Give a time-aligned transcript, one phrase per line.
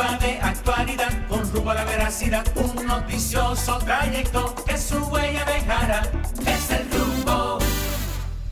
[0.00, 6.10] de actualidad, con rumbo a la veracidad, un noticioso trayecto que su huella dejará.
[6.46, 7.58] Es el rumbo.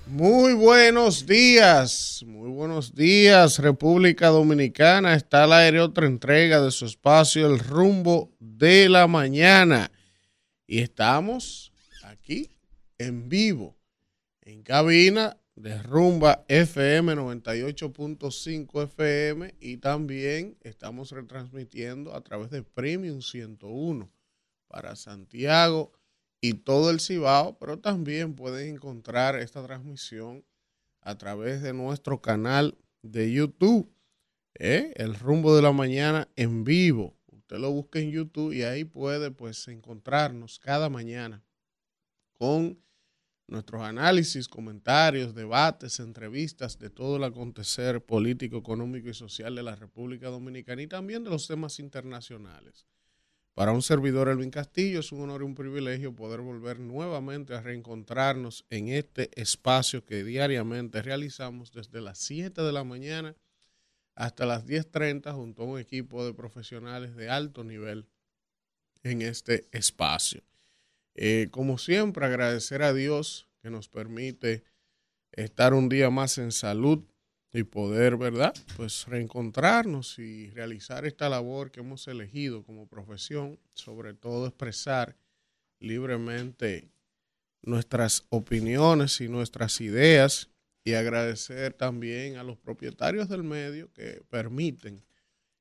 [0.07, 5.15] Muy buenos días, muy buenos días, República Dominicana.
[5.15, 9.91] Está al aire otra entrega de su espacio, El Rumbo de la Mañana.
[10.67, 11.73] Y estamos
[12.05, 12.51] aquí
[12.99, 13.75] en vivo,
[14.43, 23.21] en cabina de Rumba FM 98.5 FM y también estamos retransmitiendo a través de Premium
[23.23, 24.09] 101
[24.69, 25.93] para Santiago
[26.41, 30.45] y todo el Cibao, pero también pueden encontrar esta transmisión
[31.01, 33.93] a través de nuestro canal de YouTube,
[34.55, 34.93] ¿eh?
[34.95, 37.17] El Rumbo de la Mañana en vivo.
[37.27, 41.43] Usted lo busca en YouTube y ahí puede pues encontrarnos cada mañana
[42.39, 42.79] con
[43.49, 49.75] nuestros análisis, comentarios, debates, entrevistas de todo el acontecer político, económico y social de la
[49.75, 52.87] República Dominicana y también de los temas internacionales.
[53.55, 57.61] Para un servidor Elvin Castillo es un honor y un privilegio poder volver nuevamente a
[57.61, 63.35] reencontrarnos en este espacio que diariamente realizamos desde las 7 de la mañana
[64.15, 68.07] hasta las 10.30 junto a un equipo de profesionales de alto nivel
[69.03, 70.43] en este espacio.
[71.21, 74.63] Eh, como siempre, agradecer a Dios que nos permite
[75.33, 77.03] estar un día más en salud
[77.53, 78.55] y poder, ¿verdad?
[78.77, 85.17] Pues reencontrarnos y realizar esta labor que hemos elegido como profesión, sobre todo expresar
[85.81, 86.89] libremente
[87.63, 90.51] nuestras opiniones y nuestras ideas
[90.85, 95.03] y agradecer también a los propietarios del medio que permiten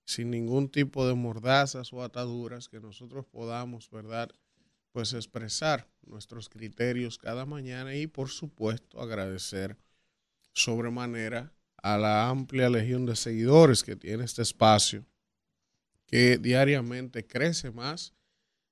[0.06, 4.30] sin ningún tipo de mordazas o ataduras que nosotros podamos, ¿verdad?
[4.98, 9.78] Pues expresar nuestros criterios cada mañana y por supuesto agradecer
[10.54, 15.06] sobremanera a la amplia legión de seguidores que tiene este espacio,
[16.08, 18.16] que diariamente crece más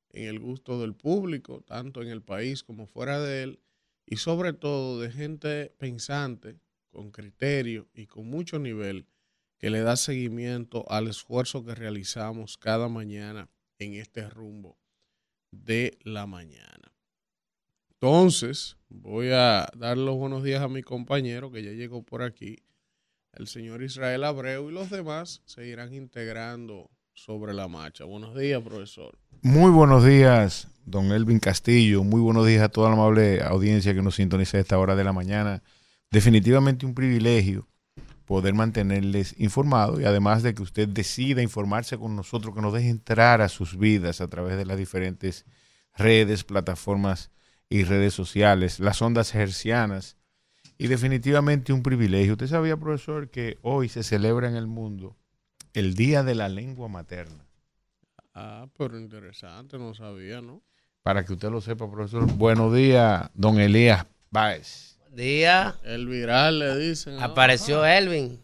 [0.10, 3.60] en el gusto del público, tanto en el país como fuera de él,
[4.08, 6.58] y sobre todo de gente pensante,
[6.90, 9.06] con criterio y con mucho nivel,
[9.60, 13.48] que le da seguimiento al esfuerzo que realizamos cada mañana
[13.78, 14.76] en este rumbo
[15.64, 16.92] de la mañana.
[17.92, 22.58] Entonces, voy a dar los buenos días a mi compañero que ya llegó por aquí,
[23.34, 28.04] el señor Israel Abreu, y los demás se irán integrando sobre la marcha.
[28.04, 29.18] Buenos días, profesor.
[29.42, 32.04] Muy buenos días, don Elvin Castillo.
[32.04, 35.04] Muy buenos días a toda la amable audiencia que nos sintoniza a esta hora de
[35.04, 35.64] la mañana.
[36.12, 37.68] Definitivamente un privilegio
[38.26, 42.90] poder mantenerles informados y además de que usted decida informarse con nosotros, que nos deje
[42.90, 45.46] entrar a sus vidas a través de las diferentes
[45.96, 47.32] redes, plataformas
[47.70, 50.18] y redes sociales, las ondas hercianas
[50.78, 52.34] y definitivamente un privilegio.
[52.34, 55.16] Usted sabía, profesor, que hoy se celebra en el mundo
[55.74, 57.46] el Día de la Lengua Materna.
[58.34, 60.62] Ah, pero interesante, no sabía, ¿no?
[61.04, 62.26] Para que usted lo sepa, profesor.
[62.34, 65.76] Buenos días, don Elías Báez día.
[65.84, 67.20] El viral le dicen.
[67.20, 68.40] Apareció Elvin.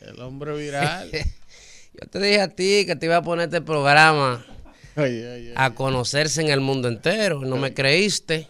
[0.00, 1.10] El hombre viral.
[1.92, 4.44] Yo te dije a ti que te iba a poner este programa
[5.56, 7.40] a conocerse en el mundo entero.
[7.40, 8.48] No me creíste.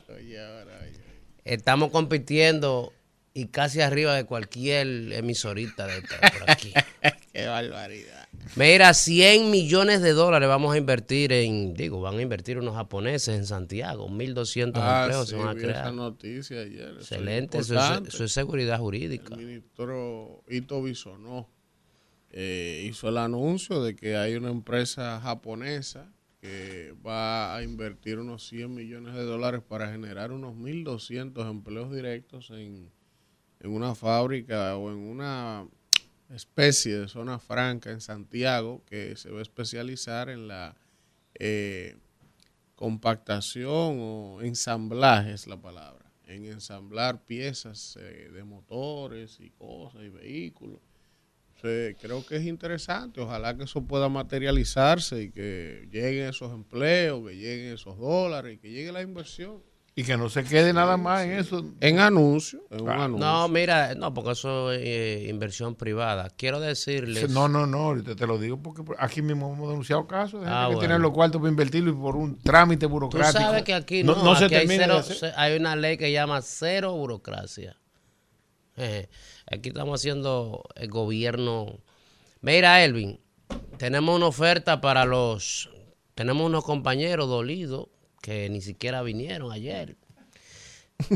[1.44, 2.92] Estamos compitiendo
[3.34, 6.72] y casi arriba de cualquier emisorita de por aquí.
[7.32, 8.28] Qué barbaridad.
[8.56, 13.36] Mira, 100 millones de dólares vamos a invertir en, digo, van a invertir unos japoneses
[13.36, 15.86] en Santiago, 1.200 ah, empleos se van a crear.
[15.86, 16.94] Esa noticia ayer.
[16.98, 19.34] Excelente, eso es, seguridad jurídica.
[19.34, 21.48] El ministro Ito Bisonó
[22.32, 28.48] eh, hizo el anuncio de que hay una empresa japonesa que va a invertir unos
[28.48, 32.90] 100 millones de dólares para generar unos 1.200 empleos directos en,
[33.60, 35.66] en una fábrica o en una
[36.36, 40.76] especie de zona franca en Santiago que se va a especializar en la
[41.34, 41.96] eh,
[42.74, 50.08] compactación o ensamblaje es la palabra, en ensamblar piezas eh, de motores y cosas y
[50.08, 50.80] vehículos.
[51.60, 57.36] creo que es interesante, ojalá que eso pueda materializarse y que lleguen esos empleos, que
[57.36, 59.62] lleguen esos dólares y que llegue la inversión.
[60.00, 61.62] Y que no se quede nada más en eso.
[61.78, 63.18] En anuncio, en un anuncio.
[63.18, 66.30] No, mira, no, porque eso es eh, inversión privada.
[66.30, 67.28] Quiero decirles.
[67.28, 70.56] No, no, no, te, te lo digo porque aquí mismo hemos denunciado casos de gente
[70.56, 73.38] ah, que tienen los cuartos para invertirlo y por un trámite burocrático.
[73.38, 75.02] Tú sabes que aquí no, no, se hay, cero,
[75.36, 77.76] hay, una ley que llama cero burocracia.
[78.78, 79.06] Eh,
[79.52, 81.78] aquí estamos haciendo el gobierno.
[82.40, 83.20] Mira, Elvin,
[83.76, 85.68] tenemos una oferta para los.
[86.14, 87.88] Tenemos unos compañeros dolidos
[88.20, 89.96] que ni siquiera vinieron ayer.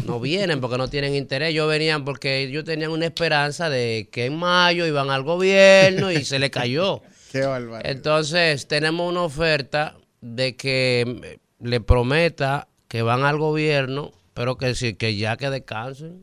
[0.06, 1.50] no vienen porque no tienen interés.
[1.50, 6.24] Ellos venían porque ellos tenían una esperanza de que en mayo iban al gobierno y
[6.24, 7.02] se le cayó.
[7.32, 7.90] Qué barbaridad.
[7.90, 15.16] Entonces, tenemos una oferta de que le prometa que van al gobierno, pero que, que
[15.16, 16.20] ya que descansen,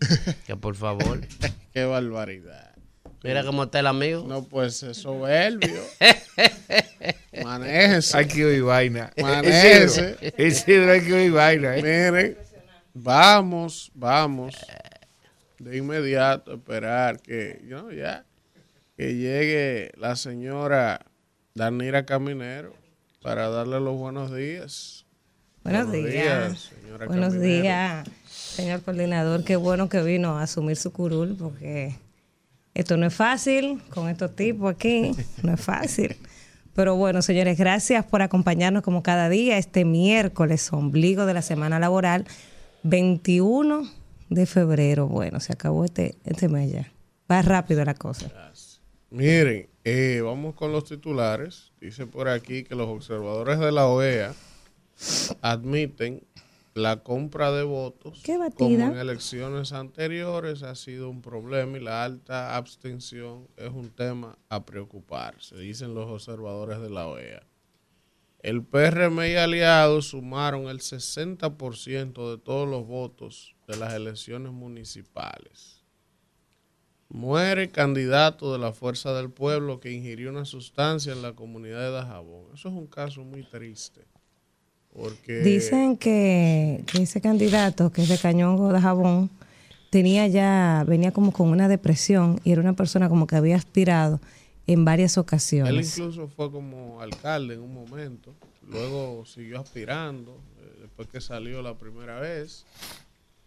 [0.48, 1.22] que por favor.
[1.74, 2.71] Qué barbaridad.
[3.24, 4.26] Mira cómo está el amigo.
[4.28, 5.82] No, pues es soberbio.
[7.44, 8.18] Manéjese.
[8.18, 9.12] Hay que oír vaina.
[9.22, 10.34] Manéjese.
[10.38, 11.76] Isidro, hay que oír vaina.
[11.78, 11.84] ¿eh?
[11.84, 12.38] Miren,
[12.94, 14.56] vamos, vamos
[15.60, 17.92] de inmediato a esperar que, ¿no?
[17.92, 18.26] ya,
[18.98, 21.06] que llegue la señora
[21.54, 22.74] Danira Caminero
[23.22, 25.06] para darle los buenos días.
[25.64, 26.72] Buenos, días.
[26.82, 27.62] señora Buenos Caminero.
[27.62, 29.44] días, señor coordinador.
[29.44, 31.96] Qué bueno que vino a asumir su curul porque
[32.74, 35.12] esto no es fácil con estos tipos aquí.
[35.44, 36.16] No es fácil.
[36.74, 41.80] Pero bueno, señores, gracias por acompañarnos como cada día este miércoles, ombligo de la semana
[41.80, 42.26] laboral,
[42.84, 43.90] 21
[44.30, 45.08] de febrero.
[45.08, 46.92] Bueno, se acabó este, este mes ya.
[47.30, 48.32] Va rápido la cosa.
[49.10, 51.74] Miren, eh, vamos con los titulares.
[51.82, 54.34] Dice por aquí que los observadores de la OEA
[55.42, 56.24] admiten
[56.74, 62.56] la compra de votos como en elecciones anteriores ha sido un problema y la alta
[62.56, 67.44] abstención es un tema a preocuparse, dicen los observadores de la OEA.
[68.40, 75.84] El PRM y aliados sumaron el 60% de todos los votos de las elecciones municipales.
[77.10, 81.92] Muere candidato de la Fuerza del Pueblo que ingirió una sustancia en la comunidad de
[81.92, 82.46] Dajabón.
[82.54, 84.08] Eso es un caso muy triste.
[84.96, 89.30] Porque Dicen que, que ese candidato, que es de Cañongo de Jabón,
[89.90, 94.20] tenía ya, venía como con una depresión y era una persona como que había aspirado
[94.68, 95.98] en varias él ocasiones.
[95.98, 98.34] incluso fue como alcalde en un momento.
[98.70, 102.66] Luego siguió aspirando eh, después que salió la primera vez.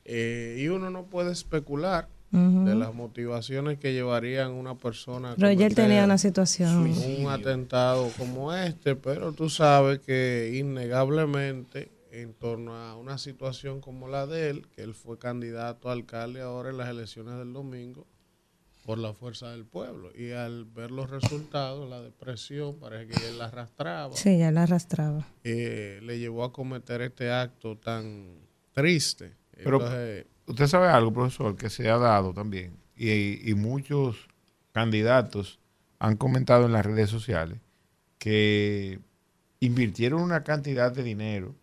[0.05, 5.37] Eh, y uno no puede especular de las motivaciones que llevarían una persona a
[5.75, 6.91] tenía una situación.
[7.21, 14.09] un atentado como este, pero tú sabes que innegablemente en torno a una situación como
[14.09, 18.07] la de él, que él fue candidato a alcalde ahora en las elecciones del domingo
[18.85, 23.39] por la fuerza del pueblo y al ver los resultados, la depresión, parece que él
[23.39, 25.27] la arrastraba, Sí, ya la arrastraba.
[25.43, 28.27] eh, le llevó a cometer este acto tan
[28.73, 29.33] triste.
[29.57, 34.29] Pero- Entonces, Usted sabe algo, profesor, que se ha dado también, y, y muchos
[34.73, 35.59] candidatos
[35.99, 37.59] han comentado en las redes sociales
[38.19, 38.99] que
[39.61, 41.55] invirtieron una cantidad de dinero,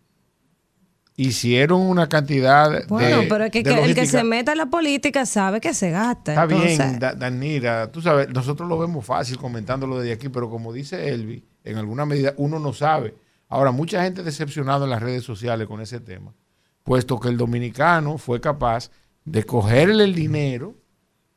[1.15, 3.27] hicieron una cantidad Bueno, de...
[3.27, 6.31] pero es que, el que se meta en la política sabe que se gasta.
[6.31, 10.73] Está bien, Da- Danira, tú sabes, nosotros lo vemos fácil comentándolo desde aquí, pero como
[10.73, 13.13] dice Elvi, en alguna medida uno no sabe.
[13.49, 16.33] Ahora, mucha gente decepcionada en las redes sociales con ese tema,
[16.83, 18.89] puesto que el dominicano fue capaz
[19.25, 20.75] de cogerle el dinero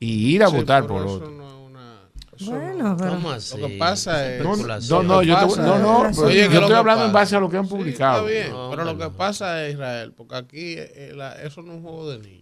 [0.01, 1.31] y ir a sí, votar por otro.
[1.31, 2.01] no una-
[2.47, 3.11] Bueno, no- pero...
[3.13, 3.59] ¿Cómo así?
[3.59, 6.61] Lo que pasa es- No, no, no, yo te- no, no, es- pero Oye, yo
[6.61, 8.27] estoy hablando en base a lo que han Sí, publicado.
[8.29, 9.13] está bien, No, pero lo que no.
[9.13, 12.41] pasa es, Israel, porque aquí eh, la- eso no es un juego de niños.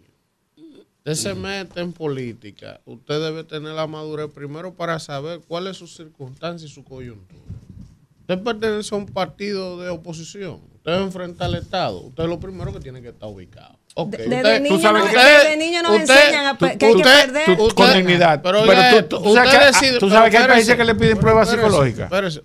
[1.05, 5.77] Usted se mete en política, usted debe tener la madurez primero para saber cuál es
[5.77, 7.41] su circunstancia y su coyuntura.
[8.21, 12.73] Usted pertenece a un partido de oposición, usted enfrenta al Estado, usted es lo primero
[12.73, 13.79] que tiene que estar ubicado.
[13.95, 16.95] Ok, Desde usted- niño, sabes nos- que- desde niño nos usted- enseñan a que hay
[16.97, 17.45] que perder.
[17.45, 18.41] Tú- con dignidad.
[18.43, 20.85] pero Pero, tú, tú sabes, usted que, ah, decide- tú sabes que hay países que
[20.85, 22.43] le piden pruebas psicológicas decide-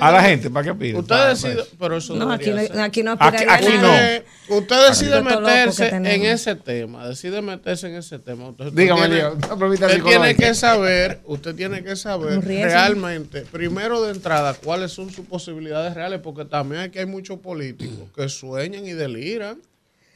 [0.00, 0.50] a la gente.
[0.50, 0.96] ¿Para qué piden?
[0.96, 4.18] Usted decide, pero eso No, aquí no, aquí no Aquí- aquí nada.
[4.48, 4.56] no.
[4.56, 8.52] Usted decide meterse en ese tema, decide meterse en ese tema.
[8.72, 14.92] Dígame, tiene, usted tiene que saber, usted tiene que saber realmente, primero de entrada, cuáles
[14.92, 19.58] son sus posibilidades reales, porque también aquí hay muchos políticos que sueñan y deliran.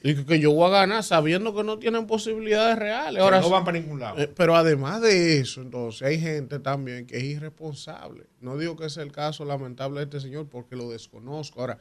[0.03, 3.23] Y que, yo voy a ganar sabiendo que no tienen posibilidades reales.
[3.23, 4.19] Ahora, no van para ningún lado.
[4.19, 8.27] eh, pero además de eso, entonces hay gente también que es irresponsable.
[8.41, 11.61] No digo que sea el caso lamentable de este señor porque lo desconozco.
[11.61, 11.79] Ahora,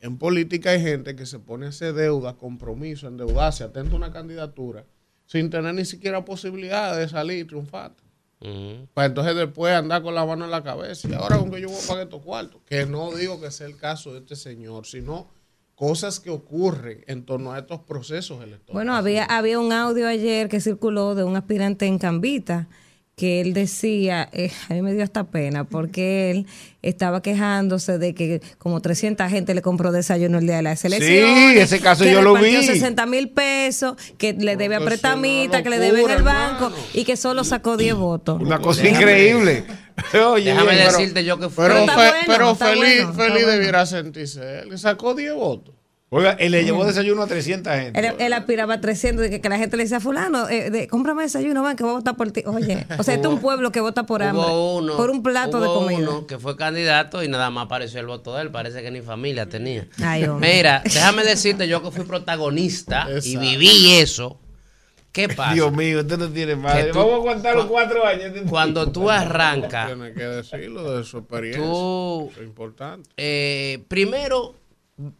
[0.00, 4.12] en política hay gente que se pone a hacer deuda, compromiso, endeudarse, atenta a una
[4.12, 4.84] candidatura,
[5.26, 8.02] sin tener ni siquiera posibilidad de salir triunfante.
[8.40, 8.88] Ujú.
[8.94, 11.08] Para entonces después andar con la mano en la cabeza.
[11.08, 12.62] Y ahora con que yo voy a pagar estos cuartos.
[12.64, 15.28] Que no digo que sea el caso de este señor, sino
[15.80, 18.74] cosas que ocurren en torno a estos procesos electorales.
[18.74, 22.68] Bueno, había, había un audio ayer que circuló de un aspirante en Cambita
[23.20, 26.46] que él decía, eh, a mí me dio hasta pena, porque él
[26.80, 31.52] estaba quejándose de que como 300 gente le compró desayuno el día de las elecciones.
[31.52, 32.62] Sí, ese caso que yo lo vi.
[32.64, 36.82] 60 mil pesos, que le debe a pretamita, que le debe en el banco hermano.
[36.94, 38.40] y que solo sacó 10 votos.
[38.40, 39.64] Una cosa Déjame- increíble.
[40.32, 41.62] Oye, Déjame pero- decirte yo que fui.
[41.66, 43.48] Pero, fe- bueno, pero feliz, bueno, feliz bueno.
[43.48, 44.70] debiera sentirse él.
[44.70, 45.74] Le sacó 10 votos.
[46.12, 48.00] Oiga, él le llevó desayuno a 300 gente.
[48.00, 50.88] Él, él aspiraba a 300 de que, que la gente le decía, fulano, eh, de,
[50.88, 52.42] cómprame desayuno, van, que voy a votar por ti.
[52.46, 54.44] Oye, o sea, este es un pueblo que vota por hambre.
[54.44, 55.98] Hubo uno, por un plato de comida.
[56.10, 58.50] uno que fue candidato y nada más apareció el voto de él.
[58.50, 59.86] Parece que ni familia tenía.
[60.02, 60.52] Ay, hombre.
[60.56, 64.40] Mira, déjame decirte yo que fui protagonista y viví eso.
[65.12, 65.54] ¿Qué pasa?
[65.54, 66.86] Dios mío, usted no tiene madre.
[66.86, 68.32] Que tú- Vamos a aguantar los cuatro años.
[68.48, 71.62] Cuando tú arrancas, Tiene que decirlo de su experiencia.
[71.62, 73.08] tú es importante.
[73.16, 74.54] eh, primero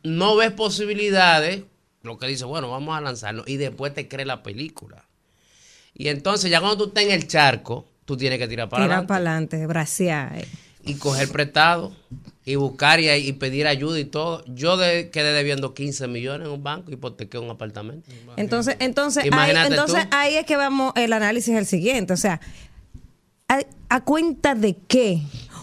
[0.03, 1.65] no ves posibilidades,
[2.03, 5.05] lo que dice, bueno, vamos a lanzarnos, y después te crees la película.
[5.95, 8.99] Y entonces ya cuando tú estás en el charco, tú tienes que tirar para Tirar
[8.99, 10.39] adelante para adelante, bracear.
[10.39, 10.49] eh.
[10.83, 11.93] y coger prestado
[12.45, 14.43] y buscar y, y pedir ayuda y todo.
[14.47, 18.11] Yo de, quedé debiendo 15 millones en un banco y hipotequé un apartamento.
[18.37, 20.17] Entonces, entonces, ahí, entonces tú.
[20.17, 22.15] ahí es que vamos, el análisis es el siguiente.
[22.15, 22.41] O sea,
[23.49, 23.61] a,
[23.91, 25.21] a cuenta de que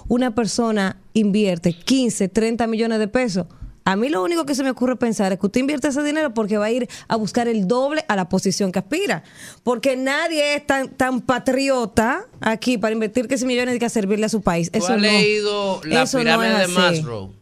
[0.08, 3.48] una persona invierte 15, 30 millones de pesos.
[3.88, 6.34] A mí lo único que se me ocurre pensar es que usted invierte ese dinero
[6.34, 9.24] porque va a ir a buscar el doble a la posición que aspira.
[9.64, 14.30] Porque nadie es tan, tan patriota aquí para invertir 15 millones y que servirle a
[14.30, 14.70] su país.
[14.70, 16.74] ¿Tú Eso has no, leído la eso no pirámide es de así.
[16.74, 17.34] Maslow?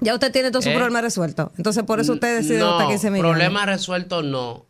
[0.00, 0.74] Ya usted tiene todo su ¿Eh?
[0.74, 1.52] problema resuelto.
[1.58, 3.30] Entonces, por eso usted decide no, votar 15 millones.
[3.30, 4.64] problema resuelto no.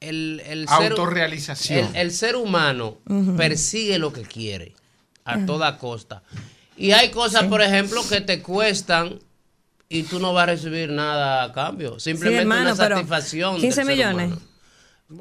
[0.00, 1.86] El, el ser, Autorrealización.
[1.90, 2.96] el, el ser humano
[3.36, 4.74] persigue lo que quiere
[5.24, 6.24] a toda costa.
[6.76, 9.20] Y hay cosas, por ejemplo, que te cuestan
[9.92, 11.98] y tú no vas a recibir nada a cambio.
[11.98, 13.54] Simplemente hermano, una satisfacción.
[13.54, 14.26] del 15 ser millones.
[14.28, 14.46] humano.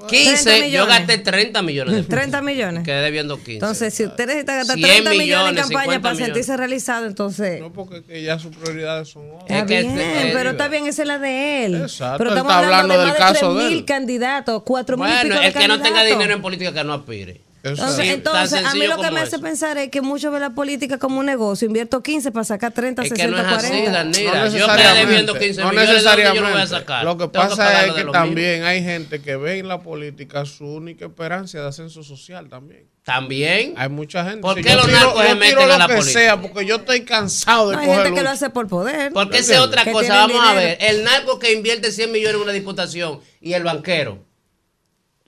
[0.07, 1.95] 15, 30 yo gasté 30 millones.
[1.95, 2.09] de pesos.
[2.11, 2.83] 30 millones.
[2.83, 3.53] Quedé debiendo 15.
[3.53, 6.27] Entonces, si usted necesita gastar 100 30 millones, millones, en campaña 50 para millones.
[6.35, 7.59] sentirse realizado, entonces.
[7.59, 9.41] No, porque que ya sus prioridades son otras.
[9.49, 11.81] Está Es que bien, este- pero está bien, esa es la de él.
[11.81, 13.85] Exacto, pero él estamos está hablando, hablando de del más caso de de 3.000 él.
[13.85, 16.93] candidatos, 4.000 y pico bueno, de el que no tenga dinero en política que no
[16.93, 17.41] aspire.
[17.61, 18.05] Entonces.
[18.05, 20.97] Sí, entonces a mí lo que me hace pensar es que muchos ven la política
[20.97, 21.67] como un negocio.
[21.67, 23.91] Invierto 15 para sacar 30, Es que 60, no es así, 40.
[23.91, 24.31] Danira.
[24.31, 26.67] No yo necesariamente, debiendo 15 no millones, ¿de dónde yo lo voy a necesariamente.
[26.69, 27.03] sacar?
[27.03, 29.81] Lo que Tengo que pasa es que lo también hay gente que ve en la
[29.81, 32.87] política su única esperanza de ascenso social también.
[33.03, 33.73] También.
[33.75, 34.41] Hay mucha gente.
[34.41, 36.19] ¿Por Si qué yo los narcos se yo meten tiro a lo la que política?
[36.19, 39.11] sea, porque yo estoy cansado de No, hay gente que lo hace por poder.
[39.13, 40.13] Porque esa es otra Que cosa.
[40.27, 40.77] Vamos a ver.
[40.79, 44.28] El narco que invierte 100 millones en una diputación y el banquero.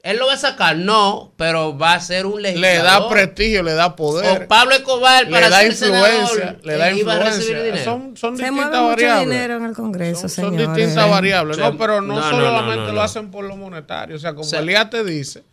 [0.04, 0.76] ¿Él lo va a sacar?
[0.78, 3.04] No, pero va a ser un Le legislador.
[3.04, 4.44] da prestigio, le da poder.
[4.44, 7.46] O Pablo Escobar le para da ser influencia, senador, le da influencia.
[7.64, 7.84] dinero.
[7.84, 9.30] Son, son Se distintas mueve mucho variables.
[9.30, 12.88] dinero en el Congreso, son, son distintas variables, no, pero no, No, no, solamente no,
[12.88, 14.16] no, lo hacen por lo monetario.
[14.16, 15.44] O sea, como O sea- Elías te dice,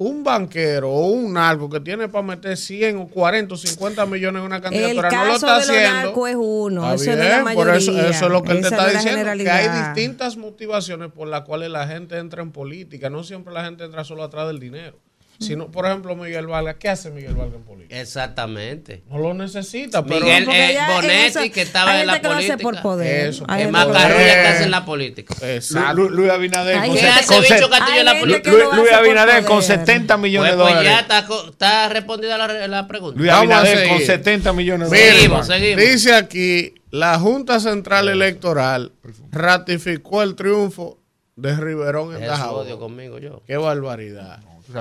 [0.00, 4.40] un banquero o un narco que tiene para meter 100 o 40 o 50 millones
[4.40, 5.90] en una El candidatura no lo está de haciendo.
[5.92, 7.64] narcos es uno, eso no es la bien, mayoría.
[7.72, 11.10] por eso, eso es lo que él te está no diciendo, que hay distintas motivaciones
[11.10, 13.10] por las cuales la gente entra en política.
[13.10, 14.98] No siempre la gente entra solo atrás del dinero.
[15.40, 16.76] Sino, por ejemplo, Miguel Vargas.
[16.80, 18.00] ¿Qué hace Miguel Vargas en política?
[18.00, 19.04] Exactamente.
[19.08, 20.20] No lo necesita, pero...
[20.26, 22.70] Miguel porque eh, Bonetti, eso- que estaba en la que lo hace política.
[22.70, 23.28] por poder.
[23.28, 24.46] Eso, Hay Es lo Macarrulla que Eh.
[24.48, 25.34] hace en la política.
[25.42, 25.94] Exacto.
[25.94, 28.50] Lu- Luis Abinader con, ¿qué ¿Qué set- hace Bicho Castillo en la política?
[28.50, 29.78] Lu- Luis Abinader con poder.
[29.78, 31.06] 70 millones Pues, de pues dólares.
[31.08, 33.18] ya está, respondida la, la pregunta.
[33.20, 34.06] Luis Abinader con seguir.
[34.06, 35.14] 70 millones de dólares.
[35.20, 35.84] Seguimos, seguimos.
[35.84, 38.90] Dice aquí, la Junta Central Electoral
[39.30, 40.98] ratificó el triunfo
[41.36, 42.76] de Riverón en Dajabón.
[42.78, 43.42] conmigo yo.
[43.46, 44.40] Qué barbaridad.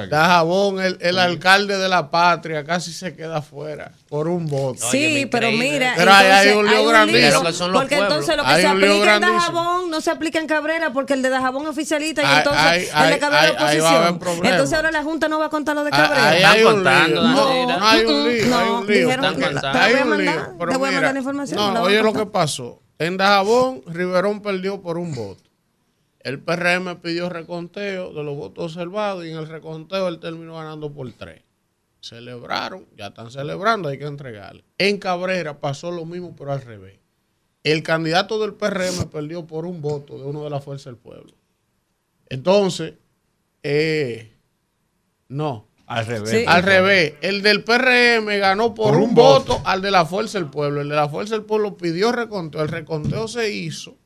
[0.09, 4.85] Dajabón, el, el alcalde de la patria, casi se queda fuera por un voto.
[4.91, 7.71] Sí, pero mira, Pero ahí hay entonces, un lío grandísimo.
[7.73, 8.01] Porque pueblos.
[8.01, 9.21] entonces lo que Hay se aplica en.
[9.21, 12.83] Dajabón no se aplica en Cabrera porque el de Dajabón es oficialista y entonces ahí-
[12.83, 14.19] el ahí- de Cabrera oposición.
[14.19, 14.51] problemas.
[14.51, 16.29] Entonces ahora la Junta no va a contar lo de Ah, Cabrera.
[16.29, 17.21] Ahí hay un lío.
[17.21, 18.99] No, no hay un lío, No, hay un lío.
[19.07, 21.19] dijeron que- te Hay voy a mandar, lío, te pero voy a mira, mandar la
[21.19, 21.57] información.
[21.59, 22.81] No, la oye lo que pasó.
[22.99, 25.43] En Dajabón, Riverón perdió por un voto.
[26.19, 30.91] El PRM pidió reconteo de los votos observados y en el reconteo él terminó ganando
[30.91, 31.41] por tres.
[32.01, 34.63] Celebraron, ya están celebrando, hay que entregarle.
[34.77, 36.99] En Cabrera pasó lo mismo, pero al revés.
[37.63, 41.33] El candidato del PRM perdió por un voto de uno de la Fuerza del Pueblo.
[42.29, 42.93] Entonces,
[43.63, 44.31] eh,
[45.27, 46.29] no, Al revés.
[46.29, 46.43] Sí.
[46.47, 49.67] al revés, el del PRM ganó por, Por un, un voto, voto.
[49.67, 50.81] al de la Fuerza del Pueblo.
[50.81, 53.97] El de la Fuerza del Pueblo pidió reconteo, el reconteo se hizo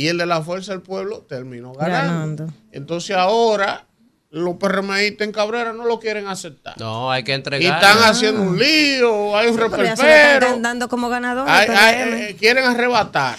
[0.00, 2.46] y el de la Fuerza del Pueblo terminó ganando.
[2.46, 2.54] Ganando.
[2.72, 3.84] Entonces ahora
[4.30, 6.78] los PRMistas en Cabrera no lo quieren aceptar.
[6.78, 7.74] No, hay que y entregar.
[7.82, 11.46] están haciendo un lío, hay un reperpero, están dando como ganador.
[11.46, 13.36] hay- hay- eh, quieren arrebatar.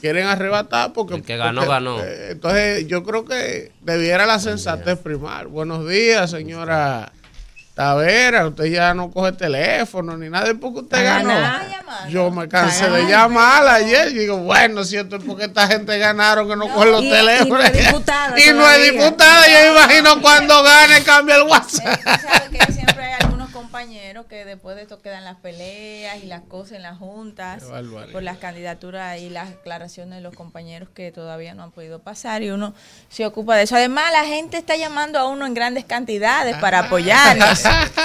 [0.00, 1.16] Quieren arrebatar porque...
[1.16, 2.00] El que ganó, porque, ganó.
[2.00, 5.48] eh, entonces yo creo que debiera la sensatez primar.
[5.48, 7.12] Buenos días, señora
[7.80, 8.46] Tavera.
[8.46, 11.28] Usted ya no coge teléfono ni nada porque usted Ah, ganó.
[11.28, 11.66] nada.
[12.10, 14.08] Yo me cansé de llamarla ayer.
[14.10, 17.08] Y digo, bueno, si esto es porque esta gente ganaron que no, coge los Y-
[17.08, 17.48] y teléfonos.
[17.58, 19.46] no es diputada Y no es diputada.
[19.48, 21.98] Yo imagino cuando gane cambia el WhatsApp.
[21.98, 23.19] Usted sabe que siempre hay
[23.70, 27.62] compañeros que después de esto quedan las peleas y las cosas en las juntas
[28.10, 32.42] por las candidaturas y las declaraciones de los compañeros que todavía no han podido pasar
[32.42, 32.74] y uno
[33.10, 33.76] se ocupa de eso.
[33.76, 37.62] Además, la gente está llamando a uno en grandes cantidades para apoyarnos.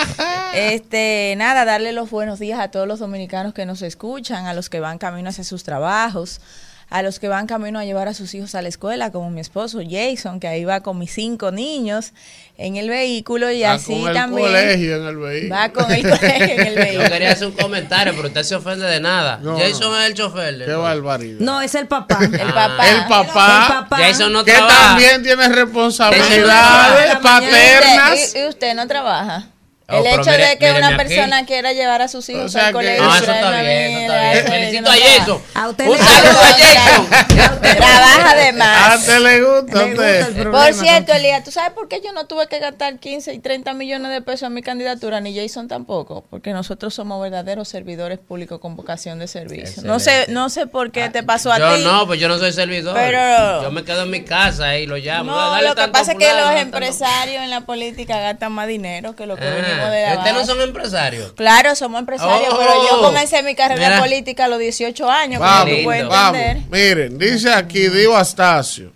[0.53, 4.69] este, nada, darle los buenos días a todos los dominicanos que nos escuchan, a los
[4.69, 6.41] que van camino hacia sus trabajos
[6.89, 9.42] a los que van camino a llevar a sus hijos a la escuela, como mi
[9.42, 12.13] esposo Jason, que ahí va con mis cinco niños
[12.58, 14.48] en el vehículo y así con el también.
[14.48, 15.56] Colegio en el vehículo.
[15.56, 17.04] Va con el colegio en el vehículo.
[17.04, 19.39] Yo quería hacer un comentario, pero usted se ofende de nada.
[19.58, 20.65] Jason es el chofer.
[20.65, 21.39] Qué barbaridad.
[21.39, 22.20] No, es el papá.
[22.22, 22.89] el papá.
[22.89, 23.68] El papá.
[23.68, 23.98] El papá.
[23.98, 24.88] Jason no que trabaja.
[24.89, 28.36] también tiene responsabilidades paternas.
[28.36, 29.48] ¿Y, y usted no trabaja?
[29.88, 30.96] Oh, el pero hecho mire- de que una aquí.
[30.98, 33.04] persona quiera llevar a sus hijos O sea al colegio.
[33.04, 34.38] No, Ah, eso traer está una bien, eso está bien.
[34.38, 35.20] eso Felicito no a trabaja.
[35.20, 35.42] Jason.
[35.54, 37.56] A usted Un le saludo a Jason.
[37.77, 39.00] Trabaja de ¿A más.
[39.00, 39.77] usted le gusta?
[39.84, 40.34] Le gusta el usted?
[40.42, 43.39] problema Por cierto, Elías, ¿tú sabes por qué yo no tuve que gastar 15 y
[43.39, 46.25] 30 millones de pesos en mi candidatura, ni Jason tampoco?
[46.30, 49.84] Porque nosotros somos verdaderos servidores públicos con vocación de servicio.
[49.84, 51.84] No sé, no sé por qué te pasó a Yo ti.
[51.84, 52.96] no, pues yo no soy servidor.
[52.96, 55.32] Pero- Yo me quedo en mi casa y lo llamo.
[55.32, 59.15] No, Dale lo que pasa es que los empresarios en la política gastan más dinero
[59.15, 61.34] que lo que Ah, venimos de ¿Ustedes no son empresarios?
[61.34, 64.00] Claro, somos empresarios, Oh, pero yo comencé mi carrera mira.
[64.00, 66.15] política a los 18 años, como Vamos, tú puedes lindo.
[66.15, 66.38] vamos.
[66.39, 66.63] entender.
[66.72, 68.91] Miren, dice aquí Divo Astacio.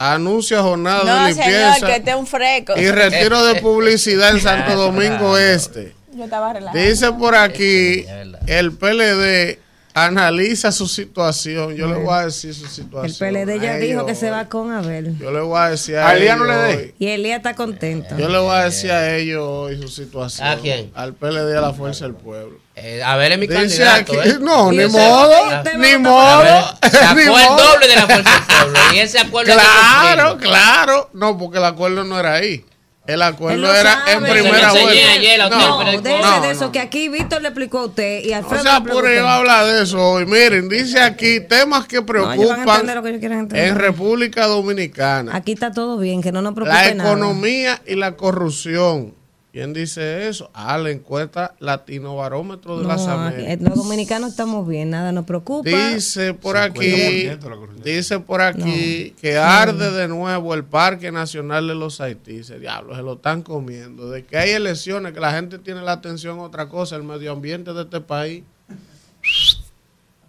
[0.00, 2.76] Anuncia jornada No, de señor, limpieza que este es un freco.
[2.78, 5.36] y retiro de publicidad en Santo Domingo.
[5.36, 5.92] Este.
[6.12, 6.80] Yo estaba relajada.
[6.80, 8.04] Dice por aquí,
[8.46, 9.58] el PLD
[10.06, 11.74] analiza su situación.
[11.74, 13.32] Yo le voy a decir su El situación.
[13.32, 15.16] PLD ya a dijo que se va con Abel.
[15.18, 16.76] Yo le voy a decir a ¿A Elías ellos no le dé?
[16.76, 16.94] hoy.
[16.98, 18.16] Y Elías está contento.
[18.16, 20.46] Yo le voy a decir a ellos hoy su situación.
[20.48, 20.90] ¿A quién?
[20.94, 22.58] Al PLD, a la Fuerza del Pueblo.
[22.76, 24.12] Eh, a ver, es mi Dice candidato.
[24.20, 24.36] aquí, ¿eh?
[24.40, 25.34] no, ni modo,
[25.78, 26.64] ni modo, ver,
[27.16, 28.78] ni el doble de la fuerza del pueblo.
[28.94, 31.10] Y ese acuerdo Claro, claro.
[31.12, 32.64] No, porque el acuerdo no era ahí.
[33.08, 34.12] El acuerdo era sabe.
[34.12, 35.12] en primera vuelta.
[35.12, 36.72] ayer no, No, déjese no, de eso, no.
[36.72, 39.08] que aquí Víctor le explicó a usted y O Alfredo sea, le explicó por a
[39.08, 39.24] ahí usted.
[39.24, 40.26] va a hablar de eso hoy.
[40.26, 43.68] Miren, dice aquí temas que No, preocupan entender lo que ellos quieren entender.
[43.68, 45.34] en República Dominicana.
[45.34, 47.10] Aquí está todo bien, que no nos preocupe La nada.
[47.10, 49.14] economía y la corrupción.
[49.50, 50.50] ¿Quién dice eso?
[50.52, 53.60] Ah, la encuesta Latino Barómetro de No, las aquí- Américas.
[53.62, 55.68] los dominicanos estamos bien, nada nos preocupa.
[55.94, 57.82] Dice por aquí, 50% la corrupción.
[57.82, 62.42] dice por aquí que arde de nuevo el Parque Nacional de los Haití.
[62.42, 64.10] Diablo, se lo están comiendo.
[64.10, 67.32] De que hay elecciones, que la gente tiene la atención a otra cosa, el medio
[67.32, 68.44] ambiente de este país.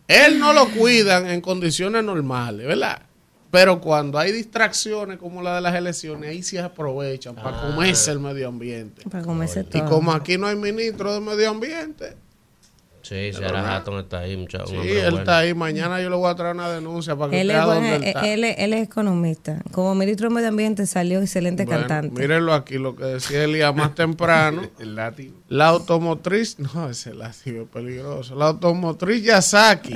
[0.08, 3.02] Él no lo cuidan en condiciones normales, ¿verdad?
[3.52, 7.62] Pero cuando hay distracciones como la de las elecciones, ahí se aprovechan para Ah.
[7.74, 9.02] comerse el medio ambiente.
[9.10, 9.86] Para comerse Y todo.
[9.86, 12.16] como aquí no hay ministro de medio ambiente,
[13.02, 14.68] Sí, Sierra Hatton está ahí, muchacho.
[14.68, 15.54] Sí, él está ahí.
[15.56, 17.96] Mañana yo le voy a traer una denuncia para que Él vea es, buen- dónde
[17.96, 18.28] él está.
[18.28, 19.62] él es- él es economista.
[19.72, 22.22] Como ministro de Medio Ambiente salió excelente Bueno, cantante.
[22.22, 24.62] Mírenlo aquí, lo que decía Elías más temprano.
[24.80, 25.39] El látigo.
[25.50, 28.36] La automotriz, no, ese látigo es peligroso.
[28.36, 29.96] La automotriz Yasaki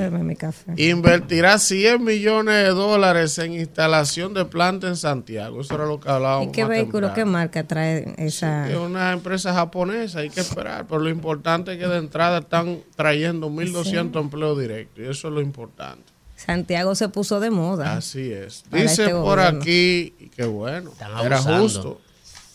[0.77, 5.61] invertirá 100 millones de dólares en instalación de planta en Santiago.
[5.61, 6.47] Eso era lo que hablábamos.
[6.47, 7.31] ¿Y qué más vehículo, qué temprano.
[7.31, 8.67] marca trae esa?
[8.67, 10.87] Es una empresa japonesa, hay que esperar.
[10.87, 15.05] Pero lo importante es que de entrada están trayendo 1.200 empleos directos.
[15.05, 16.11] Y eso es lo importante.
[16.35, 17.95] Santiago se puso de moda.
[17.95, 18.63] Así es.
[18.71, 19.59] Dice este por gobierno.
[19.61, 21.61] aquí, y qué bueno, Están era abusando.
[21.61, 22.01] justo.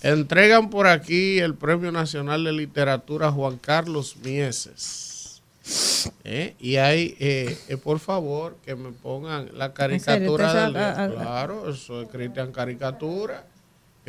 [0.03, 5.43] Entregan por aquí el Premio Nacional de Literatura Juan Carlos Mieses.
[6.25, 6.55] ¿Eh?
[6.61, 10.95] Y ahí, eh, eh, por favor, que me pongan la caricatura ¿Usted del día.
[10.95, 11.15] sabe?
[11.15, 13.45] Ah, ah, Claro, eso es Cristian Caricatura.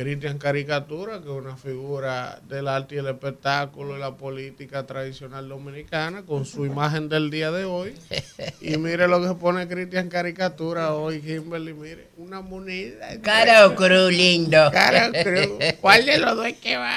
[0.00, 5.46] Cristian Caricatura, que es una figura del arte y el espectáculo y la política tradicional
[5.46, 7.92] dominicana, con su imagen del día de hoy.
[8.62, 13.08] Y mire lo que pone Cristian Caricatura hoy, Kimberly, mire, una moneda.
[13.20, 14.70] Caro cruz lindo.
[14.72, 15.50] Cara cruz.
[15.80, 16.96] ¿Cuál de los dos es que va?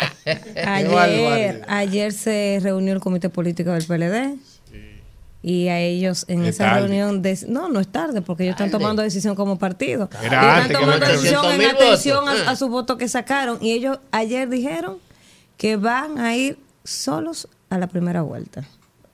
[0.65, 4.37] Ayer, ayer se reunió el comité político del PLD.
[5.45, 6.79] Y a ellos en Es esa tarde.
[6.87, 10.09] reunión, de- no, no es tarde, porque ellos están tomando decisión como partido.
[10.23, 13.57] Era Ellos antes están tomando decisión en 300.000 atención a, a su voto que sacaron.
[13.61, 14.97] Y ellos ayer dijeron
[15.57, 18.63] que van a ir solos a la primera vuelta.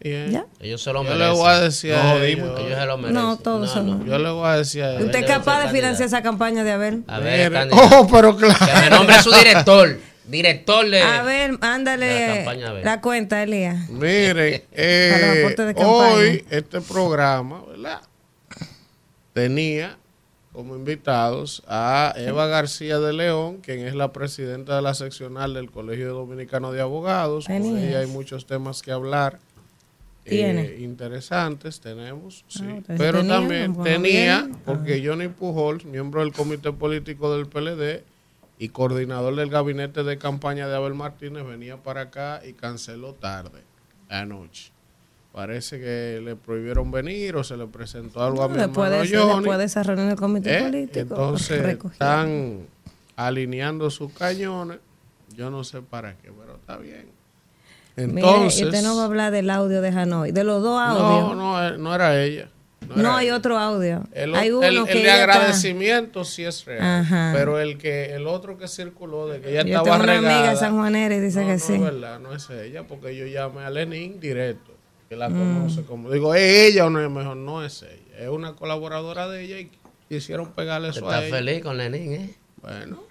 [0.01, 0.31] Bien.
[0.31, 0.45] ¿Ya?
[0.61, 2.59] Ellos se lo Yo le voy a decir a No, ellos, jodimos.
[2.61, 3.13] Ellos se lo merecen.
[3.21, 4.05] No, todos son.
[4.05, 5.05] yo le voy a decir a ellos.
[5.07, 7.03] ¿Usted es capaz de financiar esa campaña de Abel?
[7.07, 8.95] A ver, oh, pero Que me claro.
[8.97, 9.97] nombre su director.
[10.29, 11.01] Director de.
[11.01, 13.89] A ver, la ándale campaña la cuenta, Elías.
[13.89, 18.01] Miren, eh, hoy este programa, ¿verdad?
[19.33, 19.97] Tenía
[20.51, 25.71] como invitados a Eva García de León, quien es la presidenta de la seccional del
[25.71, 27.45] Colegio Dominicano de Abogados.
[27.45, 29.39] Con ella hay muchos temas que hablar.
[30.25, 30.75] eh, Tiene.
[30.79, 32.63] interesantes tenemos, sí.
[32.63, 34.57] entonces pero tenía, también tenía, bien.
[34.65, 38.03] porque Johnny Pujols, miembro del comité político del PLD,
[38.59, 43.63] y coordinador del gabinete de campaña de Abel Martínez, venía para acá y canceló tarde,
[44.09, 44.71] anoche.
[45.31, 49.45] Parece que le prohibieron venir o se le presentó algo a mi hermano Johnny.
[49.45, 50.63] Puede desarrollar en el comité ¿Eh?
[50.63, 50.99] político.
[50.99, 52.67] Entonces están
[53.15, 54.79] alineando sus cañones.
[55.37, 57.07] Yo no sé para qué, pero está bien.
[57.95, 61.35] Entonces, Mire, usted no va a hablar del audio de Hanoi, de los dos audios.
[61.35, 62.49] No, no, eh, no era ella.
[62.95, 64.03] No, hay otro audio.
[64.13, 67.05] El, hay uno el, que el de agradecimiento sí es real.
[67.33, 70.19] Pero el que el otro que circuló de que ella yo estaba tengo regada.
[70.19, 71.77] Una amiga sanjuanera y dice no, que no sí.
[71.77, 74.71] No, verdad, no es ella, porque yo llamé a Lenin directo,
[75.07, 76.09] que la conoce como.
[76.09, 77.37] Digo, ¿es ella o no es mejor?
[77.37, 78.17] No es ella.
[78.17, 79.71] Es una colaboradora de ella y
[80.07, 81.35] quisieron pegarle eso Está a ella.
[81.35, 82.35] feliz con Lenin, ¿eh?
[82.61, 83.03] Bueno.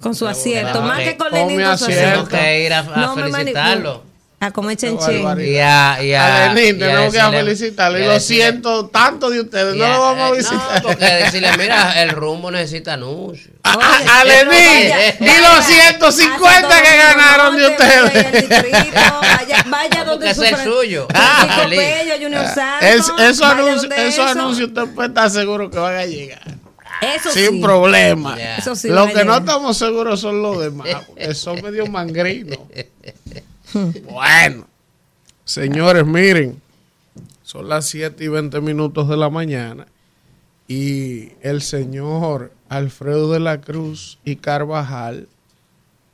[0.00, 2.24] Con su acierto, más que con mi con su acierto.
[2.24, 4.02] Tengo que ir a, a No me felicitarlo.
[4.44, 5.24] A comer chenchen.
[5.40, 8.04] Y a, y tenemos que felicitarle.
[8.04, 9.74] y lo siento tanto de ustedes.
[9.74, 10.82] No lo vamos a eh, visitar.
[10.82, 13.52] No, porque decirle, mira, el rumbo necesita anuncio.
[13.62, 13.78] A,
[15.18, 18.92] y los 150 que ganaron de ustedes.
[18.92, 21.08] Vaya, vaya donde es el suyo.
[21.14, 21.66] Ah.
[22.82, 23.42] Es, esos
[24.26, 26.42] anuncios, usted puede estar seguro que van a llegar.
[27.00, 27.60] Eso sin sí.
[27.62, 28.36] problema.
[28.36, 28.56] Ya.
[28.58, 32.58] Eso sí Lo que no estamos seguros son los demás, porque son medio mangrinos.
[34.04, 34.66] bueno,
[35.44, 36.60] señores, miren,
[37.42, 39.86] son las 7 y 20 minutos de la mañana
[40.66, 45.28] y el señor Alfredo de la Cruz y Carvajal,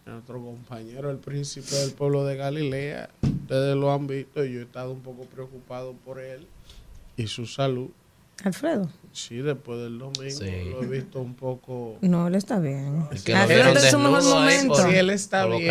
[0.07, 4.65] nuestro compañero, el príncipe del pueblo de Galilea, ustedes lo han visto y yo he
[4.65, 6.47] estado un poco preocupado por él
[7.17, 7.91] y su salud.
[8.43, 8.91] Alfredo.
[9.13, 10.71] Sí, después del domingo Sí.
[10.71, 11.99] lo he visto un poco.
[12.01, 13.07] No, él está bien.
[13.25, 14.75] que lo Alfredo vieron está en su mejor momento.
[14.75, 15.63] por- Sí, él está bien.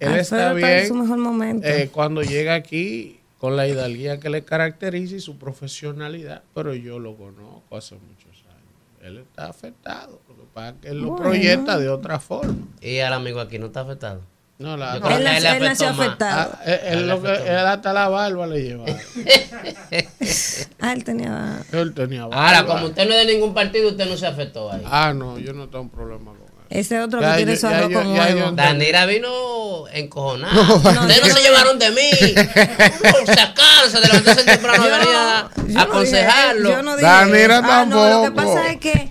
[0.00, 1.02] Él está está en su bien.
[1.02, 1.68] mejor momento.
[1.68, 6.98] eh, cuando llega aquí con la hidalguía que le caracteriza y su profesionalidad, pero yo
[6.98, 9.02] lo conozco hace muchos años.
[9.02, 10.20] Él está afectado.
[10.28, 11.22] Lo que pasa es que él lo Bueno.
[11.24, 12.56] proyecta de otra forma.
[12.82, 14.20] Y al amigo aquí no está afectado.
[14.60, 16.06] No, la, Yo creo él, él él nació afectó más.
[16.06, 16.52] afectado.
[16.54, 18.92] Ah, él, él lo que, él hasta la barba le llevaba.
[20.80, 21.62] Ah, él tenía.
[21.72, 22.46] Él tenía barba.
[22.46, 24.82] Ahora, como usted no es de ningún partido, usted no se afectó ahí.
[24.84, 26.42] Ah, no, yo no tengo problema con él.
[26.68, 28.52] Ese otro Ya, que tiene yo- su arroz yo- con yo huevo.
[28.52, 30.54] Danira vino encojonada.
[30.74, 32.10] Ustedes no se llevaron de mí.
[33.12, 36.68] Por sacarse de levantarse temprano y venir a yo a no aconsejarlo.
[36.68, 37.62] dije- yo no dije Danira.
[37.64, 38.54] Ah, no, lo que tampoco.
[38.54, 39.08] pasa es que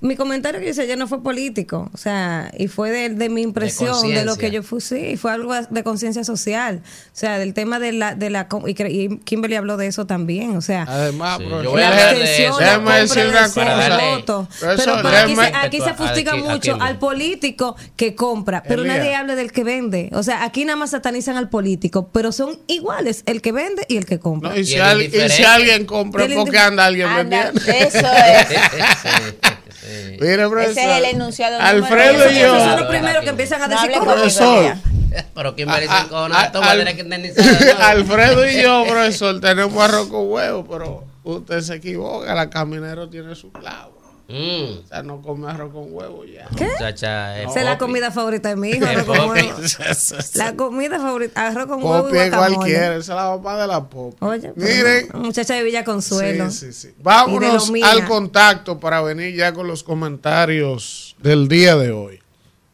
[0.00, 3.42] mi comentario que hice ayer no fue político, o sea, y fue de, de mi
[3.42, 7.52] impresión, de, lo que yo fui, sí, fue algo de conciencia social, o sea, del
[7.52, 11.44] tema de la, de la, y, Kimberly habló de eso también, o sea, Además, Sí,
[11.48, 12.60] yo voy a la de abstención, eso.
[12.60, 13.54] la decir de una cosa.
[13.58, 18.14] Pero Pero, eso, pero aquí, se, aquí se fustiga Aquí- mucho aquí- al político que
[18.14, 20.10] compra, pero nadie habla del que vende.
[20.12, 23.96] O sea, aquí nada más satanizan al político, pero son iguales el que vende y
[23.96, 24.50] el que compra.
[24.50, 27.08] No, y, si al- y si alguien compra, Y el ¿por qué indif- anda alguien
[27.16, 27.60] vendiendo?
[27.60, 29.57] eso es.
[29.80, 30.16] Sí.
[30.20, 32.76] Mire, profesor, Ese es el enunciado Alfredo y Esos son yo.
[32.80, 34.74] los primeros que empiezan a No decir conmigo, Profesor.
[35.34, 37.44] Pero Kimberly se A- a- encojona, toma, al- tiene que indemnizar.
[37.82, 43.34] Alfredo y yo, profesor, tenemos arroz con huevo, pero usted se equivoca, la caminero tiene
[43.34, 43.97] su clavo.
[44.30, 46.46] Mm, O sea, no come arroz con huevo ya.
[46.50, 49.58] muchacha, es Esa es la comida favorita de mi hijo, arroz con huevo.
[50.34, 54.22] La comida favorita, arroz con huevo y cualquiera, esa es la mamá de la pop.
[54.22, 56.50] Oye, Miren, muchacha de Villa Consuelo.
[56.50, 56.94] Sí, sí, sí.
[57.02, 62.20] Vámonos al contacto para venir ya con los comentarios del día de hoy.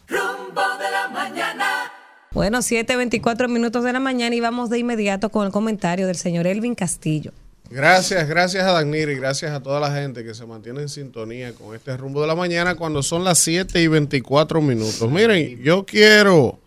[0.09, 1.93] Rumbo de la mañana.
[2.33, 6.49] Bueno, 7.24 minutos de la mañana y vamos de inmediato con el comentario del señor
[6.49, 7.31] Elvin Castillo.
[7.75, 11.53] Gracias, gracias a Dagnir y gracias a toda la gente que se mantiene en sintonía
[11.55, 15.11] con este rumbo de la mañana cuando son las 7 y 24 minutos.
[15.11, 16.61] Miren, yo quiero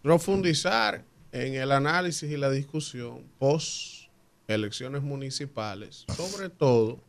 [0.00, 4.04] profundizar en el análisis y la discusión post
[4.46, 7.00] elecciones municipales, sobre todo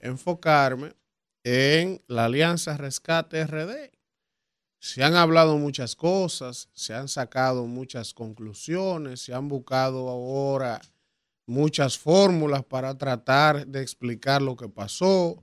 [0.00, 0.92] enfocarme
[1.44, 3.92] en la Alianza Rescate RD.
[4.80, 10.80] Se han hablado muchas cosas, se han sacado muchas conclusiones, se han buscado ahora
[11.46, 15.42] muchas fórmulas para tratar de explicar lo que pasó.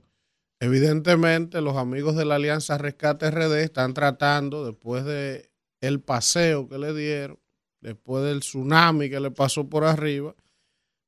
[0.60, 6.78] Evidentemente, los amigos de la Alianza Rescate RD están tratando, después de el paseo que
[6.78, 7.38] le dieron,
[7.80, 10.34] después del tsunami que le pasó por arriba,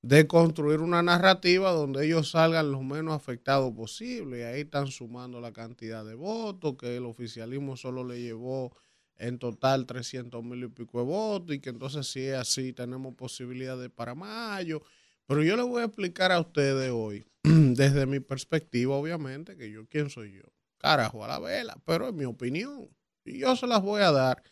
[0.02, 4.40] de construir una narrativa donde ellos salgan lo menos afectados posible.
[4.40, 8.76] Y ahí están sumando la cantidad de votos, que el oficialismo solo le llevó
[9.18, 13.14] en total 300 mil y pico de votos y que entonces si es así tenemos
[13.14, 14.82] posibilidades para mayo.
[15.26, 19.86] Pero yo les voy a explicar a ustedes hoy, desde mi perspectiva, obviamente, que yo
[19.88, 20.42] quién soy yo.
[20.78, 22.88] Carajo a la vela, pero es mi opinión.
[23.24, 24.42] Y yo se las voy a dar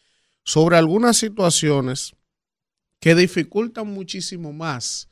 [0.43, 2.15] sobre algunas situaciones
[3.01, 5.09] que dificultan muchísimo más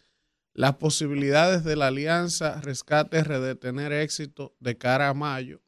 [0.54, 5.62] las posibilidades de la alianza Rescate RD tener éxito de cara a mayo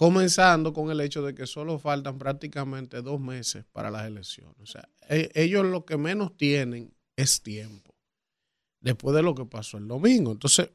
[0.00, 4.56] comenzando con el hecho de que solo faltan prácticamente dos meses para las elecciones.
[4.58, 7.94] O sea, e, ellos lo que menos tienen es tiempo,
[8.80, 10.32] después de lo que pasó el domingo.
[10.32, 10.70] Entonces,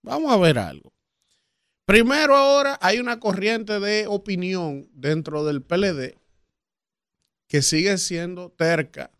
[0.00, 0.92] vamos a ver algo.
[1.86, 6.16] Primero ahora hay una corriente de opinión dentro del PLD
[7.48, 9.10] que sigue siendo terca,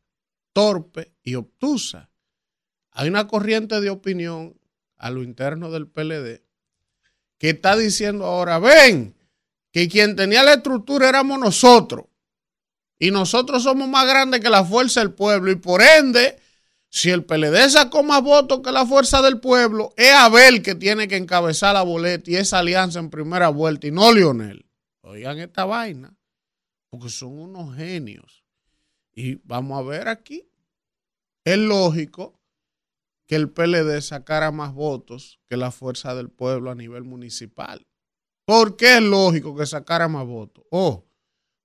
[0.52, 2.10] torpe y obtusa.
[2.92, 4.56] Hay una corriente de opinión
[4.98, 6.44] a lo interno del PLD
[7.38, 9.17] que está diciendo ahora, ven,
[9.72, 12.06] que quien tenía la estructura éramos nosotros.
[12.98, 15.50] Y nosotros somos más grandes que la fuerza del pueblo.
[15.52, 16.38] Y por ende,
[16.90, 21.06] si el PLD sacó más votos que la fuerza del pueblo, es Abel que tiene
[21.06, 24.66] que encabezar la boleta y esa alianza en primera vuelta y no Lionel.
[25.02, 26.16] Oigan esta vaina,
[26.90, 28.44] porque son unos genios.
[29.12, 30.48] Y vamos a ver aquí.
[31.44, 32.40] Es lógico
[33.26, 37.86] que el PLD sacara más votos que la fuerza del pueblo a nivel municipal.
[38.48, 40.64] ¿Por qué es lógico que sacara más votos?
[40.70, 41.04] Oh,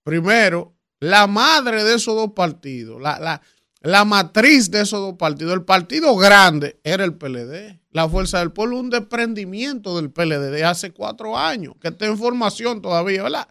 [0.04, 3.42] primero, la madre de esos dos partidos, la,
[3.80, 7.80] la, matriz de esos dos partidos, el partido grande era el PLD.
[7.92, 12.18] La Fuerza del Pueblo, un desprendimiento del PLD de hace cuatro años, que está en
[12.18, 13.48] formación todavía, ¿verdad?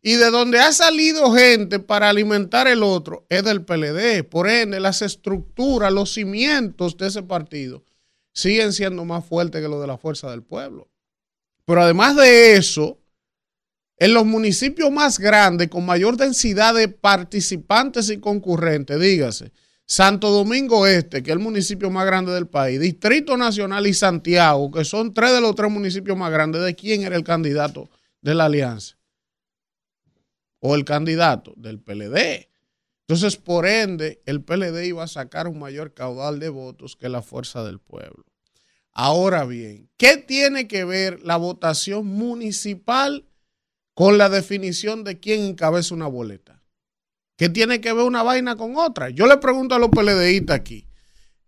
[0.00, 4.24] Y de donde ha salido gente para alimentar el otro es del PLD.
[4.24, 7.84] Por ende, las estructuras, los cimientos de ese partido
[8.32, 10.88] siguen siendo más fuertes que los de la Fuerza del Pueblo.
[11.66, 12.98] Pero además de eso,
[13.96, 19.52] en los municipios más grandes, con mayor densidad de participantes y concurrentes, dígase,
[19.86, 24.70] Santo Domingo Este, que es el municipio más grande del país, Distrito Nacional y Santiago,
[24.70, 27.88] que son tres de los tres municipios más grandes, ¿de quién era el candidato
[28.20, 28.96] de la alianza?
[30.60, 32.48] O el candidato del PLD.
[33.06, 37.20] Entonces, por ende, el PLD iba a sacar un mayor caudal de votos que la
[37.20, 38.24] fuerza del pueblo.
[38.94, 43.26] Ahora bien, ¿qué tiene que ver la votación municipal
[43.92, 46.62] con la definición de quién encabeza una boleta?
[47.36, 49.10] ¿Qué tiene que ver una vaina con otra?
[49.10, 50.86] Yo le pregunto a los PLDistas aquí.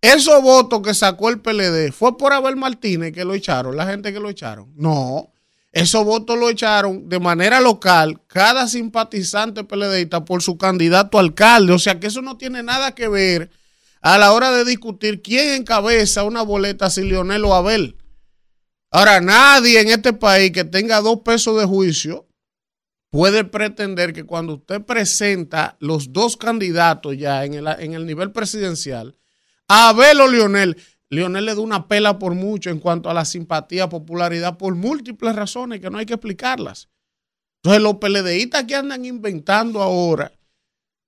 [0.01, 4.13] ¿Esos votos que sacó el PLD fue por Abel Martínez que lo echaron, la gente
[4.13, 4.73] que lo echaron?
[4.75, 5.33] No.
[5.71, 11.73] Esos votos lo echaron de manera local cada simpatizante PLDista por su candidato alcalde.
[11.73, 13.51] O sea que eso no tiene nada que ver
[14.07, 17.97] a la hora de discutir quién encabeza una boleta, si Lionel o Abel.
[18.93, 22.29] Ahora, nadie en este país que tenga dos pesos de juicio
[23.11, 28.31] puede pretender que cuando usted presenta los dos candidatos ya en el, en el nivel
[28.31, 29.19] presidencial,
[29.67, 30.77] Abel o Lionel,
[31.11, 35.35] Lionel le da una pela por mucho en cuanto a la simpatía, popularidad, por múltiples
[35.35, 36.89] razones que no hay que explicarlas.
[37.57, 40.31] Entonces, los PLDistas que andan inventando ahora,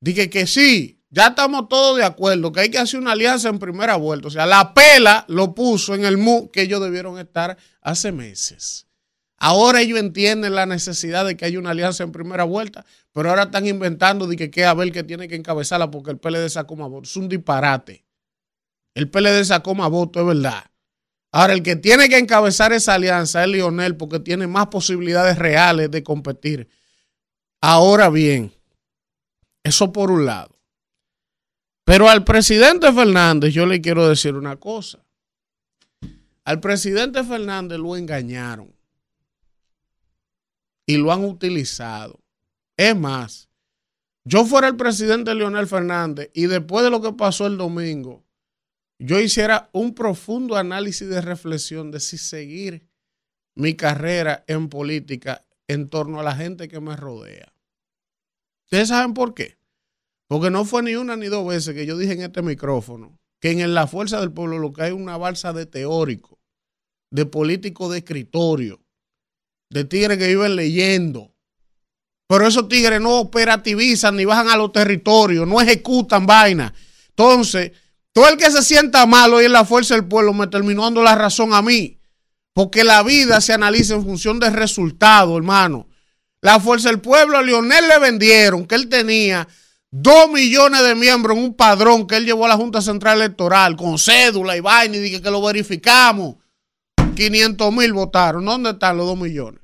[0.01, 3.59] dije que sí, ya estamos todos de acuerdo que hay que hacer una alianza en
[3.59, 4.29] primera vuelta.
[4.29, 8.87] O sea, la pela lo puso en el MU que ellos debieron estar hace meses.
[9.39, 13.45] Ahora ellos entienden la necesidad de que haya una alianza en primera vuelta, pero ahora
[13.45, 16.91] están inventando de que, que Abel que tiene que encabezarla porque el PLD sacó más
[16.91, 17.11] votos.
[17.11, 18.05] Es un disparate.
[18.95, 20.65] El PLD sacó más votos, es verdad.
[21.31, 25.91] Ahora, el que tiene que encabezar esa alianza es Lionel porque tiene más posibilidades reales
[25.91, 26.69] de competir.
[27.61, 28.53] Ahora bien,
[29.63, 30.58] eso por un lado.
[31.89, 35.03] Pero al presidente Fernández yo le quiero decir una cosa.
[36.45, 38.77] Al presidente Fernández lo engañaron
[40.85, 42.21] y lo han utilizado.
[42.77, 43.49] Es más,
[44.23, 48.23] yo fuera el presidente Leonel Fernández y después de lo que pasó el domingo,
[48.99, 52.87] yo hiciera un profundo análisis de reflexión de si seguir
[53.55, 57.51] mi carrera en política en torno a la gente que me rodea.
[58.65, 59.58] ¿Ustedes saben por qué?
[60.29, 63.51] Porque no fue ni una ni dos veces que yo dije en este micrófono que
[63.51, 66.39] en la fuerza del pueblo lo que hay es una balsa de teórico,
[67.11, 68.81] de político de escritorio,
[69.71, 71.33] de tigres que viven leyendo.
[72.29, 76.75] Pero esos tigres no operativizan ni bajan a los territorios, no ejecutan vaina.
[77.11, 77.73] Entonces,
[78.13, 81.03] todo el que se sienta mal hoy en la fuerza del pueblo me terminó dando
[81.03, 81.99] la razón a mí.
[82.53, 85.89] Porque la vida se analiza en función del resultado, hermano.
[86.41, 89.49] La fuerza del pueblo a Lionel le vendieron que él tenía
[89.91, 93.75] Dos millones de miembros en un padrón que él llevó a la Junta Central Electoral
[93.75, 96.37] con cédula y vaina y dije que lo verificamos.
[97.17, 98.45] 500 mil votaron.
[98.45, 99.63] ¿Dónde están los dos millones?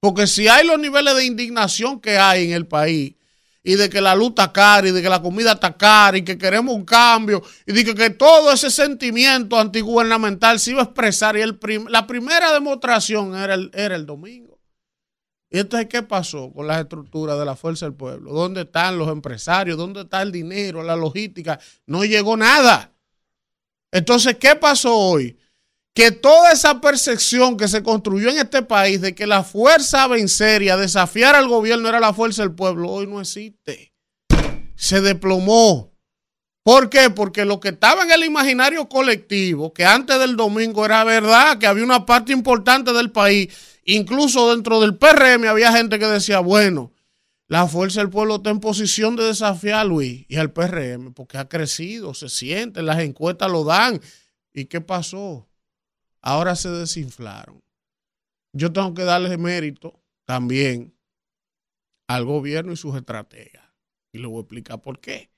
[0.00, 3.14] Porque si hay los niveles de indignación que hay en el país
[3.62, 6.24] y de que la luz está cara y de que la comida está cara y
[6.24, 11.36] que queremos un cambio y de que, todo ese sentimiento antigubernamental se iba a expresar
[11.36, 14.51] y el la primera demostración era era el domingo.
[15.52, 18.32] ¿Y entonces qué pasó con las estructuras de la fuerza del pueblo?
[18.32, 19.76] ¿Dónde están los empresarios?
[19.76, 21.60] ¿Dónde está el dinero, la logística?
[21.86, 22.92] No llegó nada.
[23.90, 25.36] Entonces, ¿qué pasó hoy?
[25.94, 30.08] que toda esa percepción que se construyó en este país de que la fuerza a
[30.08, 33.92] vencer y a desafiar al gobierno era la fuerza del pueblo, hoy no existe.
[34.74, 35.92] Se desplomó.
[36.64, 37.10] ¿Por qué?
[37.10, 41.66] Porque lo que estaba en el imaginario colectivo, que antes del domingo era verdad, que
[41.66, 43.52] había una parte importante del país,
[43.84, 46.92] incluso dentro del PRM había gente que decía, bueno,
[47.48, 51.38] la fuerza del pueblo está en posición de desafiar a Luis y al PRM, porque
[51.38, 54.00] ha crecido, se siente, las encuestas lo dan.
[54.54, 55.48] ¿Y qué pasó?
[56.22, 57.60] ahora se desinflaron.
[58.54, 60.94] Yo tengo que darle mérito también
[62.06, 63.64] al gobierno y sus estrategas.
[64.12, 65.30] Y le voy a explicar por qué.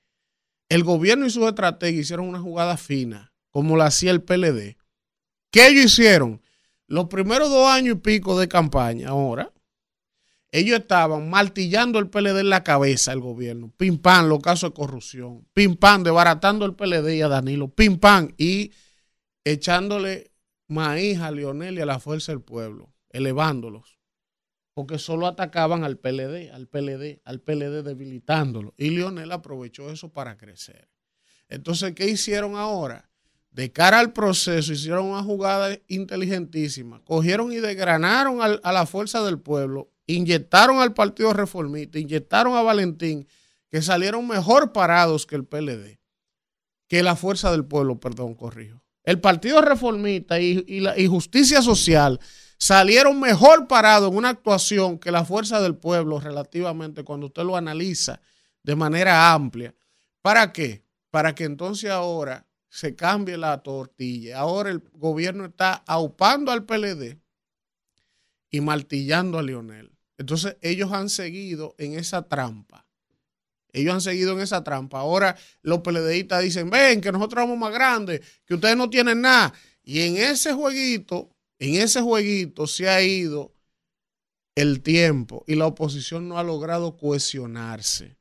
[0.69, 4.77] El gobierno y sus estrategas hicieron una jugada fina, como la hacía el PLD.
[5.51, 6.41] ¿Qué ellos hicieron?
[6.87, 9.51] Los primeros dos años y pico de campaña, ahora,
[10.51, 13.73] ellos estaban martillando el PLD en la cabeza al gobierno.
[13.75, 15.45] Pim pam, los casos de corrupción.
[15.53, 17.67] Pim pam, desbaratando el PLD y a Danilo.
[17.67, 18.71] Pim pam, y
[19.43, 20.31] echándole
[20.67, 23.99] maíz a Lionel y a la fuerza del pueblo, elevándolos,
[24.73, 28.73] porque solo atacaban al PLD, al PLD, al PLD debilitándolo.
[28.77, 30.89] Y Lionel aprovechó eso para crecer.
[31.49, 33.09] Entonces, ¿qué hicieron ahora?
[33.55, 37.01] De cara al proceso, hicieron una jugada inteligentísima.
[37.05, 43.27] Cogieron y desgranaron a la fuerza del pueblo, inyectaron al Partido Reformista, inyectaron a Valentín,
[43.71, 45.99] que salieron mejor parados que el PLD,
[46.89, 52.19] que la fuerza del pueblo, perdón, corrijo el Partido Reformista y, la, Justicia Social
[52.57, 57.55] salieron mejor parados en una actuación que la fuerza del pueblo relativamente cuando usted lo
[57.55, 58.19] analiza
[58.63, 59.73] de manera amplia.
[60.21, 60.83] ¿Para qué?
[61.11, 64.39] Para que entonces ahora se cambie la tortilla.
[64.39, 67.17] Ahora el gobierno está aupando al PLD
[68.49, 69.97] y martillando a Lionel.
[70.17, 72.85] Entonces ellos han seguido en esa trampa.
[73.71, 74.99] Ellos han seguido en esa trampa.
[74.99, 79.53] Ahora los PLDistas dicen, ven, que nosotros somos más grandes, que ustedes no tienen nada.
[79.81, 83.53] Y en ese jueguito, en ese jueguito se ha ido
[84.53, 88.17] el tiempo y la oposición no ha logrado cohesionarse,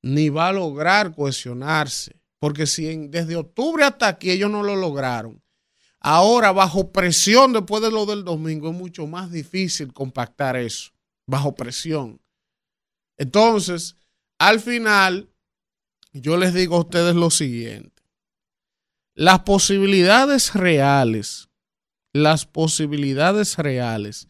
[0.00, 2.19] ni va a lograr cohesionarse.
[2.40, 5.42] Porque si desde octubre hasta aquí ellos no lo lograron,
[6.00, 10.90] ahora bajo presión después de lo del domingo es mucho más difícil compactar eso,
[11.26, 12.20] bajo presión.
[13.18, 13.94] Entonces,
[14.38, 15.30] al final,
[16.12, 18.02] yo les digo a ustedes lo siguiente.
[19.14, 21.50] Las posibilidades reales,
[22.14, 24.28] las posibilidades reales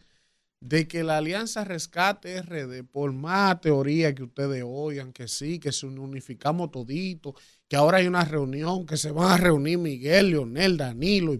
[0.61, 5.71] de que la Alianza Rescate RD, por más teoría que ustedes oigan, que sí, que
[5.71, 7.33] se unificamos todito,
[7.67, 11.35] que ahora hay una reunión, que se van a reunir Miguel, Leonel, Danilo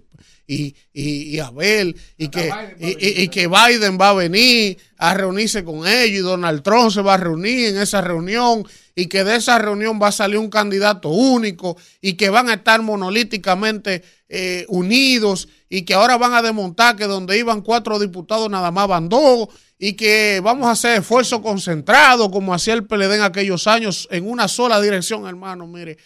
[0.47, 6.23] y, Abel, y que, y, que Biden va a venir a reunirse con ellos, y
[6.23, 10.07] Donald Trump se va a reunir en esa reunión, y que de esa reunión va
[10.07, 15.93] a salir un candidato único, y que van a estar monolíticamente eh, unidos, y que
[15.93, 19.47] ahora van a desmontar que donde iban cuatro diputados nada más van dos,
[19.79, 24.29] y que vamos a hacer esfuerzo concentrado, como hacía el PLD en aquellos años, en
[24.29, 25.97] una sola dirección, hermano, mire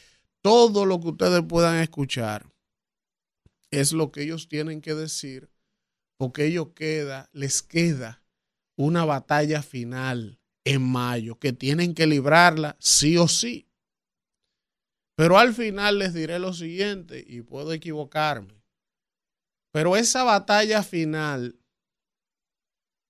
[0.44, 2.46] todo lo que ustedes puedan escuchar
[3.72, 5.50] es lo que ellos tienen que decir,
[6.18, 8.24] porque ellos queda, les queda
[8.78, 13.68] una batalla final en mayo, que tienen que librarla sí o sí.
[15.16, 18.55] Pero al final les diré lo siguiente, y puedo equivocarme,
[19.76, 21.60] pero esa batalla final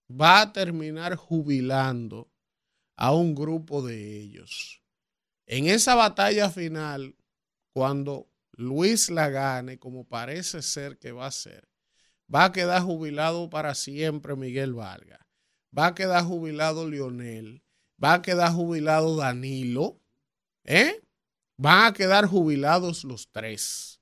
[0.09, 2.31] va a terminar jubilando
[2.95, 4.81] a un grupo de ellos.
[5.45, 7.15] En esa batalla final,
[7.71, 11.69] cuando Luis la gane, como parece ser que va a ser,
[12.33, 15.23] va a quedar jubilado para siempre Miguel Vargas,
[15.77, 17.61] va a quedar jubilado Lionel,
[18.03, 20.01] va a quedar jubilado Danilo,
[20.63, 20.99] ¿eh?
[21.57, 23.94] Van a quedar jubilados los tres.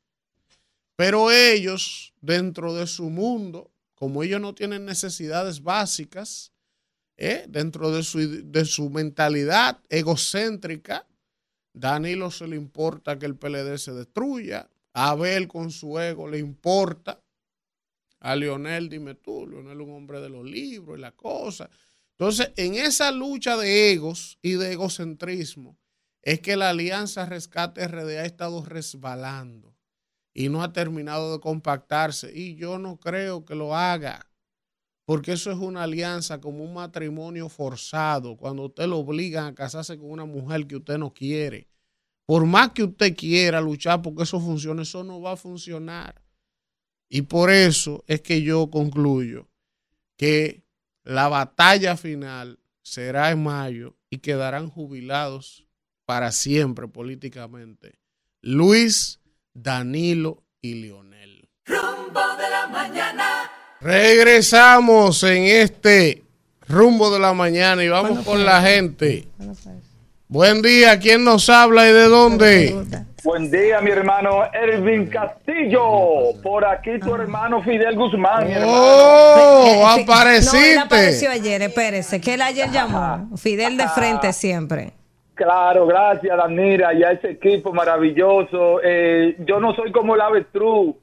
[1.04, 6.54] Pero ellos, dentro de su mundo, como ellos no tienen necesidades básicas,
[7.18, 7.44] ¿eh?
[7.50, 11.06] dentro de su, de su mentalidad egocéntrica,
[11.74, 14.70] Danilo se le importa que el PLD se destruya.
[14.94, 17.22] A Abel con su ego le importa.
[18.22, 21.70] A Leonel, dime tú, Leonel es un hombre de los libros y la cosa.
[22.12, 25.78] Entonces, en esa lucha de egos y de egocentrismo,
[26.22, 29.73] es que la Alianza Rescate RD ha estado resbalando
[30.34, 32.32] y no ha terminado de compactarse.
[32.34, 34.30] Y yo no creo que lo haga,
[35.06, 39.98] porque eso es una alianza como un matrimonio forzado, cuando usted lo obligan a casarse
[39.98, 41.68] con una mujer que usted no quiere.
[42.26, 46.22] Por más que usted quiera luchar porque eso funcione, eso no va a funcionar.
[47.10, 49.50] Y por eso es que yo concluyo
[50.18, 50.64] que
[51.04, 55.68] la batalla final será en mayo y quedarán jubilados
[56.06, 58.04] para siempre políticamente
[58.46, 59.22] Luis,
[59.54, 61.48] Danilo y Lionel.
[61.66, 63.52] Rumbo de la
[63.82, 66.24] Regresamos en este
[66.68, 69.28] rumbo de la mañana y vamos con la gente.
[70.28, 73.06] Buen día, ¿quién nos habla y de dónde?
[73.24, 76.34] Buen día, mi hermano Ervin Castillo.
[76.42, 78.48] Por aquí tu hermano Fidel Guzmán.
[78.48, 80.58] Mi oh, apareciste.
[80.58, 83.38] No, él apareció ayer, espérese, que él ayer llamó.
[83.38, 84.94] Fidel de frente siempre.
[85.36, 88.80] Claro, gracias, Danira, y a ese equipo maravilloso.
[88.84, 90.96] Eh, yo no soy como el avestruz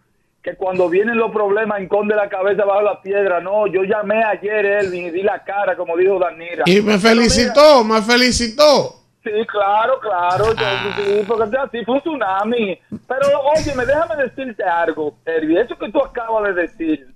[0.42, 3.40] que cuando vienen los problemas enconde la cabeza bajo la piedra.
[3.40, 6.64] No, yo llamé ayer, Elvin, y di la cara, como dijo Danira.
[6.66, 9.00] Y me felicitó, me felicitó.
[9.22, 10.96] Sí, claro, claro, ah.
[10.96, 12.78] sí, porque así fue un tsunami.
[13.06, 17.14] Pero, oye, déjame decirte algo, Elvin, eso que tú acabas de decir,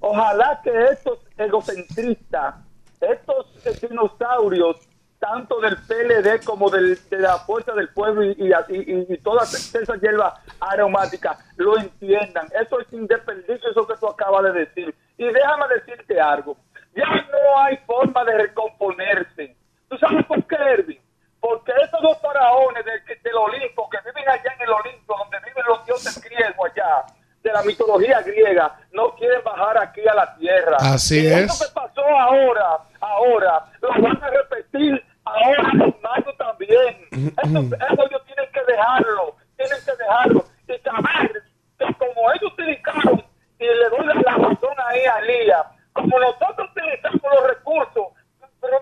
[0.00, 2.54] ojalá que estos egocentristas,
[2.98, 3.46] estos
[3.90, 4.88] dinosaurios,
[5.24, 10.34] tanto del PLD como de la Fuerza del Pueblo y, y, y, todas esas hierbas
[10.60, 12.46] aromáticas lo entiendan.
[12.60, 14.94] Eso es independiente, eso que tú acabas de decir.
[15.16, 16.58] Y déjame decirte algo.
[16.94, 19.56] Ya no hay forma de recomponerse.
[19.88, 21.00] ¿Tú sabes por qué, Erwin?
[21.40, 25.64] Porque esos dos faraones del, del Olimpo, que viven allá en el Olimpo, donde viven
[25.66, 27.06] los dioses griegos allá,
[27.42, 30.76] de la mitología griega, no quieren bajar aquí a la tierra.
[30.80, 31.44] Así y es.
[31.44, 35.72] Eso que pasó ahora, ahora, lo van a repetir ahora
[36.02, 36.96] magos también.
[37.12, 40.44] Eso, eso ellos tienen que dejarlo, tienen que dejarlo.
[40.68, 41.42] Y saber
[41.78, 43.24] que como ellos utilizaron,
[43.58, 48.06] y le doy la razón ahí a Lía, como nosotros utilizamos los recursos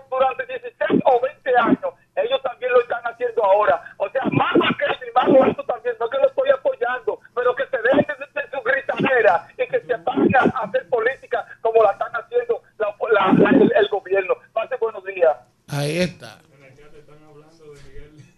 [0.09, 3.81] durante 16 o 20 años, ellos también lo están haciendo ahora.
[3.97, 7.65] O sea, más que y más esto también, no que lo estoy apoyando, pero que
[7.67, 11.91] se dejen de, de su gritadera y que se vayan a hacer política como la
[11.91, 14.35] están haciendo la, el, el gobierno.
[14.53, 15.35] Pase buenos días.
[15.73, 16.39] Ahí está.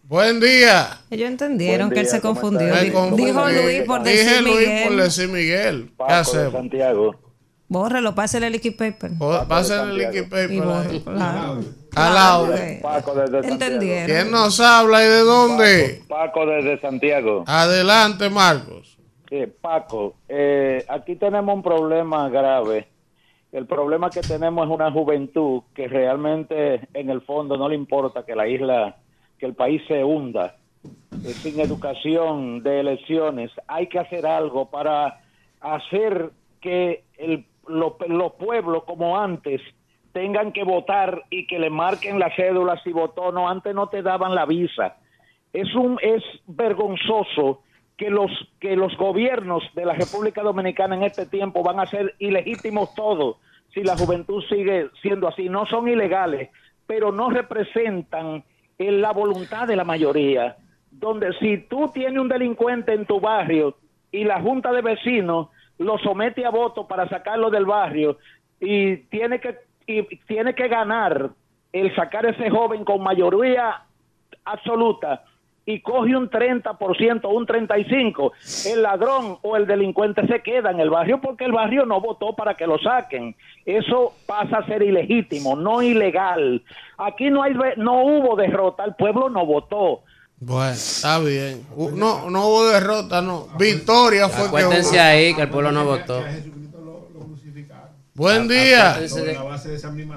[0.03, 1.01] Buen día.
[1.09, 2.73] Ellos entendieron que él se confundió.
[2.75, 5.91] Dijo, Luis por decir Dije Luis por decir Miguel.
[5.97, 6.53] ¿Qué hacemos?
[6.53, 7.15] Santiago.
[7.67, 9.11] Bórrelo, pásale el liquid paper.
[9.49, 10.61] Pásale el liquid paper.
[11.95, 12.53] Al lado.
[12.81, 14.05] Paco desde Entendieron.
[14.05, 16.03] ¿Quién nos habla y de dónde?
[16.07, 17.43] Paco desde Santiago.
[17.47, 18.97] Adelante, Marcos.
[19.29, 22.88] Sí, Paco, eh, aquí tenemos un problema grave
[23.52, 28.26] el problema que tenemos es una juventud que realmente en el fondo no le importa
[28.26, 28.98] que la isla,
[29.38, 30.58] que el país se hunda.
[31.12, 33.52] Sin educación de elecciones.
[33.68, 35.22] Hay que hacer algo para
[35.62, 36.32] hacer
[36.62, 39.62] que el, los pueblos como antes
[40.12, 43.50] tengan que votar y que le marquen la cédula si votó no.
[43.50, 44.98] Antes no te daban la visa.
[45.52, 47.62] Es un es vergonzoso
[47.98, 52.16] que los que los gobiernos de la República Dominicana en este tiempo van a ser
[52.20, 53.38] ilegítimos todos
[53.74, 55.50] si la juventud sigue siendo así.
[55.50, 56.50] No son ilegales,
[56.88, 58.43] pero no representan
[58.78, 60.58] la voluntad de la mayoría.
[60.91, 63.78] Donde si tú tienes un delincuente en tu barrio
[64.12, 68.18] y la junta de vecinos lo somete a voto para sacarlo del barrio
[68.60, 71.30] y tiene que y tiene que ganar
[71.72, 73.84] el sacar ese joven con mayoría
[74.46, 75.24] absoluta
[75.66, 78.32] y coge un 30%, un 35%,
[78.68, 82.36] el ladrón o el delincuente se queda en el barrio porque el barrio no votó
[82.36, 83.36] para que lo saquen.
[83.66, 86.61] Eso pasa a ser ilegítimo, no ilegal.
[86.97, 90.03] Aquí no hay no hubo derrota, el pueblo no votó.
[90.38, 91.66] Bueno, está bien.
[91.93, 93.47] No, no hubo derrota, no.
[93.57, 95.03] Victoria fue Acuérdense que hubo.
[95.03, 96.22] ahí que el pueblo no votó.
[98.13, 98.99] Buen día.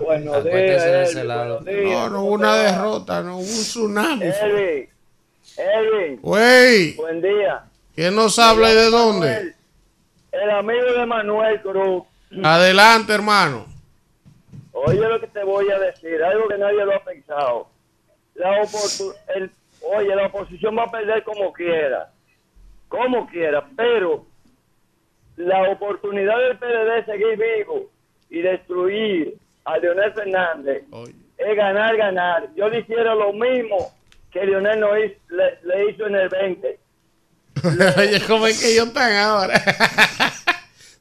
[0.01, 1.15] Buenos días.
[1.15, 4.27] No, no hubo una derrota, no hubo un tsunami.
[5.59, 6.21] Edwin.
[6.23, 7.65] Buen día.
[7.95, 9.55] ¿Quién nos habla y de dónde?
[10.31, 12.05] El amigo de Manuel Cruz.
[12.45, 13.67] Adelante, hermano.
[14.73, 17.69] Oye lo que te voy a decir, algo que nadie lo ha pensado.
[18.35, 18.63] La
[19.35, 19.51] el,
[19.83, 22.13] oye, la oposición va a perder como quiera,
[22.87, 24.25] como quiera, pero
[25.37, 27.91] la oportunidad del PLD de seguir vivo
[28.31, 30.85] y destruir a Leonel Fernández
[31.37, 32.49] es ganar, ganar.
[32.55, 33.93] Yo le lo mismo
[34.33, 36.79] que Lionel no hizo, le, hizo en el 20.
[37.99, 39.63] Oye, ¿cómo es que ellos están ahora?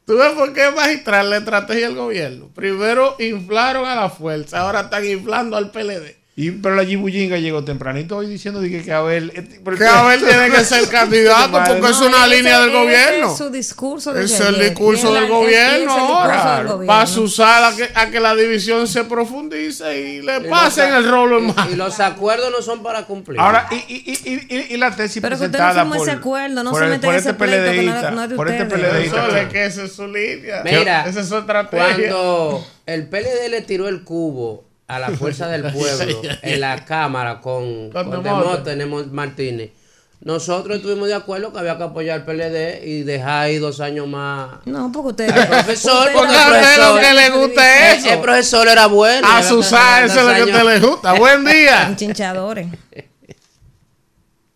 [0.06, 2.50] ¿Tú ves por qué magistral la estrategia del gobierno?
[2.56, 6.16] Primero inflaron a la fuerza, ahora están inflando al PLD.
[6.40, 9.32] Y, pero la Jibullinga llegó tempranito hoy diciendo que, que Abel.
[9.34, 13.32] Eh, que Abel tiene que ser candidato porque es una línea del gobierno.
[13.32, 16.64] Es su discurso Es el discurso del gobierno ahora.
[16.88, 21.10] Va a usar a que, a que la división se profundice y le pasen el
[21.10, 23.40] rolo en Y, los acuerdos no son para cumplir.
[23.40, 27.00] Ahora, y, y, y, la tesis pero presentada no por, ese acuerdo, no por, se
[27.00, 28.12] por este PLDista.
[28.12, 29.42] No, no por este PLDista.
[29.42, 30.62] Es que esa es su línea.
[30.64, 31.96] Mira, esa es su estrategia.
[31.96, 37.42] Cuando el PLD le tiró el cubo a la fuerza del pueblo en la cámara
[37.42, 39.72] con, con, tenemos Martínez.
[40.20, 44.08] Nosotros estuvimos de acuerdo que había que apoyar al PLD y dejar ahí dos años
[44.08, 44.66] más.
[44.66, 45.38] No, porque usted.
[45.38, 48.22] El profesor, Porque a usted profesor, lo que le gusta es el, el eso.
[48.24, 49.28] profesor era bueno.
[49.30, 51.14] A Susana, eso es lo que a usted le gusta.
[51.14, 51.94] Buen día.
[51.96, 52.68] Chinchadores.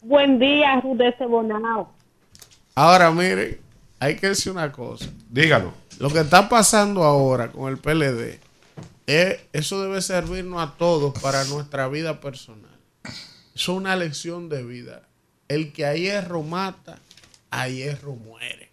[0.01, 1.93] Buen día, Ruth de Bonao.
[2.73, 3.61] Ahora, mire,
[3.99, 5.05] hay que decir una cosa.
[5.29, 5.73] Dígalo.
[5.99, 8.39] Lo que está pasando ahora con el PLD,
[9.15, 12.71] es, eso debe servirnos a todos para nuestra vida personal.
[13.55, 15.03] Es una lección de vida.
[15.47, 16.99] El que a hierro mata,
[17.49, 18.69] a hierro muere.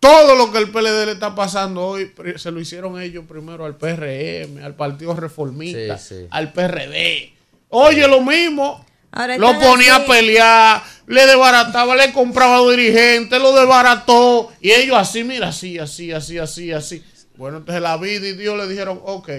[0.00, 3.76] Todo lo que el PLD le está pasando hoy, se lo hicieron ellos primero al
[3.76, 6.26] PRM, al Partido Reformista, Sí, sí.
[6.30, 7.32] al PRD.
[7.70, 8.86] Oye, lo mismo.
[9.10, 10.04] Ahora Lo ponía así.
[10.04, 14.52] a pelear, le desbarataba, le compraba a dirigentes, lo desbarató.
[14.60, 17.02] Y ellos así, mira, así, así, así, así, así.
[17.38, 19.30] Bueno, entonces la vida y Dios le dijeron, ok,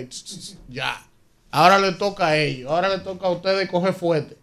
[0.69, 1.05] ya.
[1.51, 4.37] Ahora le toca a ellos, ahora le toca a ustedes coger fuerte.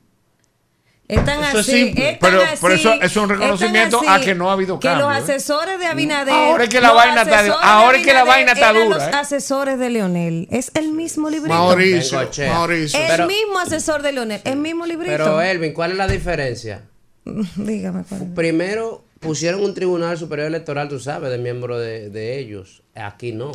[1.09, 1.85] Están Eso es así.
[1.87, 2.11] simple.
[2.11, 4.89] están Pero- así, pero eso- es un reconocimiento así, a que no ha habido Que
[4.89, 5.23] cambio, los ¿eh?
[5.23, 6.35] asesores de Abinader.
[6.35, 9.11] Ahora es que la vaina está- ahora es que la vaina está dura, los ¿eh?
[9.15, 10.49] asesores de Leonel.
[10.51, 11.55] Es el mismo librito.
[11.55, 12.29] Mauricio.
[12.53, 12.99] Mauricio.
[13.01, 14.41] el Pero- mismo asesor de Leonel.
[14.45, 15.13] El mismo librito.
[15.17, 16.83] Pero Elvin, ¿cuál es la diferencia?
[17.25, 18.03] Dígame.
[18.09, 18.29] cuál es.
[18.35, 22.83] Primero pusieron un tribunal superior electoral, tú sabes, de miembro de, de ellos.
[22.95, 23.51] Aquí no.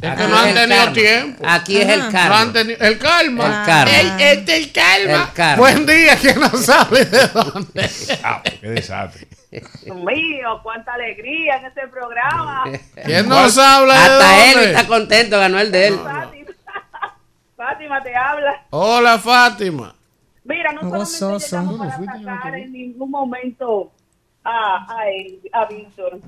[0.00, 0.92] Es Aquí que no han tenido karma.
[0.92, 1.44] tiempo.
[1.48, 2.40] Aquí es el No karma.
[2.42, 3.44] han tenido- el calma.
[3.46, 4.00] El karma.
[4.00, 5.24] El- este el calma.
[5.28, 5.56] El karma.
[5.56, 7.90] Buen día, que no sabe de dónde.
[8.22, 9.26] Ah, qué desastre.
[9.50, 12.64] Dios mío, cuánta alegría en este programa.
[13.06, 15.94] ¿Quién nos habla de Hasta él está contento, ganó el de él.
[15.96, 16.50] Fátima,
[17.56, 18.66] Fátima te habla.
[18.70, 19.94] Hola, Fátima.
[20.44, 21.56] Mira, no solamente Gozoso.
[21.56, 23.92] llegamos para atacar en ningún momento
[24.46, 26.20] a, a, él, a Víctor.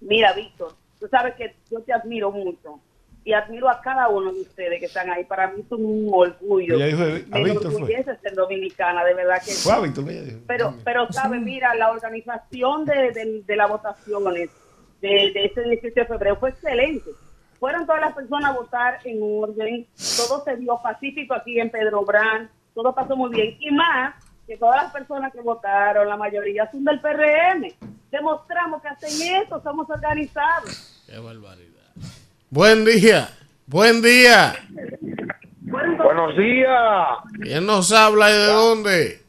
[0.00, 2.80] Mira, Víctor, tú sabes que yo te admiro mucho
[3.24, 5.24] y admiro a cada uno de ustedes que están ahí.
[5.24, 6.74] Para mí son un orgullo.
[6.76, 7.02] Ella dijo
[7.32, 9.68] a Me ser dominicana, de verdad que sí.
[9.68, 10.38] Fue a Víctor, ella dijo.
[10.46, 14.50] Pero, pero sabe, mira, la organización de, de, de las votaciones
[15.00, 17.10] de, de este 17 de febrero fue excelente.
[17.58, 19.86] Fueron todas las personas a votar en orden,
[20.16, 23.56] todo se dio pacífico aquí en Pedro Brán, todo pasó muy bien.
[23.60, 24.14] Y más,
[24.46, 27.72] que todas las personas que votaron, la mayoría son del PRM.
[28.10, 31.02] Demostramos que hacen esto, somos organizados.
[31.06, 31.92] Qué barbaridad.
[32.50, 33.28] Buen día.
[33.66, 34.54] Buen día.
[35.68, 36.78] Buenos días,
[37.42, 39.22] ¿Quién nos habla y de dónde?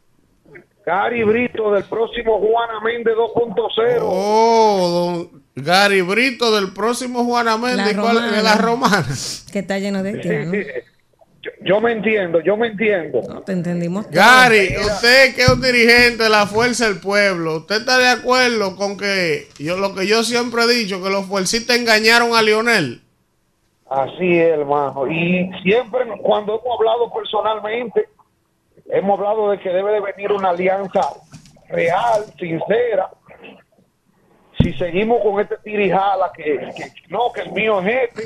[0.86, 4.00] Gary Brito del próximo Juana Méndez 2.0.
[4.04, 7.96] Oh, don Gary Brito del próximo Juana Méndez.
[7.96, 8.32] La ¿cuál-.
[8.32, 9.08] De la romana.
[9.52, 10.14] Que está lleno de.
[10.22, 10.88] Yo,
[11.62, 13.22] yo me entiendo, yo me entiendo.
[13.28, 14.06] No, te entendimos.
[14.06, 14.16] todo.
[14.16, 18.76] Gary, usted que es un dirigente de la Fuerza del Pueblo, ¿usted está de acuerdo
[18.76, 23.02] con que yo lo que yo siempre he dicho, que los fuercistas engañaron a Lionel?
[23.90, 25.08] Así es, hermano.
[25.08, 28.10] Y siempre cuando hemos hablado personalmente,
[28.90, 31.02] hemos hablado de que debe de venir una alianza
[31.70, 33.10] real, sincera.
[34.62, 36.44] Si seguimos con este tirijala que,
[36.76, 38.24] que no, que el mío es este,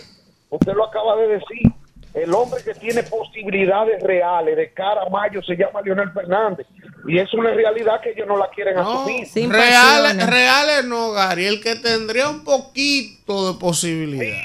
[0.50, 1.72] usted lo acaba de decir.
[2.14, 6.68] El hombre que tiene posibilidades reales de cara a mayo se llama Leonel Fernández.
[7.08, 9.26] Y es una realidad que ellos no la quieren No, asumir.
[9.28, 11.46] Sin reales, reales no, Gary.
[11.46, 14.42] El que tendría un poquito de posibilidad.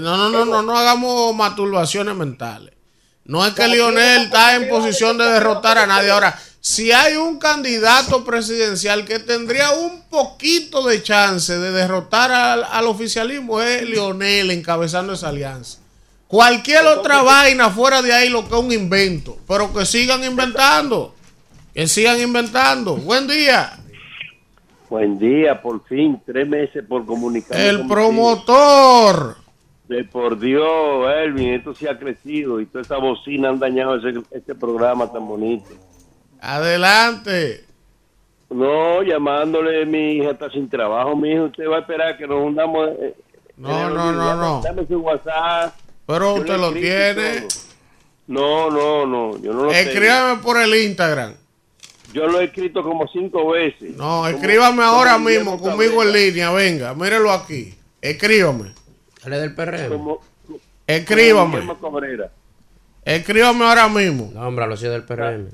[0.00, 2.74] No, no, no, no, no hagamos masturbaciones mentales.
[3.24, 6.10] No es que Lionel está en posición de derrotar a nadie.
[6.10, 12.64] Ahora, si hay un candidato presidencial que tendría un poquito de chance de derrotar al,
[12.64, 15.79] al oficialismo, es Lionel encabezando esa alianza.
[16.30, 19.36] Cualquier otra vaina fuera de ahí lo que es un invento.
[19.48, 21.12] Pero que sigan inventando.
[21.74, 22.96] Que sigan inventando.
[22.98, 23.76] Buen día.
[24.88, 27.58] Buen día, por fin, tres meses por comunicar.
[27.58, 29.38] El promotor.
[29.88, 34.20] De por Dios, Elvin, esto sí ha crecido y toda esa bocina han dañado ese,
[34.30, 35.70] este programa tan bonito.
[36.40, 37.64] Adelante.
[38.50, 42.40] No, llamándole, mi hija está sin trabajo, mi hijo, usted va a esperar que nos
[42.40, 42.88] hundamos.
[43.00, 43.16] eh,
[43.56, 44.60] No, no, no, no.
[44.62, 45.74] Dame su WhatsApp.
[46.10, 47.46] Pero Yo usted lo tiene.
[48.26, 49.72] No, no, no, yo no lo tengo.
[49.72, 51.34] Escríbame por el Instagram.
[52.12, 53.96] Yo lo he escrito como cinco veces.
[53.96, 56.50] No, escríbame como ahora mismo conmigo en línea.
[56.50, 57.74] Venga, mírelo aquí.
[58.00, 58.72] Escríbame.
[59.24, 59.54] Es del.
[59.88, 61.58] Como- como Escríbame.
[63.04, 64.30] Escríbame ahora mismo.
[64.34, 65.48] No, hombre, lo sido del PRM.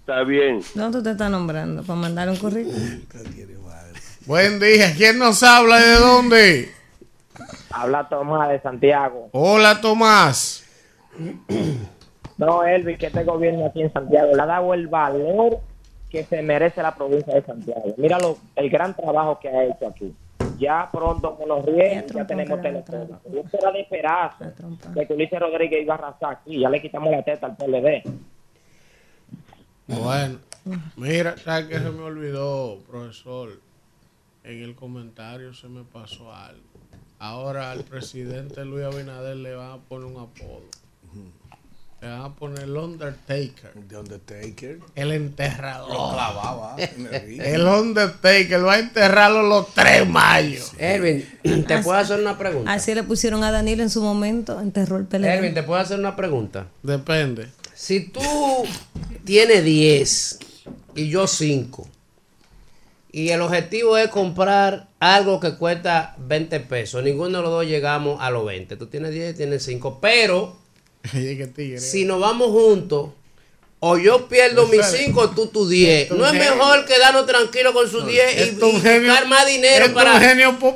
[0.00, 0.60] Está bien.
[0.74, 1.82] ¿Dónde tú te estás nombrando?
[1.82, 3.00] Para mandar un currículum.
[4.26, 4.94] Buen día.
[4.94, 6.72] ¿Quién nos habla y de dónde?
[7.70, 9.28] Habla Tomás de Santiago.
[9.32, 10.64] Hola, Tomás.
[12.36, 15.60] No, Elvis, que este gobierno aquí en Santiago le ha dado el valor
[16.08, 17.94] que se merece la provincia de Santiago.
[17.96, 20.14] Míralo, el gran trabajo que ha hecho aquí.
[20.58, 23.20] Ya pronto con los riesgos ya tenemos teléfono.
[23.32, 24.52] Esto era de esperanza
[24.94, 26.58] de que Ulises Rodríguez iba a arrasar aquí.
[26.58, 28.02] Ya le quitamos la teta al PLD.
[29.86, 30.38] Bueno,
[30.96, 33.60] Mira, ¿sabes qué se me olvidó, profesor?
[34.44, 36.69] En el comentario se me pasó algo.
[37.20, 40.62] Ahora al presidente Luis Abinader le van a poner un apodo.
[42.00, 43.74] Le van a poner el Undertaker.
[43.88, 44.78] The Undertaker.
[44.94, 45.90] El enterrador.
[45.90, 46.76] Lo clavaba.
[46.78, 48.64] el Undertaker.
[48.64, 50.72] Va a enterrarlo los tres mayos.
[50.78, 52.72] Erwin, ¿te puedo hacer una pregunta?
[52.72, 54.58] Así le pusieron a Danilo en su momento.
[54.58, 55.26] Enterró el PLD.
[55.26, 56.68] Erwin, ¿te puedo hacer una pregunta?
[56.82, 57.48] Depende.
[57.74, 58.22] Si tú
[59.26, 60.38] tienes 10
[60.94, 61.86] y yo 5
[63.12, 68.20] y el objetivo es comprar algo que cuesta 20 pesos, ninguno de los dos llegamos
[68.20, 68.76] a los 20.
[68.76, 70.56] Tú tienes 10 y tienes 5, pero
[71.78, 73.10] si nos vamos juntos,
[73.82, 76.10] o yo pierdo mis 5 tú tus 10.
[76.10, 80.20] No es mejor quedarnos tranquilos con sus 10 y, buscar más dinero para,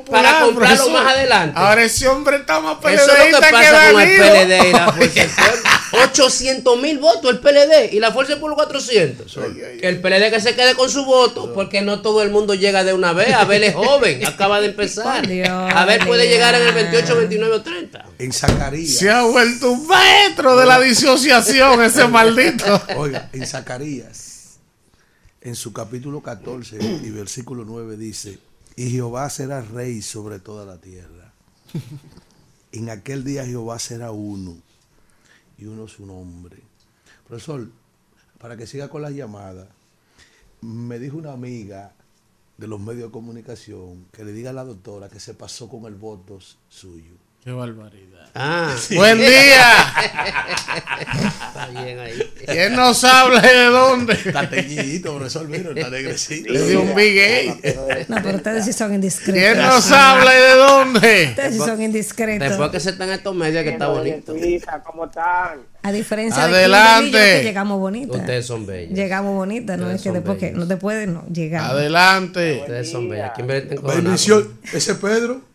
[0.09, 1.53] para comprarlo más adelante.
[1.55, 4.91] Ahora ese hombre está más Eso es lo que pasa con el PLD y la
[4.91, 5.69] Fuerza del Pueblo.
[6.03, 9.39] 800 mil votos el PLD y la Fuerza Pueblo 400.
[9.79, 12.83] Que el PLD que se quede con su voto, porque no todo el mundo llega
[12.83, 13.33] de una vez.
[13.33, 15.23] Abel es joven, acaba de empezar.
[15.47, 18.05] A ver, puede llegar en el 28, 29 o 30.
[18.17, 18.97] En Zacarías.
[18.97, 22.81] Se ha vuelto un maestro de la disociación ese maldito.
[22.97, 24.57] Oiga, en Zacarías,
[25.41, 28.39] en su capítulo 14 y versículo 9 dice,
[28.75, 31.33] y Jehová será rey sobre toda la tierra.
[32.71, 34.57] En aquel día Jehová será uno
[35.57, 36.57] y uno su nombre.
[37.27, 37.69] Profesor,
[38.37, 39.67] para que siga con las llamadas,
[40.61, 41.93] me dijo una amiga
[42.57, 45.85] de los medios de comunicación que le diga a la doctora que se pasó con
[45.85, 46.39] el voto
[46.69, 47.24] suyo.
[47.45, 48.31] Qué barbaridad.
[48.33, 49.93] Ah, Buen día.
[51.47, 52.33] Está bien ahí.
[52.43, 54.13] ¿Quién nos habla y de dónde?
[54.13, 56.51] Está teñidito, profesor, mira, está negrecito.
[56.51, 57.49] Le dio un big gay.
[58.07, 59.39] No, pero ustedes sí son indiscretos.
[59.39, 61.25] ¿Quién nos habla y de dónde?
[61.29, 62.49] Ustedes sí son indiscretos.
[62.49, 64.33] Después que se están estos medios que está bonito.
[64.83, 65.59] ¿Cómo están?
[65.83, 67.15] A diferencia Adelante.
[67.15, 68.21] de yo, que llegamos bonitas.
[68.21, 68.97] Ustedes son bellos.
[68.97, 71.69] Llegamos bonitas, no es que después que no te pueden, no, llegamos.
[71.69, 72.61] Adelante.
[72.61, 74.01] Ustedes son está encojonada.
[74.01, 74.59] Bendición.
[74.73, 75.54] Ese es Pedro.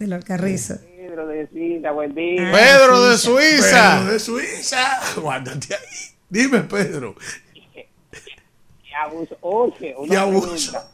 [0.00, 0.78] De los carrizos.
[0.78, 2.50] Pedro de Suiza, buen día.
[2.52, 3.98] Pedro de Suiza.
[4.00, 5.00] Pedro de Suiza.
[5.20, 6.16] Guárdate ahí.
[6.30, 7.14] Dime, Pedro.
[7.54, 9.36] Y abuso.
[9.42, 10.72] Oye, Y una abuso.
[10.72, 10.90] pregunta.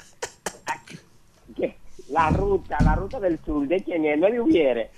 [1.56, 1.76] ¿Qué?
[2.08, 4.18] La ruta, la ruta del sur, ¿de quién es?
[4.18, 4.90] No le hubiere.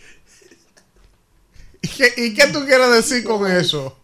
[1.82, 3.94] ¿Y qué, y qué tú quieres decir con eso?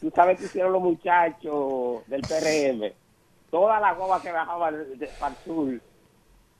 [0.00, 2.92] Tú sabes que hicieron los muchachos del PRM.
[3.52, 5.80] Toda la guagua que bajaba de- de- para el sur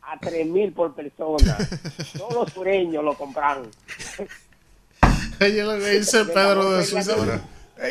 [0.03, 1.57] a 3 mil por persona.
[2.19, 3.71] Todos los sureños lo compraron.
[5.41, 7.15] Oye, lo que dice Pedro de Suiza.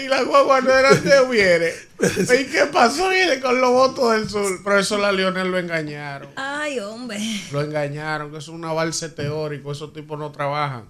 [0.01, 1.73] Y la guagua no era de hubiere.
[1.99, 4.61] ¿Y qué pasó Viene con los votos del sur?
[4.63, 6.29] Pero eso la Lionel lo engañaron.
[6.35, 7.19] Ay, hombre.
[7.51, 9.71] Lo engañaron, que eso es un avance teórico.
[9.71, 10.85] Esos tipos no trabajan.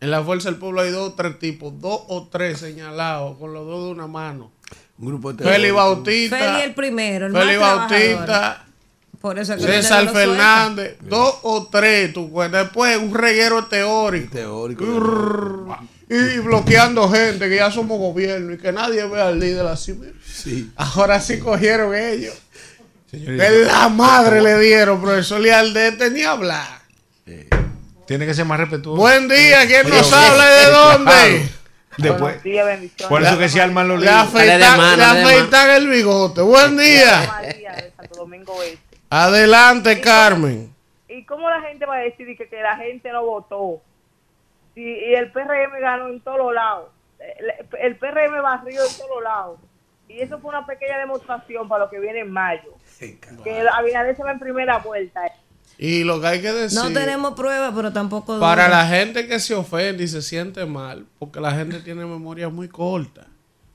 [0.00, 3.54] En la Fuerza del Pueblo hay dos o tres tipos, dos o tres señalados, con
[3.54, 4.52] los dos de una mano.
[4.98, 5.70] Un grupo de Feli.
[5.70, 6.38] Bautista.
[6.38, 8.66] Feli el primero, el Feli más Bautista.
[9.20, 10.34] Por eso es que César no lo suelta.
[10.36, 12.64] Fernández, dos o tres, tú cuentas.
[12.64, 14.32] Después un reguero teórico.
[14.32, 15.78] Teórico.
[16.08, 19.92] Y bloqueando gente, que ya somos gobierno y que nadie ve al líder así.
[19.92, 20.12] mira.
[20.26, 20.70] Sí.
[20.76, 22.34] Ahora sí cogieron ellos.
[23.10, 26.80] Señorita, la madre le dieron, profesor Lealdete, ni hablar.
[28.06, 28.96] tiene que ser más respetuoso.
[29.00, 31.48] Buen día, ¿quién Oye, nos habla y de dónde?
[31.98, 33.08] Después, Días, bendiciones.
[33.08, 34.18] por eso que se arman los Le líos.
[34.18, 36.40] Afeitan, le afeitan el bigote.
[36.40, 37.26] Buen día.
[37.26, 38.89] María de Santo Domingo Este.
[39.10, 40.72] Adelante, Carmen.
[41.08, 43.82] ¿Y cómo la gente va a decir que, que la gente no votó?
[44.74, 46.90] Si, y el PRM ganó en todos los lados.
[47.18, 49.58] El, el PRM barrió en todos los lados.
[50.08, 52.74] Y eso fue una pequeña demostración para lo que viene en mayo.
[52.98, 55.20] Que Abinader se va en primera vuelta.
[55.78, 56.78] Y lo que hay que decir.
[56.78, 58.38] No tenemos pruebas, pero tampoco.
[58.38, 62.48] Para la gente que se ofende y se siente mal, porque la gente tiene memoria
[62.48, 63.26] muy corta.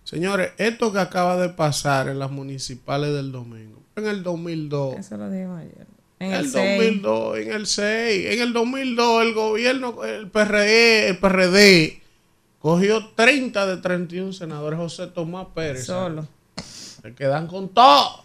[0.04, 5.18] Señores, esto que acaba de pasar en las municipales del domingo, en el 2002, Eso
[5.18, 5.88] lo dijimos ayer.
[6.20, 6.80] En el el 6.
[6.80, 12.02] 2002, en el 6, en el 2002 el gobierno, el PRD, el PRD
[12.60, 15.86] cogió 30 de 31 senadores, José Tomás Pérez.
[15.86, 16.28] Solo.
[16.58, 18.24] Se quedan con todo.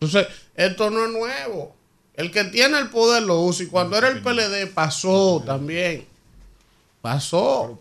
[0.00, 1.76] Entonces, esto no es nuevo.
[2.14, 3.64] El que tiene el poder lo usa.
[3.64, 6.06] Y cuando era el PLD pasó también.
[7.00, 7.78] Pasó.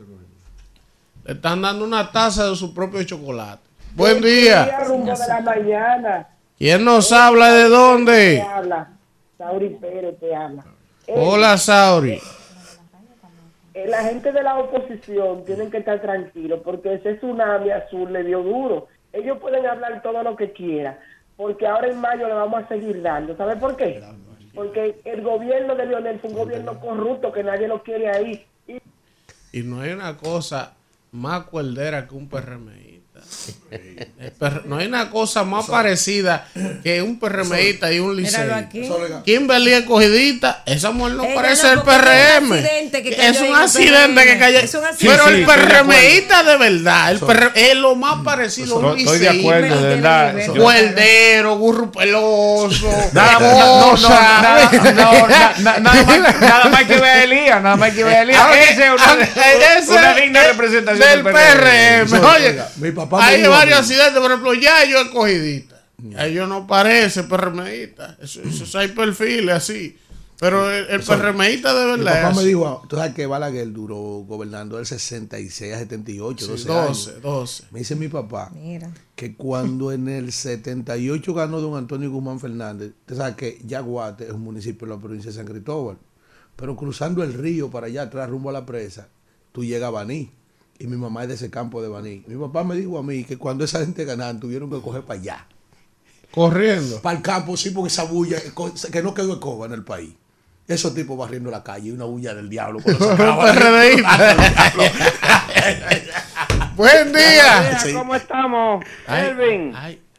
[1.23, 3.63] Le están dando una taza de su propio chocolate.
[3.95, 4.77] Buen día.
[4.85, 6.27] rumbo de la mañana.
[6.57, 8.41] ¿Quién nos habla de dónde?
[8.41, 8.89] habla.
[9.37, 10.63] Sauri Pérez te habla.
[11.07, 12.19] Hola, Sauri.
[13.73, 18.23] eh, la gente de la oposición tienen que estar tranquilos porque ese tsunami azul le
[18.23, 18.87] dio duro.
[19.11, 20.97] Ellos pueden hablar todo lo que quieran,
[21.37, 23.35] porque ahora en mayo le vamos a seguir dando.
[23.37, 24.01] ¿Sabe por qué?
[24.53, 28.45] Porque el gobierno de Leonel fue un gobierno corrupto que nadie lo quiere ahí.
[28.67, 28.79] Y
[29.51, 30.73] Y no hay una cosa
[31.11, 32.94] más cuerdera que un PRMI.
[34.65, 36.47] No hay una cosa más parecida
[36.83, 38.53] que un PRMista y un liceo.
[39.23, 42.53] Kimberly escogidita, esa mujer no parece el PRM.
[42.53, 44.59] Es un accidente que cayó.
[44.99, 47.19] Pero el PRMista de verdad, el
[47.55, 49.13] es lo más parecido a un liceo.
[49.13, 50.35] Estoy de acuerdo, de verdad.
[50.35, 52.89] Guerdero, burro peloso.
[53.13, 53.95] Nada, no,
[55.59, 58.41] nada más que ver a Elías, nada más que ver a Elías.
[58.69, 58.87] Ese
[59.79, 62.23] es una digna representación del PRM.
[62.23, 65.75] Oye, mi papá hay varios accidentes, por ejemplo, ya yo he cogidita.
[65.97, 68.17] Ya yo no parece PRMista.
[68.21, 69.97] Eso, eso, hay perfiles así.
[70.37, 71.97] Pero el, el de verdad.
[71.97, 76.67] Mi papá me dijo, tú sabes que Balaguer duró gobernando del 66 a 78, 12,
[76.67, 77.63] 12, 12.
[77.71, 78.51] Me dice mi papá
[79.15, 84.31] que cuando en el 78 ganó don Antonio Guzmán Fernández, tú sabes que Yaguate es
[84.31, 85.97] un municipio de la provincia de San Cristóbal,
[86.57, 89.07] pero cruzando el río para allá atrás rumbo a la presa,
[89.53, 90.31] tú llegas a Baní
[90.77, 92.23] y mi mamá es de ese campo de Baní.
[92.27, 95.19] Mi papá me dijo a mí que cuando esa gente ganaban tuvieron que coger para
[95.19, 95.45] allá.
[96.31, 97.01] Corriendo.
[97.01, 98.37] Para el campo, sí, porque esa bulla,
[98.91, 100.13] que no quedó escoba en el país.
[100.67, 102.79] Esos tipos barriendo la calle, una bulla del diablo.
[106.75, 107.79] Buen día.
[107.93, 108.83] ¿Cómo estamos?
[109.07, 109.73] Elvin.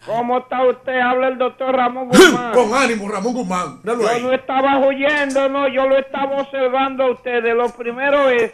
[0.07, 1.00] ¿Cómo está usted?
[1.00, 2.54] Habla el doctor Ramón Guzmán.
[2.54, 3.80] Con ánimo, Ramón Guzmán.
[3.84, 7.54] yo no estaba oyendo, no, yo lo estaba observando a ustedes.
[7.54, 8.52] Lo primero es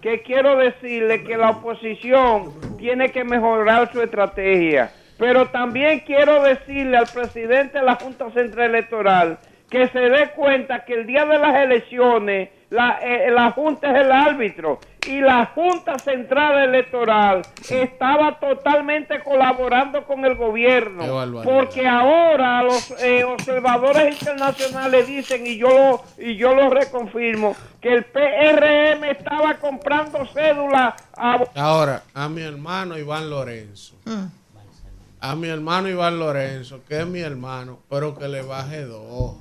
[0.00, 4.92] que quiero decirle que la oposición tiene que mejorar su estrategia.
[5.18, 9.38] Pero también quiero decirle al presidente de la Junta Central Electoral
[9.68, 14.04] que se dé cuenta que el día de las elecciones la, eh, la Junta es
[14.04, 14.78] el árbitro
[15.08, 17.40] y la Junta Central Electoral
[17.70, 21.02] estaba totalmente colaborando con el gobierno.
[21.42, 27.94] Porque ahora los eh, observadores internacionales dicen y yo lo, y yo lo reconfirmo que
[27.94, 33.94] el PRM estaba comprando cédulas ahora a mi hermano Iván Lorenzo.
[34.04, 34.26] Mm.
[35.20, 39.36] a mi hermano Iván Lorenzo que es mi hermano pero que le baje dos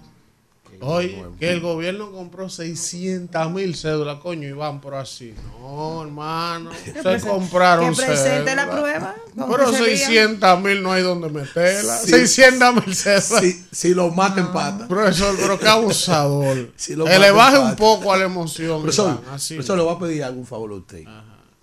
[0.80, 5.34] Oye, que el gobierno compró 600 mil cédulas, coño, y van por así.
[5.60, 9.16] No, hermano, se compraron que presente la prueba.
[9.36, 11.98] Pero 600 mil no hay donde meterla.
[11.98, 13.42] 600 mil cédulas.
[13.42, 14.88] Si, si lo maten pata.
[14.88, 16.72] Profesor, pero qué abusador.
[16.76, 18.82] si que le baje un poco a la emoción.
[18.82, 19.58] Profesor, así.
[19.58, 21.04] le voy a pedir algún favor a usted.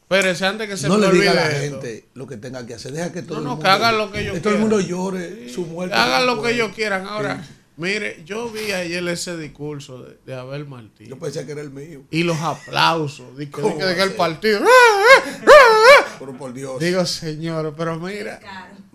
[0.08, 2.92] Pero antes que se no le diga a la gente lo que tenga que hacer.
[2.92, 5.48] Deja que todo, no, el, mundo, que hagan lo que ellos todo el mundo llore
[5.48, 5.94] su muerte.
[5.94, 7.06] Hagan lo que ellos quieran.
[7.06, 7.44] Ahora.
[7.76, 11.08] Mire, yo vi ayer ese discurso de, de, Abel Martín.
[11.08, 12.02] Yo pensé que era el mío.
[12.10, 13.36] Y los aplausos.
[13.36, 14.60] De que, de que el partido.
[16.18, 16.78] Pero por Dios.
[16.78, 18.40] Digo, señor, pero mira,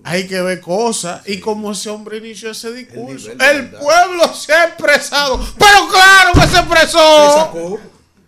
[0.04, 1.22] hay que ver cosas.
[1.28, 5.38] Y como ese hombre inició ese discurso, el, pueblo se ha expresado.
[5.58, 7.52] Pero claro que se expresó.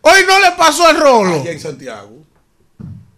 [0.02, 1.42] Hoy no le pasó el rolo.
[1.42, 2.21] Allá en Santiago.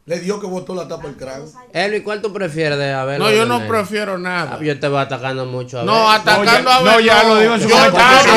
[0.05, 1.45] Le dio que botó la tapa el cráneo.
[1.71, 3.19] Elvi, ¿cuál tú prefieres de Abel?
[3.19, 4.57] No, yo no prefiero nada.
[4.59, 6.91] Ah, yo te voy atacando mucho a No, atacando a Abel.
[6.91, 8.33] No, ya lo digo en su comentario.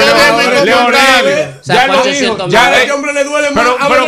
[1.65, 2.49] Ya lo dijo.
[2.49, 4.07] Ya a este hombre le duele más pero,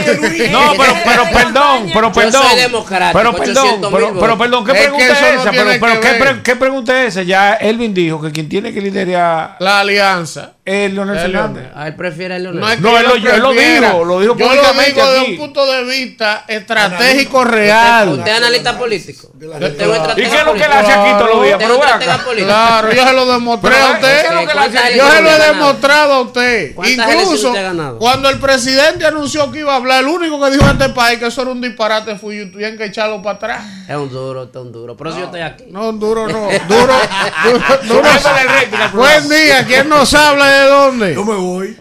[0.52, 2.32] No, pero, pero perdón, pero perdón.
[2.32, 3.18] Yo soy democrático.
[3.18, 5.50] Pero perdón, pero, pero perdón, ¿qué pregunta es esa?
[5.50, 7.24] Pero, pero ¿qué, ¿qué pregunta es esa?
[7.24, 11.64] Ya Elvin dijo que quien tiene que liderar la alianza es Leonel Fernández.
[11.74, 12.60] Ah, él prefiere a Leonel.
[12.60, 15.84] No, es no él, lo, dijo, lo dijo Yo lo digo desde un punto de
[15.84, 18.08] vista estratégico real.
[18.10, 19.28] Usted, es analista político.
[19.36, 21.58] ¿Y qué es lo que le hace aquí todos los días?
[22.44, 24.24] Claro, yo se lo demostré a usted.
[24.96, 26.74] Yo se lo he demostrado a usted.
[26.84, 27.52] Incluso
[27.98, 31.18] cuando el presidente anunció que iba a hablar, el único que dijo en este país
[31.18, 33.64] que eso era un disparate fue y tuvieron que echarlo para atrás.
[33.88, 34.96] Es un duro, es un duro.
[34.96, 35.64] Pero si yo estoy aquí.
[35.70, 36.48] No, un duro no.
[36.68, 36.94] Duro.
[37.88, 38.08] Duro.
[38.92, 39.64] Buen día.
[39.66, 41.14] ¿Quién nos habla de dónde?
[41.14, 41.76] Yo me voy.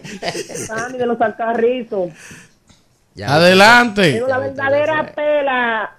[0.96, 2.10] de los Alcarrizos.
[3.26, 4.12] Adelante.
[4.12, 5.97] Pero la verdadera pela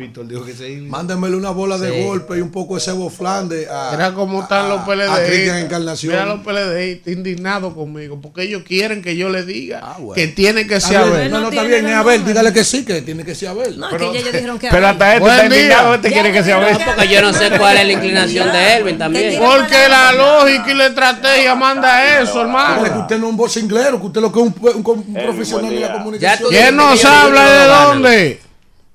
[0.00, 0.88] Víctor dijo que se iba.
[0.88, 3.90] Mándenmele una bola de golpe y un poco de cebo flande a.
[3.92, 5.60] Mira cómo están los PLD.
[5.60, 6.12] Encarnación.
[6.12, 10.66] Mira los PLD indignados conmigo porque ellos quieren que yo le diga ah, que tiene
[10.66, 11.30] que ser Abel.
[11.30, 12.24] No, no, está bien, es Abel.
[12.24, 13.78] Dígale que sí, que tiene que ser Abel.
[13.78, 16.56] No, pero, que ellos dijeron que Pero hasta este está indignado, este quiere que sea
[16.56, 16.78] Abel.
[16.84, 19.38] porque yo no sé cuál es la inclinación de Elvin también.
[19.38, 22.82] Porque la lógica y la estrategia manda eso, hermano.
[22.82, 25.92] Que usted no es un vocinglero, que usted lo que es un, profesional de la
[25.92, 26.48] comunicación.
[26.50, 28.49] ¿Quién nos habla de dónde?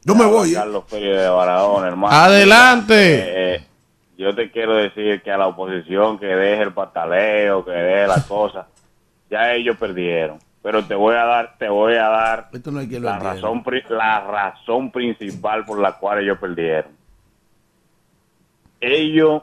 [0.05, 0.53] Yo me voy.
[0.53, 2.15] Carlos Pérez de Barahona, hermano.
[2.15, 2.93] Adelante.
[2.93, 3.63] Eh, eh,
[4.19, 8.23] yo te quiero decir que a la oposición que deje el pataleo, que deje las
[8.27, 8.67] cosas,
[9.31, 10.37] ya ellos perdieron.
[10.61, 15.79] Pero te voy a dar, te voy a dar la razón, la razón principal por
[15.79, 16.91] la cual ellos perdieron.
[18.79, 19.41] Ellos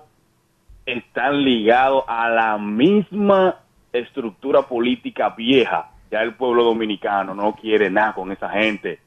[0.87, 3.57] están ligados a la misma
[3.93, 5.91] estructura política vieja.
[6.09, 9.01] Ya el pueblo dominicano no quiere nada con esa gente.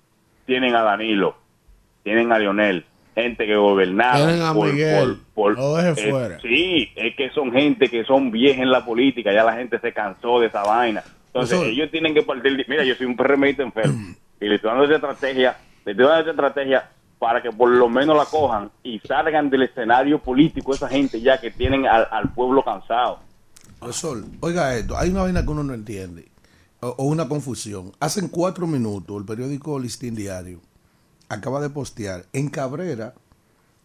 [0.46, 1.45] Tienen a Danilo
[2.06, 2.86] tienen a Lionel,
[3.16, 4.18] gente que gobernaba.
[4.18, 5.18] Tienen a Miguel.
[5.34, 6.40] Por, lo deje eh, fuera.
[6.40, 9.92] Sí, es que son gente que son viejas en la política, ya la gente se
[9.92, 11.04] cansó de esa vaina.
[11.28, 12.56] Entonces, Eso- ellos tienen que partir.
[12.56, 16.06] de- Mira, yo soy un PRMista enfermo y le estoy dando esa estrategia, le estoy
[16.06, 20.76] dando esa estrategia para que por lo menos la cojan y salgan del escenario político
[20.76, 23.20] esa gente ya que tienen al, al pueblo cansado.
[23.92, 26.28] Sol, oiga esto, hay una vaina que uno no entiende,
[26.82, 27.92] o, o una confusión.
[28.00, 30.60] Hace cuatro minutos el periódico Listín Diario
[31.30, 33.14] acaba de postear en Cabrera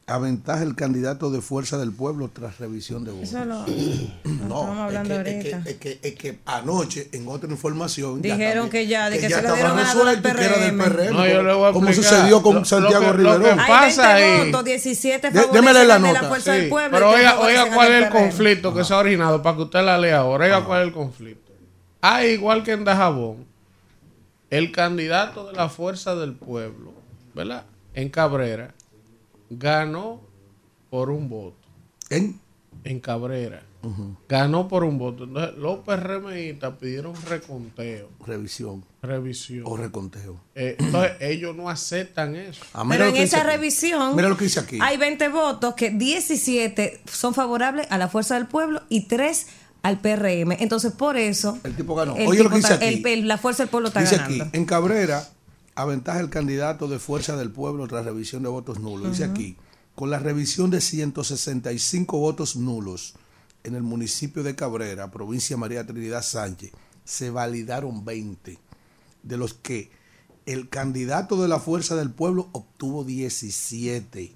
[0.07, 3.29] aventaja el candidato de Fuerza del Pueblo tras revisión de votos.
[3.29, 3.55] Eso lo,
[4.25, 5.71] lo No, estamos hablando es que, es que- ahorita.
[5.71, 9.29] es que- es que anoche en otra información ya Dijeron también- que ya, de que
[9.29, 10.79] se lo estaba dieron a del PRM.
[10.83, 13.61] PRM, No, yo le voy a como sucedió con Lo- Santiago lo que Riverón.
[13.61, 14.51] Hay pasa 20 ahí.
[14.51, 16.29] votos, 17 Dé- favorecen démele la al de la nota.
[16.29, 16.91] Fuerza Sí, del Pueblo.
[16.99, 19.85] pero oiga, oiga cuál del es el conflicto que se ha originado para que usted
[19.85, 20.45] la lea ahora.
[20.47, 21.53] Oiga cuál es el conflicto.
[22.03, 23.45] Ah, igual que en Dajabón,
[24.51, 26.95] el candidato de la Fuerza del Pueblo,
[27.41, 27.65] ¿verdad?
[27.95, 28.75] En Cabrera,
[29.49, 30.21] ganó
[30.91, 31.57] por un voto.
[32.09, 32.41] ¿En?
[32.85, 33.63] En Cabrera.
[34.29, 35.25] Ganó por un voto.
[35.25, 39.63] Entonces, los PRMistas pidieron reconteo, Revisión revisión.
[39.67, 40.39] o reconteo.
[40.55, 42.63] Eh, entonces, ellos no aceptan eso.
[42.75, 44.79] Ah, Pero lo en esa revisión Mira lo que dice aquí.
[44.83, 49.47] hay 20 votos, que 17 son favorables a la Fuerza del Pueblo y 3
[49.83, 50.53] al PRM.
[50.61, 51.59] Entonces, por eso...
[51.65, 52.15] El tipo ganó.
[52.17, 52.85] el Oye lo tipo que dice aquí.
[52.87, 54.45] el- el- la Fuerza del Pueblo está Dice ganando.
[54.45, 55.27] aquí, en Cabrera,
[55.75, 59.11] aventaja el candidato de Fuerza del Pueblo tras revisión de votos nulos.
[59.11, 59.57] Dice aquí,
[59.95, 63.15] con la revisión de 165 votos nulos
[63.65, 66.73] en el municipio de Cabrera, provincia María Trinidad Sánchez,
[67.05, 68.59] se validaron 20,
[69.23, 69.91] de los que
[70.47, 74.35] el candidato de la Fuerza del Pueblo obtuvo 17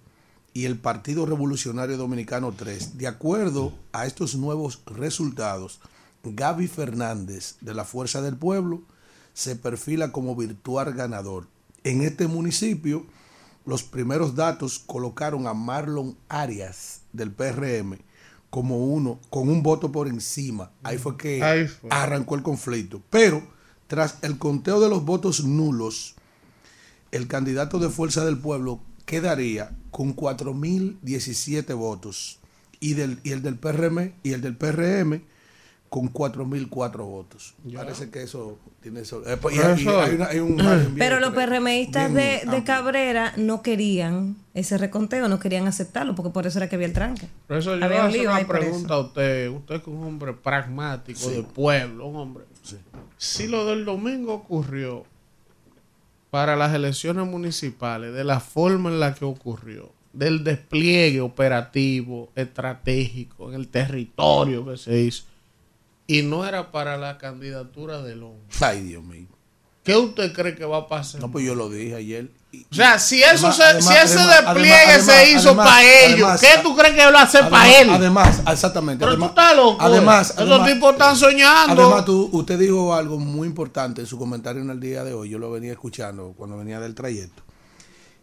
[0.52, 2.98] y el Partido Revolucionario Dominicano 3.
[2.98, 5.80] De acuerdo a estos nuevos resultados,
[6.22, 8.82] Gaby Fernández de la Fuerza del Pueblo
[9.34, 11.48] se perfila como virtual ganador.
[11.82, 13.04] En este municipio,
[13.66, 17.98] los primeros datos colocaron a Marlon Arias del PRM
[18.48, 20.70] como uno, con un voto por encima.
[20.84, 21.90] Ahí fue que Ahí fue.
[21.92, 23.02] arrancó el conflicto.
[23.10, 23.42] Pero
[23.88, 26.14] tras el conteo de los votos nulos,
[27.10, 32.38] el candidato de Fuerza del Pueblo quedaría con 4.017 votos
[32.80, 35.22] y, del, y el del PRM y el del PRM
[35.94, 37.54] con 4.004 votos.
[37.72, 39.22] Parece que eso tiene eso.
[39.28, 42.42] eh, pues, y hay- y hay una- hay un margen bien Pero los PRMistas de,
[42.50, 42.64] de.
[42.64, 46.92] Cabrera no querían ese reconteo, no querían aceptarlo, porque por eso era que había el
[46.94, 47.28] tranque.
[47.46, 49.48] Por eso yo le Había lío una pregunta a usted.
[49.50, 51.30] Usted que es un hombre pragmático, Sí.
[51.30, 52.44] de pueblo, un hombre.
[53.16, 55.04] Si lo del domingo ocurrió
[56.30, 63.50] para las elecciones municipales, de la forma en la que ocurrió, del despliegue operativo, estratégico,
[63.50, 65.24] en el territorio que se hizo,
[66.06, 69.26] y no era para la candidatura del hombre, Ay, Dios mío.
[69.82, 71.20] ¿qué usted cree que va a pasar?
[71.20, 72.30] No, pues yo lo dije ayer.
[72.70, 76.40] O sea, si eso Además- se, además- si ese además- despliegue se hizo para ellos,
[76.40, 77.90] ¿qué tú crees que lo hace para él?
[77.90, 79.04] Además, exactamente.
[79.04, 79.76] Pero tú estás loco.
[79.82, 81.82] Además, Esos tipos están soñando.
[81.82, 85.30] Además, tú, usted dijo algo muy importante en su comentario en el día de hoy.
[85.30, 87.42] Yo lo venía escuchando cuando venía del trayecto.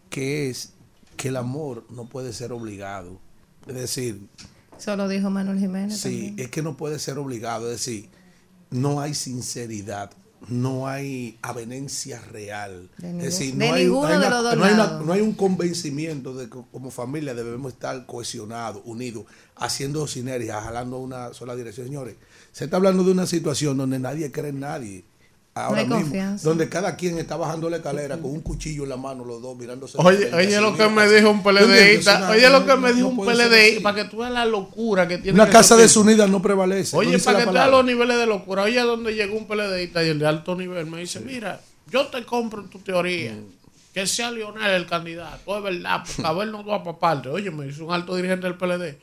[0.08, 0.72] Que es
[1.18, 3.20] que el amor no puede ser obligado.
[3.66, 4.20] Es decir,
[4.82, 5.96] Eso lo dijo Manuel Jiménez.
[5.98, 6.40] Sí, también.
[6.40, 8.08] es que no puede ser obligado, es decir,
[8.70, 10.10] no hay sinceridad,
[10.48, 12.90] no hay avenencia real.
[12.98, 14.26] De es decir, de no hay, no hay una-
[14.74, 19.24] una- no hay un convencimiento de que como familia debemos estar cohesionados, unidos,
[19.54, 21.86] haciendo sinergias, jalando una sola dirección.
[21.86, 22.16] Señores,
[22.50, 25.04] se está hablando de una situación donde nadie cree en nadie.
[25.54, 26.48] Ahora mismo, confianza.
[26.48, 29.54] donde cada quien está bajando la escala con un cuchillo en la mano, los dos
[29.54, 29.98] mirándose.
[29.98, 31.42] Oye, frente, oye lo que me dijo un.
[31.42, 35.06] PLDista, oye lo no- que me dijo un PLDista, para que tú veas la locura
[35.06, 36.96] que tiene Una que casa desunida no prevalece.
[36.96, 38.62] Oye, no para que tú veas los niveles de locura.
[38.62, 42.24] Oye, donde llegó un PLDista y el de alto nivel me dice, mira, yo te
[42.24, 43.32] compro tu teoría.
[43.32, 43.62] Mm.
[43.92, 47.28] Que sea Lionel el candidato, es verdad, porque a ver no va para parte.
[47.28, 48.98] Oye, me hizo un alto dirigente del PLD.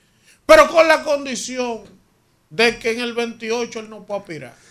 [0.48, 1.82] Pero con la condición
[2.50, 4.69] de que en el 28 él no pueda aspirar.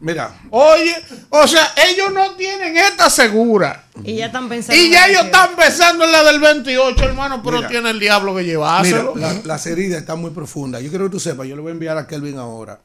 [0.00, 0.94] Mira, Oye,
[1.30, 3.86] o sea, ellos no tienen esta segura.
[4.04, 4.80] Y ya están pensando.
[4.80, 7.68] Y en ya la ellos están pensando en la del 28, hermano, pero Mira.
[7.68, 9.14] tiene el diablo que Mira, llevárselo.
[9.16, 10.82] la- las heridas están muy profundas.
[10.82, 12.80] Yo quiero que tú sepas, yo le voy a enviar a Kelvin ahora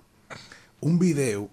[0.81, 1.49] un video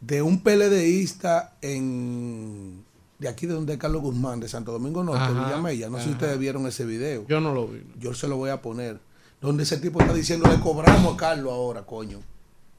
[0.00, 2.84] de un PLDista en
[3.18, 5.90] de aquí de donde es Carlos Guzmán, de Santo Domingo Norte, Ajá, Villamella.
[5.90, 7.26] No sé si ustedes vieron ese video.
[7.28, 7.82] Yo no lo vi.
[7.98, 8.98] Yo se lo voy a poner.
[9.42, 12.20] Donde ese tipo está diciendo, le cobramos a Carlos ahora, coño.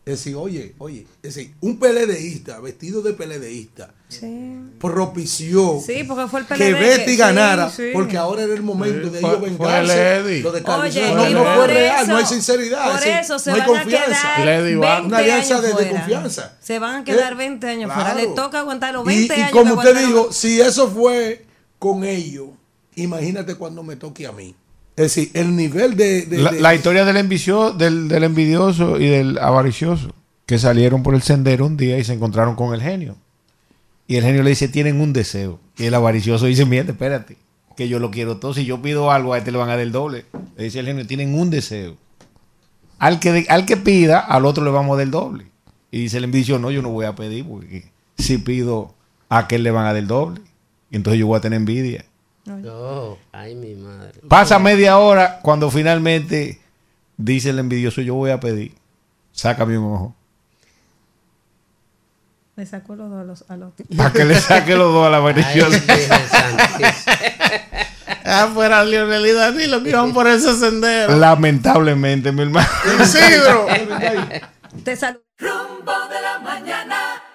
[0.04, 4.58] Es decir, oye, oye, es decir, un PLDista vestido de PLDista Sí.
[4.80, 6.58] propició Sí, porque fue el PLD.
[6.58, 7.92] que Betty ganara, sí.
[7.94, 10.42] porque ahora era el momento Sí, de ellos vengarse.
[10.42, 10.86] Lo de Carlos.
[10.90, 12.84] Oye, no, y no fue real, no hay sinceridad.
[12.86, 14.34] Por es decir, eso se no hay van confianza.
[14.34, 15.06] a quedar Lady 20 Bank.
[15.06, 16.58] Una alianza de- confianza.
[16.60, 18.12] Se van a quedar Eh, 20 años claro.
[18.12, 18.28] fuera.
[18.28, 19.52] Le toca aguantar los Y, 20 y años.
[19.52, 21.46] como que usted dijo, si eso fue
[21.80, 22.48] con ellos,
[22.96, 24.54] Imagínate cuando me toque a mí.
[24.96, 26.28] Es decir, el nivel de...
[26.60, 27.16] la, historia del,
[27.78, 30.14] del, del envidioso y del avaricioso,
[30.46, 33.16] que salieron por el sendero un día y se encontraron con el genio.
[34.06, 35.60] Y el genio le dice, tienen un deseo.
[35.78, 37.38] Y el avaricioso dice, mire, espérate,
[37.78, 38.54] que yo lo quiero todo.
[38.54, 40.26] Si yo pido algo, a este le van a dar el doble.
[40.58, 41.96] Le dice el genio, tienen un deseo.
[43.00, 45.46] Al que, al que pida, al otro le vamos a dar el doble.
[45.90, 48.94] Y dice el envidioso, no, yo no voy a pedir, porque si pido
[49.30, 50.42] a aquel le van a dar el doble.
[50.90, 52.06] Y entonces yo voy a tener envidia.
[52.70, 54.20] Oh, ay, mi madre.
[54.28, 56.60] Pasa media hora cuando finalmente
[57.18, 58.76] dice el envidioso, yo voy a pedir.
[59.32, 60.16] Sácame un ojo.
[62.56, 65.82] Le saco los dos a los, Para que le saque los dos a la avariciosa.
[68.26, 71.16] ah, fuera Lionel y Danilo que iban por ese sendero.
[71.16, 72.68] Lamentablemente, mi hermano.
[73.02, 73.68] Isidro.
[74.84, 75.22] Te saludo.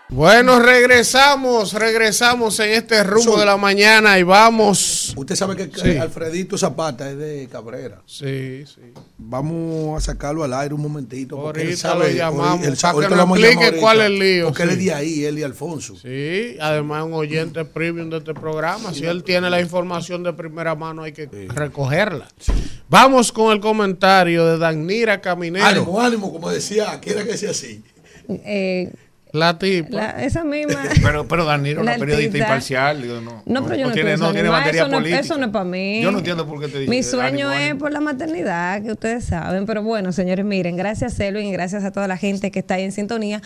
[0.09, 5.13] Bueno, regresamos, regresamos en este rumbo de la mañana y vamos.
[5.17, 8.03] Usted sabe que Alfredito Zapata es de Cabrera.
[8.07, 8.93] Sí, sí.
[9.19, 11.41] Vamos a sacarlo al aire un momentito.
[11.41, 14.45] Ahorita lo llamamos para que nos explique cuál es el lío.
[14.47, 15.97] Porque él es de ahí, él y Alfonso.
[15.97, 18.95] Sí, además un oyente premium de este programa.
[18.95, 22.29] Si él tiene la información de primera mano hay que recogerla.
[22.89, 25.67] Vamos con el comentario de Danira Caminero.
[25.67, 27.83] Ánimo, ánimo, como decía, quiera que sea así.
[28.29, 28.93] Eh,
[29.37, 30.11] la tipa.
[30.23, 30.83] esa misma.
[31.03, 33.03] pero, pero Danilo es una periodista imparcial.
[33.03, 35.17] Digo, no, no, pero yo no, tiene, no tiene materia eso política.
[35.17, 36.03] No, eso no es para mí.
[36.03, 36.91] Yo no entiendo por qué te dice.
[36.91, 39.67] Mi sueño es por la maternidad, que ustedes saben.
[39.67, 42.85] Pero bueno, señores, miren, gracias Selvin y gracias a toda la gente que está ahí
[42.85, 43.43] en sintonía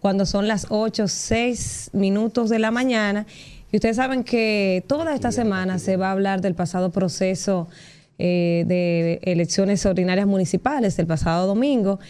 [0.00, 3.26] cuando son las 8, 6 minutos de la mañana.
[3.72, 7.68] Y ustedes saben que toda esta semana se va a hablar del pasado proceso
[8.18, 12.00] eh, de elecciones ordinarias municipales, el pasado domingo.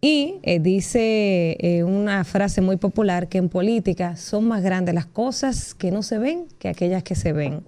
[0.00, 5.06] Y eh, dice eh, una frase muy popular que en política son más grandes las
[5.06, 7.62] cosas que no se ven que aquellas que se ven.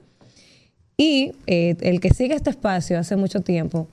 [0.96, 3.88] Y eh, el que sigue este espacio hace mucho tiempo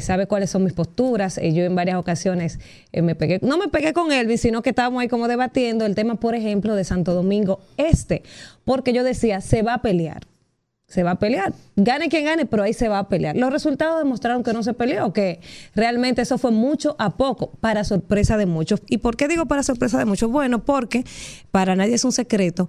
[0.00, 1.36] sabe cuáles son mis posturas.
[1.36, 2.58] yo en varias ocasiones
[2.92, 6.74] no me pegué con Elvis, sino que estábamos ahí como debatiendo el tema, por ejemplo,
[6.74, 8.24] de Santo Domingo Este,
[8.64, 10.26] porque yo decía, se va a pelear
[10.88, 11.52] se va a pelear.
[11.76, 13.36] Gane quien gane, pero ahí se va a pelear.
[13.36, 15.40] Los resultados demostraron que no se peleó, que
[15.74, 18.82] realmente eso fue mucho a poco, para sorpresa de muchos.
[18.88, 20.30] ¿Y por qué digo para sorpresa de muchos?
[20.30, 21.04] Bueno, porque
[21.50, 22.68] para nadie es un secreto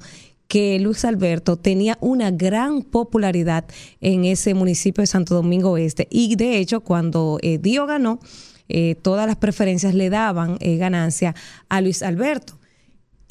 [0.50, 3.66] que Luis Alberto tenía una gran popularidad
[4.02, 6.08] en ese municipio de Santo Domingo Este.
[6.10, 8.20] Y de hecho, cuando eh, Dio ganó,
[8.68, 11.36] eh, todas las preferencias le daban eh, ganancia
[11.70, 12.59] a Luis Alberto.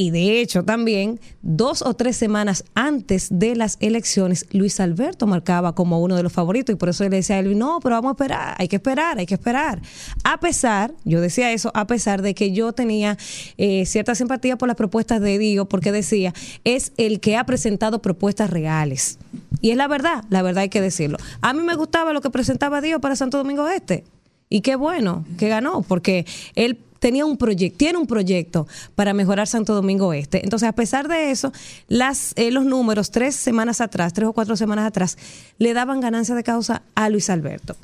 [0.00, 5.74] Y de hecho también dos o tres semanas antes de las elecciones, Luis Alberto marcaba
[5.74, 8.10] como uno de los favoritos y por eso le decía a él, no, pero vamos
[8.10, 9.82] a esperar, hay que esperar, hay que esperar.
[10.22, 13.18] A pesar, yo decía eso, a pesar de que yo tenía
[13.56, 16.32] eh, cierta simpatía por las propuestas de Dio, porque decía,
[16.62, 19.18] es el que ha presentado propuestas reales.
[19.60, 21.18] Y es la verdad, la verdad hay que decirlo.
[21.40, 24.04] A mí me gustaba lo que presentaba Dio para Santo Domingo Este.
[24.48, 26.24] Y qué bueno que ganó, porque
[26.54, 30.44] él tenía un proyecto, tiene un proyecto para mejorar Santo Domingo Este.
[30.44, 31.52] Entonces, a pesar de eso,
[31.88, 35.18] las, eh, los números tres semanas atrás, tres o cuatro semanas atrás,
[35.58, 37.76] le daban ganancia de causa a Luis Alberto.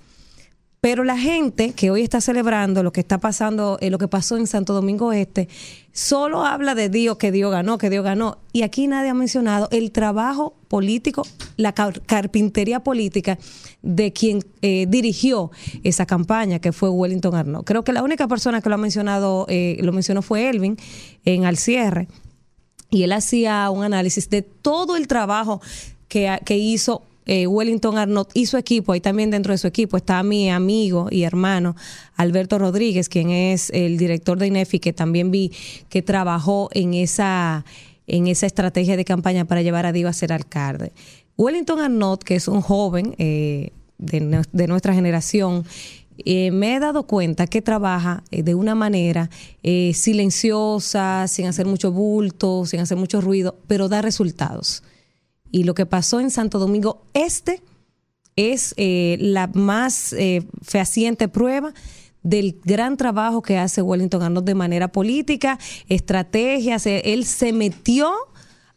[0.85, 4.37] Pero la gente que hoy está celebrando lo que está pasando, eh, lo que pasó
[4.37, 5.49] en Santo Domingo Este,
[5.93, 8.37] solo habla de Dios, que Dios ganó, que Dios ganó.
[8.53, 11.26] Y aquí nadie ha mencionado el trabajo político,
[11.57, 13.39] la carpintería política
[13.80, 15.51] de quien eh, dirigió
[15.85, 17.64] esa campaña, que fue Wellington Arnaud.
[17.64, 20.76] Creo que la única persona que lo ha mencionado, eh, lo mencionó fue Elvin
[21.24, 22.09] en al cierre.
[22.91, 25.62] Y él hacía un análisis de todo el trabajo
[26.09, 29.97] que, que hizo eh, Wellington Arnott y su equipo, ahí también dentro de su equipo
[29.97, 31.75] está mi amigo y hermano
[32.16, 35.51] Alberto Rodríguez, quien es el director de INEFI, que también vi
[35.89, 37.64] que trabajó en esa,
[38.07, 40.93] en esa estrategia de campaña para llevar a Diva a ser alcalde.
[41.39, 44.20] Wellington Arnott, que es un joven eh, de,
[44.68, 45.64] nuestra generación,
[46.27, 49.31] eh, me he dado cuenta que trabaja de una manera
[49.62, 54.83] silenciosa, sin hacer mucho bulto, sin hacer mucho ruido, pero da resultados.
[55.55, 57.63] Y lo que pasó en Santo Domingo Este
[58.35, 61.73] es eh, la más eh, fehaciente prueba
[62.25, 66.87] del gran trabajo que hace Wellington Arnold de manera política, estrategias.
[66.87, 68.13] Él se metió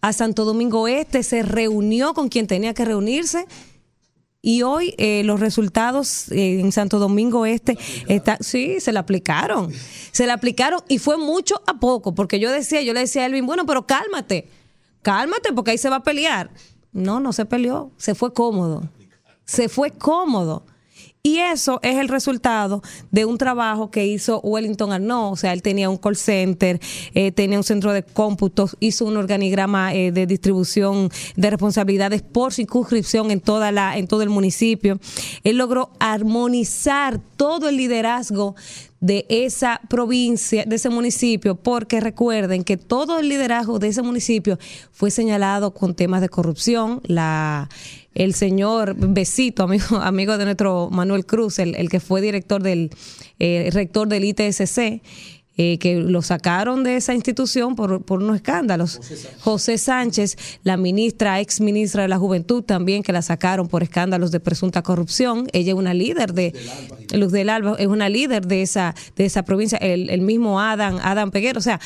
[0.02, 3.48] a Santo Domingo Este, se reunió con quien tenía que reunirse.
[4.44, 7.76] Y hoy eh, los resultados en Santo Domingo Este,
[8.08, 9.74] está, sí, se le aplicaron.
[10.12, 13.26] Se le aplicaron y fue mucho a poco, porque yo decía, yo le decía a
[13.26, 14.48] Elvin, bueno, pero cálmate
[15.08, 16.52] cálmate porque ahí se va a pelear.
[16.92, 18.90] No, no se peleó, se fue cómodo.
[19.46, 20.66] Se fue cómodo.
[21.28, 25.34] Y eso es el resultado de un trabajo que hizo Wellington Arnaud.
[25.34, 26.80] O sea, él tenía un call center,
[27.14, 32.54] eh, tenía un centro de cómputos, hizo un organigrama eh, de distribución de responsabilidades por
[32.54, 35.02] circunscripción en, toda la, en todo el municipio.
[35.44, 38.56] Él logró armonizar todo el liderazgo
[39.02, 44.58] de esa provincia, de ese municipio, porque recuerden que todo el liderazgo de ese municipio
[44.94, 47.02] fue señalado con temas de corrupción.
[47.04, 47.68] La,
[48.18, 52.90] el señor Besito, amigo, amigo de nuestro Manuel Cruz, el, el que fue director del,
[53.40, 55.02] eh, rector del ITSC,
[55.60, 59.00] eh, que lo sacaron de esa institución por, por unos escándalos.
[59.40, 60.38] José Sánchez.
[60.64, 64.84] la ministra, ex ministra de la Juventud también, que la sacaron por escándalos de presunta
[64.84, 65.48] corrupción.
[65.54, 66.54] Ella es una líder de,
[67.14, 69.80] Luz del Alba, es una líder de esa, de esa provincia.
[69.80, 71.80] El, el mismo Adam, Adam Peguero, o sea,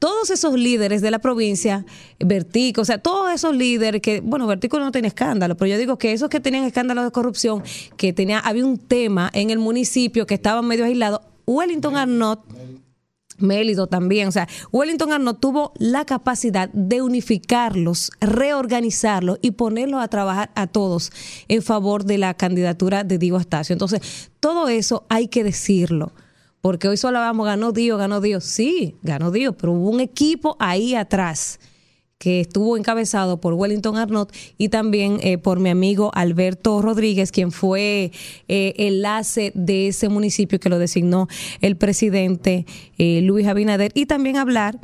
[0.00, 1.86] todos esos líderes de la provincia,
[2.18, 5.98] Vertico, o sea, todos esos líderes que, bueno, Vertico no tiene escándalo, pero yo digo
[5.98, 7.62] que esos que tenían escándalos de corrupción,
[7.96, 12.40] que tenía, había un tema en el municipio que estaba medio aislado, Wellington Arnott
[13.42, 14.28] Mélido también.
[14.28, 20.66] O sea, Wellington Arnold tuvo la capacidad de unificarlos, reorganizarlos y ponerlos a trabajar a
[20.66, 21.10] todos
[21.48, 23.72] en favor de la candidatura de Diego Astacio.
[23.72, 26.12] Entonces, todo eso hay que decirlo.
[26.60, 28.44] Porque hoy solo vamos, ganó Dios, ganó Dios.
[28.44, 31.58] Sí, ganó Dios, pero hubo un equipo ahí atrás
[32.20, 37.50] que estuvo encabezado por Wellington Arnott y también eh, por mi amigo Alberto Rodríguez, quien
[37.50, 38.12] fue
[38.46, 41.28] eh, enlace de ese municipio que lo designó
[41.62, 42.66] el presidente
[42.98, 44.78] eh, Luis Abinader, y también hablar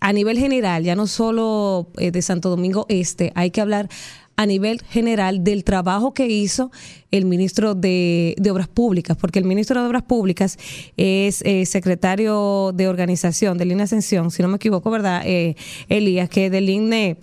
[0.00, 3.88] a nivel general, ya no solo de Santo Domingo Este, hay que hablar
[4.36, 6.70] a nivel general del trabajo que hizo
[7.10, 10.58] el ministro de, Obras Públicas, porque el ministro de Obras Públicas
[10.96, 15.22] es eh, secretario de organización del INE Ascensión, si no me equivoco, ¿verdad?
[15.24, 15.56] Eh,
[15.88, 17.18] Elías, que del INE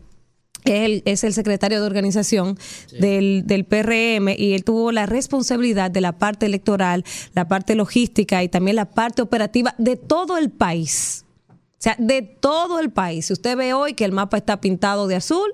[0.65, 2.57] él es el secretario de organización
[2.99, 7.03] del, del, PRM y él tuvo la responsabilidad de la parte electoral,
[7.33, 11.25] la parte logística y también la parte operativa de todo el país.
[11.49, 13.25] O sea, de todo el país.
[13.25, 15.51] Si usted ve hoy que el mapa está pintado de azul,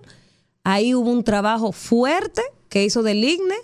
[0.70, 3.56] Ahí hubo un trabajo fuerte que hizo del IGNE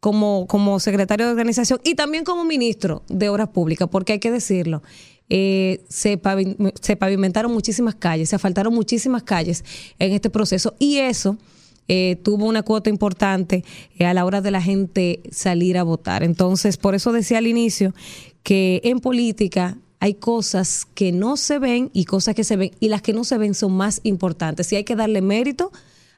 [0.00, 4.32] como, como secretario de organización y también como ministro de Obras Públicas, porque hay que
[4.32, 4.82] decirlo.
[5.28, 9.64] Eh, se, pavimentaron muchísimas calles, se asfaltaron muchísimas calles
[10.00, 11.38] en este proceso y eso
[11.86, 13.62] eh, tuvo una cuota importante
[13.96, 16.24] eh, a la hora de la gente salir a votar.
[16.24, 17.94] Entonces, por eso decía al inicio
[18.42, 22.88] que en política hay cosas que no se ven y cosas que se ven y
[22.88, 25.70] las que no se ven son más importantes y hay que darle mérito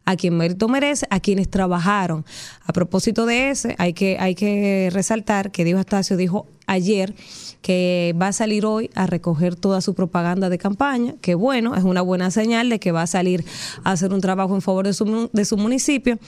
[0.04, 2.24] a quien mérito merece, a quienes trabajaron.
[2.64, 7.14] A propósito de ese, hay que, hay que resaltar que Diego Astacio dijo ayer
[7.60, 11.84] que va a salir hoy a recoger toda su propaganda de campaña, que bueno, es
[11.84, 13.44] una buena señal de que va a salir
[13.84, 16.18] a hacer un trabajo en favor de su, de su municipio.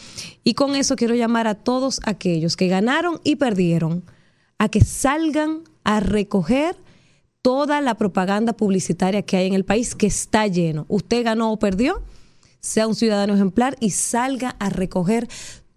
[0.44, 4.04] Y con eso quiero llamar a todos aquellos que ganaron y perdieron
[4.58, 6.76] a que salgan a recoger
[7.42, 10.86] toda la propaganda publicitaria que hay en el país, que está lleno.
[10.88, 12.02] Usted ganó o perdió,
[12.64, 15.28] sea un ciudadano ejemplar y salga a recoger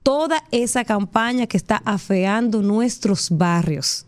[0.04, 4.06] toda esa campaña que está afeando nuestros barrios.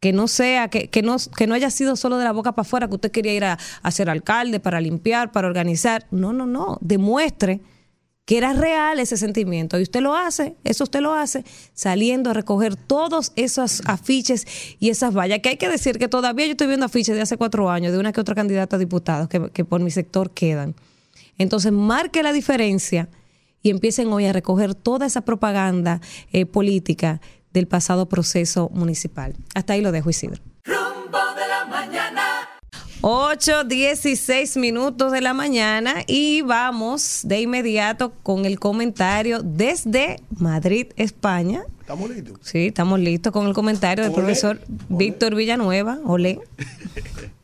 [0.00, 2.66] Que no sea, que, que, no, que no haya sido solo de la boca para
[2.66, 3.58] afuera, que usted quería ir a,
[3.92, 6.06] ser alcalde para limpiar, para organizar.
[6.10, 6.78] No, no, no.
[6.80, 7.60] Demuestre
[8.24, 9.78] que era real ese sentimiento.
[9.78, 14.44] Y usted lo hace, eso usted lo hace, saliendo a recoger todos esos afiches
[14.80, 15.38] y esas vallas.
[15.38, 17.98] Que hay que decir que todavía yo estoy viendo afiches de hace cuatro años de
[18.00, 20.74] una que otra candidata a diputados que, que por mi sector quedan.
[21.38, 23.08] Entonces, marque la diferencia
[23.62, 26.00] y empiecen hoy a recoger toda esa propaganda
[26.32, 27.20] eh, política
[27.52, 29.34] del pasado proceso municipal.
[29.54, 30.42] Hasta ahí lo dejo, Isidro.
[30.64, 32.22] Rumbo de la mañana.
[33.00, 40.88] 8, 16 minutos de la mañana y vamos de inmediato con el comentario desde Madrid,
[40.96, 41.64] España.
[41.80, 42.38] ¿Estamos listos?
[42.42, 45.98] Sí, estamos listos con el comentario del profesor Víctor Villanueva.
[46.04, 46.40] Olé.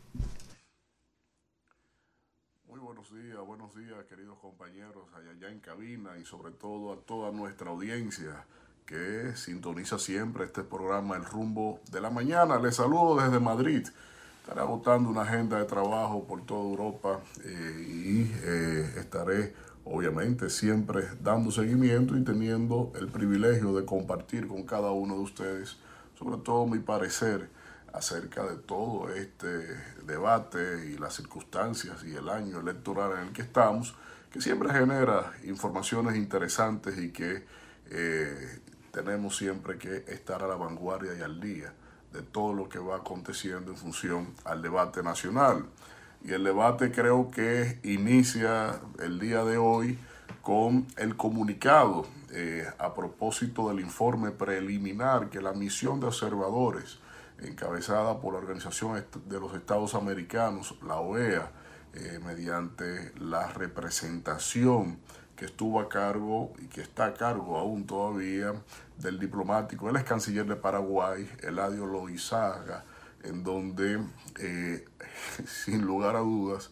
[6.24, 8.46] sobre todo a toda nuestra audiencia
[8.86, 12.58] que sintoniza siempre este programa El Rumbo de la Mañana.
[12.58, 13.86] Les saludo desde Madrid.
[14.40, 19.52] Estaré agotando una agenda de trabajo por toda Europa eh, y eh, estaré
[19.84, 25.76] obviamente siempre dando seguimiento y teniendo el privilegio de compartir con cada uno de ustedes
[26.18, 27.50] sobre todo mi parecer
[27.92, 29.48] acerca de todo este
[30.06, 33.94] debate y las circunstancias y el año electoral en el que estamos
[34.32, 37.44] que siempre genera informaciones interesantes y que
[37.90, 38.60] eh,
[38.90, 41.72] tenemos siempre que estar a la vanguardia y al día
[42.12, 45.66] de todo lo que va aconteciendo en función al debate nacional.
[46.24, 49.98] Y el debate creo que inicia el día de hoy
[50.40, 56.98] con el comunicado eh, a propósito del informe preliminar que la misión de observadores
[57.42, 61.50] encabezada por la Organización de los Estados Americanos, la OEA,
[61.94, 64.98] eh, mediante la representación
[65.36, 68.54] que estuvo a cargo y que está a cargo aún todavía
[68.98, 72.84] del diplomático, el ex canciller de Paraguay, Eladio Loizaga,
[73.24, 74.00] en donde,
[74.38, 74.84] eh,
[75.46, 76.70] sin lugar a dudas,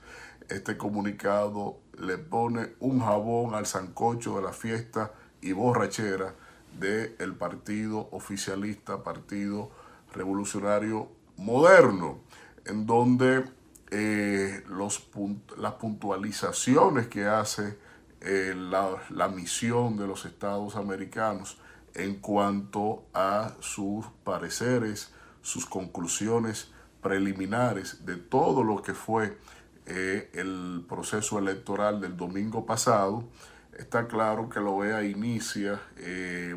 [0.49, 6.35] este comunicado le pone un jabón al sancocho de la fiesta y borrachera
[6.79, 9.71] del partido oficialista, partido
[10.13, 12.21] revolucionario moderno,
[12.65, 13.45] en donde
[13.93, 15.09] eh, los,
[15.57, 17.77] las puntualizaciones que hace
[18.21, 21.59] eh, la, la misión de los Estados americanos
[21.95, 25.13] en cuanto a sus pareceres,
[25.43, 26.71] sus conclusiones
[27.03, 29.37] preliminares de todo lo que fue
[29.87, 33.25] eh, el proceso electoral del domingo pasado,
[33.77, 35.81] está claro que lo OEA inicia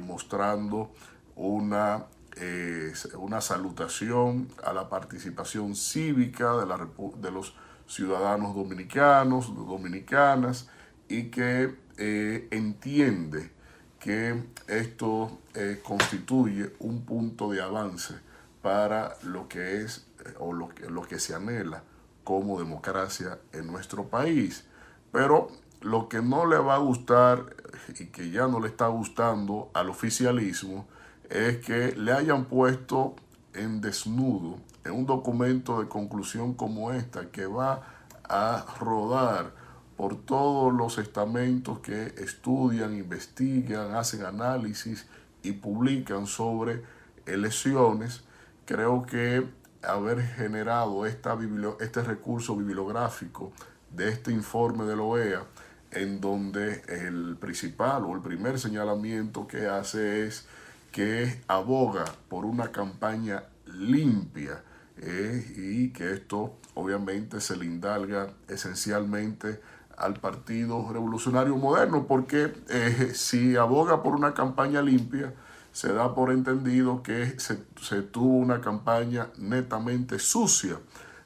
[0.02, 0.92] mostrando
[1.36, 2.06] una,
[2.36, 7.56] eh, una salutación a la participación cívica de, los
[7.88, 10.70] ciudadanos dominicanos, dominicanas,
[11.08, 13.52] y que entiende
[14.00, 15.40] que esto
[15.84, 18.16] constituye un punto de avance
[18.64, 20.08] para lo que es
[20.40, 21.84] o lo que se anhela
[22.24, 24.66] como democracia en nuestro país.
[25.12, 25.50] Pero
[25.82, 27.56] lo que no le va a gustar
[28.00, 30.88] y que ya no le está gustando al oficialismo
[31.30, 33.16] es que le hayan puesto
[33.54, 37.82] en desnudo en un documento de conclusión como esta que va
[38.24, 39.54] a rodar
[39.96, 45.06] por todos los estamentos que estudian, investigan, hacen análisis
[45.44, 46.84] y publican sobre
[47.26, 48.24] elecciones,
[48.66, 49.48] creo que
[49.82, 51.38] haber generado esta
[51.80, 53.52] este recurso bibliográfico
[53.92, 55.44] de este informe de la OEA,
[55.92, 60.48] en donde el principal o el primer señalamiento que hace es
[60.94, 64.64] que aboga por una campaña limpia
[64.98, 69.60] eh, y que esto obviamente se le indalga esencialmente
[69.98, 75.34] al Partido Revolucionario Moderno, porque eh, si aboga por una campaña limpia,
[75.72, 77.56] se da por entendido que se,
[78.04, 80.78] tuvo una campaña netamente sucia.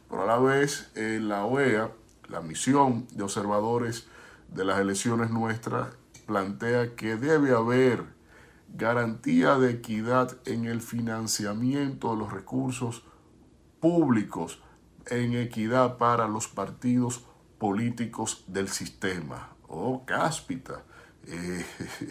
[0.09, 1.91] Pero a la vez eh, la OEA,
[2.29, 4.07] la misión de observadores
[4.47, 5.89] de las elecciones nuestras,
[6.25, 8.16] plantea que debe haber
[8.73, 13.03] garantía de equidad en el financiamiento de los recursos
[13.79, 14.61] públicos,
[15.07, 17.23] en equidad para los partidos
[17.57, 19.49] políticos del sistema.
[19.67, 20.83] Oh, cáspita.
[21.25, 21.65] Eh,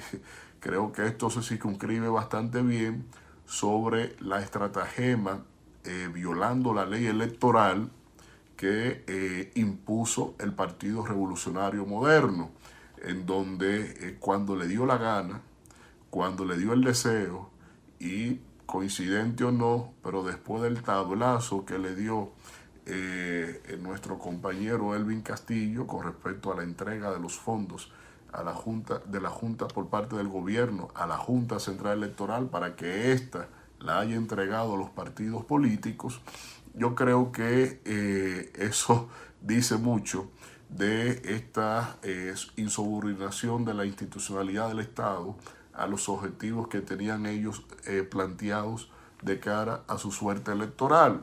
[0.61, 3.07] Creo que esto se circunscribe bastante bien
[3.45, 5.45] sobre la estratagema
[5.85, 7.91] eh, violando la ley electoral
[8.57, 12.51] que eh, impuso el Partido Revolucionario Moderno,
[13.03, 15.43] en donde cuando le dio la gana,
[16.17, 17.51] cuando le dio el deseo,
[18.01, 22.31] y coincidente o no, pero después del tablazo que le dio
[23.81, 27.93] nuestro compañero Elvin Castillo con respecto a la entrega de los fondos
[28.33, 32.47] a la Junta, de la Junta por parte del gobierno a la Junta Central Electoral
[32.47, 36.23] para que ésta la haya entregado a los partidos políticos,
[36.73, 39.11] yo creo que eh, eso
[39.43, 40.31] dice mucho
[40.71, 45.37] de esta eh, insubordinación de la institucionalidad del Estado
[45.77, 48.91] a los objetivos que tenían ellos eh, planteados
[49.23, 51.23] de cara a su suerte electoral.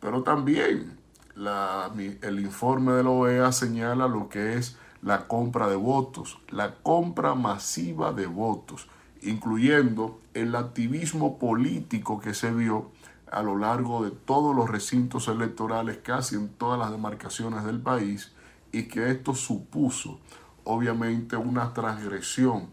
[0.00, 0.98] Pero también
[1.36, 7.34] el informe de la OEA señala lo que es la compra de votos, la compra
[7.34, 8.88] masiva de votos,
[9.22, 12.90] incluyendo el activismo político que se vio
[13.30, 18.32] a lo largo de todos los recintos electorales, casi en todas las demarcaciones del país,
[18.72, 20.20] y que esto supuso
[20.64, 22.68] obviamente una transgresión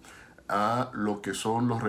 [0.49, 1.81] a lo que son los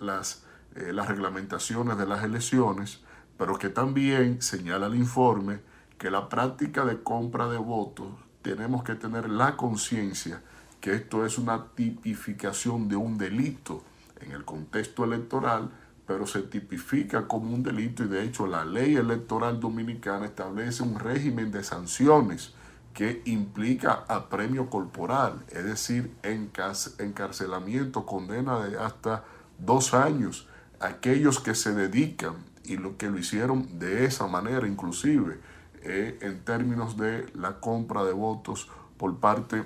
[0.00, 0.44] las,
[0.74, 3.00] eh, las reglamentaciones de las elecciones,
[3.36, 5.60] pero que también señala el informe
[5.98, 8.08] que la práctica de compra de votos
[8.42, 10.42] tenemos que tener la conciencia
[10.80, 13.84] que esto es una tipificación de un delito
[14.20, 15.70] en el contexto electoral,
[16.06, 20.98] pero se tipifica como un delito y de hecho la ley electoral dominicana establece un
[20.98, 22.54] régimen de sanciones
[22.94, 29.24] que implica apremio corporal, es decir, encarcelamiento, condena de hasta
[29.58, 30.48] dos años.
[30.80, 35.38] Aquellos que se dedican y lo que lo hicieron de esa manera inclusive
[35.82, 38.68] eh, en términos de la compra de votos
[38.98, 39.64] por parte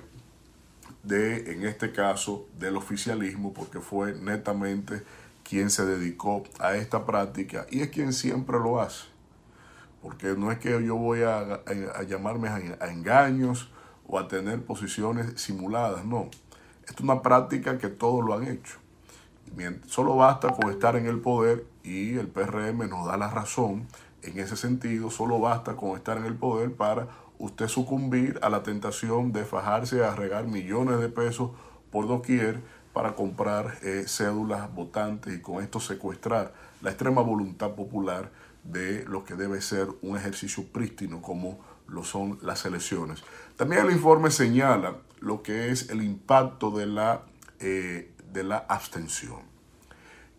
[1.03, 5.03] de, en este caso, del oficialismo, porque fue netamente
[5.43, 9.14] quien se dedicó a esta práctica y es quien siempre lo hace.
[10.05, 11.63] Porque no es que yo voy a,
[12.07, 12.59] llamarme a,
[12.91, 13.71] engaños
[14.07, 16.29] o a tener posiciones simuladas, no.
[16.87, 18.77] Esto es una práctica que todos lo han hecho.
[19.87, 23.87] Solo basta con estar en el poder y el PRM nos da la razón
[24.21, 25.09] en ese sentido.
[25.09, 27.07] Solo basta con estar en el poder para
[27.39, 31.49] usted sucumbir a la tentación de fajarse a regar millones de pesos
[31.89, 32.61] por doquier
[32.93, 36.53] para comprar eh, cédulas votantes y con esto secuestrar
[36.83, 38.29] la extrema voluntad popular
[38.65, 43.23] de lo que debe ser un ejercicio prístino como lo son las elecciones.
[43.55, 47.21] También el informe señala lo que es el impacto de la,
[47.59, 49.41] eh, de la abstención,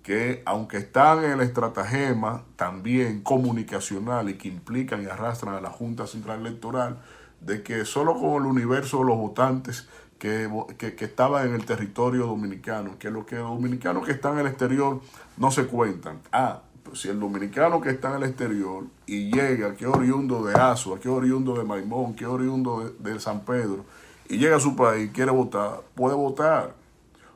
[0.02, 5.70] que aunque están en el estratagema también comunicacional y que implican y arrastran a la
[5.70, 7.00] Junta Central Electoral,
[7.40, 9.88] de que solo con el universo de los votantes
[10.18, 10.48] que,
[10.78, 15.00] que, estaban en el territorio dominicano, que los que dominicanos que están en el exterior
[15.36, 16.20] no se cuentan.
[16.32, 16.62] Ah,
[16.94, 21.08] si el dominicano que está en el exterior y llega, que oriundo de Azua, que
[21.08, 23.84] oriundo de Maimón, que oriundo de, de San Pedro,
[24.28, 26.74] y llega a su país, quiere votar, puede votar.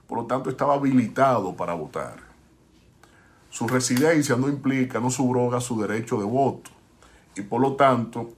[0.07, 2.17] Por lo tanto, estaba habilitado para votar.
[3.49, 6.71] Su residencia no implica, no subroga su derecho de voto.
[7.37, 8.31] Y por lo tanto,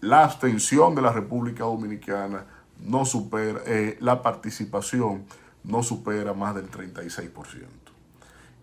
[0.00, 2.44] la abstención de la República Dominicana
[2.80, 5.24] no supera, eh, la participación
[5.64, 7.85] no supera más del 36%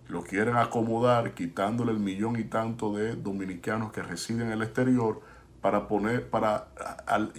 [0.07, 5.21] lo quieren acomodar quitándole el millón y tanto de dominicanos que residen en el exterior
[5.61, 6.67] para poner para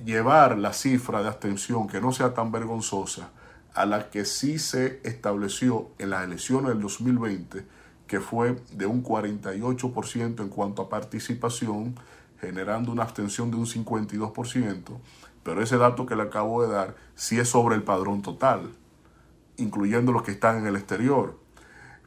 [0.04, 3.30] llevar la cifra de abstención que no sea tan vergonzosa
[3.74, 7.66] a la que sí se estableció en las elecciones del 2020
[8.06, 11.94] que fue de un 48% en cuanto a participación
[12.40, 14.98] generando una abstención de un 52%
[15.42, 18.70] pero ese dato que le acabo de dar sí es sobre el padrón total
[19.58, 21.43] incluyendo los que están en el exterior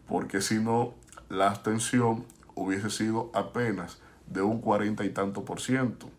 [0.07, 0.93] porque si no,
[1.29, 2.25] la abstención
[2.55, 6.09] hubiese sido apenas de un 40 y tanto por ciento,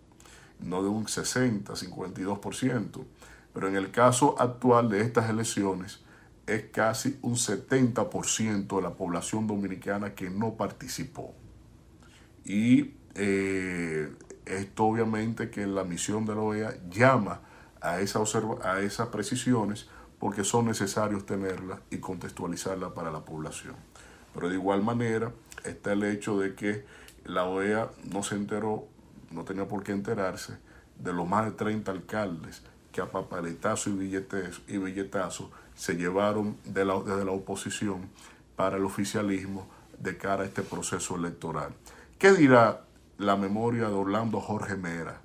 [0.60, 3.04] no de un 60, 52 por ciento.
[3.52, 6.00] Pero en el caso actual de estas elecciones,
[6.46, 11.34] es casi un 70% de la población dominicana que no participó.
[12.44, 14.10] Y eh,
[14.46, 17.40] esto obviamente que la misión de la OEA llama
[17.80, 18.20] a, esa
[18.62, 19.88] a esas precisiones
[20.18, 23.76] porque son necesarios tenerla y contextualizarla para la población.
[24.34, 25.32] Pero de igual manera
[25.64, 26.84] está el hecho de que
[27.24, 28.86] la OEA no se enteró,
[29.30, 30.58] no tenía por qué enterarse,
[30.98, 36.56] de los más de 30 alcaldes que a papaletazo y billetazo, y billetazo se llevaron
[36.64, 38.08] de la, desde la oposición
[38.56, 39.68] para el oficialismo
[39.98, 41.72] de cara a este proceso electoral.
[42.18, 42.82] ¿Qué dirá
[43.18, 45.20] la memoria de Orlando Jorge Mera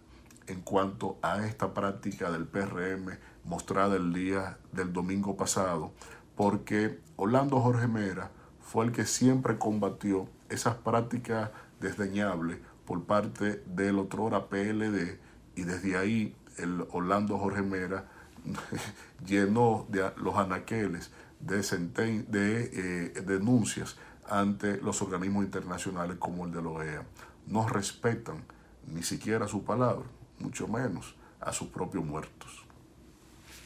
[0.48, 5.92] en cuanto a esta práctica del PRM mostrada el día del domingo pasado,
[6.36, 14.00] porque Orlando Jorge Mera fue el que siempre combatió esas prácticas desdeñables por parte del
[14.00, 15.20] otrora PLD
[15.56, 18.06] y desde ahí el Orlando Jorge Mera
[19.26, 19.88] llenó
[20.18, 23.98] los anaqueles de, de eh, denuncias
[24.30, 27.04] ante los organismos internacionales como el de la OEA.
[27.48, 28.44] No respetan
[28.88, 30.06] ni siquiera su palabra,
[30.40, 32.63] mucho menos a sus propios muertos.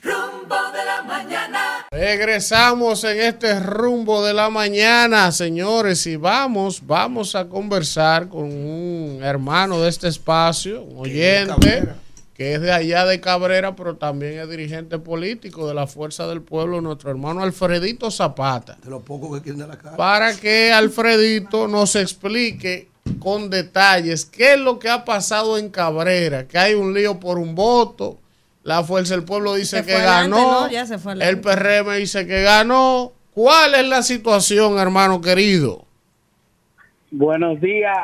[0.01, 1.87] Rumbo de la mañana.
[1.91, 9.19] Regresamos en este rumbo de la mañana, señores, y vamos, vamos a conversar con un
[9.23, 11.89] hermano de este espacio, un oyente,
[12.33, 16.41] que es de allá de Cabrera, pero también es dirigente político de la Fuerza del
[16.41, 18.77] Pueblo, nuestro hermano Alfredito Zapata.
[18.83, 19.97] De lo poco que de la cara.
[19.97, 26.47] Para que Alfredito nos explique con detalles qué es lo que ha pasado en Cabrera,
[26.47, 28.19] que hay un lío por un voto
[28.67, 30.67] la Fuerza del Pueblo dice que ganó.
[30.67, 33.13] el PRM dice que ganó.
[33.33, 35.85] ¿Cuál es la situación, hermano querido?
[37.09, 37.97] Buenos días.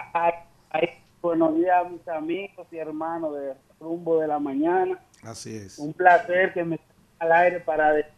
[1.21, 4.97] buenos días, mis amigos y hermanos de Rumbo de la Mañana.
[5.21, 5.79] Así es.
[5.79, 8.13] Un placer que me esté al aire para decir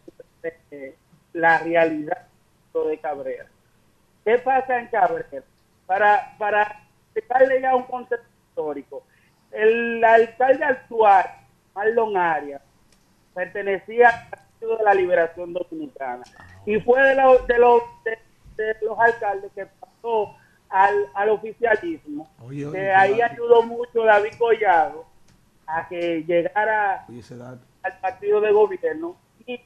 [0.70, 0.94] eh,
[1.32, 2.28] la realidad
[2.74, 3.46] de Cabrera.
[4.24, 5.42] ¿Qué pasa en Cabrera?
[5.84, 9.02] Para, para explicarle ya un contexto histórico.
[9.50, 11.26] El alcalde actual
[11.76, 12.62] Marlon Arias
[13.34, 16.24] pertenecía al Partido de la Liberación Dominicana
[16.64, 17.82] y fue de, de, los,
[18.56, 20.34] de, los alcaldes que pasó
[20.70, 22.28] al, al oficialismo.
[22.72, 25.04] que ahí ayudó mucho David Collado
[25.66, 27.04] a que llegara
[27.82, 29.16] al partido de gobierno.
[29.46, 29.60] Y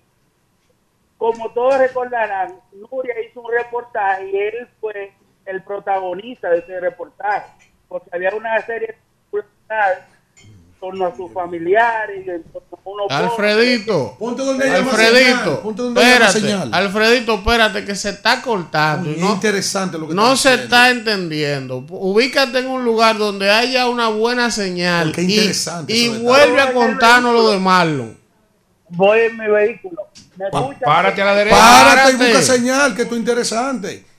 [1.16, 5.12] como todos recordarán, Nuria hizo un reportaje y él fue
[5.46, 8.98] el protagonista de ese reportaje, porque había una serie de
[10.80, 15.62] torno a sus familiares, en torno a Alfredito, donde Alfredito,
[15.94, 19.10] espérate, Alfredito, espérate que se está cortando.
[19.18, 21.84] no, interesante lo que No se está entendiendo.
[21.88, 25.52] Ubícate en un lugar donde haya una buena señal y,
[25.88, 28.16] y vuelve a contarnos lo de Marlon.
[28.88, 30.08] voy en mi vehículo.
[30.36, 30.80] ¿Me escuchan?
[30.82, 31.56] Párate a la derecha.
[31.56, 34.09] Párate y busca señal, que esto es interesante.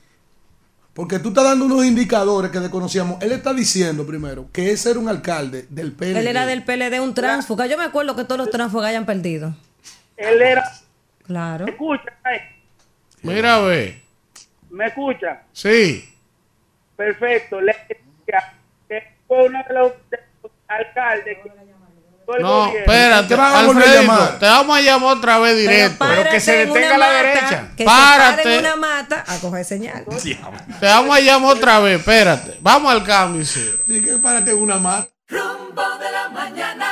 [0.94, 3.22] Porque tú estás dando unos indicadores que desconocíamos.
[3.22, 6.18] Él está diciendo primero que ese era un alcalde del PLD.
[6.18, 7.66] Él era del PLD, un tránsfuga.
[7.66, 9.56] Yo me acuerdo que todos los tránsfugas hayan perdido.
[10.18, 10.70] Él era.
[11.26, 11.66] Claro.
[11.66, 12.14] ¿Me escuchan?
[13.22, 14.02] Mira, ve.
[14.70, 15.40] ¿Me escuchan?
[15.54, 16.14] Sí.
[16.98, 17.62] Perfecto.
[17.62, 18.54] Le decía
[18.90, 21.50] que fue uno de los, de los alcaldes que
[22.38, 24.40] el No, gobierno- espérate, Te van a volver a Alfredito, llamar.
[24.40, 25.98] te vamos a llamar otra vez directo.
[25.98, 27.64] Párate que se en detenga a la mata, derecha.
[27.78, 28.44] Que Párate.
[28.44, 30.06] se en una mata a coger señal.
[30.80, 32.58] Te vamos a llamar otra vez, espérate.
[32.62, 33.46] Vamos al cambio.
[33.46, 35.06] Sí, que párate una más.
[35.28, 36.88] Rumbo de la mañana.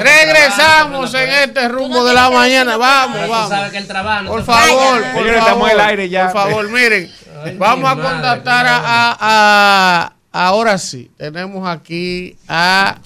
[0.00, 2.76] Regresamos en este rumbo de la mañana.
[2.76, 3.48] Vamos, vamos.
[3.48, 4.22] sabes que el trabajo.
[4.24, 6.24] no Por te favor, por favor, estamos en el aire ya.
[6.24, 7.12] Por favor, miren.
[7.44, 12.96] Ay, vamos a contactar qué a, a- a- Ahora sí, tenemos aquí a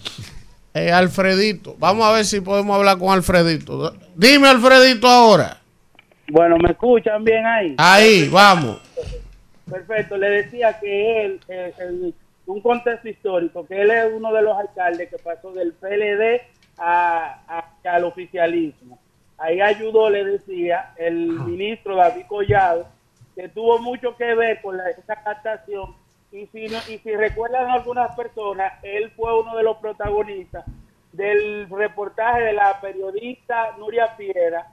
[0.77, 1.75] eh, Alfredito.
[1.79, 3.95] Vamos a ver si podemos hablar con Alfredito.
[4.15, 5.59] Dime, Alfredito, ahora.
[6.29, 7.75] Bueno, ¿me escuchan bien ahí?
[7.79, 8.81] Ahí, vamos.
[9.71, 12.15] Perfecto, le decía que él, eh, el-
[12.47, 16.41] un contexto histórico, que él es uno de los alcaldes que pasó del PLD
[16.79, 18.99] a, a- al oficialismo.
[19.39, 22.87] Ahí ayudó, le decía, el ministro David Collado,
[23.35, 25.95] que tuvo mucho que ver con la, esa captación.
[26.33, 30.65] Y si, no- y si recuerdan algunas personas, él fue uno de los protagonistas
[31.13, 34.67] del reportaje de la periodista Nuria Piera,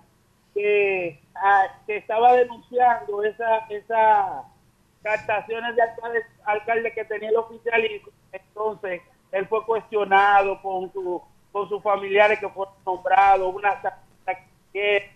[0.54, 4.44] que, ah, que estaba denunciando esa, esa
[5.02, 8.10] captaciones de alcaldes alcalde que tenía el oficialismo.
[8.32, 9.02] Entonces,
[9.32, 11.22] él fue cuestionado con, su,
[11.52, 13.80] con sus familiares que fueron nombrados, una
[14.72, 15.12] que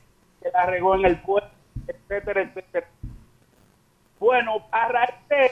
[0.54, 1.50] la regó en el pueblo,
[1.88, 2.88] etcétera, etcétera.
[4.20, 5.52] Bueno, a raíz de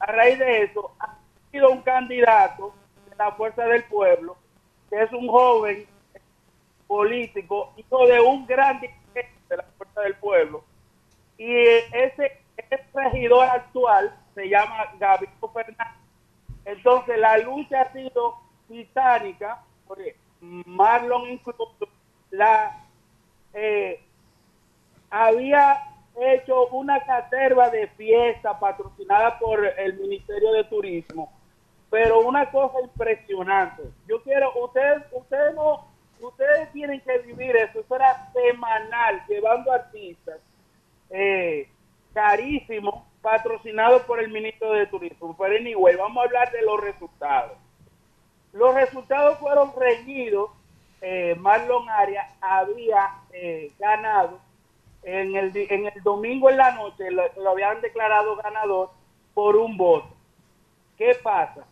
[0.00, 1.18] a raíz de eso, ha
[1.50, 2.74] sido un candidato
[3.08, 4.36] de la Fuerza del Pueblo,
[4.90, 5.86] que es un joven
[6.86, 10.64] político, hijo de un gran dirigente de la Fuerza del Pueblo.
[11.38, 11.54] Y
[11.92, 12.40] ese,
[12.94, 16.00] regidor actual se llama Gabito Fernández.
[16.64, 18.36] Entonces la lucha ha sido
[18.68, 21.74] titánica, porque Marlon incluso
[22.30, 22.84] la
[23.52, 24.02] eh,
[25.10, 31.32] había hecho una caterva de fiesta patrocinada por el Ministerio de Turismo,
[31.90, 33.82] pero una cosa impresionante.
[34.08, 35.86] Yo quiero, ustedes, ustedes no,
[36.20, 40.40] ustedes tienen que vivir eso, eso era semanal, llevando artistas
[41.10, 41.68] eh,
[42.12, 45.36] carísimo, patrocinado por el ministro de Turismo.
[45.38, 47.58] Pero anyway, vamos a hablar de los resultados.
[48.52, 50.50] Los resultados fueron reñidos.
[51.02, 54.40] Eh, Marlon Arias había eh, ganado
[55.06, 58.90] en el, en el domingo en la noche, lo, habían declarado ganador
[59.34, 60.08] por un voto.
[60.98, 61.64] ¿Qué pasa?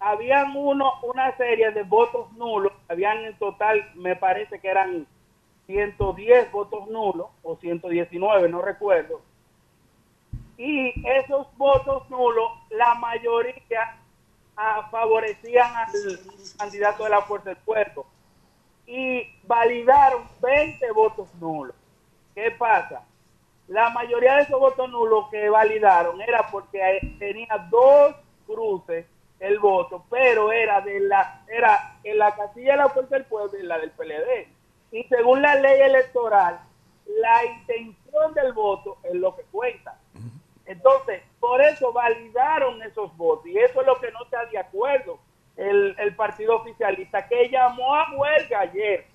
[0.00, 5.06] Habían uno, una serie de votos nulos, habían en total, me parece que eran
[5.66, 9.20] 110 votos nulos o 119, no recuerdo.
[10.56, 14.00] Y esos votos nulos, la mayoría
[14.56, 15.92] ah, favorecían al
[16.58, 18.04] candidato de la Fuerza del Pueblo.
[18.84, 21.76] Y validaron 20 votos nulos.
[22.34, 23.04] ¿Qué pasa?
[23.68, 28.14] La mayoría de esos votos nulos que validaron era porque tenía dos
[28.46, 29.06] cruces
[29.38, 33.58] el voto, pero era de la era en la casilla de la Fuerza del Pueblo
[33.58, 34.48] y la del PLD.
[34.92, 36.60] Y según la ley electoral,
[37.06, 39.98] la intención del voto es lo que cuenta.
[40.66, 45.18] Entonces, por eso validaron esos votos y eso es lo que no está de acuerdo
[45.56, 49.06] el, el partido oficialista que llamó a huelga ayer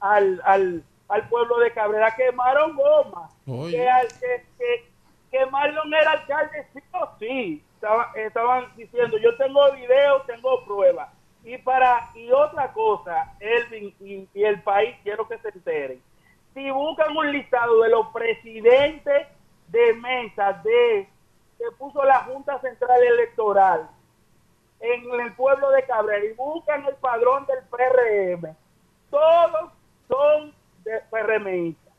[0.00, 3.28] al, al, al pueblo de Cabrera, quemaron goma,
[3.70, 4.90] que, al- que, que,
[5.30, 11.08] que Marlon era alcalde sí o sí, Estaba- estaban diciendo, yo tengo video, tengo pruebas.
[11.44, 16.00] Y para y otra cosa, Elvin y, y el país, quiero que se enteren.
[16.54, 19.26] Si buscan un listado de los presidentes
[19.68, 21.08] de mesa de
[21.58, 23.88] que puso la Junta Central Electoral
[24.80, 28.54] en el pueblo de Cabrera y buscan el padrón del PRM,
[29.10, 29.72] todos
[30.08, 31.92] son de PRMistas.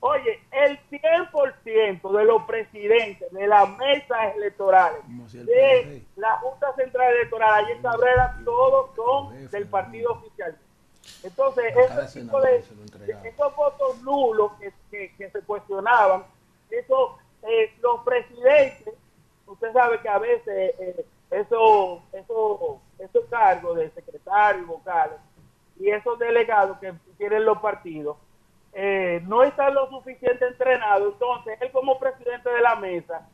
[0.00, 5.00] Oye, el 100% de los presidentes de las mesas electorales
[5.46, 5.84] de
[6.16, 10.58] la Junta Central Electoral allí en Cabrera, todos son del partido oficial.
[11.22, 12.50] Entonces, ese tipo de,
[13.22, 16.24] de- esos votos nulos que, que- que se cuestionaban,
[16.70, 18.94] eso, eh, los presidentes,
[19.46, 25.16] usted sabe que a veces eh, eso, eso, esos cargos de secretarios vocales
[25.78, 28.16] y esos delegados que tienen los partidos,
[28.72, 31.12] eh, no están lo suficiente entrenados.
[31.14, 33.28] Entonces, él como presidente de la mesa,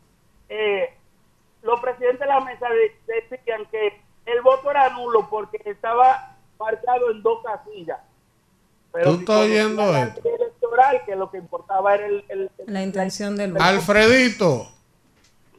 [0.48, 0.92] eh,
[1.62, 2.92] los presidentes de la mesa de-
[3.30, 8.00] decían que el voto era nulo porque estaba marcado en dos casillas.
[8.92, 14.66] Pero ¿Tú estás oyendo electoral, que lo que importaba era el, la intención del Alfredito.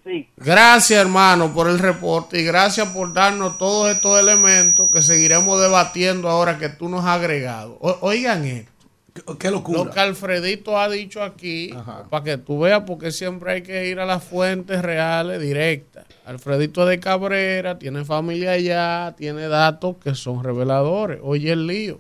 [0.04, 0.28] Sí.
[0.38, 6.28] Gracias, hermano, por el reporte y gracias por darnos todos estos elementos que seguiremos debatiendo
[6.28, 7.78] ahora que tú nos has agregado.
[8.02, 8.72] oigan esto.
[9.38, 9.84] ¿Qué locura?
[9.84, 11.74] Lo que Alfredito ha dicho aquí,
[12.10, 16.06] para que tú veas, porque siempre hay que ir a las fuentes reales, directas.
[16.26, 21.20] Alfredito de Cabrera tiene familia allá, tiene datos que son reveladores.
[21.22, 22.00] Oye el lío.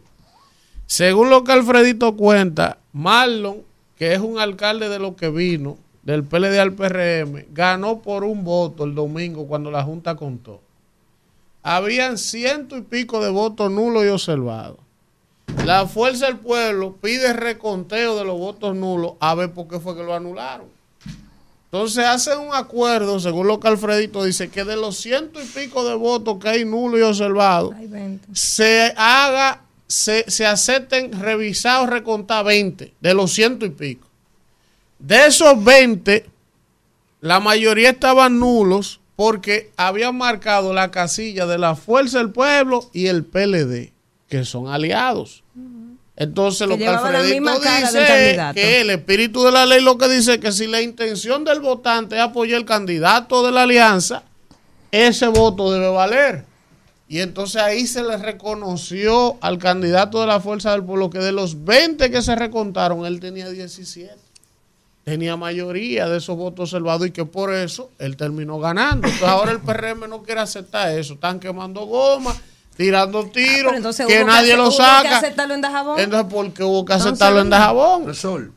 [0.85, 3.61] Según lo que Alfredito cuenta, Marlon,
[3.97, 8.43] que es un alcalde de lo que vino, del PLD al PRM, ganó por un
[8.43, 10.61] voto el domingo cuando la Junta contó.
[11.63, 14.77] Habían ciento y pico de votos nulos y observados.
[15.65, 19.95] La Fuerza del Pueblo pide reconteo de los votos nulos a ver por qué fue
[19.95, 20.67] que lo anularon.
[21.65, 25.87] Entonces hacen un acuerdo, según lo que Alfredito dice, que de los ciento y pico
[25.87, 27.73] de votos que hay nulos y observados,
[28.33, 34.10] se haga, se, se acepten revisados, recontar 20 de los ciento y pico.
[35.01, 36.29] De esos 20,
[37.21, 43.07] la mayoría estaban nulos porque habían marcado la casilla de la Fuerza del Pueblo y
[43.07, 43.93] el PLD,
[44.29, 45.43] que son aliados.
[46.15, 50.35] Entonces lo que Alfredito dice es que el espíritu de la ley lo que dice
[50.35, 54.23] es que si la intención del votante es apoyar al candidato de la alianza,
[54.91, 56.45] ese voto debe valer.
[57.07, 61.31] Y entonces ahí se le reconoció al candidato de la Fuerza del Pueblo que de
[61.31, 64.30] los 20 que se recontaron, él tenía 17.
[65.03, 69.07] Tenía mayoría de esos votos observados y que por eso él terminó ganando.
[69.07, 71.15] Entonces ahora el PRM no quiere aceptar eso.
[71.15, 72.35] Están quemando goma
[72.75, 75.01] tirando ah, tiros, que nadie lo saca.
[75.03, 75.99] que aceptarlo en Dajabón?
[75.99, 78.03] Entonces, ¿por qué hubo que aceptarlo en Dajabón?
[78.03, 78.51] Profesor,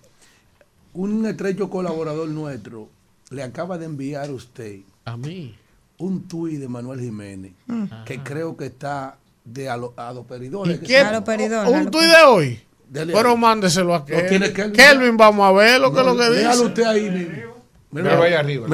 [0.94, 2.88] un estrecho colaborador nuestro
[3.30, 4.80] le acaba de enviar a usted.
[5.04, 5.54] A mí.
[5.98, 8.04] Un tuit de Manuel Jiménez, mm.
[8.04, 9.92] que creo que está de a, los
[10.26, 10.80] peridores.
[10.80, 12.60] ¿Un tuit de hoy?
[12.92, 14.72] Pero mándeselo a Kelvin.
[14.72, 15.16] Kelvin.
[15.16, 16.60] vamos a ver lo que es lo que dice.
[16.60, 17.44] usted ahí,
[17.90, 18.66] Mira, ahí arriba.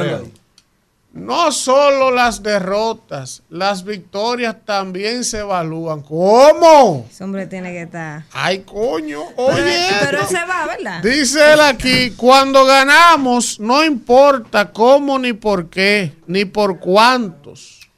[1.13, 6.03] No solo las derrotas, las victorias también se evalúan.
[6.03, 7.07] ¿Cómo?
[7.11, 8.23] Ese hombre tiene que estar.
[8.33, 9.89] Ay, coño, oye.
[10.03, 11.03] Pero, se va, ¿verdad?
[11.03, 17.91] Dice él aquí, cuando ganamos, no importa cómo ni por qué, ni por cuántos.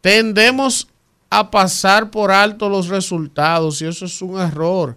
[0.00, 0.86] Tendemos
[1.30, 4.96] a pasar por alto los resultados y eso es un error.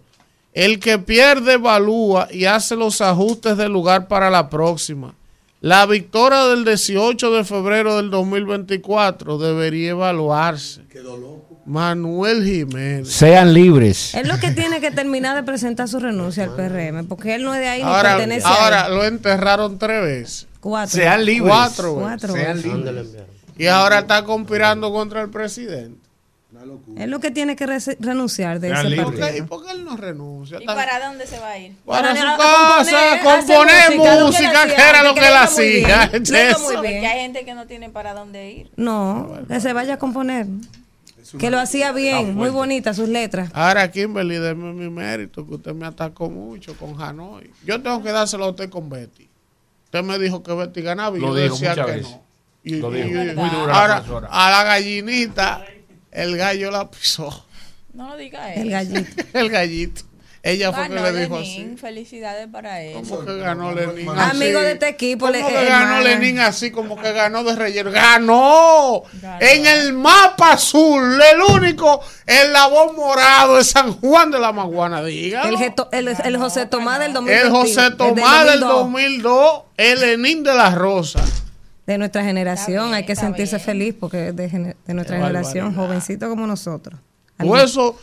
[0.54, 5.16] El que pierde evalúa y hace los ajustes de lugar para la próxima.
[5.62, 10.82] La victoria del 18 de febrero del 2024 debería evaluarse.
[10.90, 11.62] Quedó loco.
[11.66, 13.10] Manuel Jiménez.
[13.10, 14.14] Sean libres.
[14.14, 17.54] Es lo que tiene que terminar de presentar su renuncia al PRM, porque él no
[17.54, 20.48] es de ahí ahora, ni pertenece Ahora lo enterraron tres veces.
[20.60, 21.00] Cuatro.
[21.00, 21.54] Sean libres.
[21.54, 23.08] Cuatro Cuatro Sean libres.
[23.58, 26.03] Y ahora está conspirando contra el presidente.
[26.98, 27.65] Es lo que tiene que
[27.99, 29.38] renunciar de ese partido.
[29.38, 30.60] ¿Y por qué él no renuncia?
[30.61, 31.76] ¿Y para dónde se va a ir?
[31.85, 36.11] Para, su casa, componer música, que, era lo que él hacía.
[36.11, 38.72] Porque hay gente que no tiene para dónde ir.
[38.76, 40.48] No, que se vaya a componer.
[41.38, 43.49] Que lo hacía bien, muy bonita sus letras.
[43.53, 47.49] Ahora, Kimberly, déme mi mérito, que usted me atacó mucho con Hanoi.
[47.65, 49.27] Yo tengo que dárselo a usted con Betty.
[49.85, 52.23] Usted me dijo que Betty ganaba y yo decía que no.
[52.65, 53.10] Y, lo dijo.
[53.10, 55.65] muy ahora, a la gallinita
[56.14, 57.45] el gallo la pisó.
[57.94, 58.64] No lo diga él.
[58.64, 59.23] El gallito.
[59.34, 60.02] el gallito.
[60.45, 61.76] Ella fue que le dijo así.
[61.80, 62.95] Felicidades para él.
[62.95, 64.35] ¿Cómo que ganó Lenín así?
[64.35, 65.27] Amigo de este equipo.
[65.27, 66.69] ¿Cómo que ganó Lenín así?
[66.69, 67.91] Como que ganó de relleno.
[67.91, 69.03] ¡Ganó!
[69.40, 72.02] En el mapa azul, el único
[72.69, 75.02] voz morado de San Juan de la Maguana.
[75.02, 75.44] Diga.
[75.44, 77.41] El, el, José Tomás del 2002.
[77.41, 79.61] El José Tomás del 2002.
[79.77, 81.23] El Lenín de la Rosa
[81.86, 82.94] de nuestra generación.
[82.94, 87.00] Hay que sentirse feliz porque es de, nuestra generación, jovencito como nosotros.
[87.40, 87.98] O eso,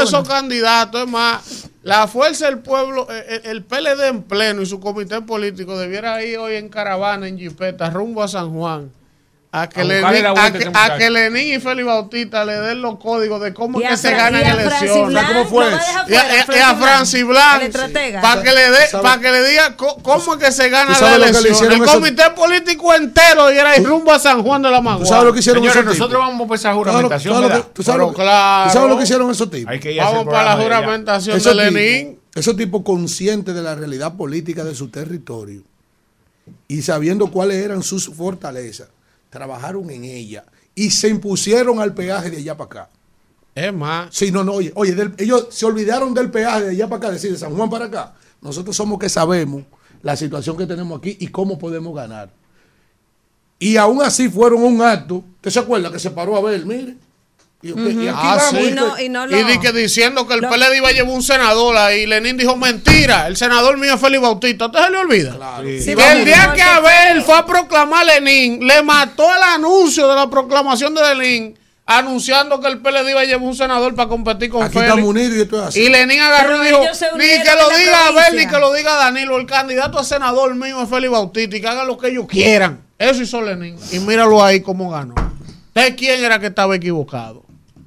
[0.00, 4.62] esos candidatos, es más, la fuerza del pueblo, el, eh, eh, el, PLD en pleno
[4.62, 8.90] y su comité político debiera ir hoy en caravana, en jipeta, rumbo a San Juan
[9.56, 10.26] a que, Lenín,
[10.74, 14.44] a, que, Lenín y Félix Bautista le den los códigos de cómo que se ganan
[14.44, 15.24] elecciones.
[15.28, 15.66] ¿Cómo fue?
[16.08, 16.14] y,
[16.58, 17.72] a, Francis Blanc.
[18.20, 21.70] Para que le dé, para que le diga cómo es que se gana la elección.
[21.70, 25.04] El comité político entero y era rumbo a San Juan de la Maguana.
[25.04, 27.64] ¿Tú sabes lo que hicieron Señores, nosotros vamos por esa juramentación.
[27.72, 29.72] ¿Tú sabes, lo que hicieron esos tipos?
[29.98, 32.18] Vamos para la juramentación de Lenín.
[32.34, 35.62] Esos tipos conscientes de la realidad política de su territorio
[36.66, 38.88] y sabiendo cuáles eran sus fortalezas
[39.34, 40.44] trabajaron en ella
[40.76, 42.90] y se impusieron al peaje de allá para acá.
[43.52, 44.14] Es más.
[44.14, 47.32] Sí, no, no, oye, oye ellos se olvidaron del peaje de allá para acá, decir,
[47.32, 48.14] de San Juan para acá.
[48.40, 49.64] Nosotros somos que sabemos
[50.02, 52.30] la situación que tenemos aquí y cómo podemos ganar.
[53.58, 56.96] Y aún así fueron un acto, ¿usted se acuerda que se paró a ver, mire?
[57.64, 58.38] Y, ah,
[59.00, 62.04] y, que diciendo que el PLD iba a llevar un senador ahí.
[62.04, 64.66] Lenin dijo, mentira, el senador mío es Félix Bautista.
[64.66, 65.38] ¿Usted se le olvida?
[65.62, 70.14] que el día que Abel fue a proclamar a Lenin, le mató el anuncio de
[70.14, 74.50] la proclamación de Lenin anunciando que el PLD iba a llevar un senador para competir
[74.50, 75.34] con Aquí Félix.
[75.34, 75.80] y esto es así.
[75.80, 76.80] Y Lenin agarró y dijo,
[77.16, 80.82] ni que lo diga Abel, ni que lo diga Danilo, el candidato a senador mío
[80.82, 82.82] es Félix Bautista y que hagan lo que ellos quieran.
[82.98, 83.76] Eso hizo Lenin.
[83.90, 85.14] Y míralo ahí cómo ganó.
[85.74, 87.43] ¿De quién era que estaba equivocado?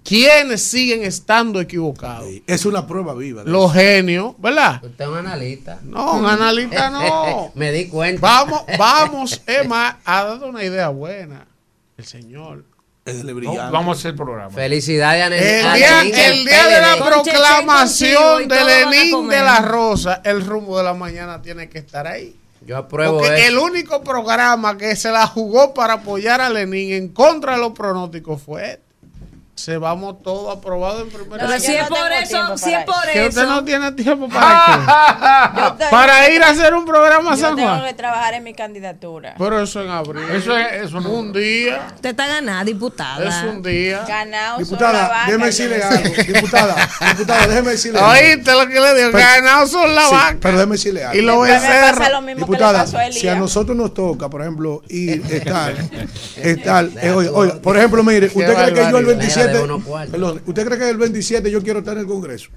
[0.08, 2.30] ¿Quiénes siguen estando equivocados?
[2.48, 3.44] es una prueba viva.
[3.44, 4.82] Los genios, ¿verdad?
[4.82, 5.80] Usted es un analista.
[5.84, 7.52] No, un analista no.
[7.56, 8.22] Me di cuenta.
[8.22, 11.46] Vamos, vamos, Emma, ha dado una idea buena.
[11.98, 12.64] El señor.
[13.70, 14.50] vamos a hacer el programa.
[14.50, 20.46] Felicidades a El día, el día de la proclamación de Lenín de la Rosa, el
[20.46, 22.34] rumbo de la mañana tiene que estar ahí.
[22.66, 27.10] Yo apruebo Porque el único programa que se la jugó para apoyar a Lenín en
[27.10, 28.87] contra de los pronósticos fue este
[29.58, 33.12] se vamos todo aprobado en primera Pero si es por eso, si es por eso.
[33.12, 37.78] Que usted no tiene tiempo para Para ir a hacer un programa a San Juan.
[37.78, 39.34] tengo que trabajar en mi candidatura.
[39.36, 40.24] Pero eso en abril.
[40.32, 41.88] Eso es eso un día.
[41.96, 43.28] Usted está ganada, diputada.
[43.28, 44.06] Es un día.
[44.08, 46.10] Ganado Diputada, déjeme decirle algo.
[46.16, 48.12] Diputada, diputada, déjeme decirle algo.
[48.12, 49.12] Oíste lo que le digo.
[49.12, 50.38] Ganado son la vaca.
[50.40, 51.18] Pero déjeme decirle algo.
[51.18, 52.36] Y lo voy a hacer.
[52.36, 55.74] Diputada, si a nosotros nos toca, por ejemplo, ir, estar,
[56.36, 59.47] estar, eh, oye, oye, por ejemplo, mire, ¿usted cree que yo el 27
[60.46, 62.50] ¿usted cree que el 27 yo quiero estar en el Congreso?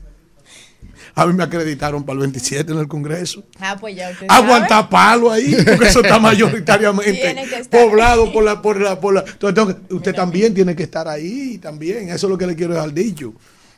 [1.15, 3.45] A mí me acreditaron para el 27 en el Congreso.
[3.59, 7.35] Ah, pues ya usted Aguanta palo ahí, porque eso está mayoritariamente
[7.71, 9.25] poblado por la, por la, por la.
[9.27, 12.09] Entonces, usted también tiene que estar ahí también.
[12.09, 13.33] Eso es lo que le quiero dejar dicho.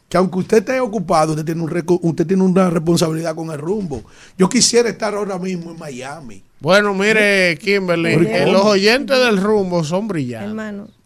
[0.09, 4.05] Que aunque usted esté ocupado, usted tiene, un, usted tiene una responsabilidad con el rumbo.
[4.37, 6.43] Yo quisiera estar ahora mismo en Miami.
[6.61, 10.51] Bueno, mire, Kimberly, los oyentes del rumbo son brillantes.
[10.51, 11.02] Hermano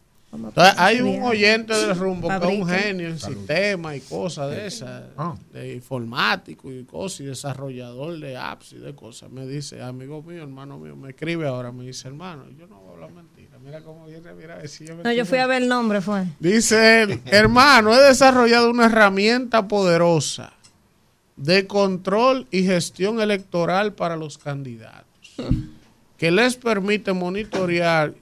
[0.77, 5.05] hay un oyente del rumbo que es un genio en sistemas y cosas de esas,
[5.17, 5.35] ah.
[5.53, 9.31] de informático y cosas, y desarrollador de apps y de cosas.
[9.31, 12.89] Me dice, amigo mío, hermano mío, me escribe ahora, me dice, hermano, yo no voy
[12.89, 13.59] a hablar mentira.
[13.59, 16.25] Mira cómo viene, mira, si yo No, yo fui a ver el nombre, fue.
[16.39, 20.53] Dice él, hermano, he desarrollado una herramienta poderosa
[21.37, 25.37] de control y gestión electoral para los candidatos
[26.17, 28.15] que les permite monitorear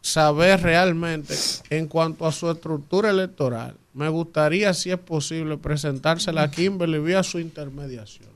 [0.00, 1.34] saber realmente
[1.70, 3.76] en cuanto a su estructura electoral.
[3.92, 8.30] Me gustaría, si es posible, presentársela a Kimberly vía su intermediación.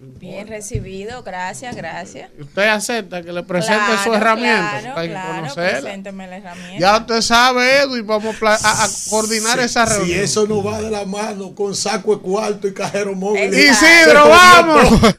[0.00, 2.30] Bien recibido, gracias, gracias.
[2.38, 5.96] ¿Usted acepta que le presente su herramienta claro, para claro, conocerla?
[6.26, 6.78] la herramienta.
[6.78, 10.06] Ya usted sabe, Edwin, vamos a, coordinar esa reunión.
[10.06, 13.52] Si eso no va de la mano con saco de cuarto y cajero móvil.
[13.52, 15.16] Isidro, vamos.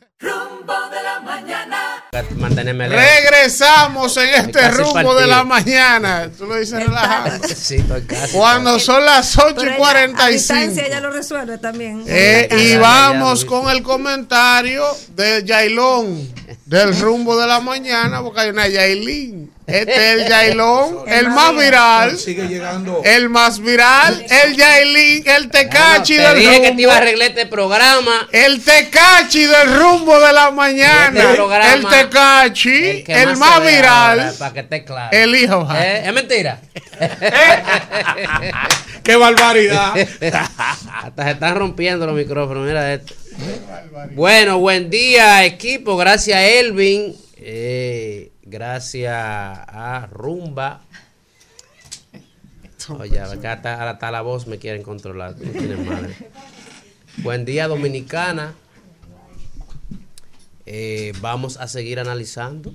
[2.12, 6.28] Regresamos en este rumbo de la mañana.
[6.36, 7.40] Tú lo dices relajado.
[8.34, 10.82] Cuando son las 8 y 45.
[10.90, 12.04] ya lo resuelve también.
[12.08, 16.28] Eh, y vamos con el comentario de Yailón
[16.66, 19.49] del rumbo de la mañana, porque hay una Yailín.
[19.72, 22.18] Este es el Yailón, el más viral.
[22.18, 23.02] Sigue llegando.
[23.04, 26.64] El más viral, el Yailín, el Tecachi del dije rumbo.
[26.64, 28.28] que te iba a arreglar este programa.
[28.32, 31.20] El Tecachi del rumbo de la mañana.
[31.20, 34.34] Este el Tecachi, el, más, viral.
[34.38, 35.10] Para que esté claro.
[35.12, 35.68] El hijo.
[35.76, 36.04] ¿Eh?
[36.06, 36.60] Es mentira.
[39.04, 39.94] Qué barbaridad.
[40.94, 42.66] Hasta se están rompiendo los micrófonos.
[42.66, 43.14] Mira esto.
[44.12, 45.98] Bueno, buen día, equipo.
[45.98, 47.16] Gracias, Elvin.
[47.38, 50.82] Eh, gracias a Rumba.
[52.90, 55.36] Oye, acá está, la voz, me quieren controlar.
[57.18, 58.56] Buen día, Dominicana.
[60.66, 62.74] Eh, vamos a seguir analizando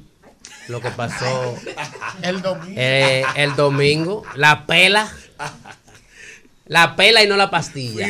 [0.69, 1.57] lo que pasó
[2.23, 2.75] el domingo.
[2.77, 4.23] Eh, el domingo.
[4.37, 5.13] La pela.
[6.67, 8.07] La pela y no la pastilla.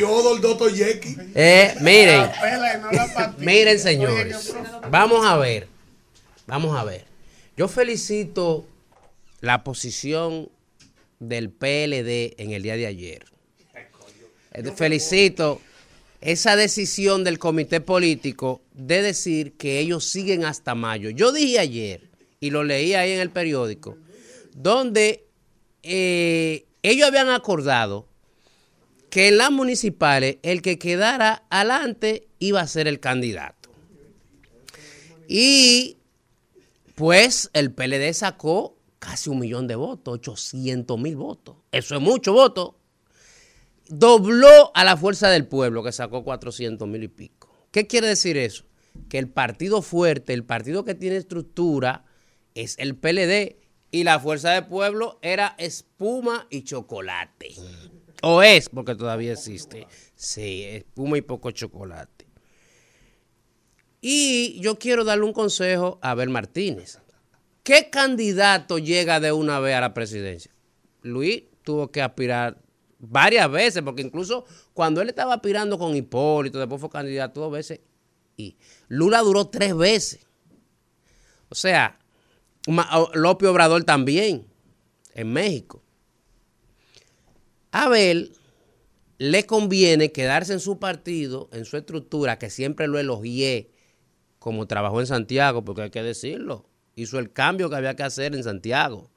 [1.33, 2.29] Eh, miren.
[3.39, 4.55] Miren, señores.
[4.89, 5.67] Vamos a ver.
[6.47, 7.14] Vamos a ver.
[7.57, 8.65] Yo felicito
[9.39, 10.49] la posición
[11.19, 13.25] del PLD en el día de ayer.
[14.51, 15.61] Eh, felicito
[16.19, 21.09] esa decisión del comité político de decir que ellos siguen hasta mayo.
[21.11, 22.09] Yo dije ayer,
[22.41, 23.97] y lo leí ahí en el periódico,
[24.53, 25.25] donde
[25.83, 28.07] eh, ellos habían acordado
[29.09, 33.69] que en las municipales el que quedara adelante iba a ser el candidato.
[35.27, 35.97] Y
[36.95, 41.57] pues el PLD sacó casi un millón de votos, 800 mil votos.
[41.71, 42.79] Eso es mucho voto.
[43.87, 47.53] Dobló a la fuerza del pueblo, que sacó 400 mil y pico.
[47.71, 48.65] ¿Qué quiere decir eso?
[49.09, 52.05] Que el partido fuerte, el partido que tiene estructura,
[52.55, 53.57] es el PLD.
[53.91, 57.53] y la fuerza del pueblo era espuma y chocolate.
[58.21, 59.87] O es, porque todavía existe.
[60.15, 62.14] Sí, espuma y poco chocolate.
[64.07, 66.99] Y yo quiero darle un consejo a Abel Martínez.
[67.63, 70.53] ¿Qué candidato llega de una vez a la presidencia?
[71.01, 72.61] Luis tuvo que aspirar
[72.99, 74.45] varias veces, porque incluso
[74.75, 77.79] cuando él estaba aspirando con Hipólito, después fue candidato dos veces,
[78.37, 78.57] y
[78.89, 80.27] Lula duró tres veces.
[81.49, 81.97] O sea,
[83.15, 84.45] López Obrador también,
[85.15, 85.81] en México.
[87.71, 88.33] Abel
[89.17, 93.71] le conviene quedarse en su partido, en su estructura, que siempre lo elogié,
[94.45, 98.35] como trabajó en Santiago, porque hay que decirlo, hizo el cambio que había que hacer
[98.35, 99.09] en Santiago.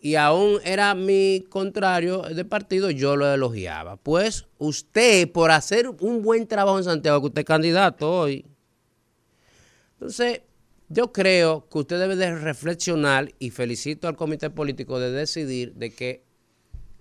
[0.00, 3.96] Y aún era mi contrario de partido, yo lo elogiaba.
[3.96, 8.46] Pues usted, por hacer un buen trabajo en Santiago, que usted es candidato hoy,
[9.92, 10.40] entonces
[10.88, 15.90] yo creo que usted debe de reflexionar y felicito al comité político de decidir de
[15.90, 16.24] que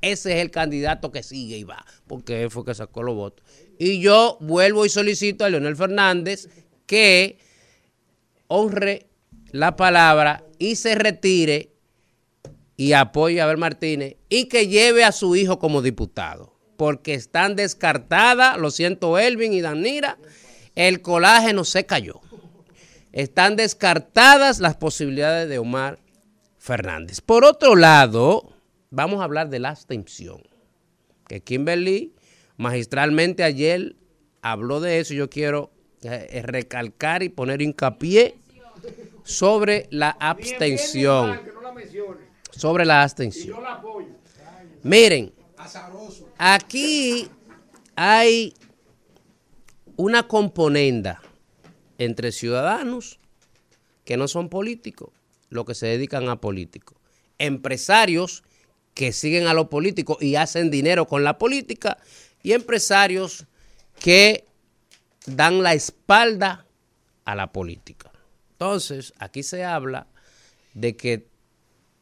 [0.02, 3.46] ese es el candidato que sigue y va, porque él fue que sacó los votos.
[3.84, 6.48] Y yo vuelvo y solicito a Leonel Fernández
[6.86, 7.38] que
[8.48, 9.08] honre
[9.52, 11.72] la palabra y se retire
[12.78, 17.56] y apoye a Abel Martínez y que lleve a su hijo como diputado, porque están
[17.56, 20.18] descartadas, lo siento Elvin y Danira,
[20.76, 22.22] el colágeno se cayó
[23.14, 26.00] están descartadas las posibilidades de Omar
[26.58, 27.22] Fernández.
[27.22, 28.52] Por otro lado,
[28.90, 30.42] vamos a hablar de la abstención,
[31.28, 32.16] que Kimberly
[32.64, 33.96] magistralmente ayer
[34.42, 35.14] habló de eso.
[35.14, 35.72] Yo quiero
[36.02, 38.38] eh, recalcar y poner hincapié
[39.24, 41.40] sobre la abstención.
[42.52, 43.60] Sobre la abstención.
[44.82, 45.34] Miren,
[46.38, 47.28] aquí
[47.96, 48.54] hay
[49.96, 51.22] una componenda
[51.98, 53.20] entre ciudadanos
[54.06, 55.12] que no son políticos,
[55.50, 56.98] los que se dedican a políticos.
[57.38, 58.44] Empresarios
[58.94, 61.98] que siguen a los políticos y hacen dinero con la política
[62.44, 63.46] y empresarios
[64.00, 64.46] que
[65.26, 66.68] dan la espalda
[67.26, 68.12] a la política.
[68.52, 70.08] Entonces, aquí se habla
[70.74, 71.28] de que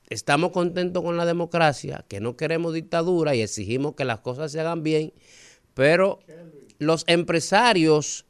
[0.10, 4.60] estamos contentos con la democracia, que no queremos dictadura y exigimos que las cosas se
[4.60, 5.14] hagan bien,
[5.74, 6.20] pero
[6.80, 8.26] los empresarios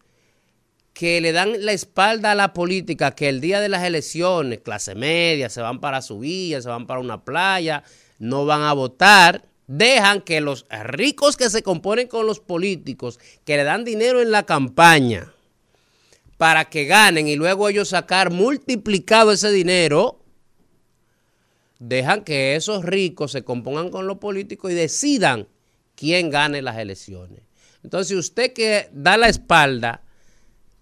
[0.94, 4.94] que le dan la espalda a la política, que el día de las elecciones, clase
[4.94, 7.84] media, se van para su villa, se van para una playa,
[8.20, 13.56] no van a votar, dejan que los ricos que se componen con los políticos, que
[13.56, 15.32] le dan dinero en la campaña
[16.38, 20.26] para que ganen y luego ellos sacar multiplicado ese dinero,
[21.80, 25.48] dejan que esos ricos se compongan con los políticos y decidan
[25.96, 27.44] quién gane las elecciones.
[27.82, 30.04] Entonces, usted que da la espalda,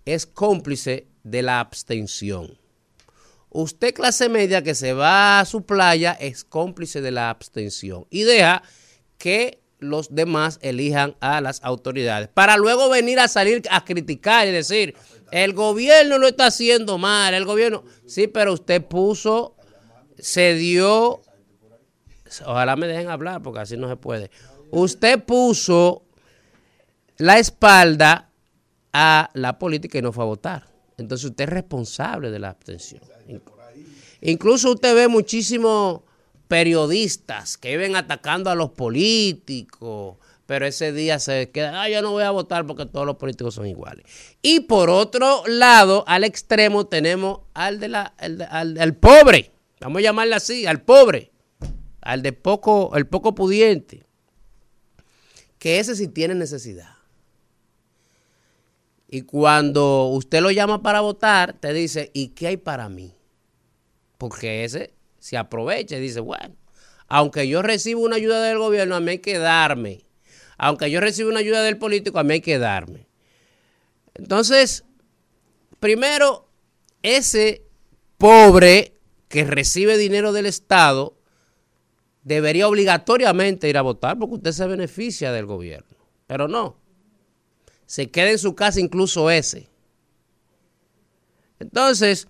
[0.05, 2.58] es cómplice de la abstención.
[3.51, 8.23] Usted clase media que se va a su playa es cómplice de la abstención y
[8.23, 8.61] deja
[9.17, 14.51] que los demás elijan a las autoridades para luego venir a salir a criticar y
[14.51, 14.95] decir,
[15.31, 19.55] el gobierno lo está haciendo mal, el gobierno, sí, pero usted puso,
[20.17, 21.21] se dio,
[22.45, 24.29] ojalá me dejen hablar porque así no se puede,
[24.69, 26.03] usted puso
[27.17, 28.29] la espalda
[28.91, 30.67] a la política y no fue a votar.
[30.99, 33.01] Entonces usted es responsable de la abstención.
[34.21, 36.01] Incluso usted ve muchísimos
[36.47, 42.11] periodistas que viven atacando a los políticos, pero ese día se queda, ah, yo no
[42.11, 44.03] voy a votar porque todos los políticos son iguales.
[44.41, 50.35] Y por otro lado, al extremo tenemos al de la, al, pobre, vamos a llamarle
[50.35, 51.31] así, al pobre,
[52.01, 54.07] al de poco, el poco pudiente,
[55.59, 56.98] que ese sí tiene necesidad.
[59.11, 63.15] Y cuando usted lo llama para votar, te dice, ¿y qué hay para mí?
[64.19, 66.55] Porque ese se aprovecha y dice, bueno,
[67.07, 70.05] aunque yo recibo una ayuda del gobierno, a mí hay que darme.
[70.59, 73.07] Aunque yo recibo una ayuda del político, a mí hay que darme.
[74.13, 74.83] Entonces,
[75.79, 76.47] primero,
[77.01, 77.63] ese
[78.19, 78.93] pobre
[79.27, 81.17] que recibe dinero del Estado
[82.21, 85.97] debería obligatoriamente ir a votar porque usted se beneficia del gobierno.
[86.27, 86.77] Pero no
[87.89, 89.67] se queda en su casa incluso ese.
[91.57, 92.27] Entonces,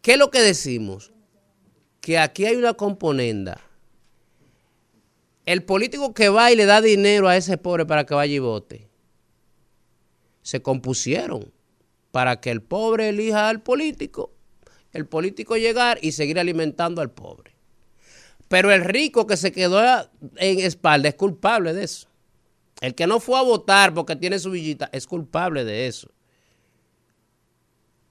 [0.00, 1.12] ¿qué es lo que decimos?
[2.00, 3.60] Que aquí hay una componenda.
[5.44, 8.38] El político que va y le da dinero a ese pobre para que vaya y
[8.38, 8.88] vote,
[10.42, 11.52] se compusieron
[12.12, 14.34] para que el pobre elija al político,
[14.92, 17.56] el político llegar y seguir alimentando al pobre.
[18.46, 19.82] Pero el rico que se quedó
[20.36, 22.06] en espalda es culpable de eso.
[22.80, 26.10] El que no fue a votar porque tiene su villita es culpable de eso.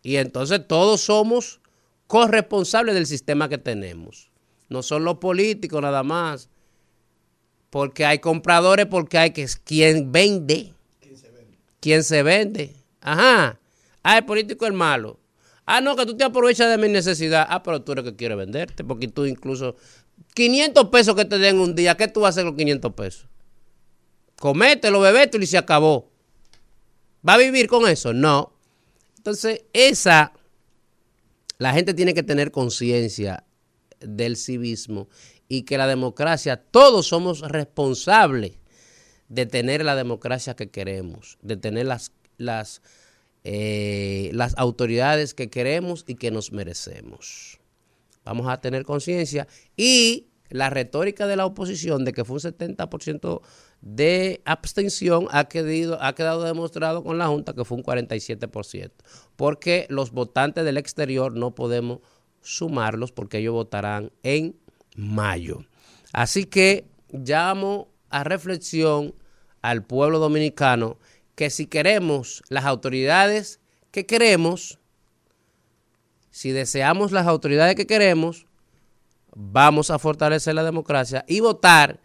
[0.02, 1.62] Y entonces todos somos
[2.08, 4.32] corresponsables del sistema que tenemos.
[4.70, 6.50] No son los políticos nada más.
[7.70, 10.74] Porque hay compradores, porque hay que quien vende.
[11.02, 11.58] ¿Quién se vende?
[11.80, 12.76] ¿Quién se vende?
[13.02, 13.60] Ajá.
[14.04, 15.20] Ah, el político es malo.
[15.66, 17.46] Ah, no, que tú te aprovechas de mi necesidad.
[17.50, 19.76] Ah, pero tú eres que quiere venderte, porque tú incluso
[20.36, 23.28] 500 pesos que te den un día, ¿qué tú vas a hacer con 500 pesos?
[24.40, 26.12] Comételo, bebételo y se acabó.
[27.28, 28.14] ¿Va a vivir con eso?
[28.14, 28.54] No.
[29.18, 30.34] Entonces, esa,
[31.58, 33.44] la gente tiene que tener conciencia
[34.00, 35.08] del civismo
[35.48, 38.60] y que la democracia, todos somos responsables
[39.30, 42.82] de tener la democracia que queremos, de tener las, las,
[43.44, 47.60] eh, las autoridades que queremos y que nos merecemos.
[48.24, 53.42] Vamos a tener conciencia y la retórica de la oposición de que fue un 70%
[53.86, 58.92] de abstención ha quedado, ha quedado demostrado con la Junta que fue un 47%,
[59.36, 62.00] porque los votantes del exterior no podemos
[62.42, 64.58] sumarlos porque ellos votarán en
[64.96, 65.66] mayo.
[66.14, 69.14] Así que llamo a reflexión
[69.62, 70.98] al pueblo dominicano
[71.36, 73.60] que si queremos las autoridades
[73.92, 74.80] que queremos,
[76.32, 78.48] si deseamos las autoridades que queremos,
[79.36, 82.00] vamos a fortalecer la democracia y votar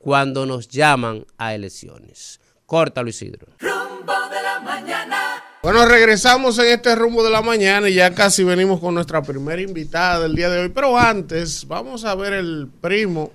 [0.00, 2.40] cuando nos llaman a elecciones.
[2.64, 3.48] Córtalo, Isidro.
[3.58, 5.44] Rumbo de la mañana.
[5.62, 9.60] Bueno, regresamos en este rumbo de la mañana y ya casi venimos con nuestra primera
[9.60, 10.68] invitada del día de hoy.
[10.70, 13.30] Pero antes, vamos a ver el primo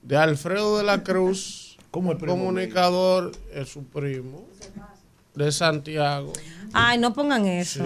[0.00, 1.76] de Alfredo de la Cruz.
[1.90, 2.32] ¿Cómo el primo?
[2.32, 4.48] Comunicador, es su primo
[5.34, 6.32] de Santiago.
[6.72, 7.82] Ay, no pongan eso.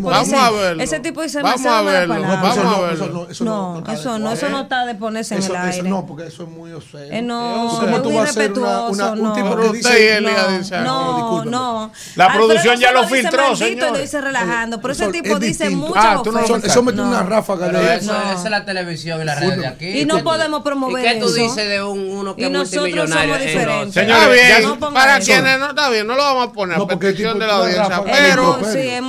[0.00, 0.82] vamos a verlo.
[0.82, 2.20] Ese tipo dice vamos a verlo.
[2.20, 2.92] Vamos a verlo.
[2.92, 5.78] Eso no, eso no, eso no, eso no está de ponerse en el aire.
[5.78, 7.04] Eso no, porque eso es muy obsceno.
[7.04, 9.12] Eh, no, es muy irrespetuoso.
[9.12, 10.20] un tipo que dice,
[10.82, 13.92] no, no, La producción ya lo filtró, señor.
[13.92, 16.64] lo dice relajando, pero ese tipo dice muchas cosas.
[16.64, 18.12] Eso mete una ráfaga de eso.
[18.16, 20.00] Esa es la televisión y la red de aquí.
[20.00, 21.16] Y no podemos promover eso.
[21.16, 23.34] ¿Y qué tú dices de uno que es multimillonario?
[23.34, 23.94] somos diferentes.
[23.94, 27.54] Señores, para quienes no está bien, no lo vamos a poner a petición de la
[27.54, 28.58] audiencia, pero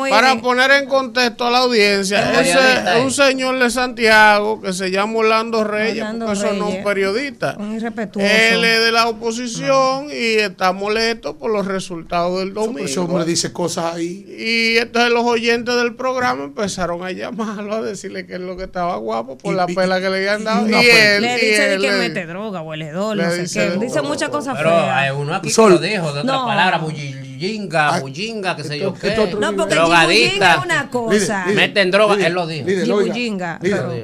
[0.10, 4.92] para poner en contexto a la audiencia, ese es un señor de Santiago que se
[4.92, 7.58] llama Orlando Reyes, porque eso no es un periodista.
[7.60, 12.86] Él es de la oposición y está molesto por los resultados del domingo.
[12.86, 14.26] Ese hombre dice cosas ahí.
[14.38, 18.64] Y entonces los oyentes del programa empezaron a llamarlo a decirle que es lo que
[18.64, 20.68] estaba guapo por la pela que le habían dado.
[20.68, 23.78] Y, él, le dice que mete droga, hueledor, no sé qué.
[23.78, 24.72] Dice muchas cosas feas.
[24.72, 28.94] Pero hay uno aquí que lo dijo, de otras palabras, bullinga, bullinga, qué sé yo
[29.00, 29.16] qué.
[29.40, 31.46] No, porque es una cosa.
[31.48, 32.68] Meten droga, él lo dijo.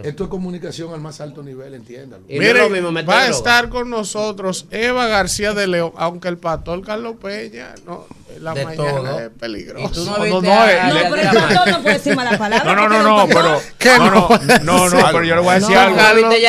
[0.04, 2.24] Esto es comunicación al más alto nivel, entiéndalo.
[2.28, 7.76] Miren, va a estar con nosotros Eva García de León, aunque el pastor Carlos Peña
[7.86, 8.06] no
[8.40, 9.20] la de mañana todo.
[9.20, 10.06] es peligroso.
[10.06, 12.76] no, no, no, no, pero el pastor no puede decir mala palabra.
[12.76, 13.62] No, no, no, no, pero
[14.00, 14.30] no,
[14.64, 15.98] no, no, pero yo le voy a decir algo.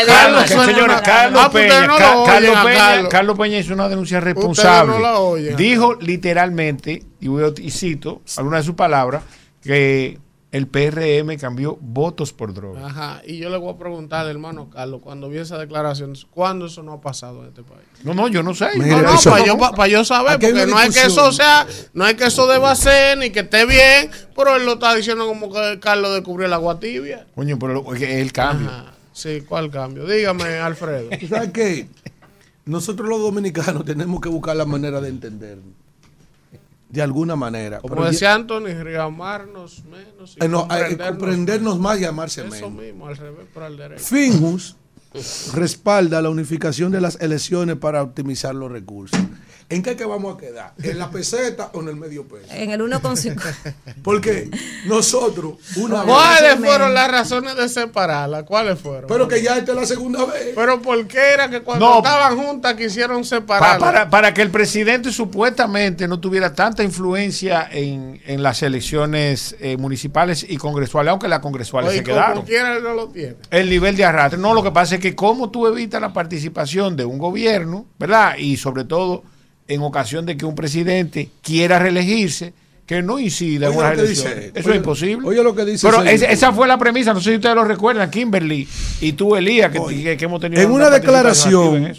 [0.07, 1.87] Carlos, señores, Carlos Peña,
[2.27, 4.95] Carlos Peña, Carlos Peña hizo una denuncia responsable.
[5.57, 9.23] Dijo literalmente, y cito algunas de sus palabras,
[9.63, 10.19] que
[10.55, 12.87] el PRM cambió votos por droga.
[12.87, 16.85] Ajá, y yo le voy a preguntar, hermano Carlos, cuando vi esa declaración, ¿cuándo eso
[16.85, 17.83] no ha pasado en este país?
[18.05, 18.69] No, no, yo no sé.
[18.77, 22.15] no, no, para yo, pa, yo, saber, porque no es que eso sea, no es
[22.15, 25.81] que eso deba ser, ni que esté bien, pero él lo está diciendo como que
[25.81, 27.27] Carlos descubrió el agua tibia.
[27.35, 28.71] Coño, pero es el cambio.
[29.13, 30.07] Sí, ¿cuál cambio?
[30.07, 31.11] Dígame, Alfredo.
[31.29, 31.89] ¿Sabes qué?
[32.65, 35.84] Nosotros los dominicanos tenemos que buscar la manera de entendernos
[36.95, 37.81] de alguna manera.
[37.81, 38.69] Como decía Anthony,
[39.01, 40.37] amarnos menos.
[40.41, 40.69] Y no,
[41.09, 42.71] comprendernos, más y amarse Eso menos.
[42.71, 44.05] Eso mismo, al revés, pero al derecho.
[44.05, 44.77] Finjus
[45.55, 49.19] respalda la unificación de las elecciones para optimizar los recursos.
[49.69, 50.73] ¿En qué que vamos a quedar?
[50.83, 52.47] ¿En la peseta o en el medio peso?
[52.51, 53.75] En el 1,5.
[54.03, 54.51] Porque
[54.87, 58.45] nosotros, una ¿Cuáles fueron las razones de separarla?
[58.45, 59.07] ¿Cuáles fueron?
[59.09, 60.53] Pero que ya esta es la segunda vez.
[60.55, 63.79] Pero ¿por qué era que cuando estaban juntas quisieron separarla?
[63.79, 69.77] Para, para, que el presidente supuestamente no tuviera tanta influencia en, en las elecciones eh,
[69.77, 72.35] municipales y congresuales, aunque las congresuales Oye, se quedaron.
[72.35, 73.37] Como quiera no lo tiene.
[73.51, 74.39] El nivel de arrastre.
[74.39, 78.37] No, lo que pasa es que como tú evitas la participación de un gobierno, ¿verdad?
[78.37, 79.23] Y sobre todo
[79.69, 82.53] en ocasión de que un presidente quiera reelegirse,
[82.87, 84.33] que no incida en una elección.
[84.55, 85.27] Eso es imposible.
[85.27, 85.89] Oye lo que dice.
[85.89, 88.69] Pero esa fue la premisa, no sé si ustedes lo recuerdan, Kimberly
[89.01, 90.61] y tú, Elías, que, hemos tenido.
[90.61, 91.95] En una declaración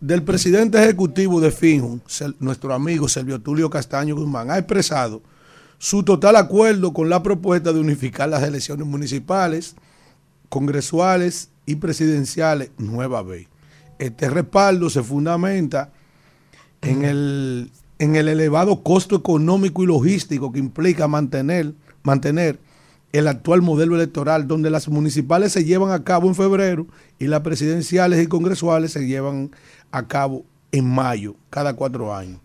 [0.00, 2.02] del presidente ejecutivo de FINJUN,
[2.38, 5.22] nuestro amigo Servio Tulio Castaño Guzmán, ha expresado
[5.78, 9.74] su total acuerdo con la propuesta de unificar las elecciones municipales,
[10.48, 13.48] congresuales y presidenciales nueva vez.
[13.98, 15.90] Este respaldo se fundamenta
[16.86, 22.58] en el, en el elevado costo económico y logístico que implica mantener, mantener
[23.12, 26.86] el actual modelo electoral, donde las municipales se llevan a cabo en febrero
[27.18, 29.50] y las presidenciales y congresuales se llevan
[29.90, 32.40] a cabo en mayo, cada cuatro años.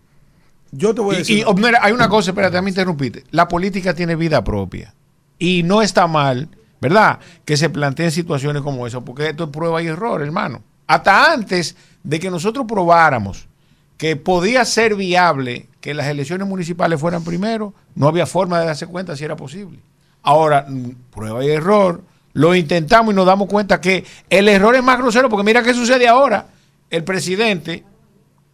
[0.70, 1.44] Yo te voy a decir.
[1.46, 3.24] Y, mira, hay una cosa, espérate, me interrumpiste.
[3.30, 4.94] La política tiene vida propia.
[5.38, 6.48] Y no está mal,
[6.80, 7.18] ¿verdad?
[7.44, 10.62] Que se planteen situaciones como esa, porque esto es prueba y error, hermano.
[10.86, 13.48] Hasta antes de que nosotros probáramos
[13.96, 18.86] que podía ser viable que las elecciones municipales fueran primero, no había forma de darse
[18.86, 19.78] cuenta si era posible.
[20.22, 22.02] Ahora, mm, prueba y error,
[22.32, 25.74] lo intentamos y nos damos cuenta que el error es más grosero, porque mira qué
[25.74, 26.46] sucede ahora.
[26.90, 27.84] El presidente,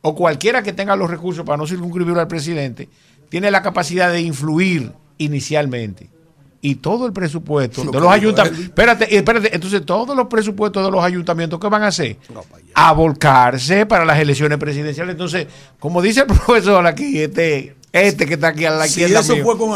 [0.02, 2.88] o cualquiera que tenga los recursos para no circunscribir al presidente,
[3.28, 6.10] tiene la capacidad de influir inicialmente
[6.60, 8.64] y todo el presupuesto de los ayuntamientos.
[8.64, 12.16] Espérate, espérate, entonces todos los presupuestos de los ayuntamientos, ¿qué van a hacer?
[12.74, 15.12] a volcarse para las elecciones presidenciales.
[15.12, 15.46] Entonces,
[15.78, 19.22] como dice el profesor aquí, este, este que está aquí a la izquierda,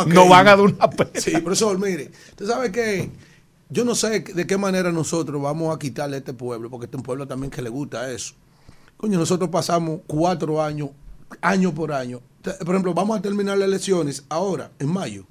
[0.06, 1.10] no van a dar una pena.
[1.14, 3.10] Sí, profesor, mire, usted sabe que
[3.68, 6.96] yo no sé de qué manera nosotros vamos a quitarle a este pueblo, porque este
[6.96, 8.34] es un pueblo también que le gusta eso.
[8.96, 10.90] Coño, nosotros pasamos cuatro años,
[11.40, 12.20] año por año.
[12.42, 15.26] Por ejemplo, vamos a terminar las elecciones ahora, en mayo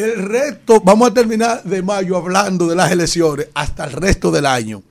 [0.00, 4.46] el resto, vamos a terminar de mayo hablando de las elecciones hasta el resto del
[4.46, 4.82] año.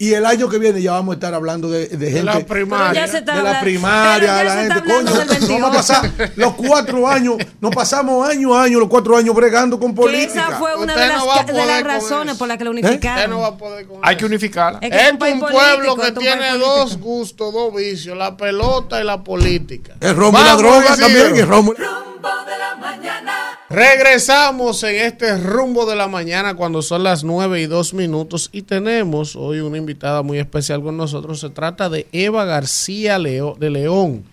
[0.00, 2.20] Y el año que viene ya vamos a estar hablando de, de gente.
[2.20, 3.06] De la primaria.
[3.06, 4.80] De la primaria, de la gente.
[4.80, 9.14] Coño, no vamos a pasar los cuatro años, nos pasamos año a año, los cuatro
[9.14, 10.46] años bregando con política.
[10.48, 13.28] esa fue una de las, de las razones por las que la unificaron.
[13.28, 14.78] No va a poder con Hay que unificarla.
[14.80, 19.22] Es, que es un, pueblo que tiene dos gustos, dos vicios, la pelota y la
[19.22, 19.96] política.
[20.00, 21.36] El rombo y la droga también.
[21.36, 21.74] El rombo.
[21.74, 21.80] de
[22.58, 23.39] la mañana.
[23.70, 28.62] Regresamos en este rumbo de la mañana cuando son las 9 y 2 minutos y
[28.62, 31.38] tenemos hoy una invitada muy especial con nosotros.
[31.38, 34.24] Se trata de Eva García de León.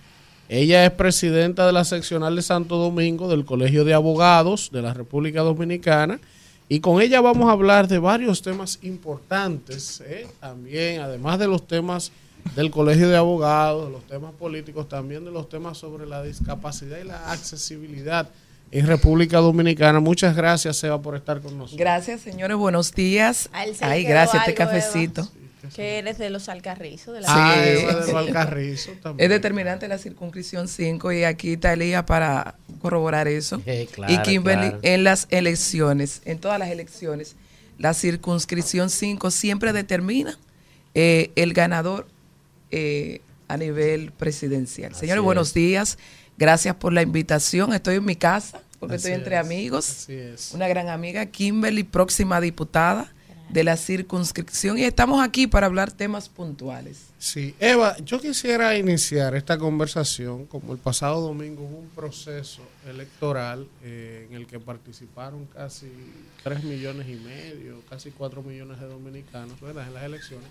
[0.49, 4.95] Ella es presidenta de la seccional de Santo Domingo del Colegio de Abogados de la
[4.95, 6.19] República Dominicana
[6.67, 10.25] y con ella vamos a hablar de varios temas importantes, ¿eh?
[10.39, 12.11] también además de los temas
[12.55, 16.97] del Colegio de Abogados, de los temas políticos, también de los temas sobre la discapacidad
[16.97, 18.31] y la accesibilidad
[18.71, 19.99] en República Dominicana.
[19.99, 21.79] Muchas gracias, Seba, por estar con nosotros.
[21.79, 22.57] Gracias, señores.
[22.57, 23.49] Buenos días.
[23.53, 25.29] Ay, gracias, este cafecito.
[25.75, 27.13] que eres de los Alcarrizos.
[27.13, 29.25] De la sí, de los Alcarrizos también.
[29.25, 33.61] Es determinante la circunscripción 5 y aquí está Elía para corroborar eso.
[34.07, 37.35] y Kimberly en las elecciones, en todas las elecciones,
[37.77, 40.37] la circunscripción 5 siempre determina
[40.93, 42.07] eh, el ganador
[42.71, 44.95] eh, a nivel presidencial.
[44.95, 45.97] Señores, buenos días.
[46.37, 47.73] Gracias por la invitación.
[47.73, 50.07] Estoy en mi casa porque estoy entre amigos.
[50.53, 53.11] Una gran amiga, Kimberly, próxima diputada
[53.49, 57.05] de la circunscripción y estamos aquí para hablar temas puntuales.
[57.17, 63.67] Sí, Eva, yo quisiera iniciar esta conversación como el pasado domingo hubo un proceso electoral
[63.83, 65.89] eh, en el que participaron casi
[66.43, 69.87] 3 millones y medio, casi 4 millones de dominicanos ¿verdad?
[69.87, 70.49] en las elecciones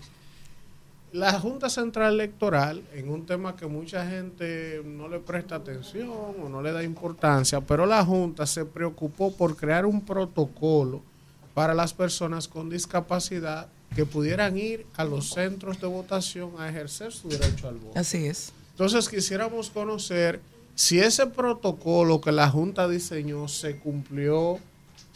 [1.11, 6.49] la Junta Central Electoral, en un tema que mucha gente no le presta atención o
[6.49, 11.01] no le da importancia, pero la Junta se preocupó por crear un protocolo
[11.53, 17.13] para las personas con discapacidad que pudieran ir a los centros de votación a ejercer
[17.13, 17.97] su derecho al voto.
[17.97, 18.51] Así es.
[18.71, 20.39] Entonces quisiéramos conocer
[20.75, 24.59] si ese protocolo que la Junta diseñó se cumplió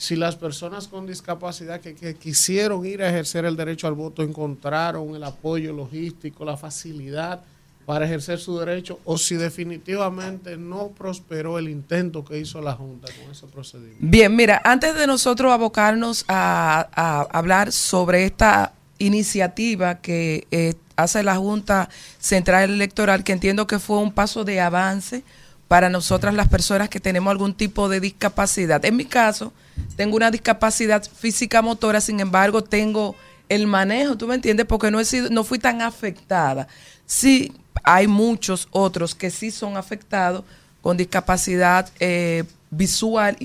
[0.02, 5.14] si las personas con discapacidad que, quisieron ir a ejercer el derecho al voto encontraron
[5.14, 7.42] el apoyo logístico, la facilidad
[7.86, 13.10] para ejercer su derecho o si definitivamente no prosperó el intento que hizo la Junta
[13.14, 14.00] con ese procedimiento.
[14.00, 21.36] Bien, mira, antes de nosotros abocarnos a, hablar sobre esta iniciativa que eh, hace la
[21.36, 25.24] Junta Central Electoral, que entiendo que fue un paso de avance
[25.68, 28.84] para nosotras las personas que tenemos algún tipo de discapacidad.
[28.84, 29.54] En mi caso,
[29.96, 33.16] tengo una discapacidad física motora, sin embargo, tengo
[33.50, 34.66] el manejo, ¿tú me entiendes?
[34.66, 36.68] Porque no, he sido, no fui tan afectada.
[37.06, 37.52] Sí,
[37.84, 40.44] hay muchos otros que sí son afectados
[40.82, 43.38] con discapacidad eh, visual,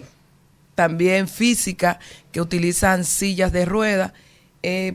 [0.74, 1.98] también física,
[2.32, 4.14] que utilizan sillas de rueda,
[4.62, 4.94] eh,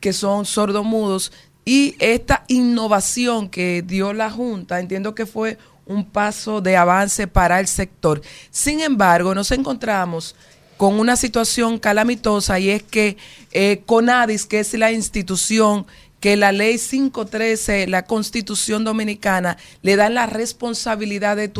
[0.00, 1.32] que son sordomudos.
[1.64, 7.60] Y esta innovación que dio la Junta, entiendo que fue un paso de avance para
[7.60, 8.22] el sector.
[8.50, 10.36] Sin embargo, nos encontramos
[10.80, 13.18] con una situación calamitosa y es que
[13.52, 15.84] eh, CONADIS, que es la institución
[16.20, 21.52] que la ley 513, la constitución dominicana, le da la responsabilidad de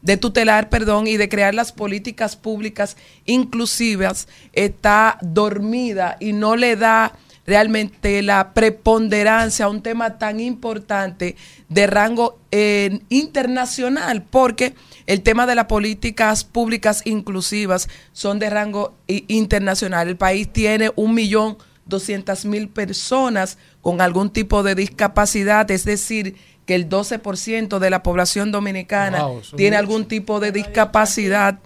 [0.00, 2.96] de tutelar, perdón, y de crear las políticas públicas
[3.26, 7.12] inclusivas, está dormida y no le da
[7.48, 11.34] realmente la preponderancia a un tema tan importante
[11.70, 14.74] de rango eh, internacional, porque
[15.06, 20.08] el tema de las políticas públicas inclusivas son de rango internacional.
[20.08, 21.56] El país tiene un millón
[21.86, 28.02] doscientas mil personas con algún tipo de discapacidad, es decir, que el 12% de la
[28.02, 29.24] población dominicana
[29.56, 31.60] tiene algún tipo de discapacidad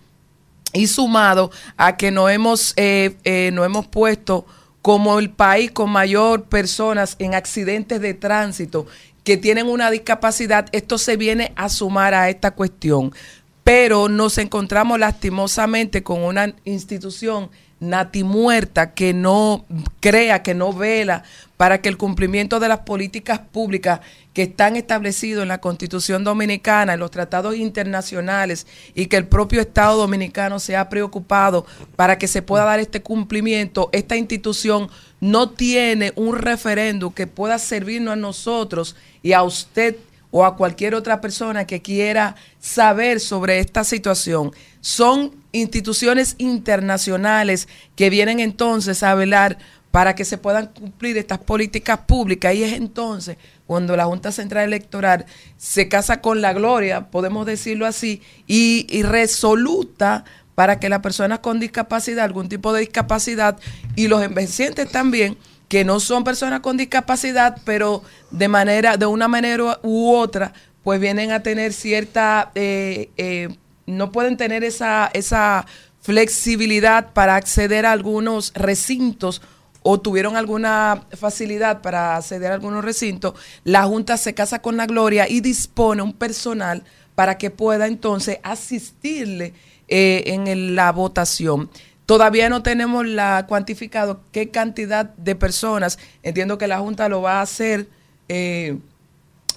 [0.72, 4.46] y sumado a que no hemos, eh, eh, no hemos puesto
[4.82, 8.86] como el país con mayor personas en accidentes de tránsito
[9.24, 13.14] que tienen una discapacidad, esto se viene a sumar a esta cuestión.
[13.62, 19.64] Pero nos encontramos lastimosamente con una institución natimuerta que no
[20.00, 21.22] crea, que no vela
[21.62, 24.01] para que el cumplimiento de las políticas públicas
[24.34, 28.66] que están establecidos en la Constitución Dominicana, en los tratados internacionales
[28.97, 31.64] y que el propio Estado Dominicano se ha preocupado
[31.94, 34.90] para que se pueda dar este cumplimiento, esta institución
[35.20, 39.94] no tiene un referéndum que pueda servirnos a nosotros y a usted
[40.32, 44.51] o a cualquier otra persona que quiera saber sobre esta situación.
[44.80, 49.59] Son instituciones internacionales que vienen entonces a velar
[49.93, 52.52] para que se puedan cumplir estas políticas públicas.
[52.55, 53.36] Y es entonces
[53.66, 55.27] cuando la Junta Central Electoral
[55.59, 60.24] se casa con la gloria, podemos decirlo así, y, resoluta
[60.55, 63.59] para que las personas con discapacidad, algún tipo de discapacidad,
[63.94, 65.36] y los envejecientes también,
[65.69, 71.01] que no son personas con discapacidad, pero de manera, de una manera u otra, pues
[71.01, 73.48] vienen a tener cierta, eh, eh,
[73.86, 75.66] no pueden tener esa, esa
[76.01, 79.40] flexibilidad para acceder a algunos recintos
[79.82, 83.34] o tuvieron alguna facilidad para acceder a algunos recintos,
[83.64, 86.84] la Junta se casa con la Gloria y dispone un personal
[87.14, 89.54] para que pueda entonces asistirle
[89.88, 91.68] eh, en la votación.
[92.06, 95.98] Todavía no tenemos la cuantificado qué cantidad de personas.
[96.22, 97.88] Entiendo que la Junta lo va a hacer,
[98.28, 98.78] eh,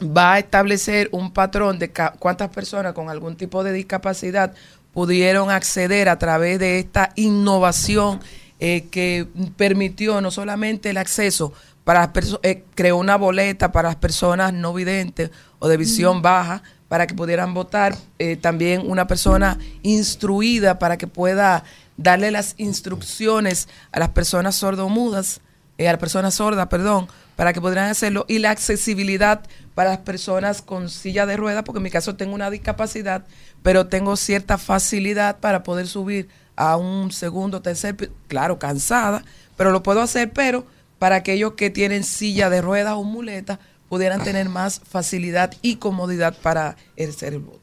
[0.02, 4.54] va a establecer un patrón de cuántas personas con algún tipo de discapacidad
[4.94, 8.22] pudieron acceder a través de esta innovación
[8.60, 9.28] eh, que
[9.58, 11.54] permitió no solamente el acceso
[11.84, 12.12] para
[12.44, 17.16] eh, creó una boleta para las personas no videntes o de visión baja para que
[17.16, 17.96] pudieran votar,
[18.42, 21.64] también una persona instruida para que pueda
[21.98, 25.42] darle las instrucciones a las personas sordomudas,
[25.78, 30.00] eh, a las personas sordas, perdón, para que pudieran hacerlo, y la accesibilidad para las
[30.00, 33.26] personas con silla de ruedas, porque en mi caso tengo una discapacidad,
[33.62, 39.24] pero tengo cierta facilidad para poder subir a un segundo, tercer, claro, cansada,
[39.58, 40.66] pero lo puedo hacer, pero
[41.00, 43.60] para aquellos que tienen silla de ruedas o muleta,
[43.90, 47.60] pudieran tener más facilidad y comodidad para ejercer el voto.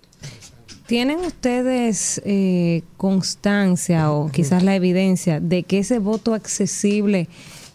[0.86, 7.28] ¿Tienen ustedes eh, constancia o quizás la evidencia de que ese voto accesible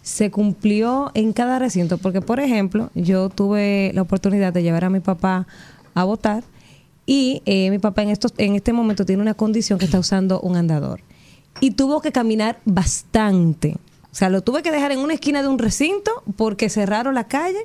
[0.03, 1.98] se cumplió en cada recinto?
[1.98, 5.48] Porque, por ejemplo, yo tuve la oportunidad de llevar a mi papá
[5.94, 6.44] a votar
[7.06, 10.39] y eh, mi papá en, estos, en este momento tiene una condición que está usando
[10.41, 11.02] un andador
[11.60, 13.78] y tuvo que caminar bastante.
[14.12, 17.28] O sea, lo tuve que dejar en una esquina de un recinto porque cerraron la
[17.28, 17.60] calle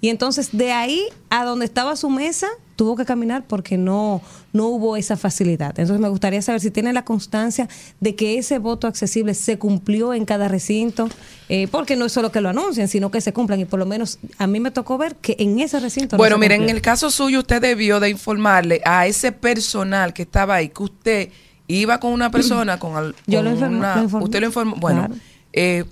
[0.00, 2.48] y entonces de ahí a donde estaba su mesa
[2.80, 4.22] tuvo que caminar porque no,
[4.54, 5.78] no hubo esa facilidad.
[5.78, 7.68] Entonces me gustaría saber si tiene la constancia
[8.00, 11.10] de que ese voto accesible se cumplió en cada recinto,
[11.50, 13.60] eh, porque no es solo que lo anuncien, sino que se cumplan.
[13.60, 16.16] Y por lo menos a mí me tocó ver que en ese recinto...
[16.16, 20.54] Bueno, miren, en el caso suyo usted debió de informarle a ese personal que estaba
[20.54, 21.28] ahí que usted
[21.78, 23.86] iba con una persona, con, Yo lo informé,
[24.20, 24.76] Usted lo informó.
[24.76, 25.08] Bueno,
[25.52, 25.84] eh,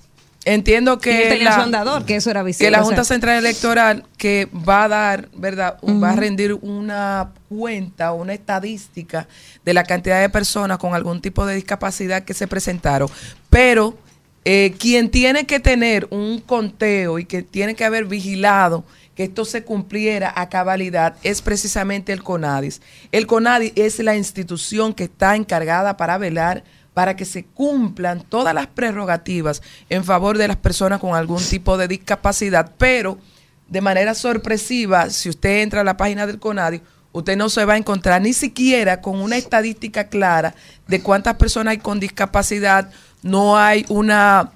[0.44, 5.28] Entiendo que, la, que, eso era que la Junta Central Electoral que va a dar,
[5.36, 5.76] ¿verdad?
[5.82, 9.28] Va a rendir una cuenta, una estadística
[9.64, 13.10] de la cantidad de personas con algún tipo de discapacidad que se presentaron.
[13.50, 13.98] Pero
[14.46, 18.84] eh, quien tiene que tener un conteo y que tiene que haber vigilado
[19.18, 22.80] que esto se cumpliera a cabalidad es precisamente el CONADIS.
[23.10, 26.62] El CONADIS es la institución que está encargada para velar
[26.94, 31.76] para que se cumplan todas las prerrogativas en favor de las personas con algún tipo
[31.76, 33.18] de discapacidad, pero
[33.66, 37.72] de manera sorpresiva, si usted entra a la página del CONADIO, usted no se va
[37.72, 40.54] a encontrar ni siquiera con una estadística clara
[40.86, 42.88] de cuántas personas hay con discapacidad,
[43.22, 44.52] no hay una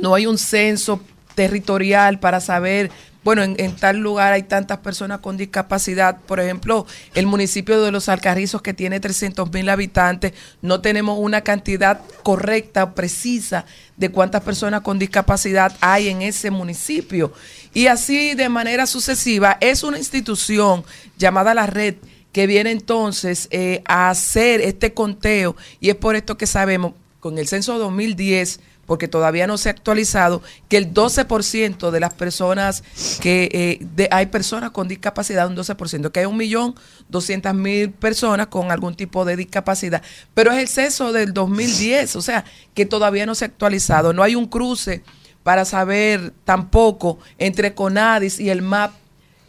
[0.00, 1.02] no hay un censo
[1.34, 2.90] territorial para saber
[3.24, 6.18] bueno, en, tal lugar hay tantas personas con discapacidad.
[6.20, 11.40] Por ejemplo, el municipio de Los Alcarrizos, que tiene 300 mil habitantes, no tenemos una
[11.40, 13.64] cantidad correcta, precisa,
[13.96, 17.32] de cuántas personas con discapacidad hay en ese municipio.
[17.72, 20.84] Y así de manera sucesiva, es una institución
[21.16, 21.96] llamada la red
[22.32, 27.38] que viene entonces eh, a hacer este conteo y es por esto que sabemos, con
[27.38, 32.82] el censo 2010, porque todavía no se ha actualizado, que el 12% de las personas
[33.20, 36.74] que eh, de, hay personas con discapacidad, un 12%, que hay un millón
[37.08, 40.02] doscientas mil personas con algún tipo de discapacidad,
[40.34, 42.44] pero es el censo del 2010, o sea,
[42.74, 45.02] que todavía no se ha actualizado, no hay un cruce
[45.42, 48.92] para saber tampoco entre CONADIS y el MAP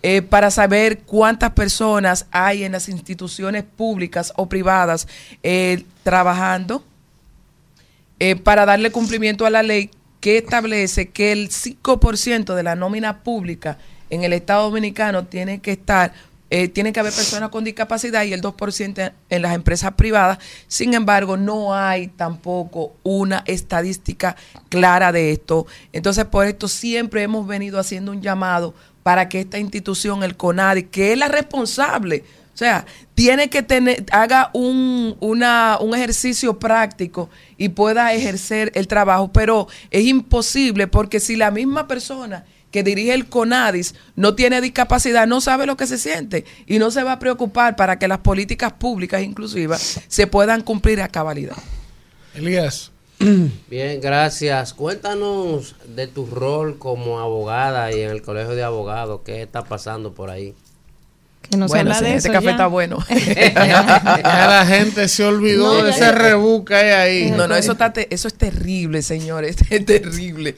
[0.08, 5.08] eh, para saber cuántas personas hay en las instituciones públicas o privadas
[5.42, 6.84] eh, trabajando
[8.20, 13.24] eh, para darle cumplimiento a la ley que establece que el 5% de la nómina
[13.24, 13.78] pública
[14.10, 16.14] en el Estado Dominicano tiene que estar
[16.74, 20.38] tiene que haber personas con discapacidad y el 2% en las empresas privadas.
[20.68, 24.38] Sin embargo, no hay tampoco una estadística
[24.70, 25.68] clara de esto.
[25.92, 28.74] Entonces, por esto siempre hemos venido haciendo un llamado
[29.04, 32.24] para que esta institución, el CONADI, que es la responsable,
[32.56, 38.88] o sea, tiene que tener, haga un, una, un ejercicio práctico y pueda ejercer el
[38.88, 44.62] trabajo, pero es imposible porque si la misma persona que dirige el CONADIS no tiene
[44.62, 48.08] discapacidad, no sabe lo que se siente y no se va a preocupar para que
[48.08, 51.58] las políticas públicas inclusivas se puedan cumplir a cabalidad.
[52.36, 52.94] Elías.
[53.70, 54.74] Bien, gracias.
[54.74, 59.22] Cuéntanos de tu rol como abogada y en el colegio de abogados.
[59.26, 60.54] ¿Qué está pasando por ahí?
[61.50, 62.98] Que no bueno, de ese café está bueno.
[63.54, 67.32] la gente se olvidó de ese rebuca ahí.
[67.32, 69.58] No, no, eso, está eso es terrible, señores.
[69.70, 70.56] Es terrible.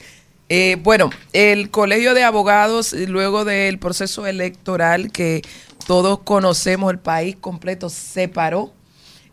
[0.48, 5.42] Eh, bueno, el colegio de abogados, luego del proceso electoral que
[5.86, 8.72] todos conocemos, el país completo se paró.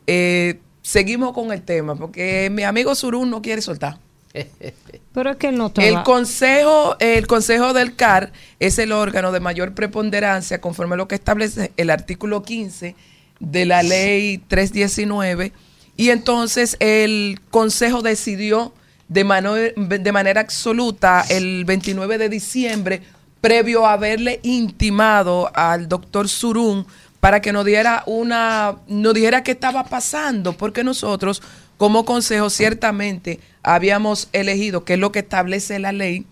[0.08, 3.98] Eh, seguimos con el tema, porque mi amigo Surún no quiere soltar.
[5.14, 9.74] Pero es que no El consejo, el consejo del CAR es el órgano de mayor
[9.74, 12.96] preponderancia conforme a lo que establece el artículo 15
[13.40, 15.52] de la ley 319
[15.98, 18.74] y entonces el consejo decidió
[19.08, 23.02] de, de manera absoluta el 29 de diciembre
[23.40, 26.86] previo a haberle intimado al doctor Surún
[27.20, 31.42] para que nos diera una, nos dijera qué estaba pasando, porque nosotros
[31.78, 36.26] como consejo ciertamente habíamos elegido, que es lo que establece la ley,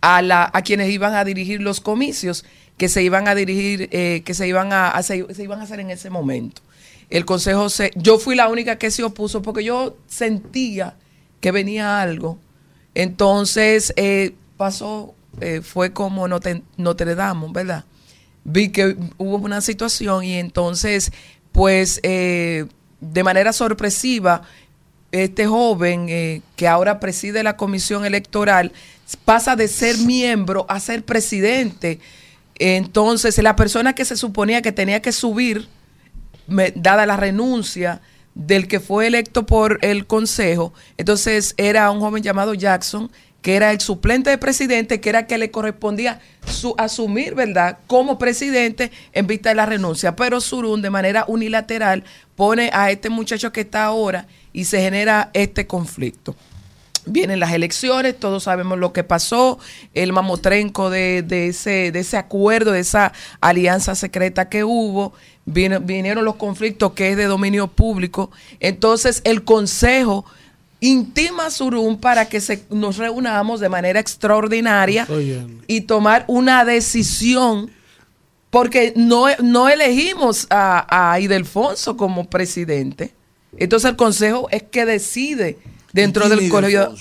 [0.00, 2.44] a, la, a quienes iban a dirigir los comicios
[2.76, 5.90] que se iban a dirigir, eh, que se iban a, se iban a hacer en
[5.90, 6.62] ese momento.
[7.10, 10.96] El consejo se, yo fui la única que se opuso porque yo sentía
[11.40, 12.38] que venía algo.
[12.94, 17.84] Entonces eh, pasó, eh, fue como Notre, Notre Dame, ¿verdad?
[18.44, 21.12] vi que hubo una situación y entonces,
[21.52, 24.42] pues, de manera sorpresiva,
[25.12, 28.72] este joven eh, que ahora preside la comisión electoral
[29.24, 31.98] pasa de ser miembro a ser presidente.
[32.56, 35.68] Entonces, la persona que se suponía que tenía que subir,
[36.74, 38.00] dada la renuncia
[38.34, 43.10] del que fue electo por el consejo, entonces era un joven llamado Jackson,
[43.42, 48.18] que era el suplente de presidente, que era que le correspondía su, asumir, ¿verdad?, como
[48.18, 50.14] presidente en vista de la renuncia.
[50.14, 52.04] Pero Surún, de manera unilateral,
[52.36, 56.34] pone a este muchacho que está ahora y se genera este conflicto.
[57.06, 59.58] Vienen las elecciones, todos sabemos lo que pasó,
[59.94, 65.14] el mamotrenco de, de, ese, de ese acuerdo, de esa alianza secreta que hubo,
[65.46, 68.30] vinieron los conflictos que es de dominio público.
[68.60, 70.26] Entonces el Consejo
[70.80, 75.06] intima Surum para que se, nos reunamos de manera extraordinaria
[75.66, 77.70] y tomar una decisión,
[78.50, 83.14] porque no, no elegimos a, a Idelfonso como presidente.
[83.56, 85.58] Entonces el consejo es que decide
[85.92, 86.94] dentro del colegio.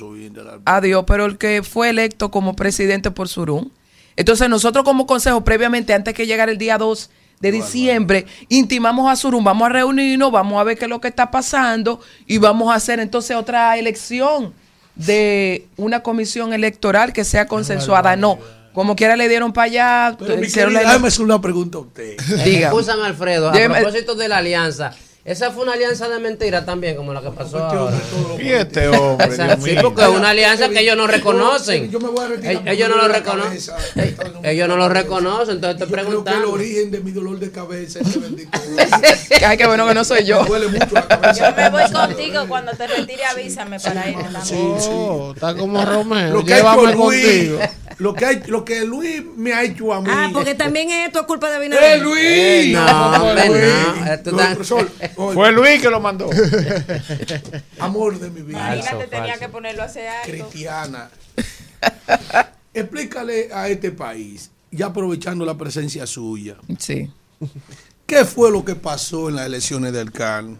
[0.65, 3.69] Adiós, pero el que fue electo como presidente por Surum.
[4.15, 7.09] Entonces nosotros como consejo, previamente, antes que llegara el día 2
[7.39, 11.07] de diciembre, intimamos a Surum, vamos a reunirnos, vamos a ver qué es lo que
[11.07, 14.53] está pasando y vamos a hacer entonces otra elección
[14.95, 18.17] de una comisión electoral que sea consensuada.
[18.17, 18.39] No,
[18.73, 20.17] como quiera le dieron para allá.
[20.19, 22.17] Déjame hacer una pregunta a usted.
[22.43, 22.71] Diga.
[23.05, 24.93] Alfredo, a propósito de la alianza.
[25.29, 27.95] Esa fue una alianza de mentira también, como la que pasó ahora.
[28.41, 29.29] Y este hombre.
[29.61, 31.91] sí, porque es una alianza que ellos no reconocen.
[31.91, 32.67] Yo me voy a retirar.
[32.67, 33.75] Ellos no lo reconocen.
[34.41, 36.33] Ellos no lo reconocen, entonces te preguntan.
[36.33, 38.57] Creo que el origen de mi dolor de cabeza es bendito.
[39.45, 40.41] Ay, qué bueno que no soy yo.
[40.41, 41.51] Me duele mucho la cabeza.
[41.51, 44.17] Yo me voy contigo cuando te retire, avísame para ir.
[44.43, 44.89] Sí, sí.
[45.35, 46.41] Está como Romeo.
[46.41, 47.59] Llévame contigo.
[47.99, 50.07] Lo que, hay, lo que Luis me ha hecho a mí.
[50.09, 51.97] Ah, porque también esto es culpa de Binader.
[51.97, 52.73] ¡Eh, Luis!
[52.73, 53.45] No, no, no,
[55.17, 55.18] no.
[55.33, 56.29] Fue Luis que lo mandó.
[57.79, 58.75] Amor de mi vida.
[58.75, 60.31] Imagínate, tenía que ponerlo hace alto.
[60.31, 61.09] Cristiana.
[62.73, 66.55] Explícale a este país, ya aprovechando la presencia suya.
[66.77, 67.11] Sí.
[68.05, 70.57] ¿Qué fue lo que pasó en las elecciones del CAN?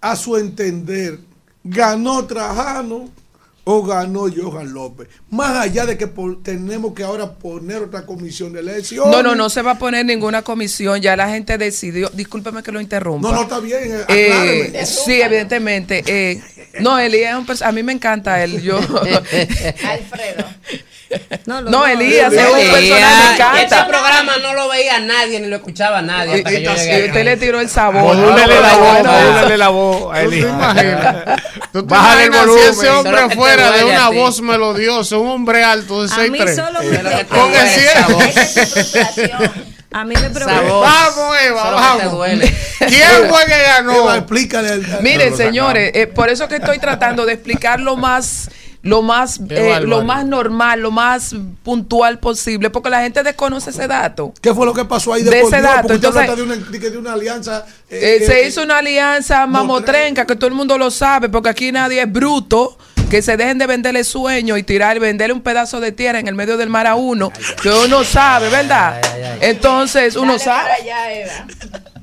[0.00, 1.18] A su entender,
[1.64, 3.08] ganó Trajano
[3.70, 5.08] o ganó Johan López.
[5.28, 6.10] Más allá de que
[6.42, 9.10] tenemos que ahora poner otra comisión de elección.
[9.10, 11.02] No, no, no se va a poner ninguna comisión.
[11.02, 12.08] Ya la gente decidió.
[12.14, 13.28] Discúlpeme que lo interrumpa.
[13.28, 14.04] No, no, está bien.
[14.08, 16.02] Eh, sí, evidentemente.
[16.06, 16.40] Eh,
[16.80, 18.62] no, Elías es un A mí me encanta él.
[18.62, 18.78] Yo.
[19.84, 20.46] Alfredo.
[21.46, 23.62] No, no, Elías es un personaje me encanta.
[23.62, 26.34] Este programa no lo veía nadie ni lo escuchaba nadie.
[26.34, 28.02] Hasta que yo llegué usted le tiró el sabor.
[28.02, 30.52] Modúlele la voz, modúlele la voz a Elías.
[31.72, 32.62] Bájale el volumen.
[32.62, 37.26] Si ese hombre fuera de una voz melodiosa, un hombre alto de 6'3".
[37.28, 37.68] Con el
[39.90, 40.60] a mí me preocupa.
[40.60, 42.26] Vamos, Eva, vamos.
[42.78, 44.14] ¿Quién fue que ganó?
[44.14, 44.80] explícale.
[45.00, 48.50] Miren, señores, eh, por eso que estoy tratando de explicar lo más
[48.88, 53.86] lo más eh, lo más normal, lo más puntual posible, porque la gente desconoce ese
[53.86, 54.32] dato.
[54.40, 55.92] ¿Qué fue lo que pasó ahí de ese dato?
[55.92, 57.66] Entonces, de una, de una alianza.
[57.90, 62.02] Eh, se hizo una alianza mamotrenca que todo el mundo lo sabe, porque aquí nadie
[62.02, 62.78] es bruto
[63.08, 66.34] que se dejen de venderle sueños y tirar, venderle un pedazo de tierra en el
[66.34, 67.32] medio del mar a uno,
[67.62, 69.00] que uno sabe, ¿verdad?
[69.40, 70.70] Entonces, uno sabe.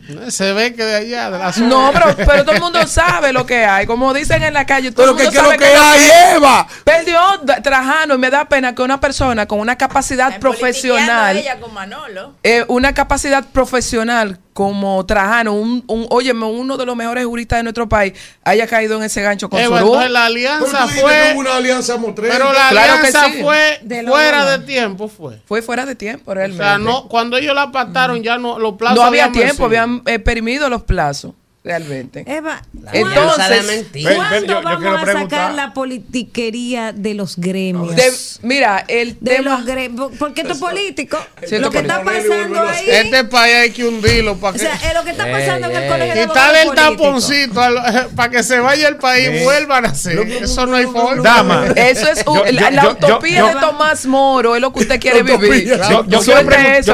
[0.29, 1.67] Se ve que de allá, de la zona.
[1.67, 3.87] No, pero, pero, todo el mundo sabe lo que hay.
[3.87, 6.67] Como dicen en la calle, todo el mundo que, sabe lo que, hay, Eva.
[6.83, 7.19] Perdió
[7.63, 11.37] Trajano y me da pena que una persona con una capacidad profesional.
[11.37, 12.35] Ella con Manolo.
[12.43, 17.63] Eh, una capacidad profesional como Trajano, un, un, óyeme, uno de los mejores juristas de
[17.63, 21.33] nuestro país, haya caído en ese gancho con Eva, su la alianza fue.
[21.35, 25.41] Una alianza pero la alianza fue fuera de tiempo, fue.
[25.45, 26.63] Fue fuera de tiempo, realmente.
[26.63, 28.95] O sea, no, cuando ellos la pactaron, ya no, los plazos.
[28.97, 31.33] No había tiempo, habían eh, permitido los plazos
[31.65, 32.23] realmente.
[32.27, 32.61] Eva,
[32.93, 38.39] entonces, ¿cuándo vamos a sacar la politiquería de los gremios?
[38.43, 39.57] mira, el de tema...
[39.57, 41.17] los gremios, porque esto es político.
[41.59, 42.85] lo que está pasando ahí...
[42.87, 44.65] Este país hay que hundirlo para que...
[44.65, 47.61] O sea, es lo que está pasando en el colegio de Quitarle el taponcito
[48.15, 50.19] para que se vaya el país y vuelvan a hacer.
[50.19, 51.23] Eso no hay forma.
[51.23, 51.65] Dama.
[51.75, 55.79] Eso es la utopía de Tomás Moro, es lo que usted quiere vivir.
[55.89, 56.05] Yo,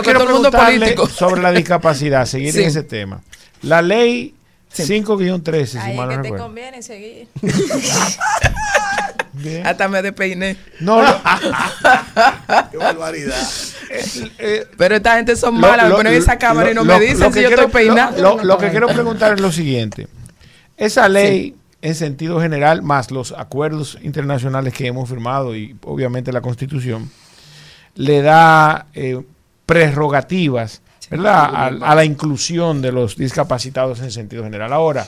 [0.01, 3.21] quiero, preguntarle sobre la discapacidad, seguir en ese tema.
[3.61, 4.33] La ley
[4.75, 6.45] 5-13, si Ahí mal que te recuerdo.
[6.45, 7.27] conviene seguir.
[9.63, 10.57] Hasta me despeiné.
[10.79, 11.07] No, no.
[12.71, 13.47] Qué barbaridad.
[14.77, 17.49] Pero esta gente son malas, me ponen esa cámara y no me dicen si yo
[17.49, 18.43] estoy peinado.
[18.43, 20.07] Lo, que quiero preguntar es lo siguiente.
[20.77, 26.41] Esa ley, en sentido general, más los acuerdos internacionales que hemos firmado y obviamente la
[26.41, 27.11] Constitución,
[27.95, 29.21] le da eh,
[29.65, 30.81] prerrogativas
[31.11, 31.77] ¿verdad?
[31.83, 34.71] A, la inclusión de los discapacitados en sentido general.
[34.71, 35.05] Ahora,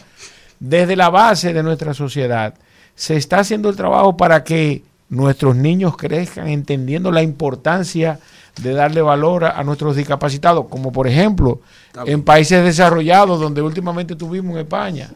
[0.59, 2.53] desde la base de nuestra sociedad,
[2.93, 8.19] se está haciendo el trabajo para que nuestros niños crezcan entendiendo la importancia
[8.61, 11.61] de darle valor a, nuestros discapacitados, como por ejemplo
[12.05, 15.09] en países desarrollados, donde últimamente tuvimos en España,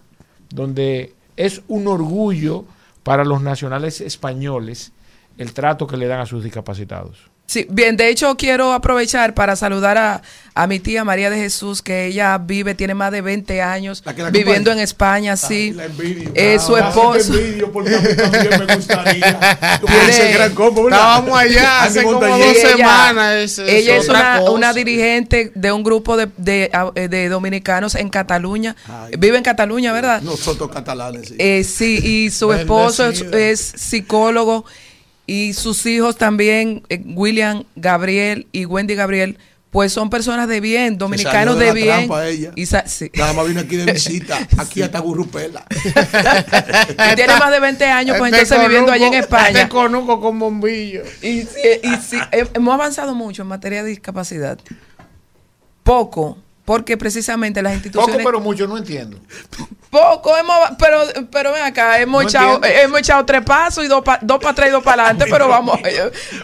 [0.50, 2.64] donde es un orgullo
[3.04, 4.94] para los nacionales españoles
[5.38, 7.30] el trato que le dan a sus discapacitados.
[7.50, 10.22] Sí, bien, de hecho quiero aprovechar para saludar a,
[10.54, 14.04] a, mi tía María de Jesús, que ella vive, tiene más de 20 años
[14.34, 15.74] viviendo en España, sí.
[16.34, 17.32] es su esposo.
[17.72, 19.40] porque a mí también me gustaría.
[20.92, 23.60] Estábamos allá hace como dos semanas.
[23.60, 28.76] ella es una, una, dirigente de un grupo de, de, de dominicanos en Cataluña.
[29.18, 30.22] vive en Cataluña, ¿verdad?
[30.22, 31.36] Nosotros catalanes, sí.
[31.40, 34.66] Eh, sí, y su esposo es, es psicólogo
[35.28, 39.38] y sus hijos también, eh, William Gabriel y Wendy Gabriel,
[39.70, 42.10] pues son personas de bien, dominicanos de, de bien.
[42.24, 42.52] Ella.
[42.56, 43.12] Y sí.
[43.14, 45.66] Nada más vino aquí de visita, aquí hasta Gurrupela.
[47.16, 49.64] tiene más de 20 años, pues entonces viviendo allá en España.
[49.64, 51.04] Te conozco con bombillo.
[51.22, 51.44] Y, y,
[51.84, 54.58] y sí, hemos avanzado mucho en materia de discapacidad.
[55.84, 56.38] Poco,
[56.68, 58.18] porque precisamente las instituciones...
[58.18, 59.18] Poco, pero mucho, no entiendo.
[59.90, 64.20] Poco, hemos, pero, pero ven acá, hemos, echado, hemos echado tres pasos y dos para
[64.22, 65.80] dos para atrás y dos para adelante, pero vamos,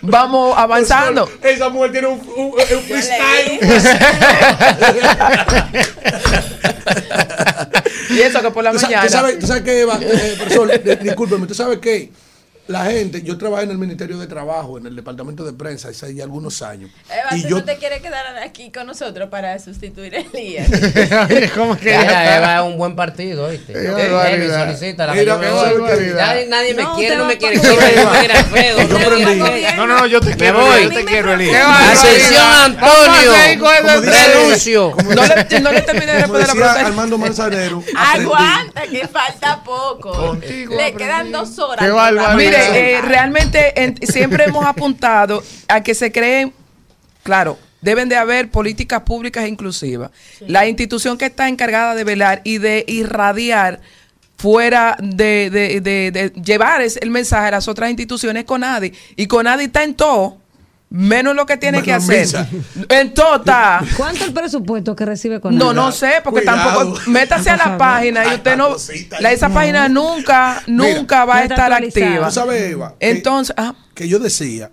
[0.01, 1.29] vamos avanzando.
[1.41, 3.59] Esa mujer tiene un, un, un freestyle.
[8.11, 9.05] y eso que por la mañana.
[9.05, 10.71] ¿Tú sabes, ¿tú sabes qué, eh, profesor?
[11.01, 12.13] Discúlpeme, ¿tú sabes qué?
[12.67, 16.15] La gente, yo trabajé en el Ministerio de Trabajo, en el departamento de prensa, hace
[16.15, 16.91] ya algunos años.
[17.09, 20.69] Eva, y ¿tú yo, no te quieres quedar aquí con nosotros para sustituir a Elías?
[21.55, 23.73] ¿Cómo que Eva, Eva es un buen partido, ¿viste?
[23.73, 27.57] Solicita la Mira, nadie, nadie me quiere, no me quiere.
[29.75, 30.61] No, no, no, yo te quiero.
[30.61, 30.83] voy.
[30.83, 31.65] Yo te quiero, Elías.
[31.67, 33.33] Ascensión Antonio.
[34.01, 34.95] Renuncio.
[35.03, 36.85] No le, terminé de responder la pregunta.
[36.85, 37.83] Armando Manzanero.
[37.97, 40.37] Aguanta, que falta poco.
[40.41, 41.83] Le quedan dos horas.
[41.83, 42.52] Qué.
[42.57, 46.53] Mire, eh, realmente siempre hemos apuntado a que se creen,
[47.23, 50.11] claro, deben de haber políticas públicas inclusivas.
[50.47, 53.81] La institución que está encargada de velar y de irradiar
[54.37, 58.93] fuera de, de, de, llevar el mensaje a las otras instituciones con nadie.
[59.15, 60.42] Y con nadie está en todo
[60.93, 62.27] menos lo que tiene que hacer.
[62.87, 63.85] En total.
[63.97, 66.99] ¿Cuánto el presupuesto que recibe con No, no sé, porque tampoco.
[67.07, 68.75] Métase a la página y usted no.
[69.19, 72.27] La, esa página nunca, nunca va a estar activa.
[72.27, 72.95] ¿Tú sabes, Eva?
[72.99, 73.55] Entonces.
[73.95, 74.71] Que, yo decía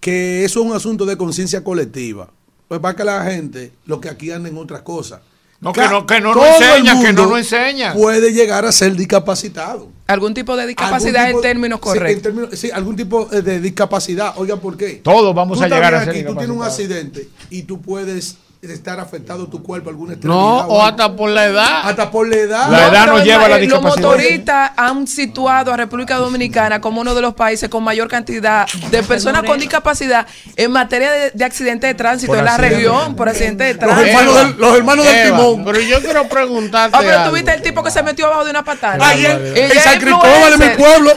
[0.00, 2.28] que eso es un asunto de conciencia colectiva.
[2.66, 5.20] Pues para que la gente, lo que aquí anda en otras cosas.
[5.60, 7.92] No, que no, que no nos enseña, que no nos enseña.
[7.92, 9.88] Puede llegar a ser discapacitado.
[10.06, 12.58] Algún tipo de discapacidad en términos correctos.
[12.58, 14.32] Sí, algún tipo de discapacidad.
[14.36, 15.00] Oiga, ¿por qué?
[15.04, 19.00] Todos vamos a llegar a ser aquí, Tú tienes un accidente y tú puedes estar
[19.00, 21.80] afectado tu cuerpo alguna No, o hasta por la edad.
[21.84, 22.70] Hasta por la edad.
[22.70, 24.02] La edad nos lleva a la discapacidad.
[24.02, 28.66] Los motoristas han situado a República Dominicana como uno de los países con mayor cantidad
[28.90, 30.26] de personas con discapacidad
[30.56, 34.00] en materia de, accidentes de tránsito en la región, por accidentes de tránsito.
[34.02, 35.64] Los hermanos del, los hermanos del timón.
[35.64, 36.96] Pero yo quiero preguntarte.
[36.96, 38.98] Ah, pero tuviste el tipo que se metió abajo de una patada.
[39.00, 41.12] Ay, en, San Cristóbal, en mi pueblo.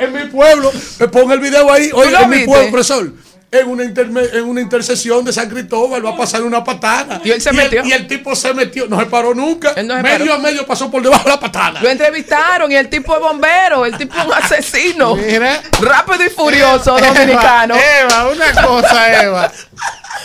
[0.00, 0.72] en mi pueblo.
[0.98, 1.90] Me pongo el video ahí.
[1.92, 3.12] Oye, en mi pueblo, profesor
[3.52, 7.20] en una, en una intercesión de San Cristóbal, va a pasar una patana.
[7.24, 7.84] Y él se metió.
[7.84, 9.74] y el tipo se metió, no se paró nunca.
[10.02, 11.82] medio a medio pasó por debajo de la patana.
[11.82, 15.16] Lo entrevistaron y el tipo es bombero, el tipo es un asesino.
[15.80, 17.74] Rápido y furioso dominicano.
[17.74, 19.52] Eva, una cosa, Eva.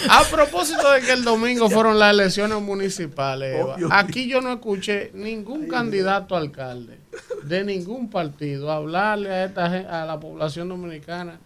[0.10, 5.10] A propósito de que el domingo fueron las elecciones municipales, Eva, aquí yo no escuché
[5.14, 7.00] ningún candidato a alcalde
[7.44, 11.40] de ningún partido hablarle a, esta, a la población dominicana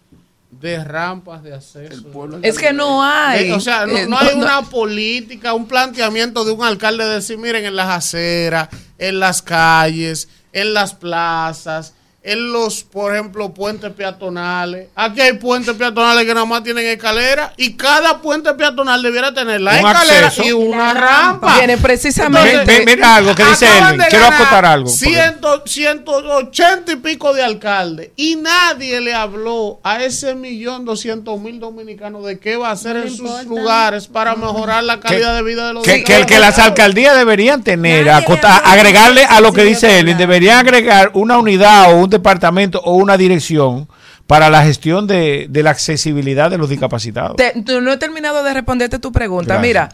[0.50, 2.28] de rampas de acceso.
[2.42, 3.50] Es que no hay.
[3.52, 7.64] o sea, no, eh, hay una política, un planteamiento de un alcalde de decir, miren,
[7.64, 8.68] en las aceras,
[8.98, 14.88] en las calles, en las plazas, en los, por ejemplo, puentes peatonales.
[14.94, 19.62] Aquí hay puentes peatonales que nada más tienen escalera y cada puente peatonal debiera tener
[19.62, 21.56] la escalera y una rampa.
[21.58, 22.84] Tiene precisamente.
[22.84, 24.02] mira algo que dice él.
[24.10, 24.90] Quiero acotar algo.
[24.90, 32.26] 180 y pico de alcaldes y nadie le habló a ese millón doscientos mil dominicanos
[32.26, 35.74] de qué va a hacer en sus lugares para mejorar la calidad de vida de
[35.74, 40.58] los que, que, que las alcaldías deberían tener, agregarle a lo que dice él, deberían
[40.58, 43.88] agregar una unidad o un departamento o una dirección
[44.26, 47.36] para la gestión de, la accesibilidad de los discapacitados.
[47.66, 49.58] no he terminado de responderte tu pregunta.
[49.58, 49.88] Mira,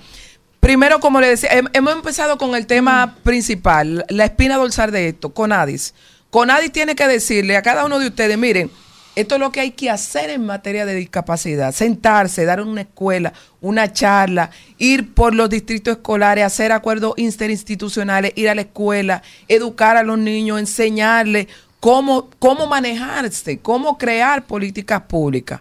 [0.61, 5.33] primero, como le decía, hemos empezado con el tema principal, la espina dorsal de esto,
[5.33, 5.95] Conadis.
[6.31, 8.71] Conadis tiene que decirle a cada uno de ustedes, miren,
[9.17, 11.73] esto es lo que hay que hacer en materia de discapacidad.
[11.73, 13.33] Sentarse, dar una escuela,
[13.63, 19.97] una charla, ir por los distritos escolares, hacer acuerdos interinstitucionales, ir a la escuela, educar
[19.97, 21.47] a los niños, enseñarles
[21.81, 25.61] cómo, cómo manejarse, cómo crear políticas públicas.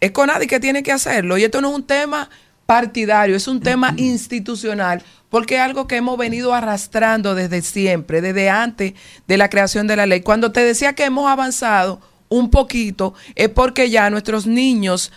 [0.00, 1.38] Es con nadie que tiene que hacerlo.
[1.38, 2.28] Y esto no es un tema
[2.66, 8.48] partidario, es un tema institucional, porque es algo que hemos venido arrastrando desde siempre, desde
[8.48, 8.94] antes
[9.26, 10.20] de la creación de la ley.
[10.20, 15.12] Cuando te decía que hemos avanzado un poquito, es porque ya nuestros niños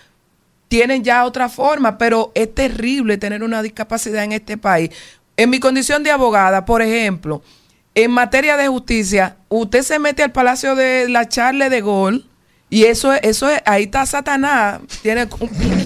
[0.67, 4.89] tienen ya otra forma, pero es terrible tener una discapacidad en este país.
[5.37, 7.41] En mi condición de abogada, por ejemplo,
[7.97, 12.29] en materia de justicia, usted se mete al palacio de la Charle de Gol
[12.69, 15.27] y eso es, eso es, ahí está Satanás, tiene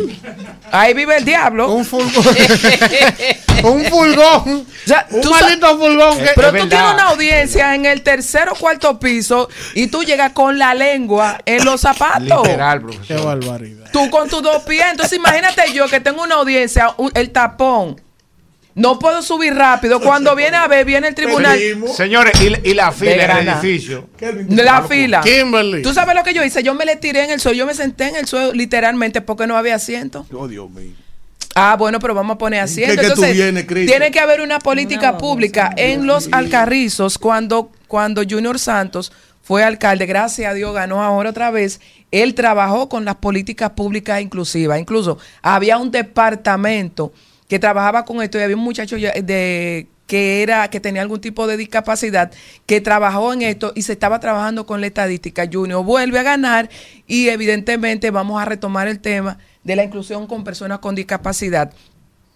[0.73, 1.71] ahí vive el diablo.
[1.71, 2.25] Un fulgón.
[3.63, 4.43] un fulgón.
[5.11, 6.17] un maldito fulgón.
[6.35, 10.59] pero tú tienes una audiencia en el tercer o cuarto piso y tú llegas con
[10.59, 12.45] la lengua en los zapatos.
[12.45, 13.89] Literal, Qué barbaridad.
[13.93, 14.83] Tú con tus dos pies.
[14.91, 18.01] Entonces imagínate yo que tengo una audiencia, el tapón
[18.75, 19.99] no puedo subir rápido.
[19.99, 21.59] Cuando viene a ver, viene el tribunal.
[21.95, 24.09] Señores, y, la fila del edificio.
[24.49, 25.21] La fila.
[25.21, 25.81] Kimberly.
[25.81, 26.63] ¿Tú sabes lo que yo hice?
[26.63, 27.57] Yo me le tiré en el suelo.
[27.57, 30.25] Yo me senté en el suelo literalmente porque no había asiento.
[30.33, 30.93] Oh, Dios mío.
[31.53, 33.01] Ah, bueno, pero vamos a poner asiento.
[33.01, 33.35] Entonces,
[33.67, 39.11] tiene que haber una política pública en los alcarrizos cuando, cuando Junior Santos
[39.41, 40.05] fue alcalde.
[40.05, 41.81] Gracias a Dios ganó ahora otra vez.
[42.11, 44.79] Él trabajó con las políticas públicas inclusivas.
[44.79, 47.11] Incluso había un departamento
[47.51, 51.47] que trabajaba con esto y había un muchacho de que era que tenía algún tipo
[51.47, 52.31] de discapacidad
[52.65, 55.49] que trabajó en esto y se estaba trabajando con la estadística.
[55.51, 56.69] Junior vuelve a ganar
[57.07, 61.73] y evidentemente vamos a retomar el tema de la inclusión con personas con discapacidad.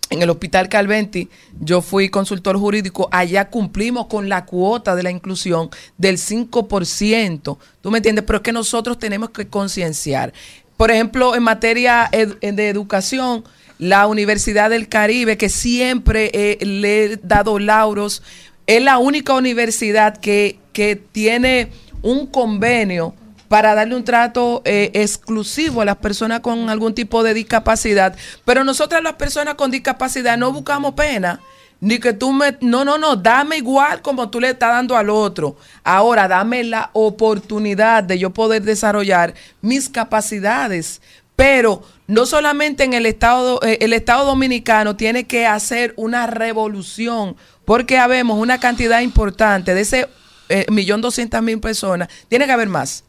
[0.10, 1.30] En el Hospital Calventi,
[1.62, 7.58] yo fui consultor jurídico, allá cumplimos con la cuota de la inclusión del 5%.
[7.80, 8.26] ¿Tú me entiendes?
[8.28, 10.34] Pero es que nosotros tenemos que concienciar.
[10.76, 13.46] Por ejemplo, en materia de educación,
[13.78, 18.24] la Universidad del Caribe, que siempre eh, le he dado lauros,
[18.68, 21.70] es la única universidad que, que tiene
[22.02, 23.14] un convenio
[23.48, 28.16] para darle un trato eh, exclusivo a las personas con algún tipo de discapacidad.
[28.44, 31.40] Pero nosotras las personas con discapacidad no buscamos pena.
[31.80, 32.58] ni que tú me...
[32.62, 35.58] No, no, no, dame igual como tú le estás dando al otro.
[35.84, 41.02] Ahora, dame la oportunidad de yo poder desarrollar mis capacidades.
[41.36, 47.36] Pero no solamente en el Estado, eh, el Estado Dominicano tiene que hacer una revolución,
[47.66, 50.08] porque habemos una cantidad importante de ese
[50.50, 53.04] eh, millón doscientas mil personas, tiene que haber más.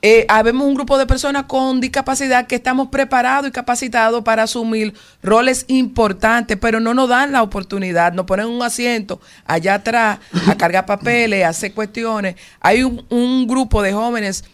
[0.00, 4.94] Eh, habemos un grupo de personas con discapacidad que estamos preparados y capacitados para asumir
[5.24, 10.56] roles importantes, pero no nos dan la oportunidad, nos ponen un asiento allá atrás a
[10.56, 12.36] cargar papeles, a hacer cuestiones.
[12.60, 14.44] Hay un, un grupo de jóvenes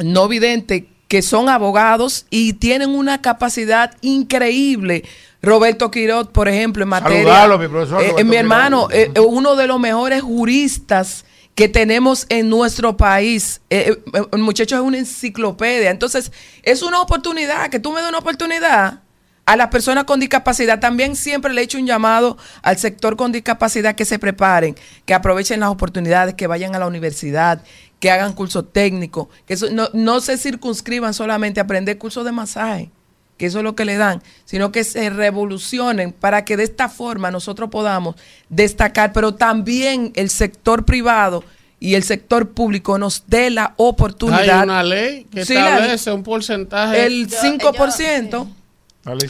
[0.00, 5.04] no videntes que son abogados y tienen una capacidad increíble.
[5.42, 7.46] Roberto Quirot, por ejemplo, en materia...
[7.58, 8.02] mi profesor.
[8.02, 11.24] Eh, mi hermano, eh, uno de los mejores juristas
[11.54, 13.60] que tenemos en nuestro país.
[13.70, 13.96] Eh,
[14.32, 15.90] el muchacho es una enciclopedia.
[15.90, 16.32] Entonces,
[16.62, 19.00] es una oportunidad, que tú me des una oportunidad
[19.46, 20.80] a las personas con discapacidad.
[20.80, 24.74] También siempre le he hecho un llamado al sector con discapacidad que se preparen,
[25.04, 27.62] que aprovechen las oportunidades, que vayan a la universidad,
[28.04, 32.90] que hagan cursos técnicos, que no, no se circunscriban solamente a aprender cursos de masaje,
[33.38, 36.90] que eso es lo que le dan, sino que se revolucionen para que de esta
[36.90, 38.16] forma nosotros podamos
[38.50, 41.44] destacar, pero también el sector privado
[41.80, 44.58] y el sector público nos dé la oportunidad.
[44.60, 47.06] Hay una ley que establece un porcentaje.
[47.06, 48.46] El 5%.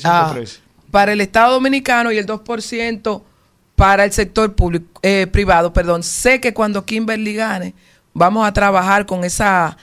[0.02, 0.34] Ah,
[0.90, 3.22] para el Estado Dominicano y el 2%
[3.76, 5.72] para el sector público, eh, privado.
[5.72, 7.74] Perdón, sé que cuando Kimberly gane,
[8.15, 9.77] vamos a trabajar con esa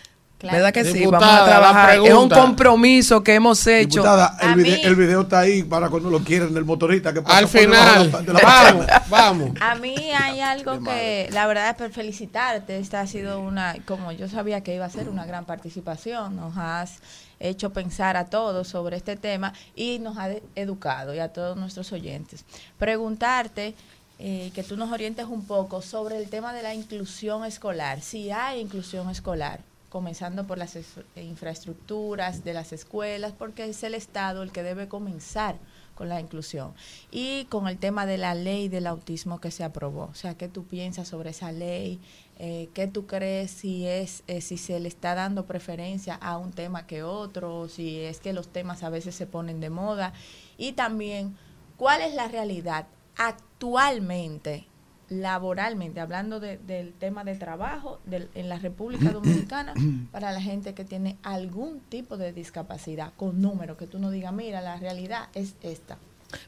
[0.50, 1.06] ¿Verdad que sí?
[1.06, 2.00] Vamos a trabajar.
[2.04, 4.04] Es un compromiso que hemos hecho.
[4.42, 8.10] el, video, está ahí para cuando lo quieran del motorista que Al final,
[8.42, 9.52] vamos, vamos.
[9.60, 12.80] A mí hay algo que, la verdad es felicitarte.
[12.80, 16.36] Esta ha sido una, como yo sabía que iba a ser una gran participación.
[16.36, 17.00] Nos has
[17.40, 21.92] hecho pensar a todos sobre este tema y nos ha educado y a todos nuestros
[21.92, 22.46] oyentes.
[22.78, 23.76] Preguntarte
[24.24, 28.30] eh, que tú nos orientes un poco sobre el tema de la inclusión escolar, si
[28.30, 30.78] hay inclusión escolar, comenzando por las
[31.16, 35.58] infraestructuras de las escuelas, porque es el Estado el que debe comenzar
[35.96, 36.76] con la inclusión.
[37.10, 40.04] Y con el tema de la ley del autismo que se aprobó.
[40.12, 42.00] O sea, ¿qué tú piensas sobre esa ley?
[42.38, 46.52] Eh, ¿Qué tú crees si es eh, si se le está dando preferencia a un
[46.52, 47.68] tema que otro?
[47.70, 50.14] Si es que los temas a veces se ponen de moda.
[50.60, 51.36] Y también,
[51.76, 52.86] ¿cuál es la realidad
[53.18, 54.68] actualmente
[55.12, 59.74] laboralmente, hablando del tema de trabajo en la República Dominicana,
[60.12, 64.32] para la gente que tiene algún tipo de discapacidad, con números, que tú no digas,
[64.32, 65.98] mira, la realidad es esta.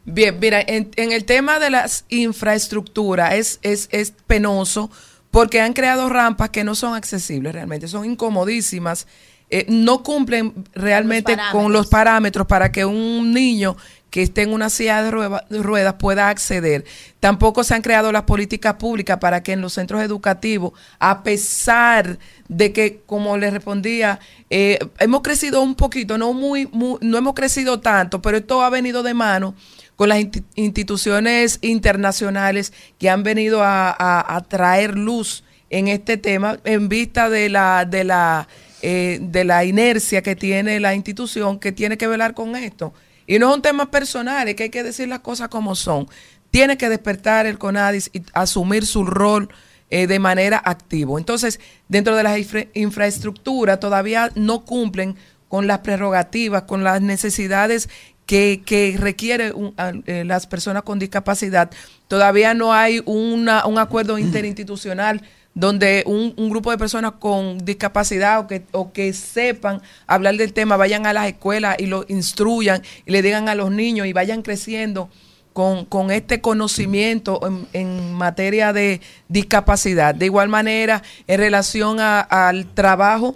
[0.05, 4.89] Bien, mira, en, el tema de las infraestructuras es, es, es penoso
[5.29, 9.07] porque han creado rampas que no son accesibles realmente, son incomodísimas.
[9.49, 13.75] Eh, no cumplen realmente con los parámetros para que un niño
[14.13, 15.09] que esté en una silla de
[15.63, 16.85] ruedas pueda acceder.
[17.19, 22.19] Tampoco se han creado las políticas públicas para que en los centros educativos, a pesar
[22.47, 24.19] de que, como les respondía,
[24.51, 29.01] eh, hemos crecido un poquito, no muy, no hemos crecido tanto, pero esto ha venido
[29.01, 29.55] de mano
[29.95, 30.19] con las
[30.53, 37.85] instituciones internacionales que han venido a, traer luz en este tema en vista de la
[37.85, 38.47] de la
[38.83, 42.93] eh, de la inercia que tiene la institución que tiene que velar con esto.
[43.27, 46.07] Y no es un tema personal, es que hay que decir las cosas como son.
[46.51, 49.49] Tiene que despertar el CONADIS y asumir su rol
[49.89, 51.17] eh, de manera activa.
[51.17, 52.39] Entonces, dentro de las
[52.73, 55.15] infraestructuras todavía no cumplen
[55.47, 57.89] con las prerrogativas, con las necesidades
[58.25, 59.73] que, que requieren
[60.07, 61.69] eh, las personas con discapacidad.
[62.07, 65.21] Todavía no hay una, un acuerdo interinstitucional
[65.55, 70.77] donde un, grupo de personas con discapacidad o que, o que sepan hablar del tema
[70.77, 74.41] vayan a las escuelas y lo instruyan y le digan a los niños y vayan
[74.41, 75.09] creciendo
[75.53, 77.39] con, con este conocimiento
[77.73, 80.15] en, materia de discapacidad.
[80.15, 83.35] De igual manera, en relación al trabajo,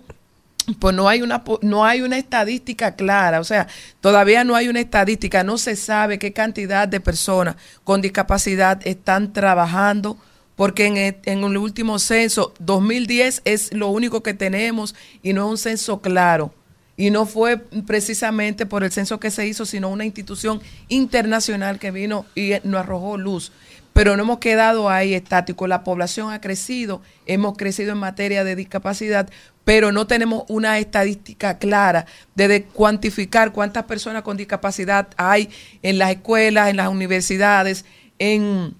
[0.79, 3.67] pues no hay una no hay una estadística clara, o sea,
[4.01, 9.31] todavía no hay una estadística, no se sabe qué cantidad de personas con discapacidad están
[9.31, 10.17] trabajando
[10.57, 15.45] porque en el, en el último censo, 2010 es lo único que tenemos y no
[15.45, 16.51] es un censo claro.
[16.97, 21.91] Y no fue precisamente por el censo que se hizo, sino una institución internacional que
[21.91, 23.51] vino y nos arrojó luz.
[23.93, 25.69] Pero no hemos quedado ahí estáticos.
[25.69, 29.29] La población ha crecido, hemos crecido en materia de discapacidad,
[29.63, 35.51] pero no tenemos una estadística clara de, cuantificar cuántas personas con discapacidad hay
[35.83, 37.85] en las escuelas, en las universidades,
[38.17, 38.73] en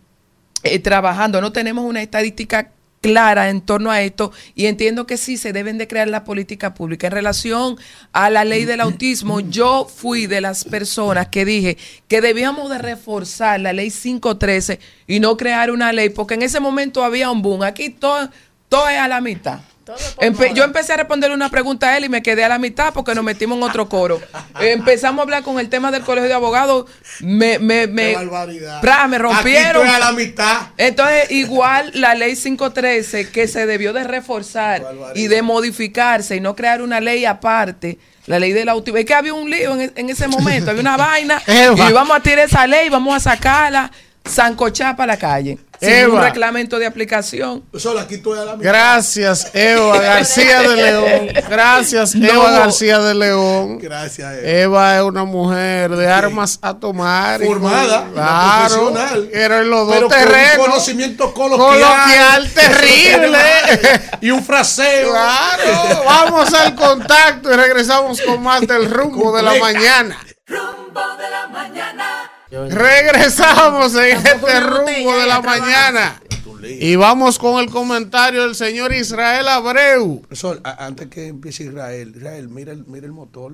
[0.63, 1.41] eh, trabajando.
[1.41, 2.71] No tenemos una estadística
[3.01, 6.73] clara en torno a esto y entiendo que sí se deben de crear la política
[6.73, 7.07] pública.
[7.07, 7.77] En relación
[8.11, 11.77] a la ley del autismo, yo fui de las personas que dije
[12.07, 16.59] que debíamos de reforzar la ley 513 y no crear una ley, porque en ese
[16.59, 17.63] momento había un boom.
[17.63, 18.29] Aquí todo,
[18.67, 19.61] todo es a la mitad
[20.53, 23.15] yo empecé a responderle una pregunta a él y me quedé a la mitad porque
[23.15, 24.21] nos metimos en otro coro.
[24.59, 26.85] Empezamos a hablar con el tema del colegio de abogados.
[27.19, 29.87] Me, me, me, me rompieron.
[29.87, 30.67] a la mitad.
[30.77, 34.83] Entonces, igual la ley 513 que se debió de reforzar
[35.15, 37.99] y de modificarse y no crear una ley aparte.
[38.25, 38.97] La ley del autismo.
[38.97, 41.41] Es que había un lío en, en ese momento, había una vaina.
[41.47, 43.89] y vamos a tirar esa ley, vamos a sacarla,
[44.27, 47.63] zancochar para la calle sin un reglamento de aplicación.
[48.59, 51.27] Gracias, Eva García de León.
[51.49, 53.79] Gracias, Eva García de León.
[53.79, 54.49] Gracias, Eva.
[54.49, 57.43] Eva es una mujer de armas a tomar.
[57.43, 59.29] Formada, claro, profesional.
[59.31, 60.57] Pero en los dos terrenos.
[60.57, 61.81] un conocimiento coloquial.
[61.81, 63.39] Coloquial terrible.
[64.21, 65.09] y un fraseo.
[65.11, 66.03] Claro.
[66.05, 70.17] Vamos al contacto y regresamos con más del rumbo de la mañana.
[70.47, 72.31] Rumbo de la mañana.
[72.49, 76.21] Regresamos en este rumbo de la mañana.
[76.63, 80.21] Y vamos con el comentario del señor Israel Abreu.
[80.63, 83.53] Antes que empiece Israel, Israel, mira el, mira el motor.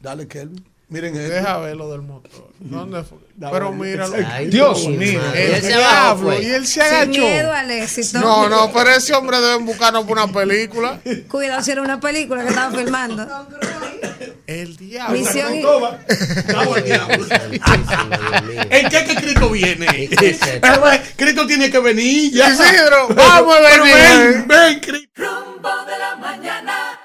[0.00, 0.64] Dale, Kelvin.
[0.90, 1.34] Miren esto.
[1.34, 2.50] Deja ver lo del motor.
[2.58, 3.18] ¿Dónde fue?
[3.52, 4.16] Pero míralo.
[4.48, 5.20] Dios mío.
[5.32, 6.42] El diablo.
[6.42, 7.12] Y él se agachó.
[7.12, 8.18] Sin miedo al éxito.
[8.18, 11.00] No, no, pero ese hombre debe buscarnos por una película.
[11.30, 13.46] Cuidado si era una película que estaba filmando.
[14.50, 15.16] El diablo.
[15.16, 15.62] Misión y...
[18.68, 20.08] ¿En qué que Cristo viene?
[21.14, 22.50] Cristo tiene que venir ya.
[22.50, 23.94] Isidro, vamos a venir.
[23.94, 25.08] Ven, ven, Cristo.
[25.14, 26.98] Rumbo de la mañana.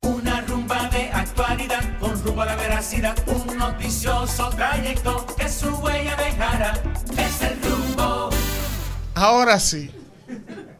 [0.00, 3.16] Una rumba de actualidad con rumbo a la veracidad.
[3.28, 6.72] Un noticioso trayecto que su huella dejará.
[7.16, 8.30] Es el rumbo.
[9.14, 9.92] Ahora sí.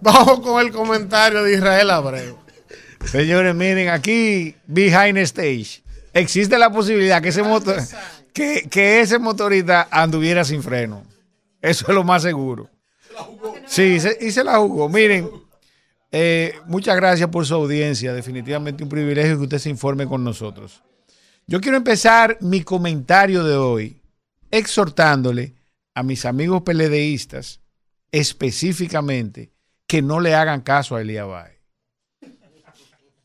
[0.01, 2.37] Vamos con el comentario de Israel Abreu.
[3.05, 7.77] Señores, miren, aquí, behind stage existe la posibilidad que ese motor,
[8.33, 11.05] que, que ese motorista anduviera sin freno.
[11.61, 12.71] Eso es lo más seguro.
[13.67, 14.89] Sí, y se la jugó.
[14.89, 15.31] Miren,
[16.11, 18.13] eh, muchas gracias por su audiencia.
[18.13, 20.83] Definitivamente un privilegio que usted se informe con nosotros.
[21.47, 24.03] Yo quiero empezar mi comentario de hoy
[24.51, 25.55] exhortándole
[25.95, 27.61] a mis amigos peledeístas
[28.13, 29.53] específicamente
[29.87, 31.60] que no le hagan caso a Elías Baez.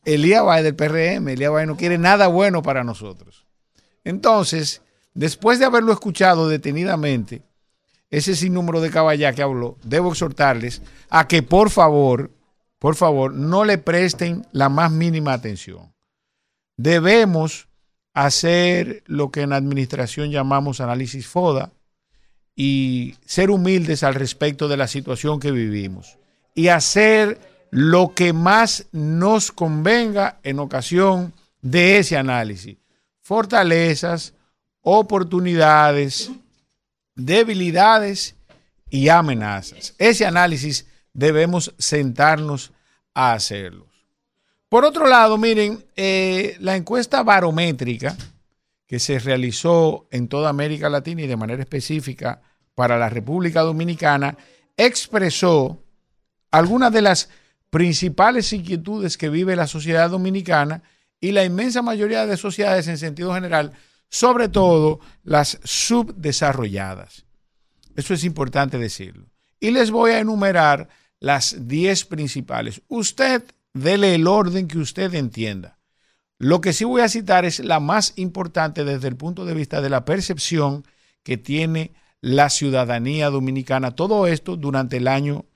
[0.06, 1.28] Elías Bay del PRM.
[1.28, 3.44] Elías Bay no quiere nada bueno para nosotros.
[4.04, 4.80] Entonces,
[5.12, 7.42] después de haberlo escuchado detenidamente,
[8.08, 10.80] ese sinnúmero de caballá que habló, debo exhortarles
[11.10, 12.30] a que por favor,
[12.78, 15.92] por favor, no le presten la más mínima atención.
[16.76, 17.68] Debemos
[18.14, 21.72] hacer lo que en administración llamamos análisis FODA
[22.54, 26.16] y ser humildes al respecto de la situación que vivimos
[26.54, 32.78] y hacer lo que más nos convenga en ocasión de ese análisis.
[33.20, 34.32] Fortalezas,
[34.80, 36.30] oportunidades,
[37.14, 38.34] debilidades
[38.88, 39.94] y amenazas.
[39.98, 42.72] Ese análisis debemos sentarnos
[43.12, 43.86] a hacerlo.
[44.70, 48.16] Por otro lado, miren, eh, la encuesta barométrica
[48.86, 52.40] que se realizó en toda América Latina y de manera específica
[52.74, 54.34] para la República Dominicana
[54.78, 55.78] expresó
[56.50, 57.28] algunas de las
[57.70, 60.82] principales inquietudes que vive la sociedad dominicana
[61.20, 63.72] y la inmensa mayoría de sociedades en sentido general,
[64.08, 67.24] sobre todo las subdesarrolladas.
[67.96, 69.26] Eso es importante decirlo.
[69.58, 70.88] Y les voy a enumerar
[71.18, 72.82] las 10 principales.
[72.88, 75.78] Usted dele el orden que usted entienda.
[76.38, 79.80] Lo que sí voy a citar es la más importante desde el punto de vista
[79.80, 80.84] de la percepción
[81.22, 83.92] que tiene la ciudadanía dominicana.
[83.92, 85.46] Todo esto durante el año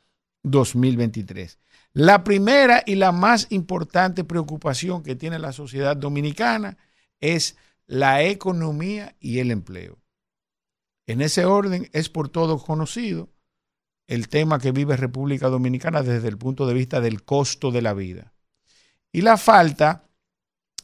[0.42, 1.59] 2023.
[1.92, 6.78] La primera y la más importante preocupación que tiene la sociedad dominicana
[7.20, 9.98] es la economía y el empleo.
[11.06, 13.28] En ese orden es por todos conocido
[14.06, 17.94] el tema que vive República Dominicana desde el punto de vista del costo de la
[17.94, 18.32] vida
[19.12, 20.04] y la falta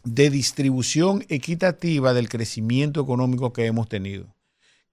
[0.03, 4.35] de distribución equitativa del crecimiento económico que hemos tenido,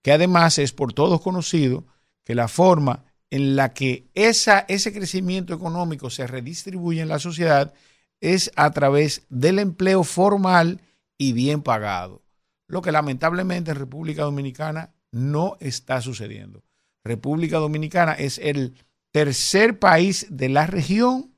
[0.04, 1.86] que además es por todos conocido
[2.24, 7.74] que la forma en la que ese crecimiento económico se redistribuye en la sociedad
[8.22, 10.82] es a través del empleo formal
[11.18, 12.22] y bien pagado,
[12.68, 16.64] lo que lamentablemente en República Dominicana no está sucediendo.
[17.04, 18.76] República Dominicana es el
[19.12, 21.34] tercer país de la región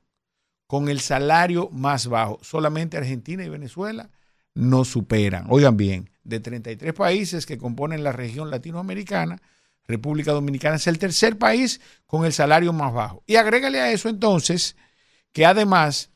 [0.66, 2.38] con el salario más bajo.
[2.42, 4.10] Solamente Argentina y Venezuela
[4.54, 5.46] no superan.
[5.48, 9.40] Oigan bien, de 33 países que componen la región latinoamericana,
[9.88, 13.22] República Dominicana es el tercer país con el salario más bajo.
[13.26, 14.76] Y agrégale a eso entonces
[15.32, 16.10] que además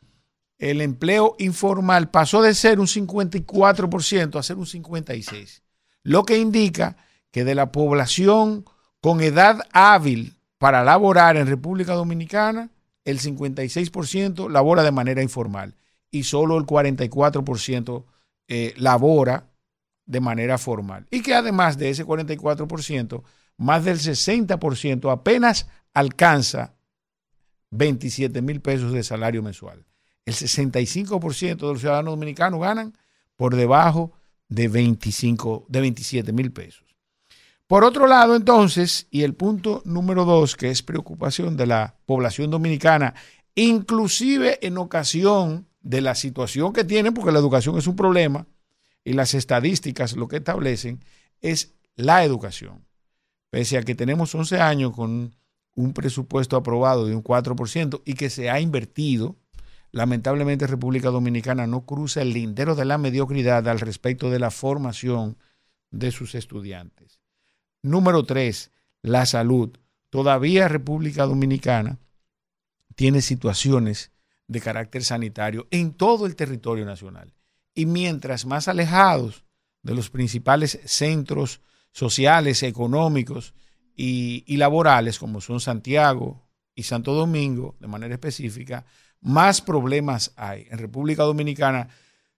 [0.58, 5.62] el empleo informal pasó de ser un 54% a ser un 56%,
[6.02, 6.96] lo que indica
[7.30, 8.64] que de la población
[9.00, 12.70] con edad hábil para laborar en República Dominicana,
[13.04, 15.74] el 56% labora de manera informal
[16.10, 18.04] y solo el 44%
[18.48, 19.50] eh, labora
[20.04, 21.06] de manera formal.
[21.10, 23.22] Y que además de ese 44%,
[23.60, 26.74] más del 60% apenas alcanza
[27.70, 29.84] 27 mil pesos de salario mensual.
[30.24, 32.96] El 65% de los ciudadanos dominicanos ganan
[33.36, 34.12] por debajo
[34.48, 36.84] de, 25, de 27 mil pesos.
[37.66, 42.50] Por otro lado, entonces, y el punto número dos, que es preocupación de la población
[42.50, 43.14] dominicana,
[43.54, 48.46] inclusive en ocasión de la situación que tienen, porque la educación es un problema,
[49.04, 51.04] y las estadísticas lo que establecen
[51.42, 52.89] es la educación.
[53.50, 55.34] Pese a que tenemos 11 años con
[55.74, 59.36] un presupuesto aprobado de un 4% y que se ha invertido,
[59.92, 65.36] lamentablemente República Dominicana no cruza el lindero de la mediocridad al respecto de la formación
[65.90, 67.20] de sus estudiantes.
[67.82, 68.70] Número tres,
[69.02, 69.76] la salud.
[70.10, 71.98] Todavía República Dominicana
[72.94, 74.12] tiene situaciones
[74.46, 77.32] de carácter sanitario en todo el territorio nacional.
[77.74, 79.44] Y mientras más alejados
[79.82, 81.60] de los principales centros
[81.92, 83.54] sociales, económicos
[83.96, 88.86] y, laborales, como son Santiago y Santo Domingo, de manera específica,
[89.20, 90.66] más problemas hay.
[90.70, 91.88] En República Dominicana,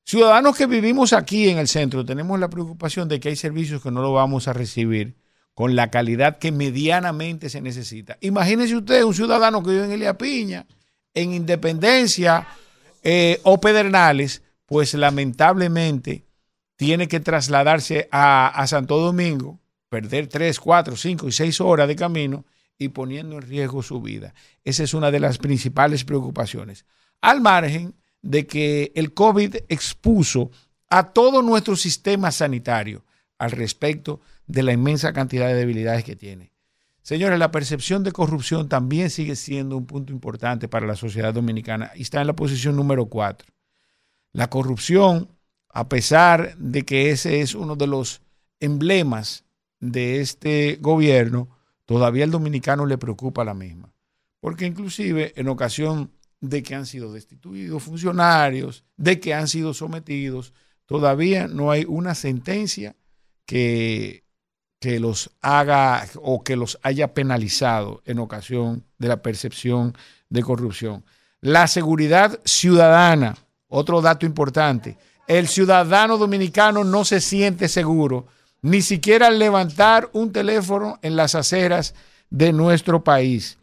[0.04, 3.90] ciudadanos que vivimos aquí en el centro, tenemos la preocupación de que hay servicios que
[3.90, 5.16] no lo vamos a recibir
[5.54, 8.16] con la calidad que medianamente se necesita.
[8.20, 10.66] Imagínese usted un ciudadano que vive en Elia Piña,
[11.14, 12.48] en Independencia
[13.02, 16.24] eh, o Pedernales, pues lamentablemente
[16.82, 22.44] tiene que trasladarse a, Santo Domingo, perder 3, 4, 5 y 6 horas de camino
[22.76, 24.34] y poniendo en riesgo su vida.
[24.64, 26.84] Esa es una de las principales preocupaciones.
[27.20, 30.50] Al margen de que el COVID expuso
[30.90, 33.04] a todo nuestro sistema sanitario
[33.38, 36.50] al respecto de la inmensa cantidad de debilidades que tiene.
[37.02, 41.92] Señores, la percepción de corrupción también sigue siendo un punto importante para la sociedad dominicana
[41.94, 43.52] y está en la posición número cuatro.
[44.32, 45.28] La corrupción,
[45.72, 48.20] a pesar de que ese es uno de los
[48.60, 49.44] emblemas
[49.80, 51.48] de este gobierno,
[51.86, 53.92] todavía al dominicano le preocupa la misma.
[54.38, 60.52] Porque inclusive en ocasión de que han sido destituidos funcionarios, de que han sido sometidos,
[60.86, 62.94] todavía no hay una sentencia
[63.46, 64.24] que,
[64.78, 69.96] que los haga o que los haya penalizado en ocasión de la percepción
[70.28, 71.04] de corrupción.
[71.40, 73.36] La seguridad ciudadana,
[73.68, 78.26] otro dato importante, el ciudadano dominicano no se siente seguro
[78.62, 81.94] ni siquiera al levantar un teléfono en las aceras
[82.30, 83.58] de nuestro país.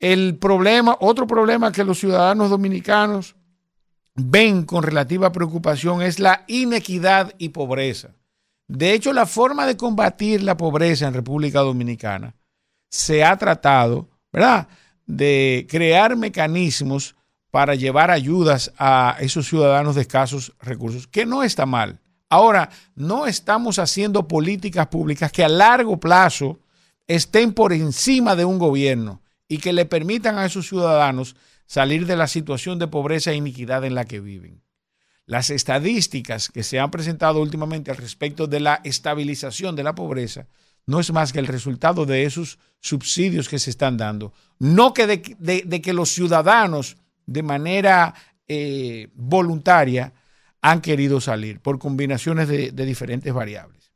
[0.00, 3.36] El problema, otro problema que los ciudadanos dominicanos
[4.14, 8.10] ven con relativa preocupación es la inequidad y pobreza.
[8.66, 12.34] De hecho, la forma de combatir la pobreza en República Dominicana
[12.88, 14.68] se ha tratado, ¿verdad?,
[15.06, 17.14] de crear mecanismos
[17.56, 22.00] para llevar ayudas a esos ciudadanos de escasos recursos, que no está mal.
[22.28, 26.60] Ahora, no estamos haciendo políticas públicas que a largo plazo
[27.06, 32.16] estén por encima de un gobierno y que le permitan a esos ciudadanos salir de
[32.16, 34.62] la situación de pobreza e iniquidad en la que viven.
[35.24, 40.46] Las estadísticas que se han presentado últimamente al respecto de la estabilización de la pobreza
[40.84, 44.34] no es más que el resultado de esos subsidios que se están dando.
[44.58, 48.14] No que de, que los ciudadanos de manera
[48.48, 50.12] eh, voluntaria
[50.62, 53.92] han querido salir por combinaciones de, de diferentes variables.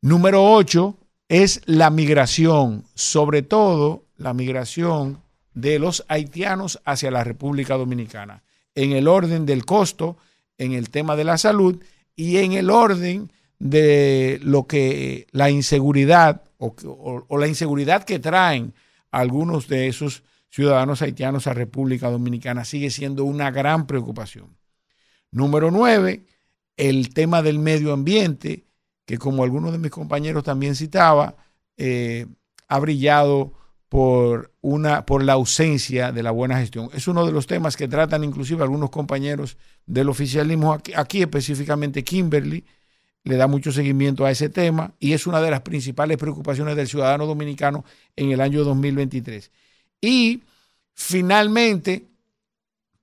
[0.00, 5.22] Número ocho es la migración, sobre todo la migración
[5.54, 8.42] de los haitianos hacia la República Dominicana,
[8.74, 10.16] en el orden del costo
[10.58, 11.82] en el tema de la salud
[12.14, 18.74] y en el orden de lo que la inseguridad o, la inseguridad que traen
[19.10, 24.56] algunos de esos ciudadanos haitianos a República Dominicana sigue siendo una gran preocupación.
[25.30, 26.24] Número nueve,
[26.76, 28.64] el tema del medio ambiente,
[29.04, 31.36] que como algunos de mis compañeros también citaba,
[31.76, 32.26] eh,
[32.68, 33.52] ha brillado
[33.88, 36.90] por, una, por la ausencia de la buena gestión.
[36.92, 42.02] Es uno de los temas que tratan inclusive algunos compañeros del oficialismo, aquí, aquí específicamente
[42.02, 42.64] Kimberly,
[43.24, 46.86] le da mucho seguimiento a ese tema y es una de las principales preocupaciones del
[46.86, 47.84] ciudadano dominicano
[48.14, 49.50] en el año 2023.
[50.00, 50.42] Y
[50.94, 52.06] finalmente,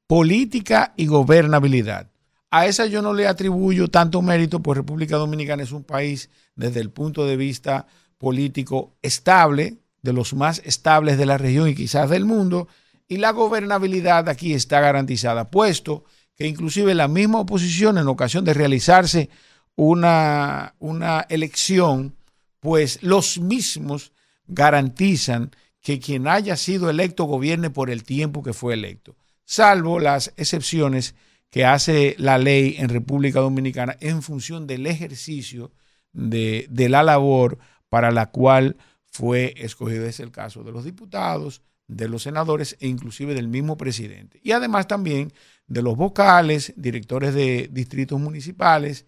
[0.07, 2.09] política y gobernabilidad.
[2.51, 6.81] A esa yo no le atribuyo tanto mérito, pues República Dominicana es un país desde
[6.81, 7.87] el punto de vista
[8.19, 12.67] político estable, de los más estables de la región y quizás del mundo,
[13.07, 16.03] y la gobernabilidad aquí está garantizada, puesto
[16.35, 19.29] que inclusive la misma oposición en ocasión de realizarse
[19.75, 22.15] una, una elección,
[22.59, 24.11] pues los mismos
[24.47, 25.51] garantizan
[25.83, 31.13] que quien haya sido electo gobierne por el tiempo que fue electo, salvo las excepciones
[31.51, 35.71] que hace la ley en República Dominicana en función del ejercicio
[36.13, 38.77] de, de la labor para la cual
[39.11, 40.05] fue escogido.
[40.07, 44.39] Es el caso de los diputados, de los senadores e inclusive del mismo presidente.
[44.41, 45.33] Y además también
[45.67, 49.05] de los vocales, directores de distritos municipales,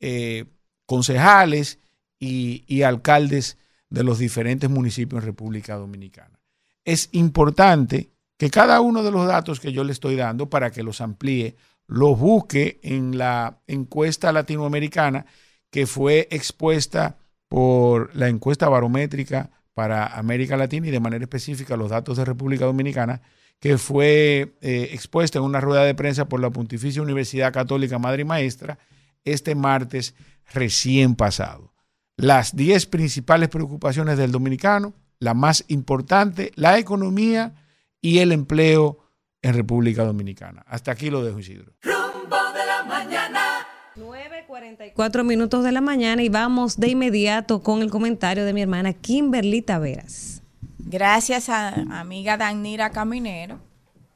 [0.00, 0.44] eh,
[0.86, 1.78] concejales
[2.18, 3.58] y, y alcaldes
[3.88, 6.40] de los diferentes municipios en República Dominicana.
[6.84, 10.82] Es importante que cada uno de los datos que yo le estoy dando para que
[10.82, 11.56] los amplíe,
[11.86, 15.26] los busque en la encuesta latinoamericana
[15.70, 17.16] que fue expuesta
[17.48, 22.64] por la encuesta barométrica para América Latina y de manera específica los datos de República
[22.64, 23.20] Dominicana,
[23.60, 28.22] que fue eh, expuesta en una rueda de prensa por la Pontificia Universidad Católica Madre
[28.22, 28.78] y Maestra
[29.24, 30.14] este martes
[30.52, 31.72] recién pasado.
[32.16, 37.54] Las 10 principales preocupaciones del dominicano, la más importante, la economía
[38.00, 38.98] y el empleo
[39.42, 40.64] en República Dominicana.
[40.66, 41.72] Hasta aquí lo dejo, Isidro.
[41.82, 43.66] Rumbo de la mañana.
[43.96, 48.94] 9.44 minutos de la mañana y vamos de inmediato con el comentario de mi hermana
[48.94, 50.42] Kimberly Taveras.
[50.78, 51.68] Gracias a
[52.00, 53.58] amiga Danira Caminero,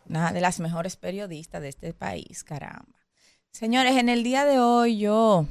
[0.08, 2.86] una de las mejores periodistas de este país, caramba.
[3.52, 5.46] Señores, en el día de hoy yo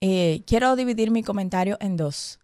[0.00, 2.38] eh, quiero dividir mi comentario en dos.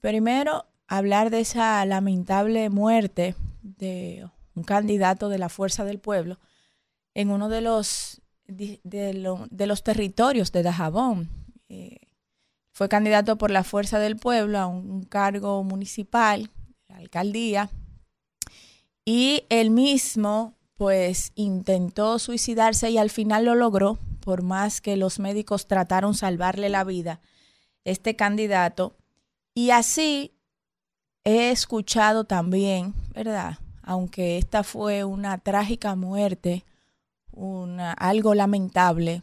[0.00, 6.38] Primero, hablar de esa lamentable muerte de un candidato de la Fuerza del Pueblo
[7.14, 11.28] en uno de los de, los territorios de Dajabón.
[11.68, 11.98] Eh,
[12.72, 16.50] fue candidato por la Fuerza del Pueblo a un cargo municipal,
[16.88, 17.70] alcaldía,
[19.04, 25.18] y él mismo pues intentó suicidarse y al final lo logró, por más que los
[25.18, 27.20] médicos trataron salvarle la vida,
[27.84, 28.96] este candidato.
[29.54, 30.34] Y así
[31.24, 33.58] he escuchado también, ¿verdad?
[33.82, 36.64] Aunque esta fue una trágica muerte,
[37.32, 39.22] una, algo lamentable,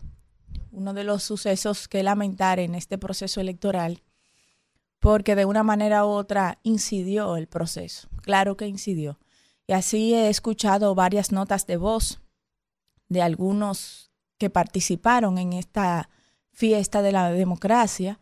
[0.71, 4.03] uno de los sucesos que lamentar en este proceso electoral,
[4.99, 9.17] porque de una manera u otra incidió el proceso, claro que incidió.
[9.65, 12.19] Y así he escuchado varias notas de voz
[13.07, 14.08] de algunos
[14.39, 16.09] que participaron en esta
[16.51, 18.19] fiesta de la democracia,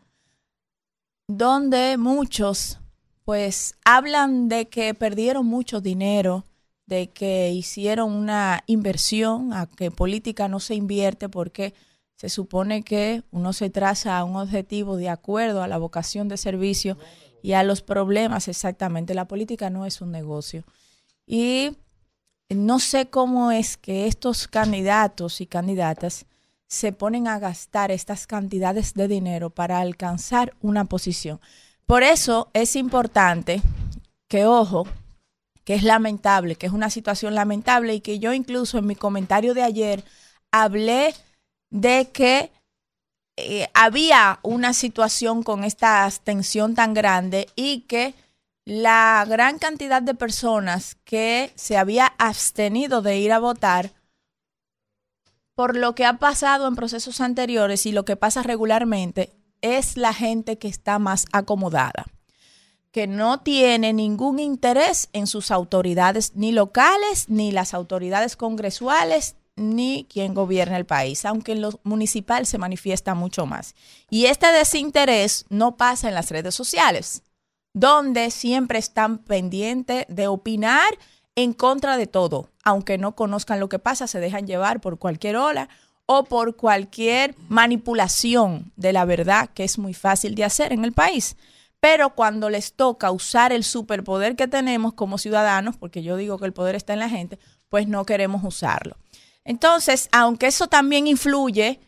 [1.28, 2.80] donde muchos
[3.24, 6.44] pues hablan de que perdieron mucho dinero
[6.86, 11.74] de que hicieron una inversión, a que política no se invierte porque
[12.16, 16.38] se supone que uno se traza a un objetivo de acuerdo a la vocación de
[16.38, 16.96] servicio
[17.42, 19.14] y a los problemas exactamente.
[19.14, 20.64] La política no es un negocio.
[21.26, 21.76] Y
[22.50, 26.26] no sé cómo es que estos candidatos y candidatas
[26.66, 31.40] se ponen a gastar estas cantidades de dinero para alcanzar una posición.
[31.86, 33.62] Por eso es importante
[34.28, 34.86] que, ojo,
[35.64, 39.54] que es lamentable, que es una situación lamentable y que yo incluso en mi comentario
[39.54, 40.04] de ayer
[40.50, 41.14] hablé
[41.70, 42.50] de que
[43.36, 48.14] eh, había una situación con esta tensión tan grande y que
[48.68, 53.94] la gran cantidad de personas que se había abstenido de ir a votar
[55.54, 59.32] por lo que ha pasado en procesos anteriores y lo que pasa regularmente
[59.62, 62.04] es la gente que está más acomodada
[62.92, 70.06] que no tiene ningún interés en sus autoridades ni locales, ni las autoridades congresuales, ni
[70.10, 73.74] quien gobierna el país, aunque en lo municipal se manifiesta mucho más.
[74.10, 77.22] Y este desinterés no pasa en las redes sociales,
[77.72, 80.98] donde siempre están pendientes de opinar
[81.34, 85.36] en contra de todo, aunque no conozcan lo que pasa, se dejan llevar por cualquier
[85.36, 85.68] ola
[86.06, 90.92] o por cualquier manipulación de la verdad que es muy fácil de hacer en el
[90.92, 91.36] país.
[91.80, 96.46] Pero cuando les toca usar el superpoder que tenemos como ciudadanos, porque yo digo que
[96.46, 97.38] el poder está en la gente,
[97.68, 98.96] pues no queremos usarlo.
[99.44, 101.80] Entonces, aunque eso también influye,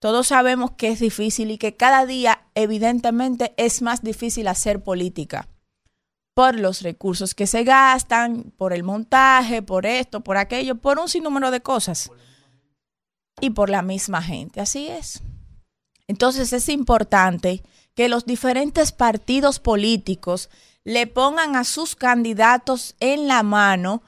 [0.00, 5.46] todos sabemos que es difícil y que cada día evidentemente es más difícil hacer política
[6.34, 11.08] por los recursos que se gastan, por el montaje, por esto, por aquello, por un
[11.08, 12.10] sinnúmero de cosas.
[13.42, 15.22] Y por la misma gente, así es.
[16.08, 17.62] Entonces es importante
[17.94, 20.48] que los diferentes partidos políticos
[20.82, 24.02] le pongan a sus candidatos en la mano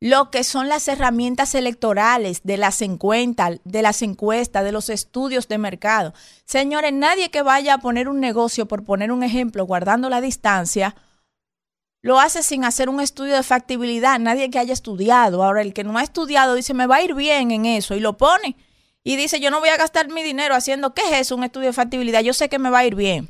[0.00, 5.48] lo que son las herramientas electorales de las encuestas, de las encuestas, de los estudios
[5.48, 6.14] de mercado.
[6.44, 10.94] Señores, nadie que vaya a poner un negocio, por poner un ejemplo, guardando la distancia,
[12.00, 15.42] lo hace sin hacer un estudio de factibilidad, nadie que haya estudiado.
[15.42, 18.00] Ahora, el que no ha estudiado dice, me va a ir bien en eso, y
[18.00, 18.56] lo pone.
[19.02, 21.34] Y dice, yo no voy a gastar mi dinero haciendo, ¿qué es eso?
[21.34, 23.28] Un estudio de factibilidad, yo sé que me va a ir bien.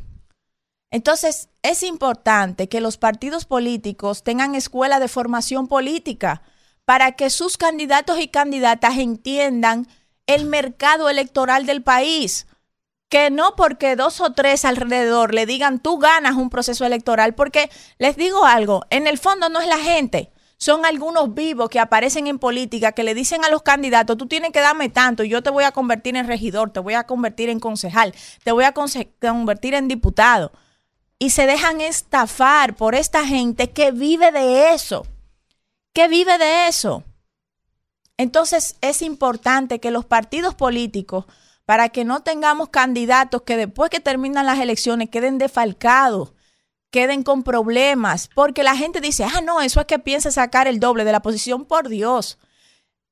[0.90, 6.42] Entonces, es importante que los partidos políticos tengan escuela de formación política
[6.88, 9.86] para que sus candidatos y candidatas entiendan
[10.26, 12.46] el mercado electoral del país.
[13.10, 17.68] Que no porque dos o tres alrededor le digan tú ganas un proceso electoral, porque
[17.98, 22.26] les digo algo, en el fondo no es la gente, son algunos vivos que aparecen
[22.26, 25.50] en política que le dicen a los candidatos, tú tienes que darme tanto, yo te
[25.50, 29.74] voy a convertir en regidor, te voy a convertir en concejal, te voy a convertir
[29.74, 30.52] en diputado.
[31.18, 35.06] Y se dejan estafar por esta gente que vive de eso
[35.98, 37.02] que vive de eso.
[38.18, 41.24] Entonces es importante que los partidos políticos,
[41.64, 46.34] para que no tengamos candidatos que después que terminan las elecciones queden defalcados,
[46.92, 50.78] queden con problemas, porque la gente dice, ah, no, eso es que piensa sacar el
[50.78, 52.38] doble de la posición, por Dios.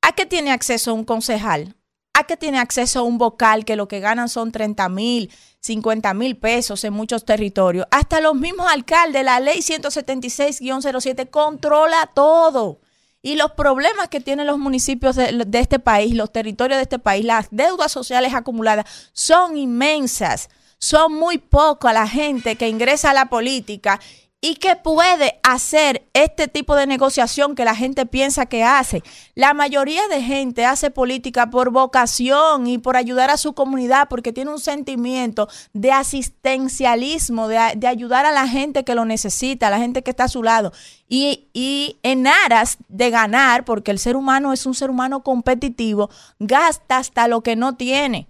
[0.01, 1.75] ¿A qué tiene acceso un concejal?
[2.19, 6.35] ¿A qué tiene acceso un vocal que lo que ganan son 30 mil, 50 mil
[6.35, 7.85] pesos en muchos territorios?
[7.91, 12.79] Hasta los mismos alcaldes, la ley 176-07 controla todo.
[13.21, 16.97] Y los problemas que tienen los municipios de, de, este país, los territorios de este
[16.97, 20.49] país, las deudas sociales acumuladas son inmensas.
[20.79, 23.99] Son muy poco a la gente que ingresa a la política
[24.47, 29.03] y que puede hacer este tipo de negociación que la gente piensa que hace.
[29.35, 34.31] La mayoría de gente hace política por vocación y por ayudar a su comunidad porque
[34.31, 39.79] tiene un sentimiento de asistencialismo, de, ayudar a la gente que lo necesita, a la
[39.79, 40.71] gente que está a su lado.
[41.09, 46.09] Y, en aras de ganar, porque el ser humano es un ser humano competitivo,
[46.39, 48.29] gasta hasta lo que no tiene.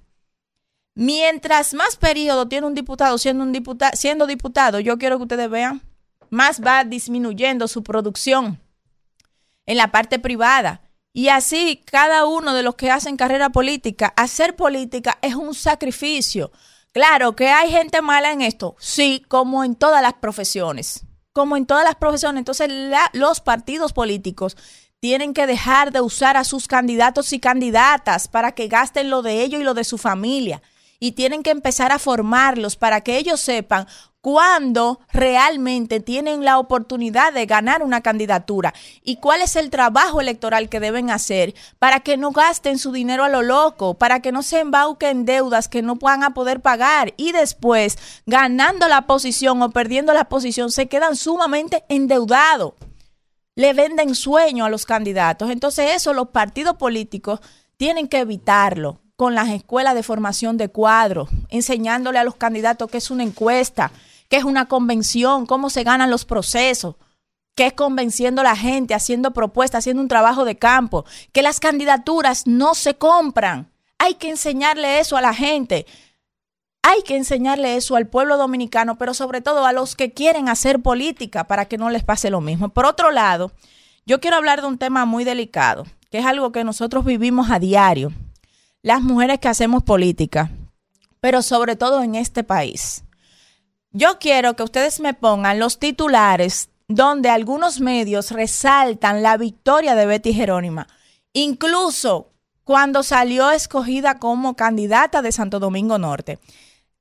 [0.95, 5.47] Mientras más periodo tiene un diputado siendo, un diputado, siendo diputado, yo quiero que ustedes
[5.47, 5.86] vean
[6.29, 8.59] más va disminuyendo su producción
[9.65, 10.81] en la parte privada.
[11.13, 16.51] Y así cada uno de los que hacen carrera política, hacer política es un sacrificio.
[16.93, 21.65] Claro que hay gente mala en esto, sí, como en todas las profesiones, como en
[21.65, 22.39] todas las profesiones.
[22.39, 22.71] Entonces
[23.13, 24.57] los partidos políticos
[24.99, 29.43] tienen que dejar de usar a sus candidatos y candidatas para que gasten lo de
[29.43, 30.61] ellos y lo de su familia.
[30.99, 33.85] Y tienen que empezar a formarlos para que ellos sepan
[34.27, 40.67] cuando realmente tienen la oportunidad de ganar una candidatura y cuál es el trabajo electoral
[40.67, 44.43] que deben hacer para que no gasten su dinero a lo loco, para que no
[44.43, 49.69] se embauquen deudas que no puedan a poder pagar y después ganando la posición o
[49.69, 52.73] perdiendo la posición se quedan sumamente endeudados.
[53.55, 55.49] Le venden sueño a los candidatos.
[55.51, 57.39] Entonces eso los partidos políticos
[57.77, 62.99] tienen que evitarlo con las escuelas de formación de cuadros, enseñándole a los candidatos que
[62.99, 63.91] es una encuesta,
[64.29, 66.95] qué es una convención, cómo se ganan los procesos,
[67.55, 71.59] qué es convenciendo a la gente, haciendo propuestas, haciendo un trabajo de campo, que las
[71.59, 73.71] candidaturas no se compran.
[73.97, 75.87] Hay que enseñarle eso a la gente.
[76.83, 80.81] Hay que enseñarle eso al pueblo dominicano, pero sobre todo a los que quieren hacer
[80.81, 82.69] política para que no les pase lo mismo.
[82.69, 83.51] Por otro lado,
[84.05, 87.59] yo quiero hablar de un tema muy delicado, que es algo que nosotros vivimos a
[87.59, 88.13] diario,
[88.83, 90.51] las mujeres que hacemos política,
[91.19, 93.03] pero sobre todo en este país.
[93.91, 100.05] Yo quiero que ustedes me pongan los titulares donde algunos medios resaltan la victoria de
[100.05, 100.87] Betty Jerónima.
[101.33, 102.31] Incluso
[102.63, 106.37] cuando salió escogida como candidata de Santo Domingo Norte.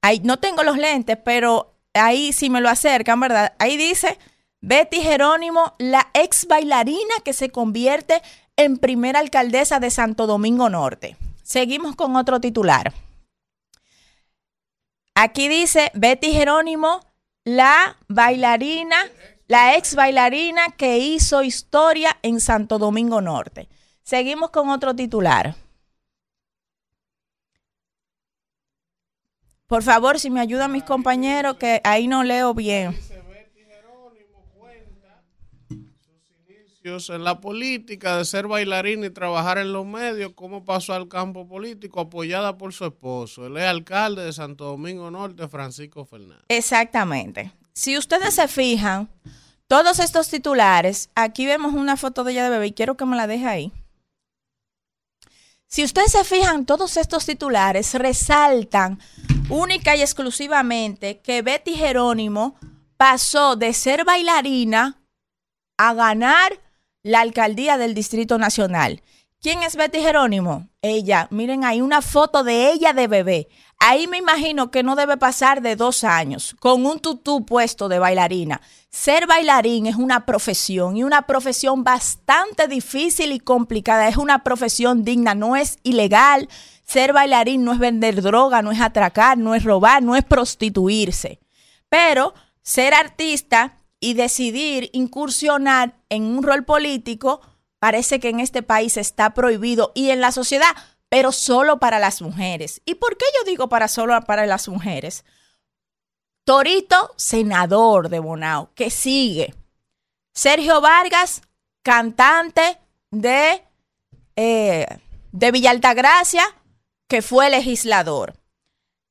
[0.00, 3.54] Ahí, no tengo los lentes, pero ahí si me lo acercan, ¿verdad?
[3.58, 4.18] Ahí dice
[4.60, 8.22] Betty Jerónimo, la ex bailarina que se convierte
[8.56, 11.16] en primera alcaldesa de Santo Domingo Norte.
[11.42, 12.92] Seguimos con otro titular.
[15.18, 17.00] Aquí dice Betty Jerónimo,
[17.42, 18.96] la bailarina,
[19.46, 23.66] la ex bailarina que hizo historia en Santo Domingo Norte.
[24.02, 25.54] Seguimos con otro titular.
[29.66, 32.94] Por favor, si me ayudan mis compañeros, que ahí no leo bien.
[36.86, 41.48] En la política, de ser bailarina y trabajar en los medios, cómo pasó al campo
[41.48, 43.46] político, apoyada por su esposo.
[43.46, 46.44] el alcalde de Santo Domingo Norte, Francisco Fernández.
[46.48, 47.52] Exactamente.
[47.72, 49.08] Si ustedes se fijan,
[49.66, 53.16] todos estos titulares, aquí vemos una foto de ella de bebé y quiero que me
[53.16, 53.72] la deje ahí.
[55.66, 59.00] Si ustedes se fijan, todos estos titulares resaltan
[59.50, 62.54] única y exclusivamente que Betty Jerónimo
[62.96, 65.02] pasó de ser bailarina
[65.76, 66.65] a ganar
[67.06, 69.00] la alcaldía del Distrito Nacional.
[69.40, 70.70] ¿Quién es Betty Jerónimo?
[70.82, 73.48] Ella, miren, hay una foto de ella de bebé.
[73.78, 78.00] Ahí me imagino que no debe pasar de dos años, con un tutú puesto de
[78.00, 78.60] bailarina.
[78.90, 84.08] Ser bailarín es una profesión y una profesión bastante difícil y complicada.
[84.08, 86.48] Es una profesión digna, no es ilegal.
[86.84, 91.38] Ser bailarín no es vender droga, no es atracar, no es robar, no es prostituirse.
[91.88, 97.40] Pero ser artista y decidir incursionar en un rol político
[97.80, 100.76] parece que en este país está prohibido y en la sociedad
[101.08, 102.80] pero solo para las mujeres.
[102.84, 105.24] ¿Y por qué yo digo para solo para las mujeres?
[106.44, 109.54] Torito, senador de Bonao, que sigue.
[110.32, 111.42] Sergio Vargas,
[111.82, 112.78] cantante
[113.10, 113.64] de,
[114.36, 114.86] eh,
[115.32, 116.44] de Villa Altagracia,
[117.08, 118.34] que fue legislador.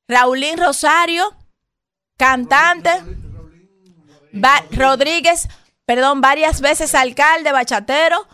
[0.08, 1.36] Raulín Rosario,
[2.16, 3.25] cantante.
[4.72, 5.48] Rodríguez,
[5.86, 8.28] perdón, varias veces alcalde bachatero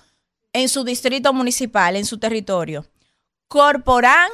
[0.54, 2.86] en su distrito municipal, en su territorio.
[3.48, 4.30] Corporán,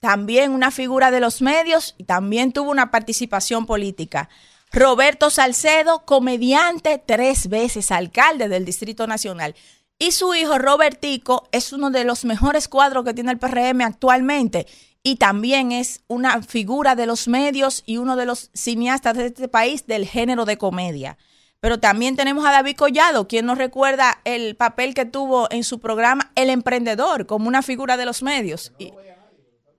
[0.00, 4.28] también una figura de los medios y también tuvo una participación política.
[4.72, 9.54] Roberto Salcedo, comediante, tres veces alcalde del Distrito Nacional.
[9.98, 14.66] Y su hijo Robertico es uno de los mejores cuadros que tiene el PRM actualmente
[15.02, 19.48] y también es una figura de los medios y uno de los cineastas de este
[19.48, 21.16] país del género de comedia.
[21.60, 25.78] Pero también tenemos a David Collado, quien nos recuerda el papel que tuvo en su
[25.78, 28.72] programa El Emprendedor, como una figura de los medios.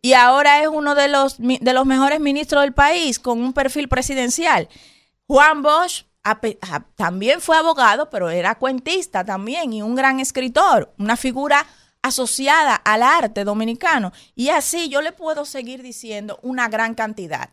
[0.04, 3.88] Y, ahora es uno de los, de los mejores ministros del país, con un perfil
[3.88, 4.70] presidencial.
[5.28, 6.06] Juan Bosch
[6.96, 11.66] también fue abogado, pero era cuentista también y un gran escritor, una figura
[12.02, 14.12] asociada al arte dominicano.
[14.36, 17.50] Y así yo le puedo seguir diciendo una gran cantidad.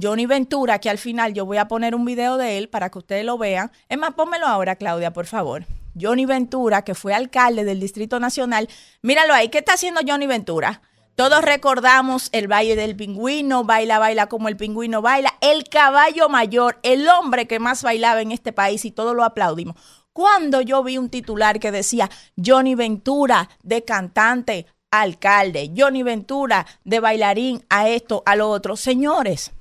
[0.00, 2.98] Johnny Ventura, que al final yo voy a poner un video de él para que
[2.98, 3.70] ustedes lo vean.
[3.88, 5.66] Es más, pónmelo ahora, Claudia, por favor.
[6.00, 8.68] Johnny Ventura, que fue alcalde del Distrito Nacional.
[9.02, 10.80] Míralo ahí, ¿qué está haciendo Johnny Ventura?
[11.14, 16.78] Todos recordamos el baile del pingüino, baila, baila como el pingüino baila, el caballo mayor,
[16.82, 19.76] el hombre que más bailaba en este país y todos lo aplaudimos.
[20.12, 27.00] Cuando yo vi un titular que decía Johnny Ventura de cantante alcalde, Johnny Ventura de
[27.00, 29.52] bailarín a esto, a lo otro, señores,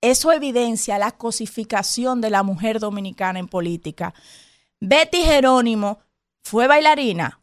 [0.00, 4.14] eso evidencia la cosificación de la mujer dominicana en política.
[4.80, 6.00] Betty Jerónimo
[6.42, 7.40] fue bailarina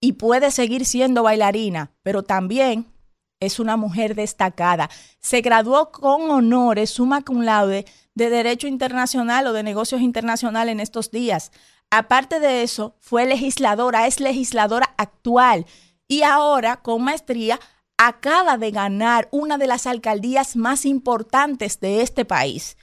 [0.00, 2.92] y puede seguir siendo bailarina, pero también
[3.38, 4.90] es una mujer destacada.
[5.20, 10.80] Se graduó con honores, suma cum laude, de Derecho Internacional o de Negocios Internacionales en
[10.80, 11.52] estos días.
[11.90, 15.66] Aparte de eso, fue legisladora, es legisladora actual
[16.08, 17.60] y ahora con maestría
[17.96, 22.76] acaba de ganar una de las alcaldías más importantes de este país.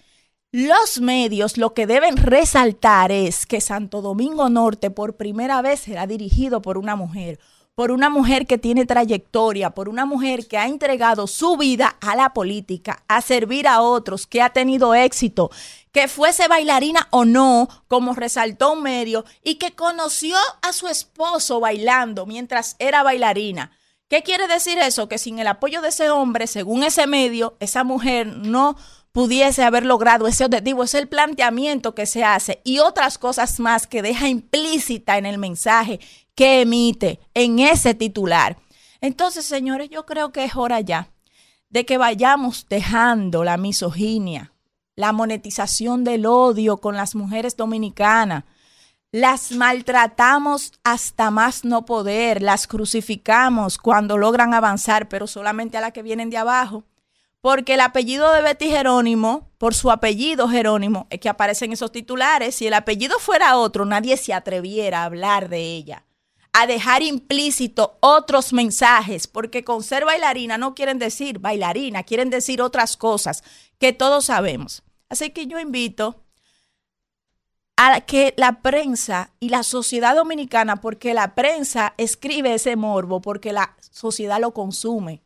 [0.51, 6.07] Los medios lo que deben resaltar es que Santo Domingo Norte por primera vez será
[6.07, 7.39] dirigido por una mujer,
[7.79, 12.13] por una mujer que tiene trayectoria, por una mujer que ha entregado su vida a
[12.17, 15.49] la política, a servir a otros, que ha tenido éxito,
[15.93, 21.61] que fuese bailarina o no, como resaltó un medio, y que conoció a su esposo
[21.61, 23.71] bailando mientras era bailarina.
[24.09, 25.07] ¿Qué quiere decir eso?
[25.07, 28.75] Que sin el apoyo de ese hombre, según ese medio, esa mujer no
[29.13, 30.83] pudiese haber logrado ese objetivo.
[30.83, 35.37] Es el planteamiento que se hace y otras cosas más que deja implícita en el
[35.37, 36.01] mensaje
[36.39, 38.55] que emite en ese titular.
[39.01, 41.09] Entonces, señores, yo creo que es hora ya
[41.69, 44.53] de que vayamos dejando la misoginia,
[44.95, 48.45] la monetización del odio con las mujeres dominicanas
[49.11, 55.91] las maltratamos hasta más no poder, las crucificamos cuando logran avanzar, pero solamente a las
[55.91, 56.85] que vienen de abajo.
[57.41, 62.55] Porque el apellido de Betty Jerónimo, por su apellido Jerónimo, es que aparecen esos titulares.
[62.55, 66.05] Si el apellido fuera otro, nadie se atreviera a hablar de ella,
[66.53, 72.61] a dejar implícito otros mensajes, porque con ser bailarina no quieren decir bailarina, quieren decir
[72.61, 73.43] otras cosas
[73.77, 74.83] que todos sabemos.
[75.09, 76.23] Así que yo invito
[77.77, 83.53] a que la prensa y la sociedad dominicana, porque la prensa escribe ese morbo, porque
[83.53, 85.21] la sociedad lo consume,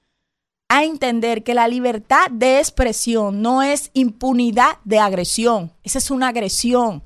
[0.69, 6.29] a entender que la libertad de expresión no es impunidad de agresión, esa es una
[6.29, 7.03] agresión,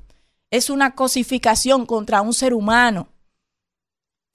[0.50, 3.08] es una cosificación contra un ser humano.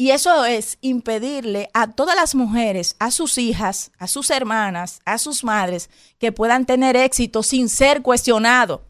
[0.04, 5.18] Y eso es impedirle a todas las mujeres, a sus hijas, a sus hermanas, a
[5.18, 8.82] sus madres, que puedan tener éxito sin ser cuestionados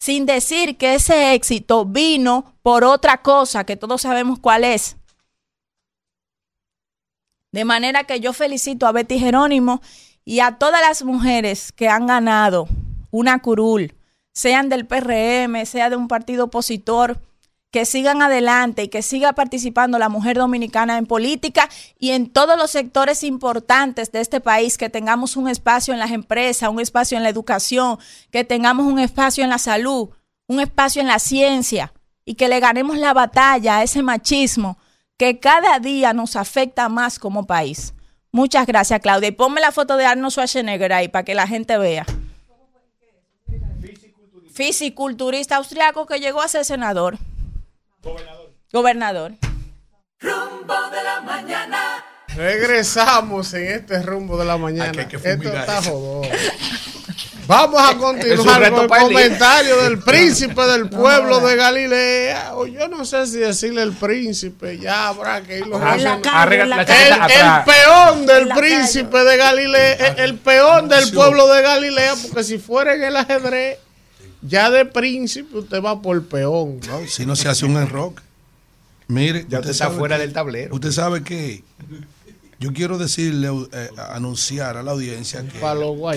[0.00, 4.96] sin decir que ese éxito vino por otra cosa que todos sabemos cuál es.
[7.52, 9.80] De manera que yo felicito a Betty Jerónimo
[10.24, 12.66] y a todas las mujeres que han ganado
[13.12, 13.94] una curul,
[14.32, 17.20] sean del PRM, sea de un partido opositor,
[17.76, 22.56] que sigan adelante y que siga participando la mujer dominicana en política y en todos
[22.56, 27.18] los sectores importantes de este país, que tengamos un espacio en las empresas, un espacio
[27.18, 27.98] en la educación,
[28.30, 30.08] que tengamos un espacio en la salud,
[30.46, 31.92] un espacio en la ciencia
[32.24, 34.78] y que le ganemos la batalla a ese machismo
[35.18, 37.92] que cada día nos afecta más como país.
[38.32, 39.28] Muchas gracias, Claudia.
[39.28, 42.06] Y ponme la foto de Arnold Schwarzenegger ahí para que la gente vea.
[44.54, 47.18] Fisiculturista austriaco que llegó a ser senador.
[48.06, 48.52] Gobernador.
[48.72, 49.32] Gobernador.
[50.20, 52.04] Rumbo de la mañana.
[52.36, 55.02] Regresamos en este rumbo de la mañana.
[55.02, 56.28] Esto está jodón.
[57.48, 62.54] Vamos a continuar con el comentario del príncipe del pueblo de Galilea.
[62.54, 67.64] O yo no sé si decirle el príncipe, ya habrá que irlo a el, el
[67.64, 73.02] peón del príncipe de Galilea, el, peón del pueblo de Galilea, porque si fuera en
[73.02, 73.78] el ajedrez,
[74.46, 76.80] ya de príncipe usted va por peón.
[76.86, 78.22] No, si no se hace un enroque.
[79.08, 80.74] Mire, ya usted está fuera del tablero.
[80.74, 81.62] Usted sabe que
[82.58, 85.58] yo quiero decirle, eh, anunciar a la audiencia que,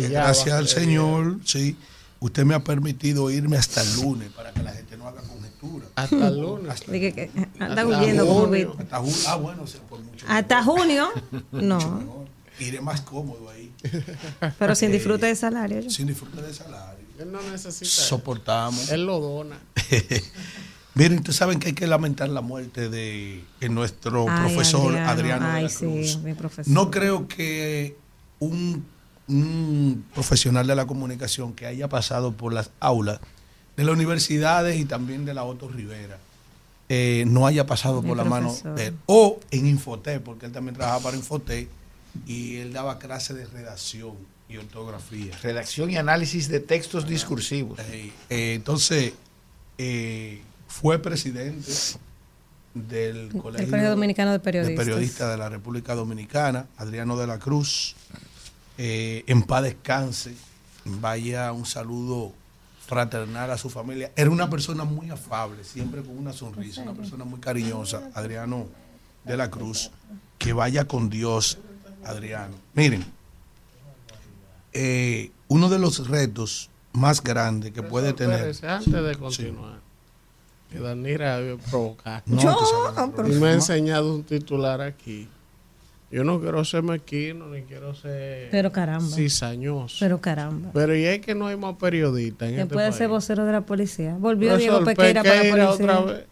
[0.10, 1.76] gracias al Señor, sí,
[2.20, 5.86] usted me ha permitido irme hasta el lunes para que la gente no haga conjetura.
[5.96, 6.72] Hasta el lunes.
[6.72, 7.30] Hasta, que,
[7.86, 8.46] huyendo como
[8.80, 8.98] hasta,
[9.32, 11.10] ah, bueno, por mucho Hasta junio,
[11.52, 12.26] no.
[12.60, 13.72] Iré más cómodo ahí.
[14.58, 15.90] Pero sin disfrute de salario.
[15.90, 16.89] Sin disfrute de salario.
[17.20, 17.90] Él no necesita.
[17.90, 18.90] Soportamos.
[18.92, 19.60] Él lo dona.
[20.96, 25.70] Miren, ustedes saben que hay que lamentar la muerte de, nuestro profesor Adriano, de la
[25.70, 26.20] Cruz.
[26.66, 27.96] No creo que
[28.40, 28.86] un,
[30.14, 33.20] profesional de la comunicación que haya pasado por las aulas
[33.78, 36.18] de las universidades y también de la Otto Rivera
[36.90, 38.96] eh, no haya pasado por la mano de él.
[39.06, 41.70] O en Infotec, porque él también trabajaba para Infotec
[42.26, 44.16] y él daba clases de redacción
[44.50, 45.38] y ortografía.
[45.42, 47.80] Redacción y análisis de textos discursivos.
[47.92, 48.12] Eh,
[48.56, 49.14] entonces,
[49.78, 51.72] eh, fue presidente
[52.74, 55.32] del Colegio, Dominicano de Periodistas.
[55.32, 57.96] de la República Dominicana, Adriano de la Cruz.
[58.78, 60.34] Eh, en paz descanse.
[60.86, 62.34] Vaya un saludo
[62.88, 64.12] fraternal a su familia.
[64.16, 68.68] Era una persona muy afable, siempre con una sonrisa, una persona muy cariñosa, Adriano
[69.26, 69.92] de la Cruz.
[70.40, 71.60] Que vaya con Dios,
[72.04, 72.56] Adriano.
[72.74, 73.06] Miren,
[74.74, 78.54] eh, uno de los retos más grandes que puede tener.
[78.64, 79.80] Antes de continuar,
[80.72, 81.40] que Danira
[81.70, 82.24] provocar.
[82.28, 85.28] y me ha enseñado un titular aquí.
[86.12, 89.08] Yo no quiero ser mezquino ni quiero ser pero caramba.
[89.16, 89.98] cizañoso.
[90.00, 90.72] Pero caramba.
[90.74, 93.52] Pero y es que no hay más periodistas en que este puede ser vocero de
[93.52, 94.16] la policía.
[94.18, 96.00] Volvió Diego Pequeira, para la policía.
[96.00, 96.26] otra vez.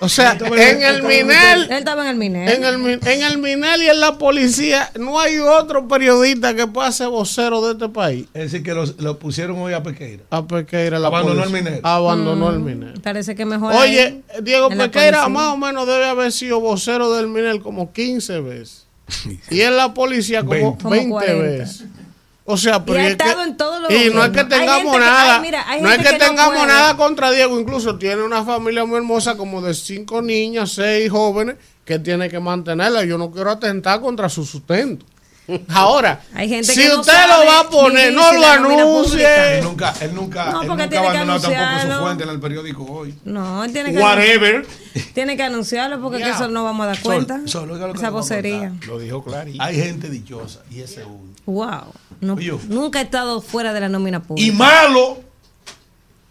[0.00, 1.64] O sea, en el Minel.
[1.64, 2.48] Él estaba en el Minel.
[2.48, 6.90] En el, en el Minel y en la policía no hay otro periodista que pueda
[6.90, 8.26] ser vocero de este país.
[8.32, 10.24] Es decir, que lo pusieron hoy a Pequeira.
[10.30, 11.80] A Pequeira, la Abandonó el Minel.
[11.82, 13.00] Abandonó el mm, Minel.
[13.00, 13.74] Parece que mejor.
[13.74, 18.86] Oye, Diego Pequeira más o menos debe haber sido vocero del Minel como 15 veces.
[19.50, 21.84] y en la policía como 20 veces.
[22.50, 25.40] O sea, pero y, y no es que tengamos nada,
[25.80, 29.72] no es que, tengamos nada contra Diego, incluso tiene una familia muy hermosa como de
[29.72, 33.04] cinco niñas, seis jóvenes que tiene que mantenerla.
[33.04, 35.06] Yo no quiero atentar contra su sustento.
[35.68, 36.20] Ahora,
[36.62, 39.58] si usted lo va a poner, no lo anuncie.
[39.58, 42.84] Él nunca, él nunca, no, él nunca ha abandonado tampoco su fuente en el periódico
[42.84, 43.14] hoy.
[43.24, 44.66] No, él tiene que Whatever.
[45.14, 47.40] Tiene que anunciarlo porque eso no vamos a dar cuenta.
[47.44, 48.72] Esa vocería.
[48.88, 49.62] Lo dijo clarito.
[49.62, 51.29] Hay gente dichosa y ese uno.
[51.46, 51.92] Wow.
[52.20, 54.46] nunca he estado fuera de la nómina pública.
[54.46, 55.30] Y malo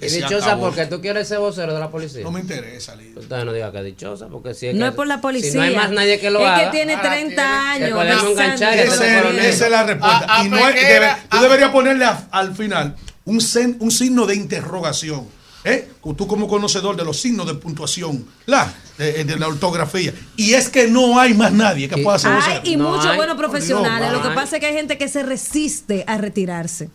[0.01, 2.23] y dichosa porque tú quieres ser vocero de la policía.
[2.23, 3.21] No me interesa, Lidia.
[3.21, 5.51] Entonces no diga que dichosa, porque si es No es por la policía.
[5.51, 6.61] Si no hay más nadie que lo haga.
[6.61, 7.91] Es que tiene 30 ah, años.
[7.91, 10.43] podemos enganchar y esa es la respuesta.
[10.43, 13.41] y no es, debe, tú deberías ponerle al final un,
[13.79, 15.39] un signo de interrogación.
[15.63, 15.89] ¿Eh?
[16.15, 20.13] Tú como conocedor de los signos de puntuación, la, de, de, la ortografía.
[20.38, 22.61] Y es que no hay más nadie que pueda hacer eso.
[22.63, 24.11] y muchos buenos profesionales.
[24.11, 26.89] Lo que pasa es que hay gente que se resiste a retirarse.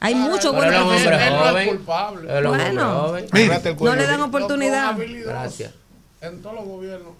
[0.00, 1.78] Hay muchos buenos profesionales.
[2.56, 3.16] Bueno,
[3.80, 4.96] no le dan oportunidad.
[5.24, 5.72] Gracias.
[6.20, 7.12] En todos los gobiernos.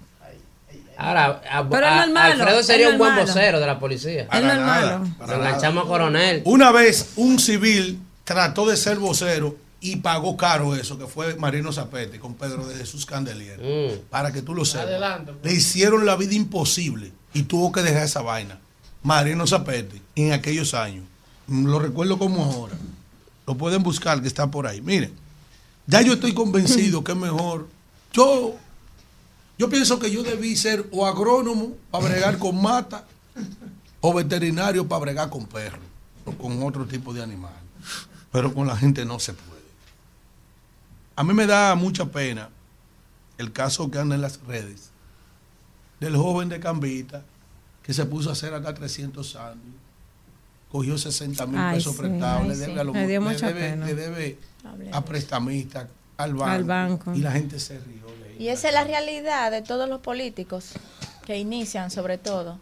[0.98, 4.28] Ahora, Alfredo sería un buen vocero de la policía.
[4.32, 5.14] Es normal.
[5.20, 6.42] enganchamos a coronel.
[6.44, 9.56] Una vez un civil trató de ser vocero
[9.92, 13.58] y pagó caro eso, que fue Marino Zapete con Pedro de Jesús Candelier.
[13.60, 14.08] Mm.
[14.10, 15.20] Para que tú lo sepas.
[15.42, 18.58] Le hicieron la vida imposible y tuvo que dejar esa vaina.
[19.02, 21.04] Marino Zapete, en aquellos años
[21.48, 22.74] lo recuerdo como ahora.
[23.46, 24.80] Lo pueden buscar, que está por ahí.
[24.80, 25.12] Miren,
[25.86, 27.68] ya yo estoy convencido que es mejor.
[28.12, 28.56] Yo,
[29.58, 33.04] yo pienso que yo debí ser o agrónomo para bregar con mata
[34.00, 35.80] o veterinario para bregar con perros
[36.24, 37.52] o con otro tipo de animal.
[38.32, 39.55] Pero con la gente no se puede.
[41.16, 42.50] A mí me da mucha pena
[43.38, 44.90] el caso que anda en las redes
[45.98, 47.24] del joven de Cambita
[47.82, 49.58] que se puso a hacer acá 300 años,
[50.70, 54.38] cogió 60 mil pesos prestados, le debe, a, le debe,
[54.92, 55.86] a prestamistas,
[56.16, 58.02] al banco, y la gente se rió.
[58.38, 60.72] y esa es la realidad de todos los políticos
[61.24, 62.58] que inician, sobre todo.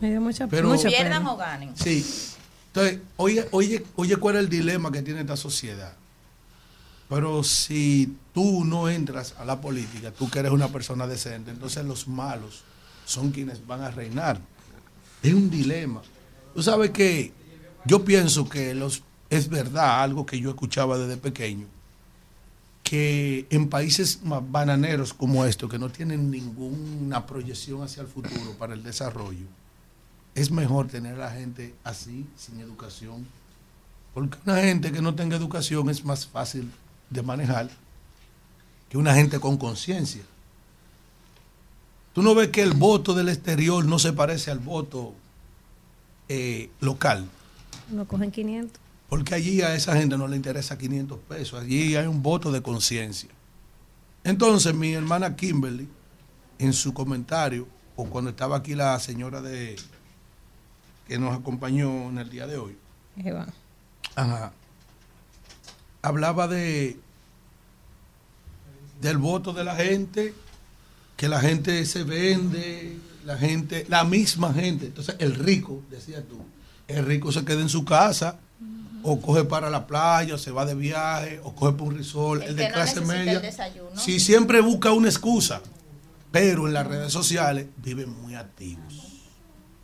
[0.00, 1.76] Me dio mucha, Pero, pierdan o ganen.
[1.76, 2.06] Sí.
[2.68, 5.92] Entonces, oye, oye, oye, ¿cuál es el dilema que tiene esta sociedad?
[7.08, 11.84] Pero si tú no entras a la política, tú que eres una persona decente, entonces
[11.84, 12.62] los malos
[13.06, 14.40] son quienes van a reinar.
[15.22, 16.02] Es un dilema.
[16.54, 17.32] Tú sabes que
[17.86, 21.66] yo pienso que los, es verdad, algo que yo escuchaba desde pequeño,
[22.82, 28.74] que en países bananeros como estos, que no tienen ninguna proyección hacia el futuro para
[28.74, 29.46] el desarrollo,
[30.34, 33.26] es mejor tener a la gente así, sin educación.
[34.12, 36.70] Porque una gente que no tenga educación es más fácil
[37.10, 37.70] de manejar
[38.88, 40.22] que una gente con conciencia.
[42.12, 45.14] Tú no ves que el voto del exterior no se parece al voto
[46.28, 47.28] eh, local.
[47.90, 48.80] No cogen 500.
[49.08, 51.62] Porque allí a esa gente no le interesa 500 pesos.
[51.62, 53.30] Allí hay un voto de conciencia.
[54.24, 55.88] Entonces, mi hermana Kimberly,
[56.58, 59.76] en su comentario, o cuando estaba aquí la señora de
[61.06, 62.76] que nos acompañó en el día de hoy,
[63.16, 63.46] Eva.
[66.08, 66.98] Hablaba de
[69.00, 70.34] del voto de la gente,
[71.16, 74.86] que la gente se vende, la gente, la misma gente.
[74.86, 76.38] Entonces, el rico, decía tú,
[76.88, 78.38] el rico se queda en su casa
[79.04, 82.42] o coge para la playa, o se va de viaje, o coge por un resort,
[82.42, 83.40] el, de clase media.
[83.96, 85.62] Si siempre busca una excusa,
[86.32, 89.07] pero en las redes sociales viven muy activos.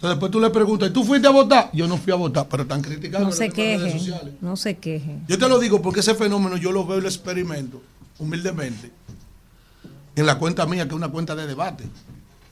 [0.05, 1.71] Entonces después tú le preguntas, ¿tú fuiste a votar?
[1.73, 4.35] Yo no fui a votar, pero están criticando no se queje, redes sociales.
[4.43, 5.17] No se queje.
[5.27, 7.81] Yo te lo digo porque ese fenómeno yo lo veo y lo experimento,
[8.19, 8.91] humildemente,
[10.15, 11.85] en la cuenta mía, que es una cuenta de debate,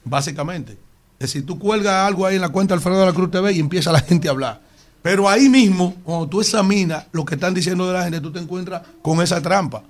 [0.02, 0.78] básicamente.
[1.18, 3.60] Es decir, tú cuelgas algo ahí en la cuenta Alfredo de la Cruz TV y
[3.60, 4.72] empieza la gente a hablar
[5.02, 8.38] pero ahí mismo, cuando tú examinas lo que están diciendo de la gente, tú te
[8.38, 9.82] encuentras con esa trampa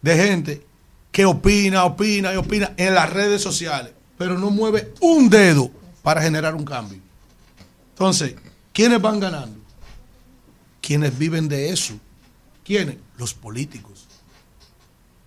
[0.00, 0.62] de gente
[1.10, 6.22] que opina, opina y opina en las redes sociales, pero no mueve un dedo para
[6.22, 6.98] generar un cambio.
[7.90, 8.34] Entonces,
[8.72, 9.58] ¿quiénes van ganando?
[10.80, 11.94] Quienes viven de eso.
[12.64, 12.96] ¿Quiénes?
[13.18, 14.06] Los políticos.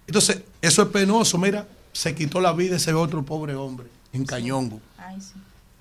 [0.07, 1.37] Entonces, eso es penoso.
[1.37, 4.81] Mira, se quitó la vida ese otro pobre hombre en Cañongo.
[4.97, 5.39] Ay, sí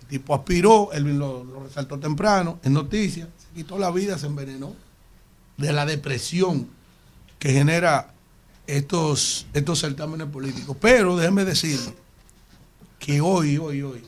[0.09, 4.75] tipo aspiró, él lo, resaltó temprano en noticias, se quitó la vida, se envenenó
[5.57, 6.69] de la depresión
[7.39, 8.13] que genera
[8.67, 10.77] estos, estos certámenes políticos.
[10.81, 11.79] Pero déjenme decir
[12.99, 14.03] que hoy, hoy, hoy,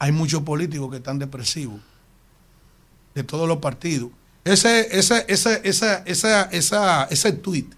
[0.00, 1.78] hay muchos políticos que están depresivos,
[3.14, 4.10] de todos los partidos.
[4.44, 7.70] Ese, ese, ese, esa, esa, esa, ese tuit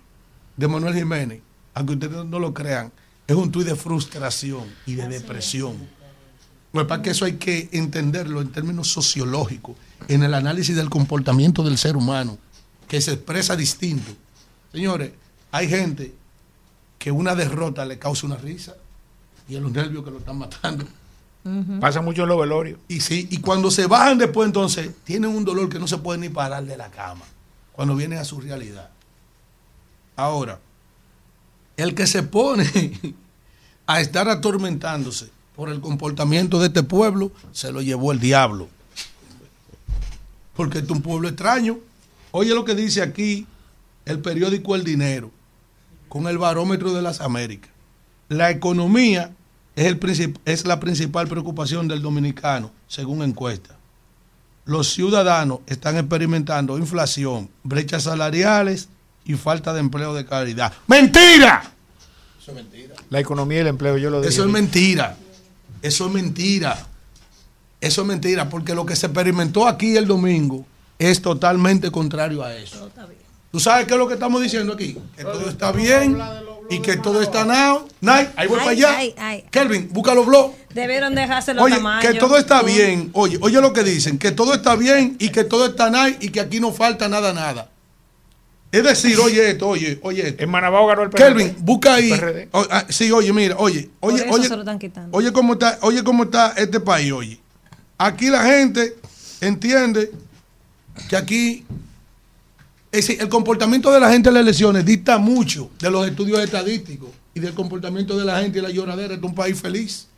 [0.56, 1.40] de Manuel Jiménez,
[1.74, 2.92] aunque ustedes no lo crean,
[3.26, 5.76] es un tuit de frustración y de depresión.
[6.72, 9.76] Lo que que eso hay que entenderlo en términos sociológicos,
[10.06, 12.38] en el análisis del comportamiento del ser humano,
[12.86, 14.12] que se expresa distinto.
[14.70, 15.10] Señores,
[15.50, 16.14] hay gente
[17.00, 18.76] que una derrota le causa una risa
[19.48, 20.86] y en los nervios que lo están matando.
[21.80, 22.78] Pasa mucho en los velorios.
[22.86, 26.20] Y sí, y cuando se bajan después, entonces, tienen un dolor que no se puede
[26.20, 27.24] ni parar de la cama,
[27.72, 28.90] cuando vienen a su realidad.
[30.14, 30.60] Ahora,
[31.76, 32.70] el que se pone
[33.86, 38.68] a estar atormentándose por el comportamiento de este pueblo, se lo llevó el diablo.
[40.54, 41.78] Porque este es un pueblo extraño.
[42.30, 43.46] Oye lo que dice aquí
[44.04, 45.30] el periódico El Dinero,
[46.08, 47.70] con el barómetro de las Américas.
[48.28, 49.34] La economía
[49.76, 53.76] es, el es la principal preocupación del dominicano, según encuesta.
[54.64, 58.88] Los ciudadanos están experimentando inflación, brechas salariales
[59.24, 60.72] y falta de empleo de calidad.
[60.86, 61.72] ¡Mentira!
[62.40, 62.94] Eso es mentira.
[63.10, 64.28] La economía y el empleo, yo lo digo.
[64.28, 65.16] Eso es mentira.
[65.80, 66.86] Eso es mentira.
[67.80, 70.64] Eso es mentira, porque lo que se experimentó aquí el domingo
[70.98, 72.88] es totalmente contrario a eso.
[73.50, 74.96] ¿Tú sabes qué es lo que estamos diciendo aquí?
[75.16, 76.16] Que todo está bien
[76.72, 77.86] y que todo está now.
[78.36, 78.98] ahí voy para allá.
[79.50, 80.56] Kelvin, busca los blogs.
[80.72, 83.10] Debieron dejarse los Oye, que todo está bien.
[83.12, 86.30] Oye, oye lo que dicen, que todo está bien y que todo está nice y
[86.30, 87.68] que aquí no falta nada, nada.
[88.70, 90.42] Es decir, oye esto, oye, oye esto.
[90.42, 91.26] En Manabao ganó el PRD.
[91.26, 92.10] Kelvin, busca ahí.
[92.54, 94.48] Ah, sí, oye, mira, oye, oye, oye.
[95.10, 97.38] Oye cómo está, oye cómo está este país, oye.
[97.98, 98.96] Aquí la gente
[99.42, 100.10] entiende
[101.10, 101.66] que aquí
[102.92, 106.40] es decir, el comportamiento de la gente en las elecciones dicta mucho de los estudios
[106.40, 110.08] estadísticos y del comportamiento de la gente y la lloradera de un país feliz.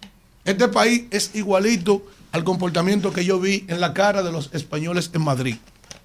[0.45, 5.09] Este país es igualito al comportamiento que yo vi en la cara de los españoles
[5.15, 5.55] en Madrid.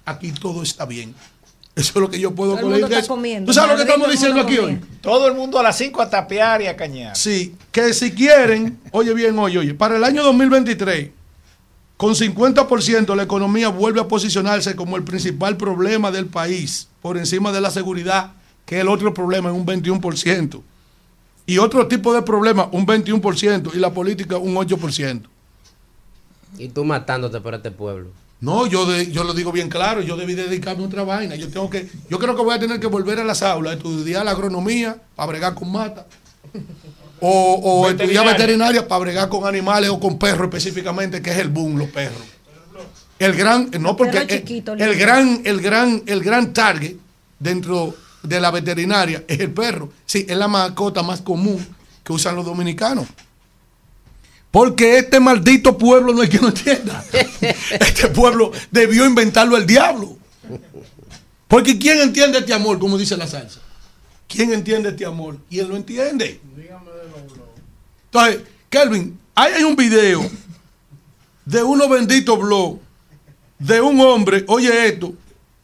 [0.04, 1.12] Aquí todo está bien.
[1.74, 3.46] Eso es lo que yo puedo Todo el mundo está comiendo.
[3.46, 4.86] ¿Tú sabes lo que estamos todo el diciendo mundo aquí comiendo.
[4.86, 4.98] hoy?
[5.00, 7.16] Todo el mundo a las 5 a tapear y a cañar.
[7.16, 11.10] Sí, que si quieren, oye bien, oye, oye, para el año 2023,
[12.00, 17.52] con 50% la economía vuelve a posicionarse como el principal problema del país, por encima
[17.52, 18.32] de la seguridad,
[18.64, 20.62] que es el otro problema, en un 21%.
[21.44, 25.24] Y otro tipo de problema, un 21%, y la política, un 8%.
[26.56, 28.08] Y tú matándote por este pueblo.
[28.40, 31.34] No, yo de- yo lo digo bien claro, yo debí dedicarme a otra vaina.
[31.36, 34.24] Yo tengo que, yo creo que voy a tener que volver a las aulas, estudiar
[34.24, 36.06] la agronomía para bregar con mata.
[37.20, 38.88] O, o estudiar Veterinaria.
[38.88, 42.22] para bregar con animales o con perros específicamente, que es el boom, los perros.
[43.18, 46.94] El gran, no porque chiquito, el, gran, el gran, el gran target
[47.38, 49.92] dentro de la veterinaria es el perro.
[50.06, 51.64] Sí, es la mascota más común
[52.02, 53.06] que usan los dominicanos.
[54.50, 57.04] Porque este maldito pueblo no hay quien lo entienda.
[57.70, 60.16] Este pueblo debió inventarlo el diablo.
[61.46, 63.60] Porque ¿quién entiende este amor, como dice la salsa?
[64.28, 65.36] ¿Quién entiende este amor?
[65.50, 66.40] Y él lo entiende.
[68.12, 70.20] Entonces, Kelvin, ahí hay un video
[71.44, 72.80] de unos benditos blogs
[73.58, 75.12] de un hombre, oye esto,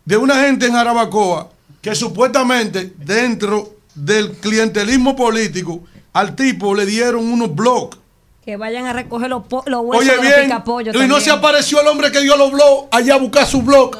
[0.05, 1.49] de una gente en Jarabacoa
[1.81, 5.81] que supuestamente dentro del clientelismo político
[6.12, 7.99] al tipo le dieron unos blogs.
[8.44, 11.31] Que vayan a recoger los, los huesos Oye de los bien, picapollos y no se
[11.31, 13.97] apareció el hombre que dio los blogs allá a buscar su blog.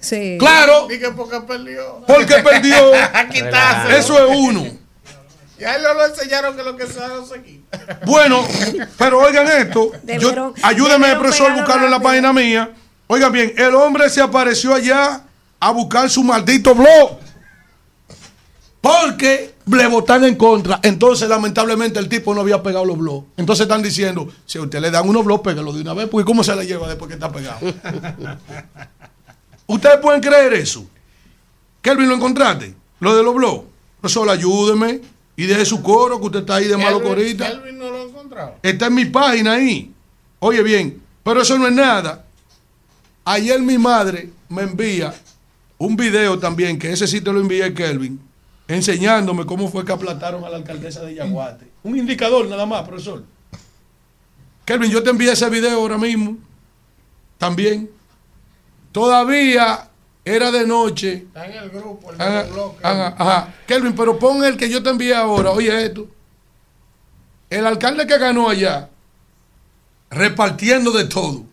[0.00, 0.36] Sí.
[0.38, 2.02] Claro, Dije porque perdió.
[2.06, 2.92] porque perdió.
[3.96, 4.66] Eso es uno.
[5.58, 7.62] Y a él no lo enseñaron que lo que se hace seguir.
[8.04, 8.44] Bueno,
[8.98, 9.90] pero oigan esto.
[10.18, 12.74] Yo, debieron profesor, pegarlo buscarlo en la página mía.
[13.06, 15.22] Oigan bien, el hombre se apareció allá
[15.58, 17.18] a buscar su maldito blog.
[18.80, 20.78] Porque le votan en contra.
[20.82, 23.26] Entonces, lamentablemente, el tipo no había pegado los blogs.
[23.36, 26.24] Entonces están diciendo, si a usted le dan unos blogs, pégalo de una vez, porque
[26.24, 27.58] ¿cómo se la lleva después que está pegado?
[29.66, 30.86] ¿Ustedes pueden creer eso?
[31.80, 32.74] Kelvin, ¿lo encontraste?
[33.00, 33.64] Lo de los blogs.
[34.00, 37.50] Profesor, ayúdeme y deje su coro, que usted está ahí de malo corita.
[37.50, 38.54] Kelvin no lo ha encontrado.
[38.62, 39.92] Está en mi página ahí.
[40.38, 42.24] Oye bien, pero eso no es nada.
[43.24, 45.14] Ayer mi madre me envía
[45.78, 48.20] un video también, que ese sí te lo envié a Kelvin,
[48.66, 51.66] enseñándome cómo fue que aplastaron a la alcaldesa de Yaguate.
[51.82, 53.24] Un indicador nada más, profesor.
[54.64, 56.38] Kelvin, yo te envié ese video ahora mismo.
[57.38, 57.90] También.
[58.92, 59.85] Todavía
[60.26, 61.12] era de noche.
[61.28, 62.84] Está en el grupo, el Ajá, los bloques.
[62.84, 63.54] ajá, ajá.
[63.66, 65.52] Kelvin, pero pon el que yo te envié ahora.
[65.52, 66.08] Oye esto.
[67.48, 68.90] El alcalde que ganó allá,
[70.10, 71.44] repartiendo de todo.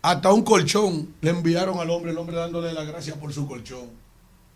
[0.00, 3.90] Hasta un colchón le enviaron al hombre, el hombre dándole las gracias por su colchón.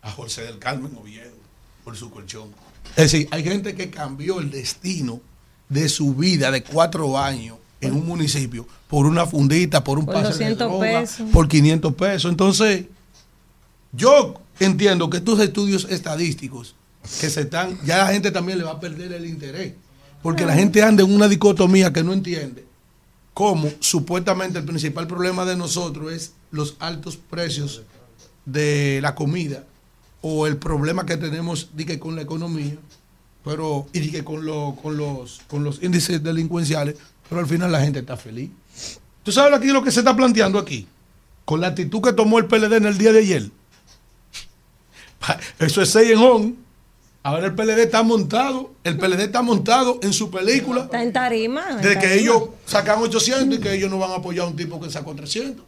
[0.01, 1.35] A José del Carmen Oviedo,
[1.83, 2.49] por su colchón.
[2.95, 5.21] Es decir, hay gente que cambió el destino
[5.69, 10.15] de su vida de cuatro años en un municipio por una fundita, por un Por
[10.15, 11.29] pase 200 de droga, pesos.
[11.31, 12.31] por 500 pesos.
[12.31, 12.85] Entonces,
[13.91, 16.75] yo entiendo que estos estudios estadísticos
[17.19, 19.73] que se están, ya la gente también le va a perder el interés,
[20.21, 22.65] porque la gente anda en una dicotomía que no entiende
[23.33, 27.81] cómo supuestamente el principal problema de nosotros es los altos precios
[28.45, 29.63] de la comida
[30.21, 32.75] o el problema que tenemos di que con la economía,
[33.43, 36.95] pero y di que con, lo- con los con los índices delincuenciales,
[37.29, 38.49] pero al final la gente está feliz.
[39.23, 40.87] ¿Tú sabes aquí lo que se está planteando aquí?
[41.45, 43.49] Con la actitud que tomó el PLD en el día de ayer.
[45.59, 46.57] Eso es 6 en on.
[47.25, 51.77] Ahora el PLD está montado, el PLD está montado en su película Está en tarima.
[51.77, 54.77] de que ellos sacan 800 y que ellos no van a apoyar a un tipo
[54.81, 55.63] que sacó 300.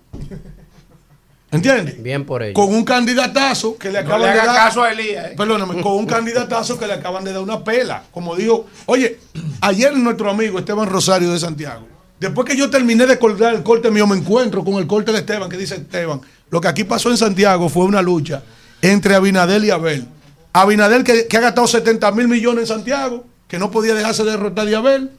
[1.51, 2.01] ¿Entiendes?
[2.01, 2.53] Bien por ello.
[2.53, 4.56] Con un candidatazo que le No acaban le de dar.
[4.56, 5.33] caso a Elías, ¿eh?
[5.38, 8.03] Perdóname, con un candidatazo que le acaban de dar una pela.
[8.11, 9.19] Como dijo, oye,
[9.61, 11.88] ayer nuestro amigo Esteban Rosario de Santiago,
[12.19, 15.19] después que yo terminé de colgar el corte mío, me encuentro con el corte de
[15.19, 18.43] Esteban, que dice Esteban, lo que aquí pasó en Santiago fue una lucha
[18.82, 20.07] entre Abinadel y Abel.
[20.51, 24.65] Abinadel que, que ha gastado 70 mil millones en Santiago, que no podía dejarse derrotar
[24.65, 25.11] de Abel.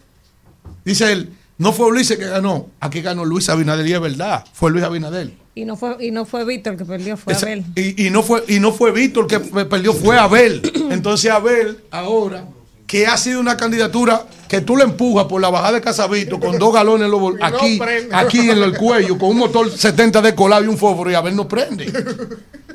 [0.84, 4.70] Dice él, no fue Ulises que ganó, aquí ganó Luis Abinadel y es verdad, fue
[4.70, 5.34] Luis Abinadel.
[5.54, 7.64] Y no fue, y no fue Víctor el que perdió, fue Esa- Abel.
[7.74, 10.60] Y, y no fue y no fue Víctor que pe- perdió, fue Abel.
[10.90, 12.44] Entonces Abel ahora
[12.86, 16.56] que ha sido una candidatura que tú le empujas por la bajada de Casavito con
[16.58, 17.80] dos galones no aquí,
[18.12, 21.34] aquí en el cuello con un motor 70 de colado y un fósforo y Abel
[21.34, 21.86] no prende.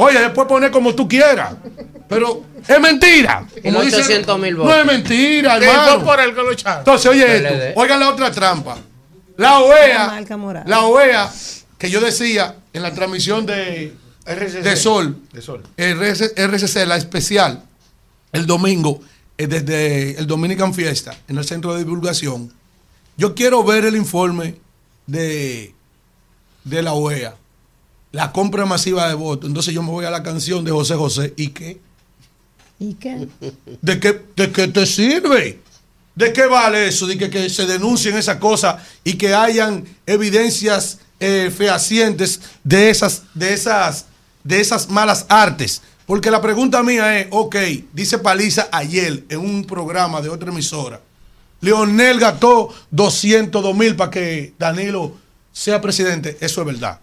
[0.00, 1.54] Oye, después poner como tú quieras.
[2.08, 3.46] Pero es mentira.
[3.56, 4.78] Y Como los dicen, 800,000 No votos.
[4.78, 5.94] es mentira, Que hermano.
[5.96, 6.78] fue por el que lo echaron.
[6.78, 7.80] Entonces, oye esto.
[7.80, 8.78] Oigan la otra trampa.
[9.36, 10.24] La OEA,
[10.66, 11.30] la OEA,
[11.78, 13.94] que yo decía en la transmisión de,
[14.24, 14.62] RCC.
[14.62, 15.62] de Sol, De Sol.
[15.76, 17.62] RC RCC, la especial,
[18.32, 19.00] el domingo,
[19.36, 22.52] eh, desde el Dominican Fiesta, en el centro de divulgación.
[23.16, 24.56] Yo quiero ver el informe
[25.06, 25.72] de,
[26.64, 27.34] de la OEA.
[28.12, 29.48] La compra masiva de votos.
[29.48, 31.34] Entonces yo me voy a la canción de José José.
[31.36, 31.80] ¿Y qué?
[32.78, 33.28] ¿Y qué?
[33.82, 35.60] ¿De qué, de qué te sirve?
[36.14, 37.06] ¿De qué vale eso?
[37.06, 43.22] De que, que se denuncien esas cosas y que hayan evidencias eh, fehacientes de esas,
[43.34, 44.06] de, esas,
[44.44, 45.82] de esas malas artes.
[46.06, 47.56] Porque la pregunta mía es, ok,
[47.92, 51.00] dice Paliza ayer en un programa de otra emisora,
[51.60, 55.12] Leonel gastó 202 mil para que Danilo
[55.52, 56.38] sea presidente.
[56.40, 57.00] Eso es verdad.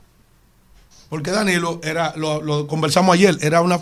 [1.10, 3.80] Porque Danilo era, lo, conversamos ayer, era una,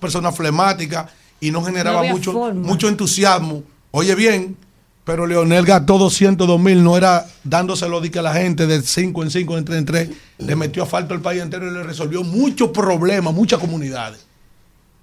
[0.00, 1.08] persona flemática
[1.40, 3.62] y no generaba mucho, mucho entusiasmo.
[3.90, 4.56] Oye bien,
[5.04, 9.22] pero Leonel gastó 202 mil, no era dándoselo de que a la gente de 5
[9.24, 12.22] en 5, de 3 en 3, le metió asfalto al país entero y le resolvió
[12.22, 14.24] muchos problemas, muchas comunidades.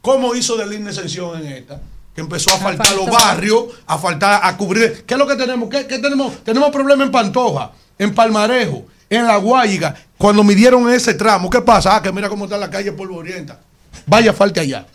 [0.01, 1.81] ¿Cómo hizo de línea exención en esta?
[2.15, 5.03] Que empezó a faltar los barrios, a faltar, a cubrir.
[5.05, 5.69] ¿Qué es lo que tenemos?
[5.69, 6.43] ¿Qué, tenemos?
[6.45, 9.95] Tenemos problemas en Pantoja, en Palmarejo, en La Guayiga.
[10.17, 11.95] Cuando midieron ese tramo, ¿qué pasa?
[11.95, 13.59] Ah, que mira cómo está la calle Orienta.
[14.05, 14.85] Vaya, falte allá.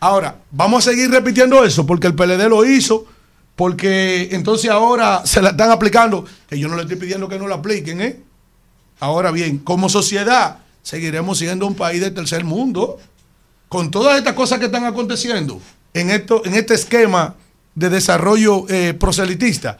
[0.00, 3.06] Ahora, vamos a seguir repitiendo eso porque el PLD lo hizo,
[3.54, 7.46] porque entonces ahora se la están aplicando, que yo no le estoy pidiendo que no
[7.46, 8.20] la apliquen, ¿eh?
[9.00, 12.98] Ahora bien, como sociedad, seguiremos siendo un país de tercer mundo
[13.68, 15.60] con todas estas cosas que están aconteciendo
[15.92, 17.34] en, esto, en este esquema
[17.74, 19.78] de desarrollo eh, proselitista,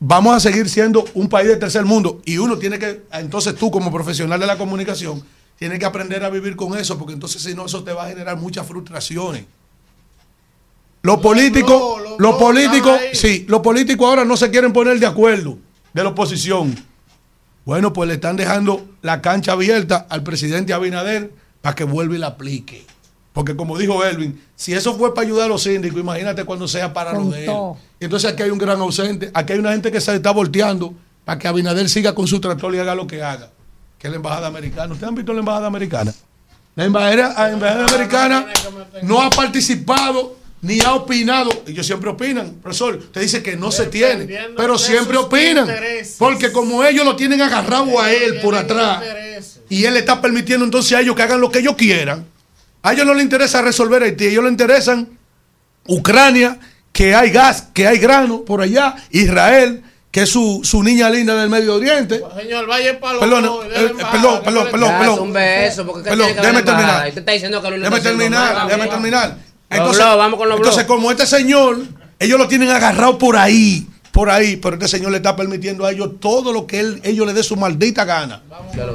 [0.00, 3.70] vamos a seguir siendo un país de tercer mundo y uno tiene que, entonces tú
[3.70, 5.22] como profesional de la comunicación,
[5.56, 8.08] tienes que aprender a vivir con eso, porque entonces si no, eso te va a
[8.08, 9.44] generar muchas frustraciones.
[11.02, 15.58] Los políticos, los políticos, sí, los políticos ahora no se quieren poner de acuerdo
[15.92, 16.74] de la oposición.
[17.64, 21.30] Bueno, pues le están dejando la cancha abierta al presidente Abinader
[21.60, 22.84] para que vuelva y la aplique.
[23.32, 26.92] Porque como dijo Elvin, si eso fue para ayudar a los síndicos, imagínate cuando sea
[26.92, 27.52] para los de él.
[28.00, 30.92] Entonces aquí hay un gran ausente, aquí hay una gente que se está volteando
[31.24, 33.50] para que Abinader siga con su tractor y haga lo que haga,
[33.98, 34.92] que es la embajada americana.
[34.92, 36.12] ¿Ustedes han visto la embajada americana?
[36.74, 38.46] La embajada, americana
[39.02, 41.50] no ha participado ni ha opinado.
[41.66, 42.96] Ellos siempre opinan, profesor.
[42.96, 45.68] Usted dice que no se tiene, pero siempre opinan.
[46.18, 49.04] Porque como ellos lo tienen agarrado a él por atrás
[49.68, 52.26] y él le está permitiendo entonces a ellos que hagan lo que ellos quieran
[52.82, 55.08] a ellos no les interesa resolver Haití, a ellos les interesan
[55.86, 56.58] Ucrania,
[56.92, 61.34] que hay gas, que hay grano por allá, Israel, que es su, su niña linda
[61.34, 62.20] del Medio Oriente.
[62.36, 65.20] Señor, vaya para perdón, eh, perdón, perdón, perdón, perdón.
[65.20, 67.08] Un beso, porque perdón, déjame terminar.
[67.08, 69.36] está diciendo que déjame terminar, déjame terminar.
[69.68, 71.78] Entonces, vamos con los entonces como este señor,
[72.18, 75.92] ellos lo tienen agarrado por ahí por ahí, pero este señor le está permitiendo a
[75.92, 78.42] ellos todo lo que él, ellos le dé su maldita gana.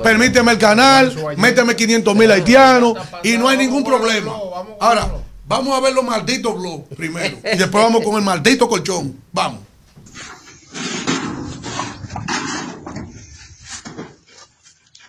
[0.03, 4.33] Permíteme el canal, méteme 500 mil haitianos y no hay ningún problema.
[4.79, 5.09] Ahora,
[5.47, 9.19] vamos a ver los malditos blogs primero y después vamos con el maldito colchón.
[9.31, 9.61] Vamos.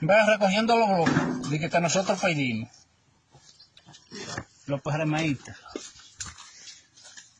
[0.00, 2.68] Vean recogiendo los blogs de que nosotros pedimos.
[4.66, 5.56] Los PRMistas.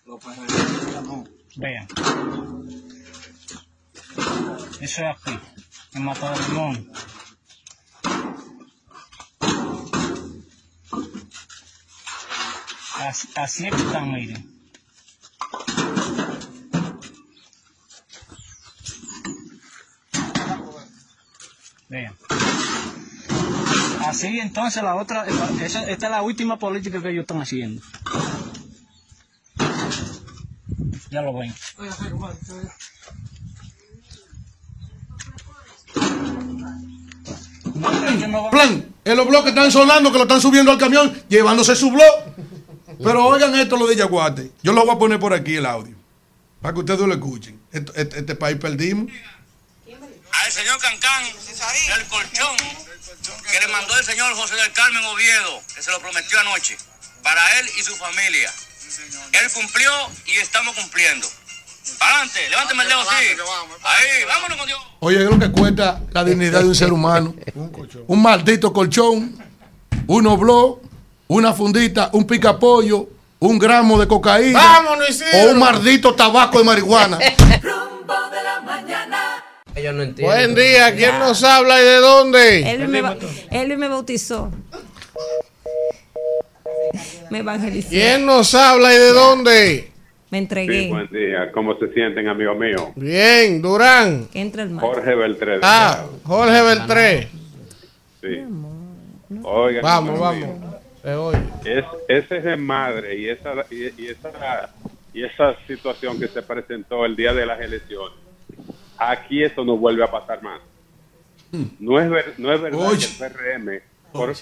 [0.04, 0.24] Los
[1.04, 1.35] no.
[1.56, 1.86] Vean.
[4.80, 5.38] Eso es aquí,
[5.94, 6.92] en Mata del Limón.
[13.00, 14.56] Así, así es están, miren.
[21.88, 22.14] Vean.
[24.04, 27.82] Así entonces la otra, esta es la última política que ellos están haciendo.
[31.10, 31.54] Ya lo ven.
[38.50, 42.34] Plan, en los bloques están sonando que lo están subiendo al camión, llevándose su blog.
[43.02, 44.52] Pero oigan esto lo de Yaguate.
[44.62, 45.94] Yo lo voy a poner por aquí el audio.
[46.60, 47.60] Para que ustedes lo escuchen.
[47.70, 49.12] Este, este, país perdimos.
[50.32, 52.56] Al señor Cancán del colchón
[53.50, 56.76] que le mandó el señor José del Carmen Oviedo, que se lo prometió anoche,
[57.22, 58.52] para él y su familia.
[59.32, 59.90] Él cumplió
[60.26, 61.26] y estamos cumpliendo.
[62.00, 63.26] Adelante, levánteme el dedo así.
[63.82, 64.80] Ahí, vámonos con Dios.
[65.00, 67.34] Oye, es lo que cuenta la dignidad de un ser humano.
[68.06, 69.36] un maldito colchón,
[70.06, 70.82] unos blogs,
[71.28, 73.08] una fundita, un picapollo,
[73.38, 74.58] un gramo de cocaína.
[74.58, 77.18] Vámonos, o un maldito tabaco de marihuana.
[77.62, 79.44] Rumbo de la mañana.
[79.74, 80.36] Ellos no entienden.
[80.36, 82.70] Buen día, ¿quién nos habla y de dónde?
[82.70, 83.02] Él me,
[83.50, 84.50] él me bautizó.
[87.30, 87.44] Me.
[87.88, 89.90] ¿Quién nos habla y de dónde?
[90.30, 90.88] Me entregué.
[90.88, 91.50] buen día.
[91.52, 92.92] ¿Cómo se sienten, amigo mío?
[92.96, 94.28] Bien, Durán.
[94.34, 95.58] entra el Jorge Beltré.
[95.62, 97.28] Ah, Jorge Beltré.
[98.20, 98.44] Sí.
[99.42, 100.48] Oigan, vamos, vamos.
[101.64, 104.74] Es, ese es madre y esa, y, esa,
[105.14, 108.18] y esa situación que se presentó el día de las elecciones.
[108.98, 110.60] Aquí eso no vuelve a pasar más.
[111.78, 113.82] No es, no es verdad que el PRM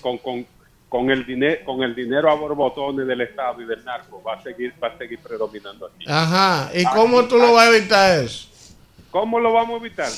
[0.01, 0.47] con, con,
[0.95, 4.43] con el dinero con el dinero a borbotones del Estado y del narco va a
[4.45, 6.07] seguir va a seguir predominando aquí.
[6.09, 6.71] Ajá.
[6.73, 8.47] ¿Y cómo tú lo vas a evitar eso?
[9.11, 10.09] ¿Cómo lo vamos a evitar?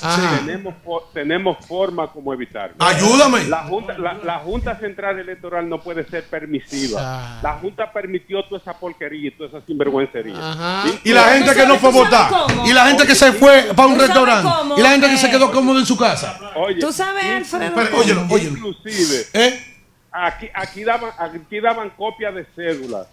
[0.44, 0.74] Tenemos,
[1.14, 2.76] tenemos forma como evitarlo.
[2.78, 3.44] Ayúdame.
[3.44, 7.00] La junta, la, junta Central Electoral no puede ser permisiva.
[7.02, 7.40] Ah.
[7.42, 10.34] La Junta permitió toda esa porquería y toda esa sinvergüencería.
[11.04, 12.32] Y la gente que no fue a votar.
[12.66, 14.50] Y la gente que se fue para un restaurante.
[14.78, 16.38] Y la gente que se quedó cómodo en su casa.
[16.54, 17.72] Oye, ¿Tú sabes, Alfredo?
[17.74, 18.56] Pero, óyelo, óyelo.
[18.56, 19.75] Inclusive, ¿Eh?
[20.10, 23.06] Aquí, aquí, daban, aquí daban copias de cédulas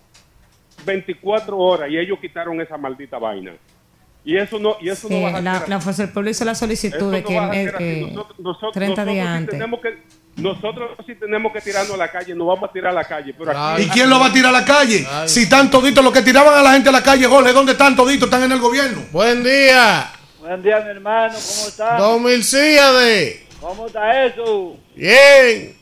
[0.85, 3.53] 24 horas y ellos quitaron esa maldita vaina.
[4.25, 5.79] Y eso no, y eso Sí, no va a la, ser la.
[5.81, 9.33] Fuerza del Pueblo hizo la solicitud de que, no eh, Nosotros- nosotros- 30 días sí
[9.33, 9.51] antes.
[9.51, 9.97] tenemos que-
[10.37, 13.35] nosotros sí tenemos que tirarnos a la calle, nos vamos a tirar a la calle.
[13.37, 15.05] Pero aquí, ¿Y quién lo va a tirar a la calle?
[15.25, 17.95] Si están toditos los que tiraban a la gente a la calle, Jorge, ¿dónde están
[17.97, 18.27] toditos?
[18.27, 19.01] Están en el gobierno.
[19.11, 20.09] Buen día.
[20.39, 21.97] Buen día, mi hermano, ¿cómo estás?
[21.99, 23.45] Don Milcíade.
[23.59, 24.77] ¿Cómo está eso?
[24.95, 25.75] Bien.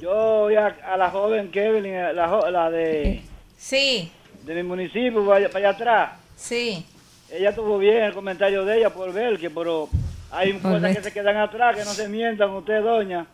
[0.00, 0.10] Yo
[0.42, 3.22] voy a, a la joven Kevin, la, jo- la de,
[3.58, 4.10] Sí,
[4.44, 6.10] de mi municipio, para allá, para allá atrás.
[6.36, 6.84] sí.
[7.32, 9.88] Ella tuvo bien el comentario de ella por ver que, pero
[10.32, 13.24] hay cosas que se quedan atrás, que no se mientan usted, doña.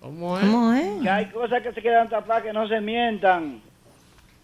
[0.00, 0.44] ¿Cómo es?
[0.46, 1.02] ¿Cómo es?
[1.02, 3.60] Que hay cosas que se quedan atrás que no se mientan.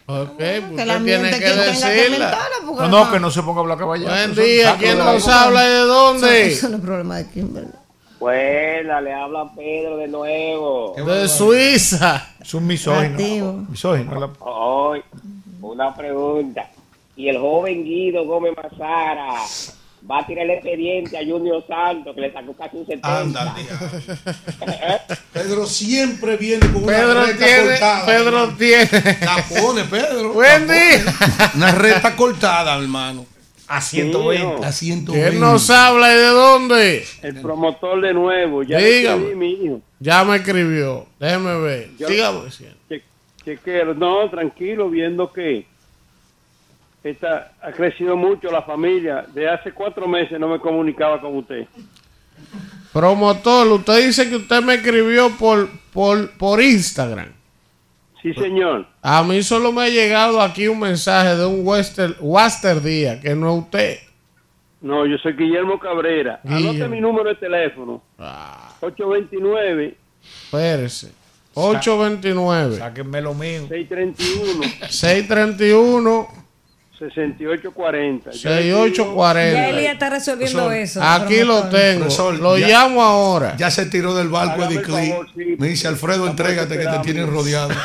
[0.05, 2.39] Ok, pues que la usted tiene que que decirla.
[2.67, 4.07] No, no, que no se ponga a hablar caballo.
[4.09, 4.77] Buen día.
[4.79, 6.47] ¿Quién nos habla y de dónde?
[6.49, 7.71] Eso no es problema de Kimberly.
[8.19, 10.95] Buena, le habla Pedro de nuevo.
[10.97, 12.31] De Suiza.
[12.41, 13.67] Es un misógino.
[13.69, 14.19] Misógino.
[14.19, 15.03] la- Hoy,
[15.63, 16.69] una pregunta.
[17.17, 19.35] ¿Y el joven Guido Gómez Mazara
[20.11, 23.55] va a tirar el expediente a Junior Santos, que le sacó casi un 70?
[25.33, 28.07] Pedro siempre viene con una Pedro reta tiene- cortada.
[28.07, 28.57] Pedro hermano.
[28.57, 29.19] tiene.
[29.21, 30.33] La pone, Pedro.
[30.33, 31.05] Buen día.
[31.55, 33.27] Una reta cortada, hermano.
[33.69, 34.65] A 120.
[34.65, 35.29] A 120.
[35.31, 37.05] ¿Quién nos habla y de dónde?
[37.23, 39.23] El promotor de nuevo, ya Dígame.
[39.25, 39.81] escribí, mi hijo.
[40.01, 41.07] Ya me escribió.
[41.21, 41.91] Déjeme ver.
[41.99, 42.41] Yo- Dígame.
[42.89, 43.03] Che-
[43.45, 43.93] chequeo.
[43.95, 45.67] No, tranquilo, viendo que
[47.05, 49.27] esta, ha crecido mucho la familia.
[49.35, 51.67] De hace cuatro meses no me comunicaba con usted.
[52.93, 57.29] Promotor, usted dice que usted me escribió por, por, por Instagram.
[58.23, 58.87] Sí, señor.
[59.03, 63.35] A mí solo me ha llegado aquí un mensaje de un Wester, Waster Díaz, que
[63.35, 63.99] no es usted.
[64.81, 66.41] No, yo soy Guillermo Cabrera.
[66.45, 66.71] Guillermo.
[66.71, 68.03] Anote mi número de teléfono.
[68.81, 69.97] 829
[70.45, 71.13] Espérese.
[71.55, 73.67] 829 Sáquenme lo mío.
[73.69, 76.48] 631 631
[76.99, 78.33] 6840.
[78.33, 79.53] 6840.
[79.53, 81.03] Ya Elías está resolviendo Profesor, eso.
[81.03, 82.01] Aquí lo tengo.
[82.01, 83.57] Profesor, lo ya- llamo ahora.
[83.57, 85.57] Ya se tiró del barco Hágame favor, sí.
[85.59, 87.71] Me dice Alfredo, entrégate que te tienen rodeado.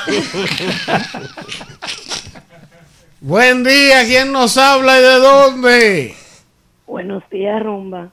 [3.21, 4.03] Buen día.
[4.05, 6.15] ¿Quién nos habla y de dónde?
[6.87, 8.09] Buenos días, Rumba.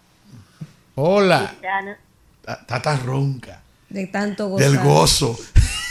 [0.94, 1.54] Hola.
[2.66, 3.60] Tata ronca.
[3.88, 4.70] De tanto gozar.
[4.70, 5.36] Del gozo.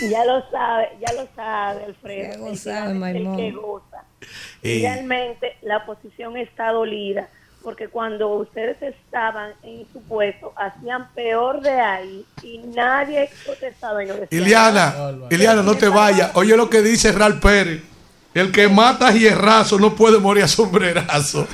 [0.09, 2.53] Ya lo sabe, ya lo sabe, Alfredo.
[2.53, 3.88] Ya el que goza.
[4.61, 4.79] Eh.
[4.81, 7.29] Realmente la oposición está dolida
[7.63, 14.07] porque cuando ustedes estaban en su puesto hacían peor de ahí y nadie protestaba y
[14.07, 14.95] no decía Iliana.
[15.29, 16.31] Iliana, no te vayas.
[16.35, 17.83] Oye lo que dice Ral Pérez.
[18.33, 21.47] El que mata a hierrazo no puede morir a sombrerazo.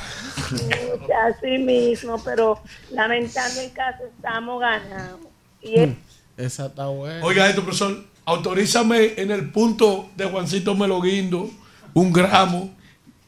[1.27, 2.61] Así mismo, pero
[2.92, 5.30] lamentando el caso estamos ganando.
[5.61, 5.90] Y es
[6.38, 7.26] Esa está buena.
[7.26, 8.03] Oiga esto, profesor.
[8.26, 11.50] Autorízame en el punto de Juancito Meloguindo
[11.96, 12.74] un gramo.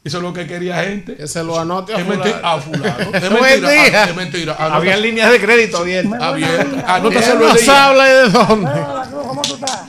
[0.04, 1.16] Eso es lo que quería gente.
[1.18, 2.24] Que se lo anote a fulano.
[2.44, 2.96] a fulano.
[3.14, 4.04] Es mentira.
[4.04, 4.56] ah, Es mentira.
[4.58, 6.22] Anota- Había líneas de crédito abiertas.
[6.22, 7.00] abierta.
[7.02, 8.72] ¿Quién nos habla de dónde?
[9.28, 9.86] ¿Cómo tú estás?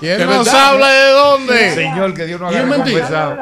[0.00, 1.70] ¿Quién ¿De nos habla y de dónde?
[1.74, 3.36] Señor, que Dios no haga compensado.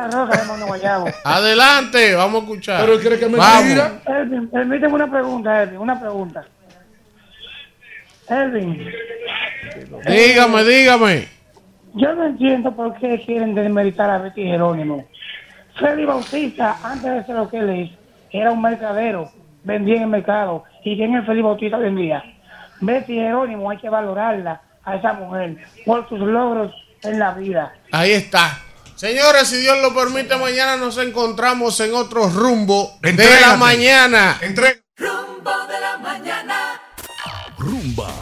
[1.24, 2.80] Adelante, vamos a escuchar.
[2.80, 3.62] Pero él cree que es Vamos.
[3.64, 4.00] mentira.
[4.06, 6.44] Elvin, permíteme una pregunta, Elvin, una pregunta.
[8.28, 8.86] Elvin,
[10.08, 11.28] Dígame, dígame.
[11.94, 15.06] Yo no entiendo por qué quieren desmeritar a Betty Jerónimo.
[15.76, 17.90] Freddy Bautista, antes de ser lo que él es,
[18.30, 19.30] era un mercadero,
[19.64, 20.64] vendía en el mercado.
[20.84, 22.22] ¿Y quién es Freddy Bautista vendía?
[22.80, 26.72] Betty Jerónimo, hay que valorarla a esa mujer por sus logros
[27.02, 27.74] en la vida.
[27.92, 28.58] Ahí está.
[28.96, 34.38] Señores, si Dios lo permite, mañana nos encontramos en otro rumbo de la mañana.
[34.96, 36.80] Rumbo de la mañana.
[37.58, 38.21] Rumba